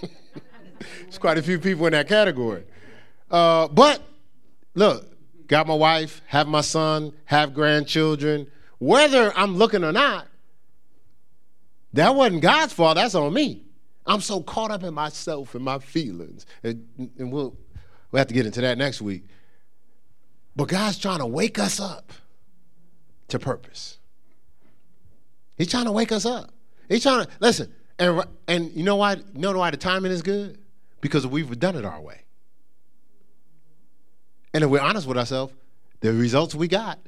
There's 1.02 1.18
quite 1.18 1.38
a 1.38 1.42
few 1.42 1.58
people 1.58 1.86
in 1.86 1.92
that 1.92 2.08
category. 2.08 2.64
Uh, 3.30 3.68
but 3.68 4.00
look, 4.74 5.06
got 5.46 5.66
my 5.66 5.74
wife, 5.74 6.22
have 6.26 6.46
my 6.46 6.60
son, 6.60 7.12
have 7.24 7.54
grandchildren. 7.54 8.46
Whether 8.78 9.36
I'm 9.36 9.56
looking 9.56 9.82
or 9.82 9.92
not, 9.92 10.28
that 11.94 12.14
wasn't 12.14 12.42
God's 12.42 12.72
fault. 12.72 12.96
That's 12.96 13.14
on 13.14 13.32
me. 13.32 13.64
I'm 14.06 14.20
so 14.20 14.40
caught 14.40 14.70
up 14.70 14.82
in 14.84 14.94
myself 14.94 15.54
and 15.54 15.64
my 15.64 15.78
feelings. 15.78 16.46
And, 16.62 16.86
and 17.18 17.32
we'll, 17.32 17.56
we'll 18.10 18.18
have 18.18 18.28
to 18.28 18.34
get 18.34 18.46
into 18.46 18.60
that 18.62 18.78
next 18.78 19.02
week. 19.02 19.24
But 20.58 20.66
God's 20.66 20.98
trying 20.98 21.20
to 21.20 21.26
wake 21.26 21.56
us 21.60 21.78
up 21.78 22.12
to 23.28 23.38
purpose. 23.38 23.98
He's 25.56 25.68
trying 25.68 25.84
to 25.84 25.92
wake 25.92 26.10
us 26.10 26.26
up. 26.26 26.50
He's 26.88 27.04
trying 27.04 27.26
to 27.26 27.30
listen. 27.38 27.72
And 28.00 28.24
and 28.48 28.72
you 28.72 28.82
know 28.82 28.96
why? 28.96 29.14
You 29.14 29.22
know 29.34 29.56
why 29.56 29.70
the 29.70 29.76
timing 29.76 30.10
is 30.10 30.20
good? 30.20 30.58
Because 31.00 31.24
we've 31.28 31.56
done 31.60 31.76
it 31.76 31.84
our 31.84 32.00
way. 32.00 32.22
And 34.52 34.64
if 34.64 34.70
we're 34.70 34.80
honest 34.80 35.06
with 35.06 35.16
ourselves, 35.16 35.54
the 36.00 36.12
results 36.12 36.56
we 36.56 36.66
got 36.66 36.98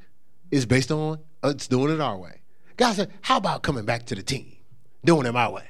is 0.49 0.65
based 0.65 0.89
on 0.89 1.19
us 1.43 1.67
doing 1.67 1.93
it 1.93 1.99
our 1.99 2.17
way. 2.17 2.39
God 2.77 2.93
said, 2.95 3.11
"How 3.19 3.35
about 3.35 3.63
coming 3.63 3.83
back 3.83 4.05
to 4.05 4.15
the 4.15 4.23
team, 4.23 4.55
doing 5.03 5.25
it 5.25 5.33
my 5.33 5.49
way? 5.49 5.67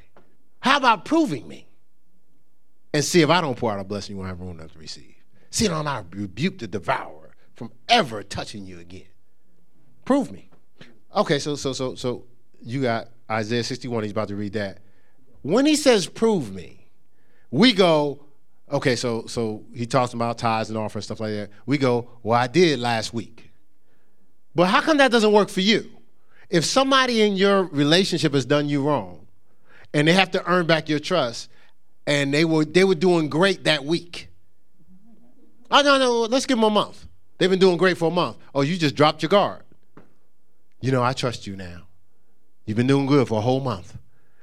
How 0.59 0.77
about 0.77 1.03
proving 1.05 1.47
me, 1.47 1.65
and 2.93 3.03
see 3.03 3.21
if 3.21 3.31
I 3.31 3.41
don't 3.41 3.57
pour 3.57 3.71
out 3.71 3.79
a 3.79 3.83
blessing 3.83 4.15
you 4.15 4.19
won't 4.19 4.29
have 4.29 4.39
room 4.39 4.59
enough 4.59 4.73
to 4.73 4.77
receive. 4.77 5.15
See 5.49 5.65
if 5.65 5.71
I 5.71 5.81
not 5.81 6.15
rebuke 6.15 6.59
the 6.59 6.67
devourer 6.67 7.20
from 7.56 7.72
ever 7.90 8.23
touching 8.23 8.65
you 8.65 8.80
again. 8.80 9.07
Prove 10.06 10.32
me." 10.32 10.49
Okay, 11.15 11.40
so 11.40 11.56
so 11.56 11.73
so 11.73 11.95
so 11.95 12.26
you 12.61 12.82
got 12.82 13.10
Isaiah 13.30 13.64
61, 13.64 14.03
he's 14.03 14.11
about 14.11 14.28
to 14.28 14.36
read 14.36 14.53
that. 14.53 14.80
When 15.41 15.65
he 15.65 15.76
says 15.76 16.07
prove 16.07 16.53
me, 16.53 16.90
we 17.49 17.73
go, 17.73 18.26
okay, 18.72 18.95
so 18.95 19.26
so 19.26 19.64
he 19.73 19.86
talks 19.86 20.14
about 20.14 20.38
tithes 20.38 20.69
and 20.69 20.78
offerings, 20.78 21.06
stuff 21.06 21.19
like 21.19 21.32
that. 21.32 21.49
We 21.65 21.78
go, 21.78 22.10
well, 22.23 22.40
I 22.40 22.48
did 22.48 22.80
last 22.80 23.14
week. 23.14 23.52
But 24.53 24.68
how 24.68 24.82
come 24.82 24.98
that 24.98 25.11
doesn't 25.11 25.32
work 25.32 25.49
for 25.49 25.61
you? 25.61 25.90
If 26.49 26.65
somebody 26.65 27.22
in 27.22 27.36
your 27.36 27.64
relationship 27.64 28.34
has 28.34 28.45
done 28.45 28.68
you 28.68 28.84
wrong 28.84 29.28
and 29.94 30.07
they 30.07 30.14
have 30.14 30.32
to 30.32 30.45
earn 30.45 30.68
back 30.68 30.90
your 30.90 30.99
trust 30.99 31.49
and 32.06 32.34
they 32.34 32.44
were 32.44 32.65
they 32.65 32.84
were 32.84 32.95
doing 32.95 33.30
great 33.30 33.64
that 33.64 33.86
week. 33.86 34.28
Oh 35.69 35.82
no, 35.82 35.98
no, 35.98 36.22
let's 36.22 36.45
give 36.45 36.57
them 36.57 36.65
a 36.65 36.69
month. 36.69 37.06
They've 37.41 37.49
been 37.49 37.57
doing 37.57 37.77
great 37.77 37.97
for 37.97 38.09
a 38.09 38.13
month. 38.13 38.38
Oh, 38.53 38.61
you 38.61 38.77
just 38.77 38.93
dropped 38.93 39.23
your 39.23 39.30
guard. 39.30 39.63
You 40.80 40.91
know, 40.91 41.01
I 41.01 41.13
trust 41.13 41.47
you 41.47 41.55
now. 41.55 41.88
You've 42.68 42.77
been 42.77 42.85
doing 42.85 43.07
good 43.07 43.27
for 43.27 43.39
a 43.39 43.41
whole 43.41 43.59
month. 43.59 43.97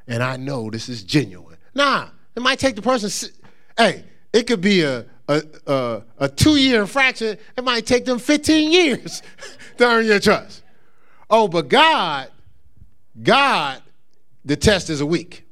And 0.08 0.20
I 0.20 0.36
know 0.36 0.68
this 0.68 0.88
is 0.88 1.04
genuine. 1.04 1.58
Nah, 1.76 2.08
it 2.34 2.42
might 2.42 2.58
take 2.58 2.74
the 2.74 2.82
person, 2.82 3.08
hey, 3.76 4.02
it 4.32 4.48
could 4.48 4.60
be 4.60 4.82
a, 4.82 5.06
a, 5.28 5.42
a, 5.68 6.02
a 6.18 6.28
two 6.28 6.56
year 6.56 6.80
infraction. 6.80 7.38
It 7.56 7.62
might 7.62 7.86
take 7.86 8.04
them 8.04 8.18
15 8.18 8.72
years 8.72 9.22
to 9.76 9.84
earn 9.86 10.04
your 10.04 10.18
trust. 10.18 10.64
Oh, 11.30 11.46
but 11.46 11.68
God, 11.68 12.32
God, 13.22 13.80
the 14.44 14.56
test 14.56 14.90
is 14.90 15.00
a 15.00 15.06
week. 15.06 15.48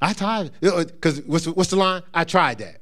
I 0.00 0.12
tried, 0.12 0.52
uh, 0.62 0.68
uh, 0.68 0.84
because 0.84 1.20
what's, 1.22 1.48
what's 1.48 1.70
the 1.70 1.76
line? 1.76 2.02
I 2.14 2.22
tried 2.22 2.58
that. 2.58 2.80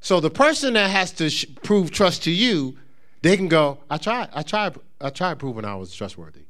So 0.00 0.20
the 0.20 0.30
person 0.30 0.74
that 0.74 0.90
has 0.90 1.12
to 1.12 1.28
sh- 1.28 1.46
prove 1.62 1.90
trust 1.90 2.24
to 2.24 2.30
you, 2.30 2.76
they 3.22 3.36
can 3.36 3.48
go, 3.48 3.78
I 3.90 3.98
tried, 3.98 4.28
I 4.32 4.42
tried, 4.42 4.76
I 5.00 5.10
tried 5.10 5.38
proving 5.38 5.64
I 5.64 5.74
was 5.74 5.94
trustworthy. 5.94 6.44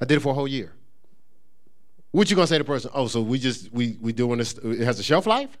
I 0.00 0.04
did 0.04 0.18
it 0.18 0.20
for 0.20 0.30
a 0.30 0.34
whole 0.34 0.48
year. 0.48 0.72
What 2.12 2.28
you 2.28 2.36
gonna 2.36 2.46
say 2.46 2.58
to 2.58 2.64
the 2.64 2.66
person? 2.66 2.90
Oh, 2.92 3.06
so 3.06 3.22
we 3.22 3.38
just 3.38 3.72
we 3.72 3.96
we 4.00 4.12
doing 4.12 4.38
this? 4.38 4.54
It 4.64 4.80
has 4.80 4.98
a 4.98 5.02
shelf 5.02 5.26
life. 5.26 5.56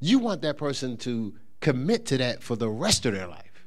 You 0.00 0.18
want 0.18 0.42
that 0.42 0.56
person 0.56 0.96
to 0.98 1.34
commit 1.60 2.06
to 2.06 2.18
that 2.18 2.42
for 2.42 2.56
the 2.56 2.68
rest 2.68 3.06
of 3.06 3.14
their 3.14 3.26
life. 3.26 3.66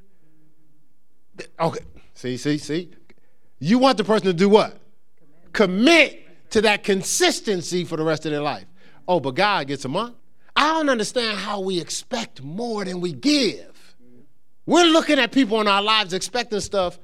Okay, 1.60 1.84
see, 2.14 2.36
see, 2.36 2.58
see. 2.58 2.90
You 3.58 3.78
want 3.78 3.98
the 3.98 4.04
person 4.04 4.26
to 4.26 4.32
do 4.32 4.48
what? 4.48 4.78
Commit, 5.52 6.10
Commit 6.12 6.50
to 6.50 6.60
that 6.62 6.84
consistency 6.84 7.84
for 7.84 7.96
the 7.96 8.04
rest 8.04 8.24
of 8.24 8.32
their 8.32 8.40
life. 8.40 8.66
Oh, 9.06 9.20
but 9.20 9.34
God 9.34 9.66
gets 9.66 9.84
a 9.84 9.88
month. 9.88 10.14
I 10.58 10.72
don't 10.72 10.88
understand 10.88 11.38
how 11.38 11.60
we 11.60 11.80
expect 11.80 12.42
more 12.42 12.84
than 12.84 13.00
we 13.00 13.12
give. 13.12 13.94
We're 14.66 14.86
looking 14.86 15.20
at 15.20 15.30
people 15.30 15.60
in 15.60 15.68
our 15.68 15.80
lives 15.80 16.12
expecting 16.12 16.58
stuff. 16.58 16.98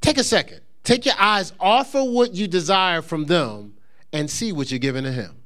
Take 0.00 0.18
a 0.18 0.24
second. 0.24 0.60
Take 0.82 1.06
your 1.06 1.14
eyes 1.16 1.52
off 1.60 1.94
of 1.94 2.08
what 2.08 2.34
you 2.34 2.48
desire 2.48 3.00
from 3.00 3.26
them 3.26 3.74
and 4.12 4.28
see 4.28 4.50
what 4.50 4.72
you're 4.72 4.80
giving 4.80 5.04
to 5.04 5.12
him. 5.12 5.36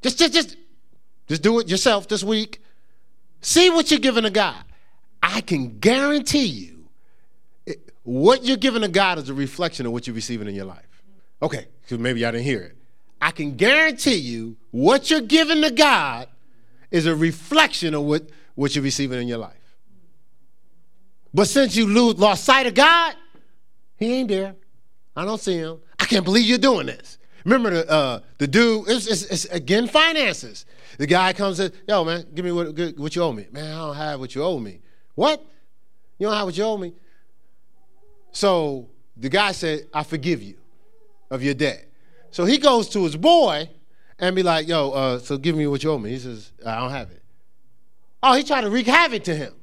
Just, 0.00 0.20
just, 0.20 0.32
just, 0.32 0.56
just 1.26 1.42
do 1.42 1.58
it 1.58 1.68
yourself 1.68 2.06
this 2.06 2.22
week. 2.22 2.62
See 3.40 3.68
what 3.70 3.90
you're 3.90 3.98
giving 3.98 4.22
to 4.22 4.30
God. 4.30 4.62
I 5.24 5.40
can 5.40 5.80
guarantee 5.80 6.46
you 6.46 6.88
it, 7.66 7.92
what 8.04 8.44
you're 8.44 8.56
giving 8.56 8.82
to 8.82 8.88
God 8.88 9.18
is 9.18 9.28
a 9.28 9.34
reflection 9.34 9.86
of 9.86 9.92
what 9.92 10.06
you're 10.06 10.14
receiving 10.14 10.46
in 10.46 10.54
your 10.54 10.66
life. 10.66 11.02
Okay, 11.42 11.66
because 11.82 11.98
maybe 11.98 12.24
I 12.24 12.30
didn't 12.30 12.44
hear 12.44 12.62
it. 12.62 12.76
I 13.20 13.32
can 13.32 13.56
guarantee 13.56 14.16
you 14.18 14.56
what 14.76 15.10
you're 15.10 15.22
giving 15.22 15.62
to 15.62 15.70
God 15.70 16.28
is 16.90 17.06
a 17.06 17.16
reflection 17.16 17.94
of 17.94 18.02
what, 18.02 18.28
what 18.56 18.76
you're 18.76 18.84
receiving 18.84 19.18
in 19.18 19.26
your 19.26 19.38
life. 19.38 19.54
But 21.32 21.48
since 21.48 21.74
you 21.74 21.86
lose, 21.86 22.18
lost 22.18 22.44
sight 22.44 22.66
of 22.66 22.74
God, 22.74 23.14
he 23.96 24.12
ain't 24.12 24.28
there. 24.28 24.54
I 25.16 25.24
don't 25.24 25.40
see 25.40 25.56
him. 25.56 25.78
I 25.98 26.04
can't 26.04 26.26
believe 26.26 26.44
you're 26.44 26.58
doing 26.58 26.88
this. 26.88 27.16
Remember 27.46 27.70
the 27.70 27.90
uh, 27.90 28.20
the 28.36 28.46
dude? 28.46 28.86
It's, 28.88 29.06
it's, 29.06 29.22
it's, 29.24 29.44
again 29.46 29.88
finances. 29.88 30.66
The 30.98 31.06
guy 31.06 31.32
comes 31.32 31.58
and 31.58 31.72
"Yo, 31.88 32.04
man, 32.04 32.26
give 32.34 32.44
me 32.44 32.52
what, 32.52 32.76
what 32.98 33.16
you 33.16 33.22
owe 33.22 33.32
me." 33.32 33.46
Man, 33.52 33.64
I 33.64 33.78
don't 33.78 33.96
have 33.96 34.20
what 34.20 34.34
you 34.34 34.42
owe 34.42 34.58
me. 34.58 34.80
What? 35.14 35.42
You 36.18 36.26
don't 36.26 36.36
have 36.36 36.44
what 36.44 36.58
you 36.58 36.64
owe 36.64 36.76
me? 36.76 36.92
So 38.32 38.90
the 39.16 39.30
guy 39.30 39.52
said, 39.52 39.86
"I 39.94 40.02
forgive 40.02 40.42
you 40.42 40.56
of 41.30 41.42
your 41.42 41.54
debt." 41.54 41.88
So 42.30 42.44
he 42.44 42.58
goes 42.58 42.90
to 42.90 43.04
his 43.04 43.16
boy 43.16 43.70
and 44.18 44.34
be 44.34 44.42
like, 44.42 44.68
"Yo, 44.68 44.90
uh, 44.90 45.18
so 45.18 45.38
give 45.38 45.56
me 45.56 45.66
what 45.66 45.82
you 45.82 45.92
owe 45.92 45.98
me." 45.98 46.10
He 46.10 46.18
says, 46.18 46.52
"I 46.64 46.78
don't 46.80 46.90
have 46.90 47.10
it." 47.10 47.22
Oh, 48.22 48.34
he 48.34 48.42
tried 48.42 48.62
to 48.62 48.70
wreak 48.70 48.86
havoc 48.86 49.24
to 49.24 49.34
him. 49.34 49.54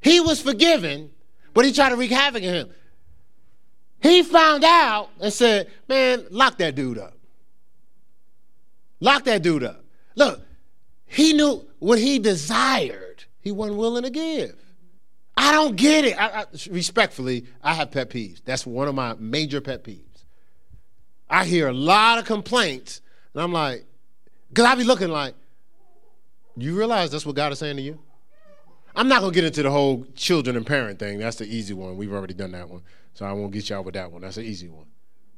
He 0.00 0.20
was 0.20 0.40
forgiven, 0.40 1.10
but 1.54 1.64
he 1.64 1.72
tried 1.72 1.90
to 1.90 1.96
wreak 1.96 2.10
havoc 2.10 2.42
in 2.42 2.54
him. 2.54 2.70
He 4.00 4.22
found 4.22 4.64
out 4.64 5.10
and 5.20 5.32
said, 5.32 5.68
Man, 5.88 6.24
lock 6.30 6.58
that 6.58 6.74
dude 6.74 6.98
up. 6.98 7.14
Lock 8.98 9.24
that 9.24 9.42
dude 9.42 9.64
up. 9.64 9.84
Look, 10.14 10.40
he 11.06 11.32
knew 11.32 11.66
what 11.78 11.98
he 11.98 12.18
desired, 12.18 13.24
he 13.40 13.52
wasn't 13.52 13.78
willing 13.78 14.04
to 14.04 14.10
give. 14.10 14.56
I 15.36 15.52
don't 15.52 15.76
get 15.76 16.04
it. 16.04 16.20
I, 16.20 16.42
I, 16.42 16.44
respectfully, 16.70 17.46
I 17.62 17.74
have 17.74 17.90
pet 17.90 18.10
peeves. 18.10 18.42
That's 18.44 18.66
one 18.66 18.88
of 18.88 18.94
my 18.94 19.14
major 19.18 19.60
pet 19.60 19.84
peeves. 19.84 20.24
I 21.30 21.44
hear 21.44 21.68
a 21.68 21.72
lot 21.72 22.18
of 22.18 22.26
complaints, 22.26 23.00
and 23.34 23.42
I'm 23.42 23.52
like, 23.52 23.84
because 24.48 24.64
I 24.64 24.74
be 24.74 24.84
looking 24.84 25.08
like, 25.08 25.34
you 26.56 26.76
realize 26.76 27.10
that's 27.10 27.24
what 27.24 27.36
God 27.36 27.52
is 27.52 27.58
saying 27.58 27.76
to 27.76 27.82
you? 27.82 27.98
I'm 28.94 29.08
not 29.08 29.20
going 29.20 29.32
to 29.32 29.34
get 29.34 29.44
into 29.44 29.62
the 29.62 29.70
whole 29.70 30.04
children 30.16 30.56
and 30.56 30.66
parent 30.66 30.98
thing. 30.98 31.18
That's 31.18 31.36
the 31.36 31.46
easy 31.46 31.74
one. 31.74 31.96
We've 31.96 32.12
already 32.12 32.34
done 32.34 32.52
that 32.52 32.68
one. 32.68 32.82
So 33.14 33.24
I 33.24 33.32
won't 33.32 33.52
get 33.52 33.68
y'all 33.70 33.84
with 33.84 33.94
that 33.94 34.10
one. 34.10 34.22
That's 34.22 34.36
an 34.36 34.44
easy 34.44 34.68
one. 34.68 34.86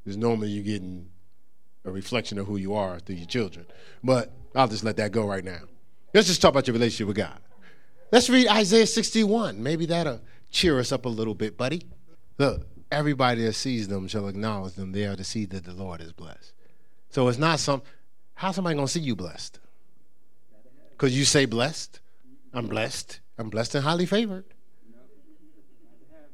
Because 0.03 0.17
normally 0.17 0.49
you're 0.49 0.65
getting 0.65 1.09
a 1.85 1.91
reflection 1.91 2.39
of 2.39 2.47
who 2.47 2.57
you 2.57 2.75
are 2.75 2.99
through 2.99 3.17
your 3.17 3.27
children. 3.27 3.67
But 4.03 4.33
I'll 4.55 4.69
just 4.69 4.85
let 4.85 4.97
that 4.97 5.13
go 5.13 5.27
right 5.27 5.45
now. 5.45 5.61
Let's 6.15 6.29
just 6.29 6.41
talk 6.41 6.51
about 6.51 6.67
your 6.67 6.75
relationship 6.75 7.09
with 7.09 7.17
God. 7.17 7.39
Let's 8.11 8.29
read 8.29 8.49
Isaiah 8.49 8.87
61. 8.87 9.63
Maybe 9.63 9.87
that'll 9.87 10.21
cheer 10.51 10.79
us 10.79 10.93
up 10.93 11.05
a 11.05 11.09
little 11.09 11.35
bit, 11.35 11.57
buddy. 11.57 11.87
Look, 12.39 12.67
everybody 12.91 13.45
that 13.45 13.55
sees 13.55 13.89
them 13.89 14.09
shall 14.09 14.29
acknowledge 14.29 14.75
them. 14.75 14.93
They 14.93 15.07
are 15.07 15.17
to 15.17 15.25
see 15.25 15.47
that 15.47 15.65
the 15.65 15.73
Lord 15.73 16.01
is 16.01 16.13
blessed. 16.13 16.53
So 17.13 17.29
it's 17.29 17.39
not 17.39 17.61
some, 17.61 17.83
how's 18.35 18.57
somebody 18.57 18.75
going 18.75 18.87
to 18.87 18.93
see 18.93 19.01
you 19.01 19.15
blessed? 19.15 19.61
Because 20.93 21.17
you 21.17 21.27
say 21.27 21.45
blessed? 21.45 22.01
I'm 22.55 22.67
blessed. 22.67 23.21
I'm 23.39 23.51
blessed 23.51 23.75
and 23.75 23.85
highly 23.85 24.07
favored. 24.07 24.47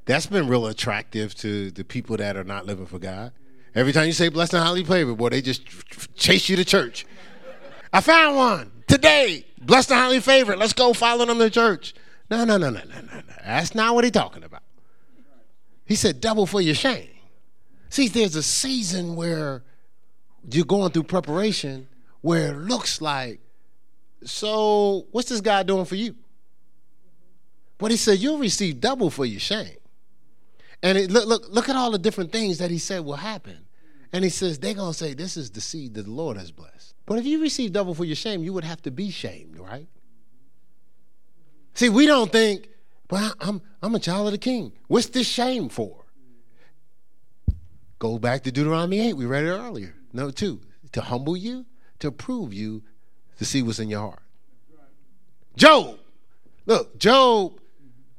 That's 0.04 0.26
been 0.26 0.46
real 0.46 0.68
attractive 0.68 1.34
to 1.36 1.72
the 1.72 1.84
people 1.84 2.16
that 2.16 2.36
are 2.36 2.44
not 2.44 2.64
living 2.64 2.86
for 2.86 3.00
God. 3.00 3.32
Every 3.74 3.92
time 3.92 4.06
you 4.06 4.12
say 4.12 4.28
blessed 4.28 4.54
and 4.54 4.62
highly 4.62 4.84
favored, 4.84 5.16
boy, 5.16 5.30
they 5.30 5.42
just 5.42 5.62
chase 6.14 6.48
you 6.48 6.54
to 6.56 6.64
church. 6.64 7.04
I 7.92 8.00
found 8.00 8.36
one 8.36 8.70
today. 8.86 9.44
Blessed 9.60 9.90
and 9.90 10.00
highly 10.00 10.20
favored. 10.20 10.58
Let's 10.58 10.72
go 10.72 10.92
follow 10.92 11.26
them 11.26 11.38
to 11.38 11.50
church. 11.50 11.92
No, 12.30 12.44
no, 12.44 12.56
no, 12.56 12.70
no, 12.70 12.80
no, 12.84 13.00
no, 13.00 13.16
no. 13.16 13.34
That's 13.44 13.74
not 13.74 13.96
what 13.96 14.04
he's 14.04 14.12
talking 14.12 14.44
about. 14.44 14.62
He 15.86 15.96
said 15.96 16.20
double 16.20 16.46
for 16.46 16.60
your 16.60 16.76
shame. 16.76 17.08
See, 17.90 18.06
there's 18.06 18.36
a 18.36 18.42
season 18.42 19.16
where 19.16 19.64
you're 20.54 20.64
going 20.64 20.92
through 20.92 21.04
preparation 21.04 21.88
where 22.20 22.52
it 22.52 22.58
looks 22.58 23.00
like, 23.00 23.40
so 24.24 25.06
what's 25.10 25.28
this 25.28 25.40
guy 25.40 25.62
doing 25.62 25.84
for 25.84 25.94
you? 25.94 26.14
But 27.78 27.90
he 27.90 27.96
said, 27.96 28.18
you'll 28.18 28.38
receive 28.38 28.80
double 28.80 29.10
for 29.10 29.24
your 29.24 29.40
shame. 29.40 29.76
And 30.82 30.98
it, 30.98 31.10
look, 31.10 31.26
look, 31.26 31.48
look 31.48 31.68
at 31.68 31.76
all 31.76 31.90
the 31.90 31.98
different 31.98 32.32
things 32.32 32.58
that 32.58 32.70
he 32.70 32.78
said 32.78 33.04
will 33.04 33.14
happen. 33.14 33.66
And 34.12 34.24
he 34.24 34.30
says, 34.30 34.58
they're 34.58 34.74
going 34.74 34.92
to 34.92 34.98
say, 34.98 35.14
this 35.14 35.36
is 35.36 35.50
the 35.50 35.60
seed 35.60 35.94
that 35.94 36.04
the 36.04 36.10
Lord 36.10 36.36
has 36.36 36.50
blessed. 36.50 36.94
But 37.06 37.18
if 37.18 37.26
you 37.26 37.40
receive 37.40 37.72
double 37.72 37.94
for 37.94 38.04
your 38.04 38.16
shame, 38.16 38.42
you 38.42 38.52
would 38.52 38.64
have 38.64 38.82
to 38.82 38.90
be 38.90 39.10
shamed, 39.10 39.58
right? 39.58 39.86
See, 41.74 41.88
we 41.88 42.06
don't 42.06 42.32
think, 42.32 42.68
well, 43.10 43.32
I'm, 43.40 43.62
I'm 43.82 43.94
a 43.94 43.98
child 43.98 44.26
of 44.26 44.32
the 44.32 44.38
king. 44.38 44.72
What's 44.88 45.06
this 45.06 45.26
shame 45.26 45.68
for? 45.68 46.04
Go 47.98 48.18
back 48.18 48.42
to 48.44 48.52
Deuteronomy 48.52 49.00
8. 49.08 49.12
We 49.14 49.26
read 49.26 49.44
it 49.44 49.50
earlier. 49.50 49.94
Number 50.12 50.32
two, 50.32 50.60
to 50.92 51.00
humble 51.00 51.36
you, 51.36 51.66
to 51.98 52.10
prove 52.10 52.52
you, 52.52 52.82
to 53.38 53.44
see 53.44 53.62
what's 53.62 53.78
in 53.78 53.88
your 53.88 54.00
heart. 54.00 54.22
Job. 55.56 55.98
Look, 56.66 56.98
Job 56.98 57.60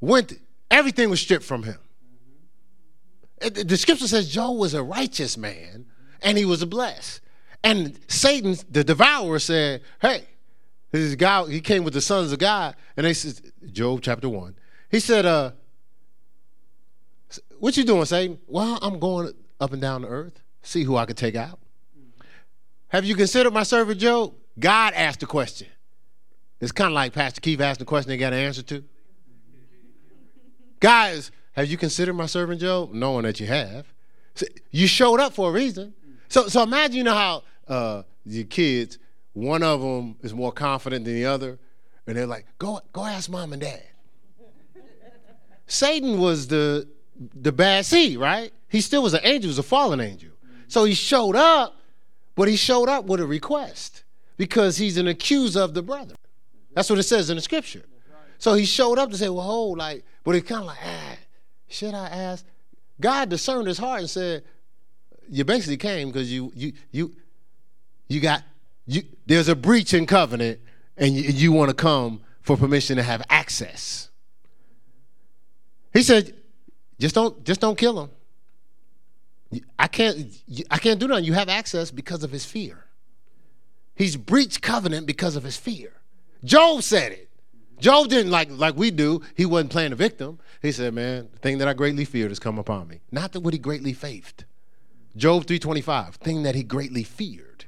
went, 0.01 0.33
everything 0.69 1.09
was 1.09 1.21
stripped 1.21 1.45
from 1.45 1.63
him. 1.63 1.77
The 3.39 3.77
scripture 3.77 4.07
says 4.07 4.29
Job 4.29 4.57
was 4.57 4.73
a 4.73 4.83
righteous 4.83 5.37
man 5.37 5.85
and 6.21 6.37
he 6.37 6.45
was 6.45 6.63
blessed. 6.65 7.21
And 7.63 7.97
Satan, 8.07 8.57
the 8.69 8.83
devourer, 8.83 9.39
said, 9.39 9.81
Hey, 10.01 10.25
this 10.91 11.15
guy, 11.15 11.47
he 11.47 11.61
came 11.61 11.83
with 11.83 11.93
the 11.93 12.01
sons 12.01 12.31
of 12.31 12.39
God, 12.39 12.75
and 12.97 13.05
they 13.05 13.13
said, 13.13 13.51
Job 13.71 13.99
chapter 14.01 14.27
1. 14.27 14.55
He 14.89 14.99
said, 14.99 15.25
uh, 15.25 15.51
what 17.59 17.77
you 17.77 17.83
doing, 17.83 18.05
Satan? 18.05 18.39
Well, 18.47 18.79
I'm 18.81 18.99
going 18.99 19.33
up 19.59 19.71
and 19.71 19.81
down 19.81 20.01
the 20.01 20.07
earth, 20.07 20.41
see 20.63 20.83
who 20.83 20.95
I 20.95 21.05
could 21.05 21.17
take 21.17 21.35
out. 21.35 21.59
Have 22.89 23.05
you 23.05 23.15
considered 23.15 23.53
my 23.53 23.63
servant 23.63 23.99
Job? 23.99 24.33
God 24.59 24.93
asked 24.93 25.21
the 25.21 25.25
question. 25.25 25.67
It's 26.59 26.71
kind 26.71 26.87
of 26.87 26.93
like 26.93 27.13
Pastor 27.13 27.39
Keith 27.39 27.61
asked 27.61 27.79
the 27.79 27.85
question 27.85 28.09
they 28.09 28.17
got 28.17 28.33
an 28.33 28.39
answer 28.39 28.63
to. 28.63 28.83
Guys, 30.79 31.31
have 31.53 31.67
you 31.67 31.77
considered 31.77 32.13
my 32.13 32.25
servant 32.25 32.61
Job? 32.61 32.93
Knowing 32.93 33.23
that 33.23 33.39
you 33.39 33.47
have. 33.47 33.85
You 34.71 34.87
showed 34.87 35.19
up 35.19 35.33
for 35.33 35.49
a 35.49 35.51
reason. 35.51 35.93
So, 36.29 36.47
so 36.47 36.63
imagine 36.63 36.95
you 36.95 37.03
know 37.03 37.13
how 37.13 37.43
uh, 37.67 38.03
your 38.25 38.45
kids, 38.45 38.97
one 39.33 39.63
of 39.63 39.81
them 39.81 40.15
is 40.21 40.33
more 40.33 40.51
confident 40.51 41.05
than 41.05 41.15
the 41.15 41.25
other, 41.25 41.59
and 42.07 42.15
they're 42.15 42.27
like, 42.27 42.45
"Go, 42.57 42.79
go 42.93 43.03
ask 43.03 43.29
mom 43.29 43.53
and 43.53 43.61
dad." 43.61 43.83
Satan 45.67 46.19
was 46.19 46.47
the 46.47 46.87
the 47.35 47.51
bad 47.51 47.85
seed, 47.85 48.17
right? 48.17 48.53
He 48.69 48.81
still 48.81 49.03
was 49.03 49.13
an 49.13 49.21
angel, 49.23 49.43
he 49.43 49.47
was 49.47 49.59
a 49.59 49.63
fallen 49.63 49.99
angel. 49.99 50.31
So 50.67 50.83
he 50.83 50.93
showed 50.93 51.35
up, 51.35 51.78
but 52.39 52.47
he 52.47 52.55
showed 52.55 52.87
up 52.87 53.03
with 53.03 53.19
a 53.19 53.25
request 53.25 54.05
because 54.37 54.77
he's 54.77 54.95
an 54.95 55.09
accuser 55.09 55.59
of 55.59 55.73
the 55.73 55.81
brother. 55.81 56.15
That's 56.73 56.89
what 56.89 56.97
it 56.97 57.03
says 57.03 57.29
in 57.29 57.35
the 57.35 57.41
scripture. 57.41 57.83
So 58.37 58.53
he 58.53 58.63
showed 58.63 58.97
up 58.97 59.11
to 59.11 59.17
say, 59.17 59.27
well, 59.27 59.43
hold, 59.43 59.77
like, 59.77 60.05
but 60.23 60.35
he 60.35 60.39
kind 60.39 60.61
of 60.61 60.67
like, 60.67 60.77
ah, 60.81 61.17
should 61.67 61.93
I 61.93 62.07
ask? 62.07 62.45
God 63.01 63.27
discerned 63.27 63.67
his 63.67 63.77
heart 63.77 63.99
and 63.99 64.09
said, 64.09 64.45
you 65.27 65.43
basically 65.43 65.75
came 65.75 66.07
because 66.07 66.31
you 66.31 66.49
you 66.55 66.71
you 66.91 67.13
you 68.07 68.21
got 68.21 68.43
you 68.87 69.01
there's 69.25 69.49
a 69.49 69.55
breach 69.55 69.93
in 69.93 70.05
covenant 70.05 70.61
and 70.95 71.13
you, 71.13 71.23
you 71.23 71.51
want 71.51 71.67
to 71.67 71.75
come 71.75 72.21
for 72.41 72.55
permission 72.55 72.95
to 72.95 73.03
have 73.03 73.21
access. 73.29 74.07
He 75.91 76.03
said, 76.03 76.33
just 77.01 77.15
don't 77.15 77.43
just 77.43 77.59
don't 77.59 77.77
kill 77.77 78.01
him. 78.01 78.11
I 79.77 79.87
can't 79.87 80.27
I 80.69 80.77
can't 80.77 80.99
do 80.99 81.07
nothing. 81.07 81.25
You 81.25 81.33
have 81.33 81.49
access 81.49 81.91
because 81.91 82.23
of 82.23 82.31
his 82.31 82.45
fear. 82.45 82.85
He's 83.95 84.15
breached 84.15 84.61
covenant 84.61 85.07
because 85.07 85.35
of 85.35 85.43
his 85.43 85.57
fear. 85.57 85.93
Job 86.43 86.83
said 86.83 87.11
it. 87.11 87.29
Job 87.79 88.09
didn't 88.09 88.31
like 88.31 88.49
like 88.51 88.75
we 88.75 88.91
do. 88.91 89.21
He 89.35 89.45
wasn't 89.45 89.71
playing 89.71 89.89
the 89.91 89.95
victim. 89.95 90.39
He 90.61 90.71
said, 90.71 90.93
"Man, 90.93 91.29
the 91.31 91.39
thing 91.39 91.57
that 91.59 91.67
I 91.67 91.73
greatly 91.73 92.05
feared 92.05 92.29
has 92.29 92.39
come 92.39 92.59
upon 92.59 92.87
me. 92.87 93.01
Not 93.11 93.31
that 93.33 93.39
what 93.39 93.53
he 93.53 93.59
greatly 93.59 93.93
faithed." 93.93 94.45
Job 95.15 95.45
3:25, 95.45 96.15
thing 96.15 96.43
that 96.43 96.55
he 96.55 96.63
greatly 96.63 97.03
feared. 97.03 97.65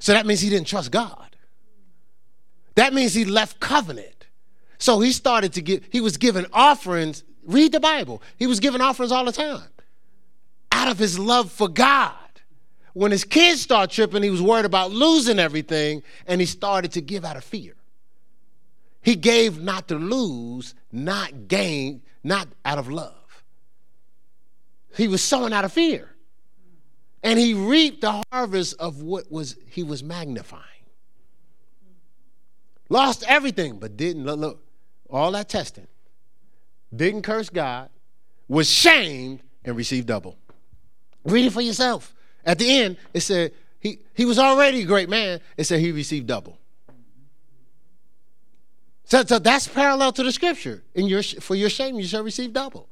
So 0.00 0.12
that 0.12 0.26
means 0.26 0.40
he 0.40 0.50
didn't 0.50 0.66
trust 0.66 0.90
God. 0.90 1.36
That 2.74 2.92
means 2.92 3.14
he 3.14 3.24
left 3.24 3.60
covenant. 3.60 4.26
So 4.78 5.00
he 5.00 5.12
started 5.12 5.52
to 5.52 5.62
get 5.62 5.84
he 5.90 6.00
was 6.00 6.16
giving 6.16 6.46
offerings 6.52 7.22
Read 7.46 7.72
the 7.72 7.80
Bible. 7.80 8.22
He 8.38 8.46
was 8.46 8.58
giving 8.58 8.80
offerings 8.80 9.12
all 9.12 9.26
the 9.26 9.32
time 9.32 9.68
out 10.74 10.88
of 10.88 10.98
his 10.98 11.18
love 11.18 11.50
for 11.50 11.68
God. 11.68 12.12
When 12.92 13.10
his 13.10 13.24
kids 13.24 13.62
started 13.62 13.94
tripping, 13.94 14.22
he 14.22 14.30
was 14.30 14.42
worried 14.42 14.64
about 14.64 14.90
losing 14.90 15.38
everything, 15.38 16.02
and 16.26 16.40
he 16.40 16.46
started 16.46 16.92
to 16.92 17.00
give 17.00 17.24
out 17.24 17.36
of 17.36 17.44
fear. 17.44 17.74
He 19.02 19.16
gave 19.16 19.60
not 19.60 19.88
to 19.88 19.96
lose, 19.96 20.74
not 20.92 21.48
gain, 21.48 22.02
not 22.22 22.48
out 22.64 22.78
of 22.78 22.88
love. 22.88 23.44
He 24.96 25.08
was 25.08 25.22
sowing 25.22 25.52
out 25.52 25.64
of 25.64 25.72
fear. 25.72 26.10
And 27.22 27.38
he 27.38 27.54
reaped 27.54 28.02
the 28.02 28.22
harvest 28.30 28.76
of 28.78 29.02
what 29.02 29.30
was 29.30 29.56
he 29.70 29.82
was 29.82 30.02
magnifying. 30.02 30.62
Lost 32.88 33.24
everything, 33.26 33.78
but 33.78 33.96
didn't 33.96 34.24
look, 34.24 34.38
look 34.38 34.64
all 35.10 35.32
that 35.32 35.48
testing 35.48 35.86
didn't 36.96 37.22
curse 37.22 37.50
God, 37.50 37.90
was 38.48 38.70
shamed, 38.70 39.40
and 39.64 39.76
received 39.76 40.06
double. 40.06 40.38
Read 41.24 41.46
it 41.46 41.52
for 41.52 41.60
yourself. 41.60 42.14
At 42.44 42.58
the 42.58 42.70
end, 42.70 42.96
it 43.12 43.20
said 43.20 43.52
he, 43.80 43.98
he 44.14 44.24
was 44.24 44.38
already 44.38 44.82
a 44.82 44.84
great 44.84 45.08
man. 45.08 45.40
It 45.56 45.64
said 45.64 45.80
he 45.80 45.92
received 45.92 46.26
double. 46.26 46.58
So, 49.04 49.22
so 49.24 49.38
that's 49.38 49.68
parallel 49.68 50.12
to 50.12 50.22
the 50.22 50.32
scripture. 50.32 50.82
In 50.94 51.06
your, 51.06 51.22
for 51.22 51.54
your 51.54 51.70
shame, 51.70 51.96
you 51.96 52.04
shall 52.04 52.22
receive 52.22 52.52
double. 52.52 52.88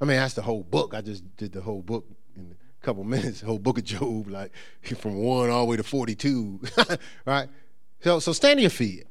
I 0.00 0.04
mean, 0.04 0.16
that's 0.16 0.34
the 0.34 0.42
whole 0.42 0.62
book. 0.62 0.94
I 0.94 1.00
just 1.00 1.36
did 1.36 1.52
the 1.52 1.60
whole 1.60 1.82
book 1.82 2.06
in 2.34 2.56
a 2.56 2.84
couple 2.84 3.04
minutes, 3.16 3.40
the 3.40 3.46
whole 3.46 3.58
book 3.58 3.78
of 3.78 3.84
Job, 3.84 4.28
like 4.28 4.52
from 4.98 5.16
1 5.16 5.50
all 5.50 5.66
the 5.66 5.70
way 5.70 5.76
to 5.76 5.82
42, 5.82 6.60
right? 7.26 7.48
So, 8.00 8.18
so 8.18 8.32
stand 8.32 8.58
on 8.58 8.62
your 8.62 8.70
feet. 8.70 9.06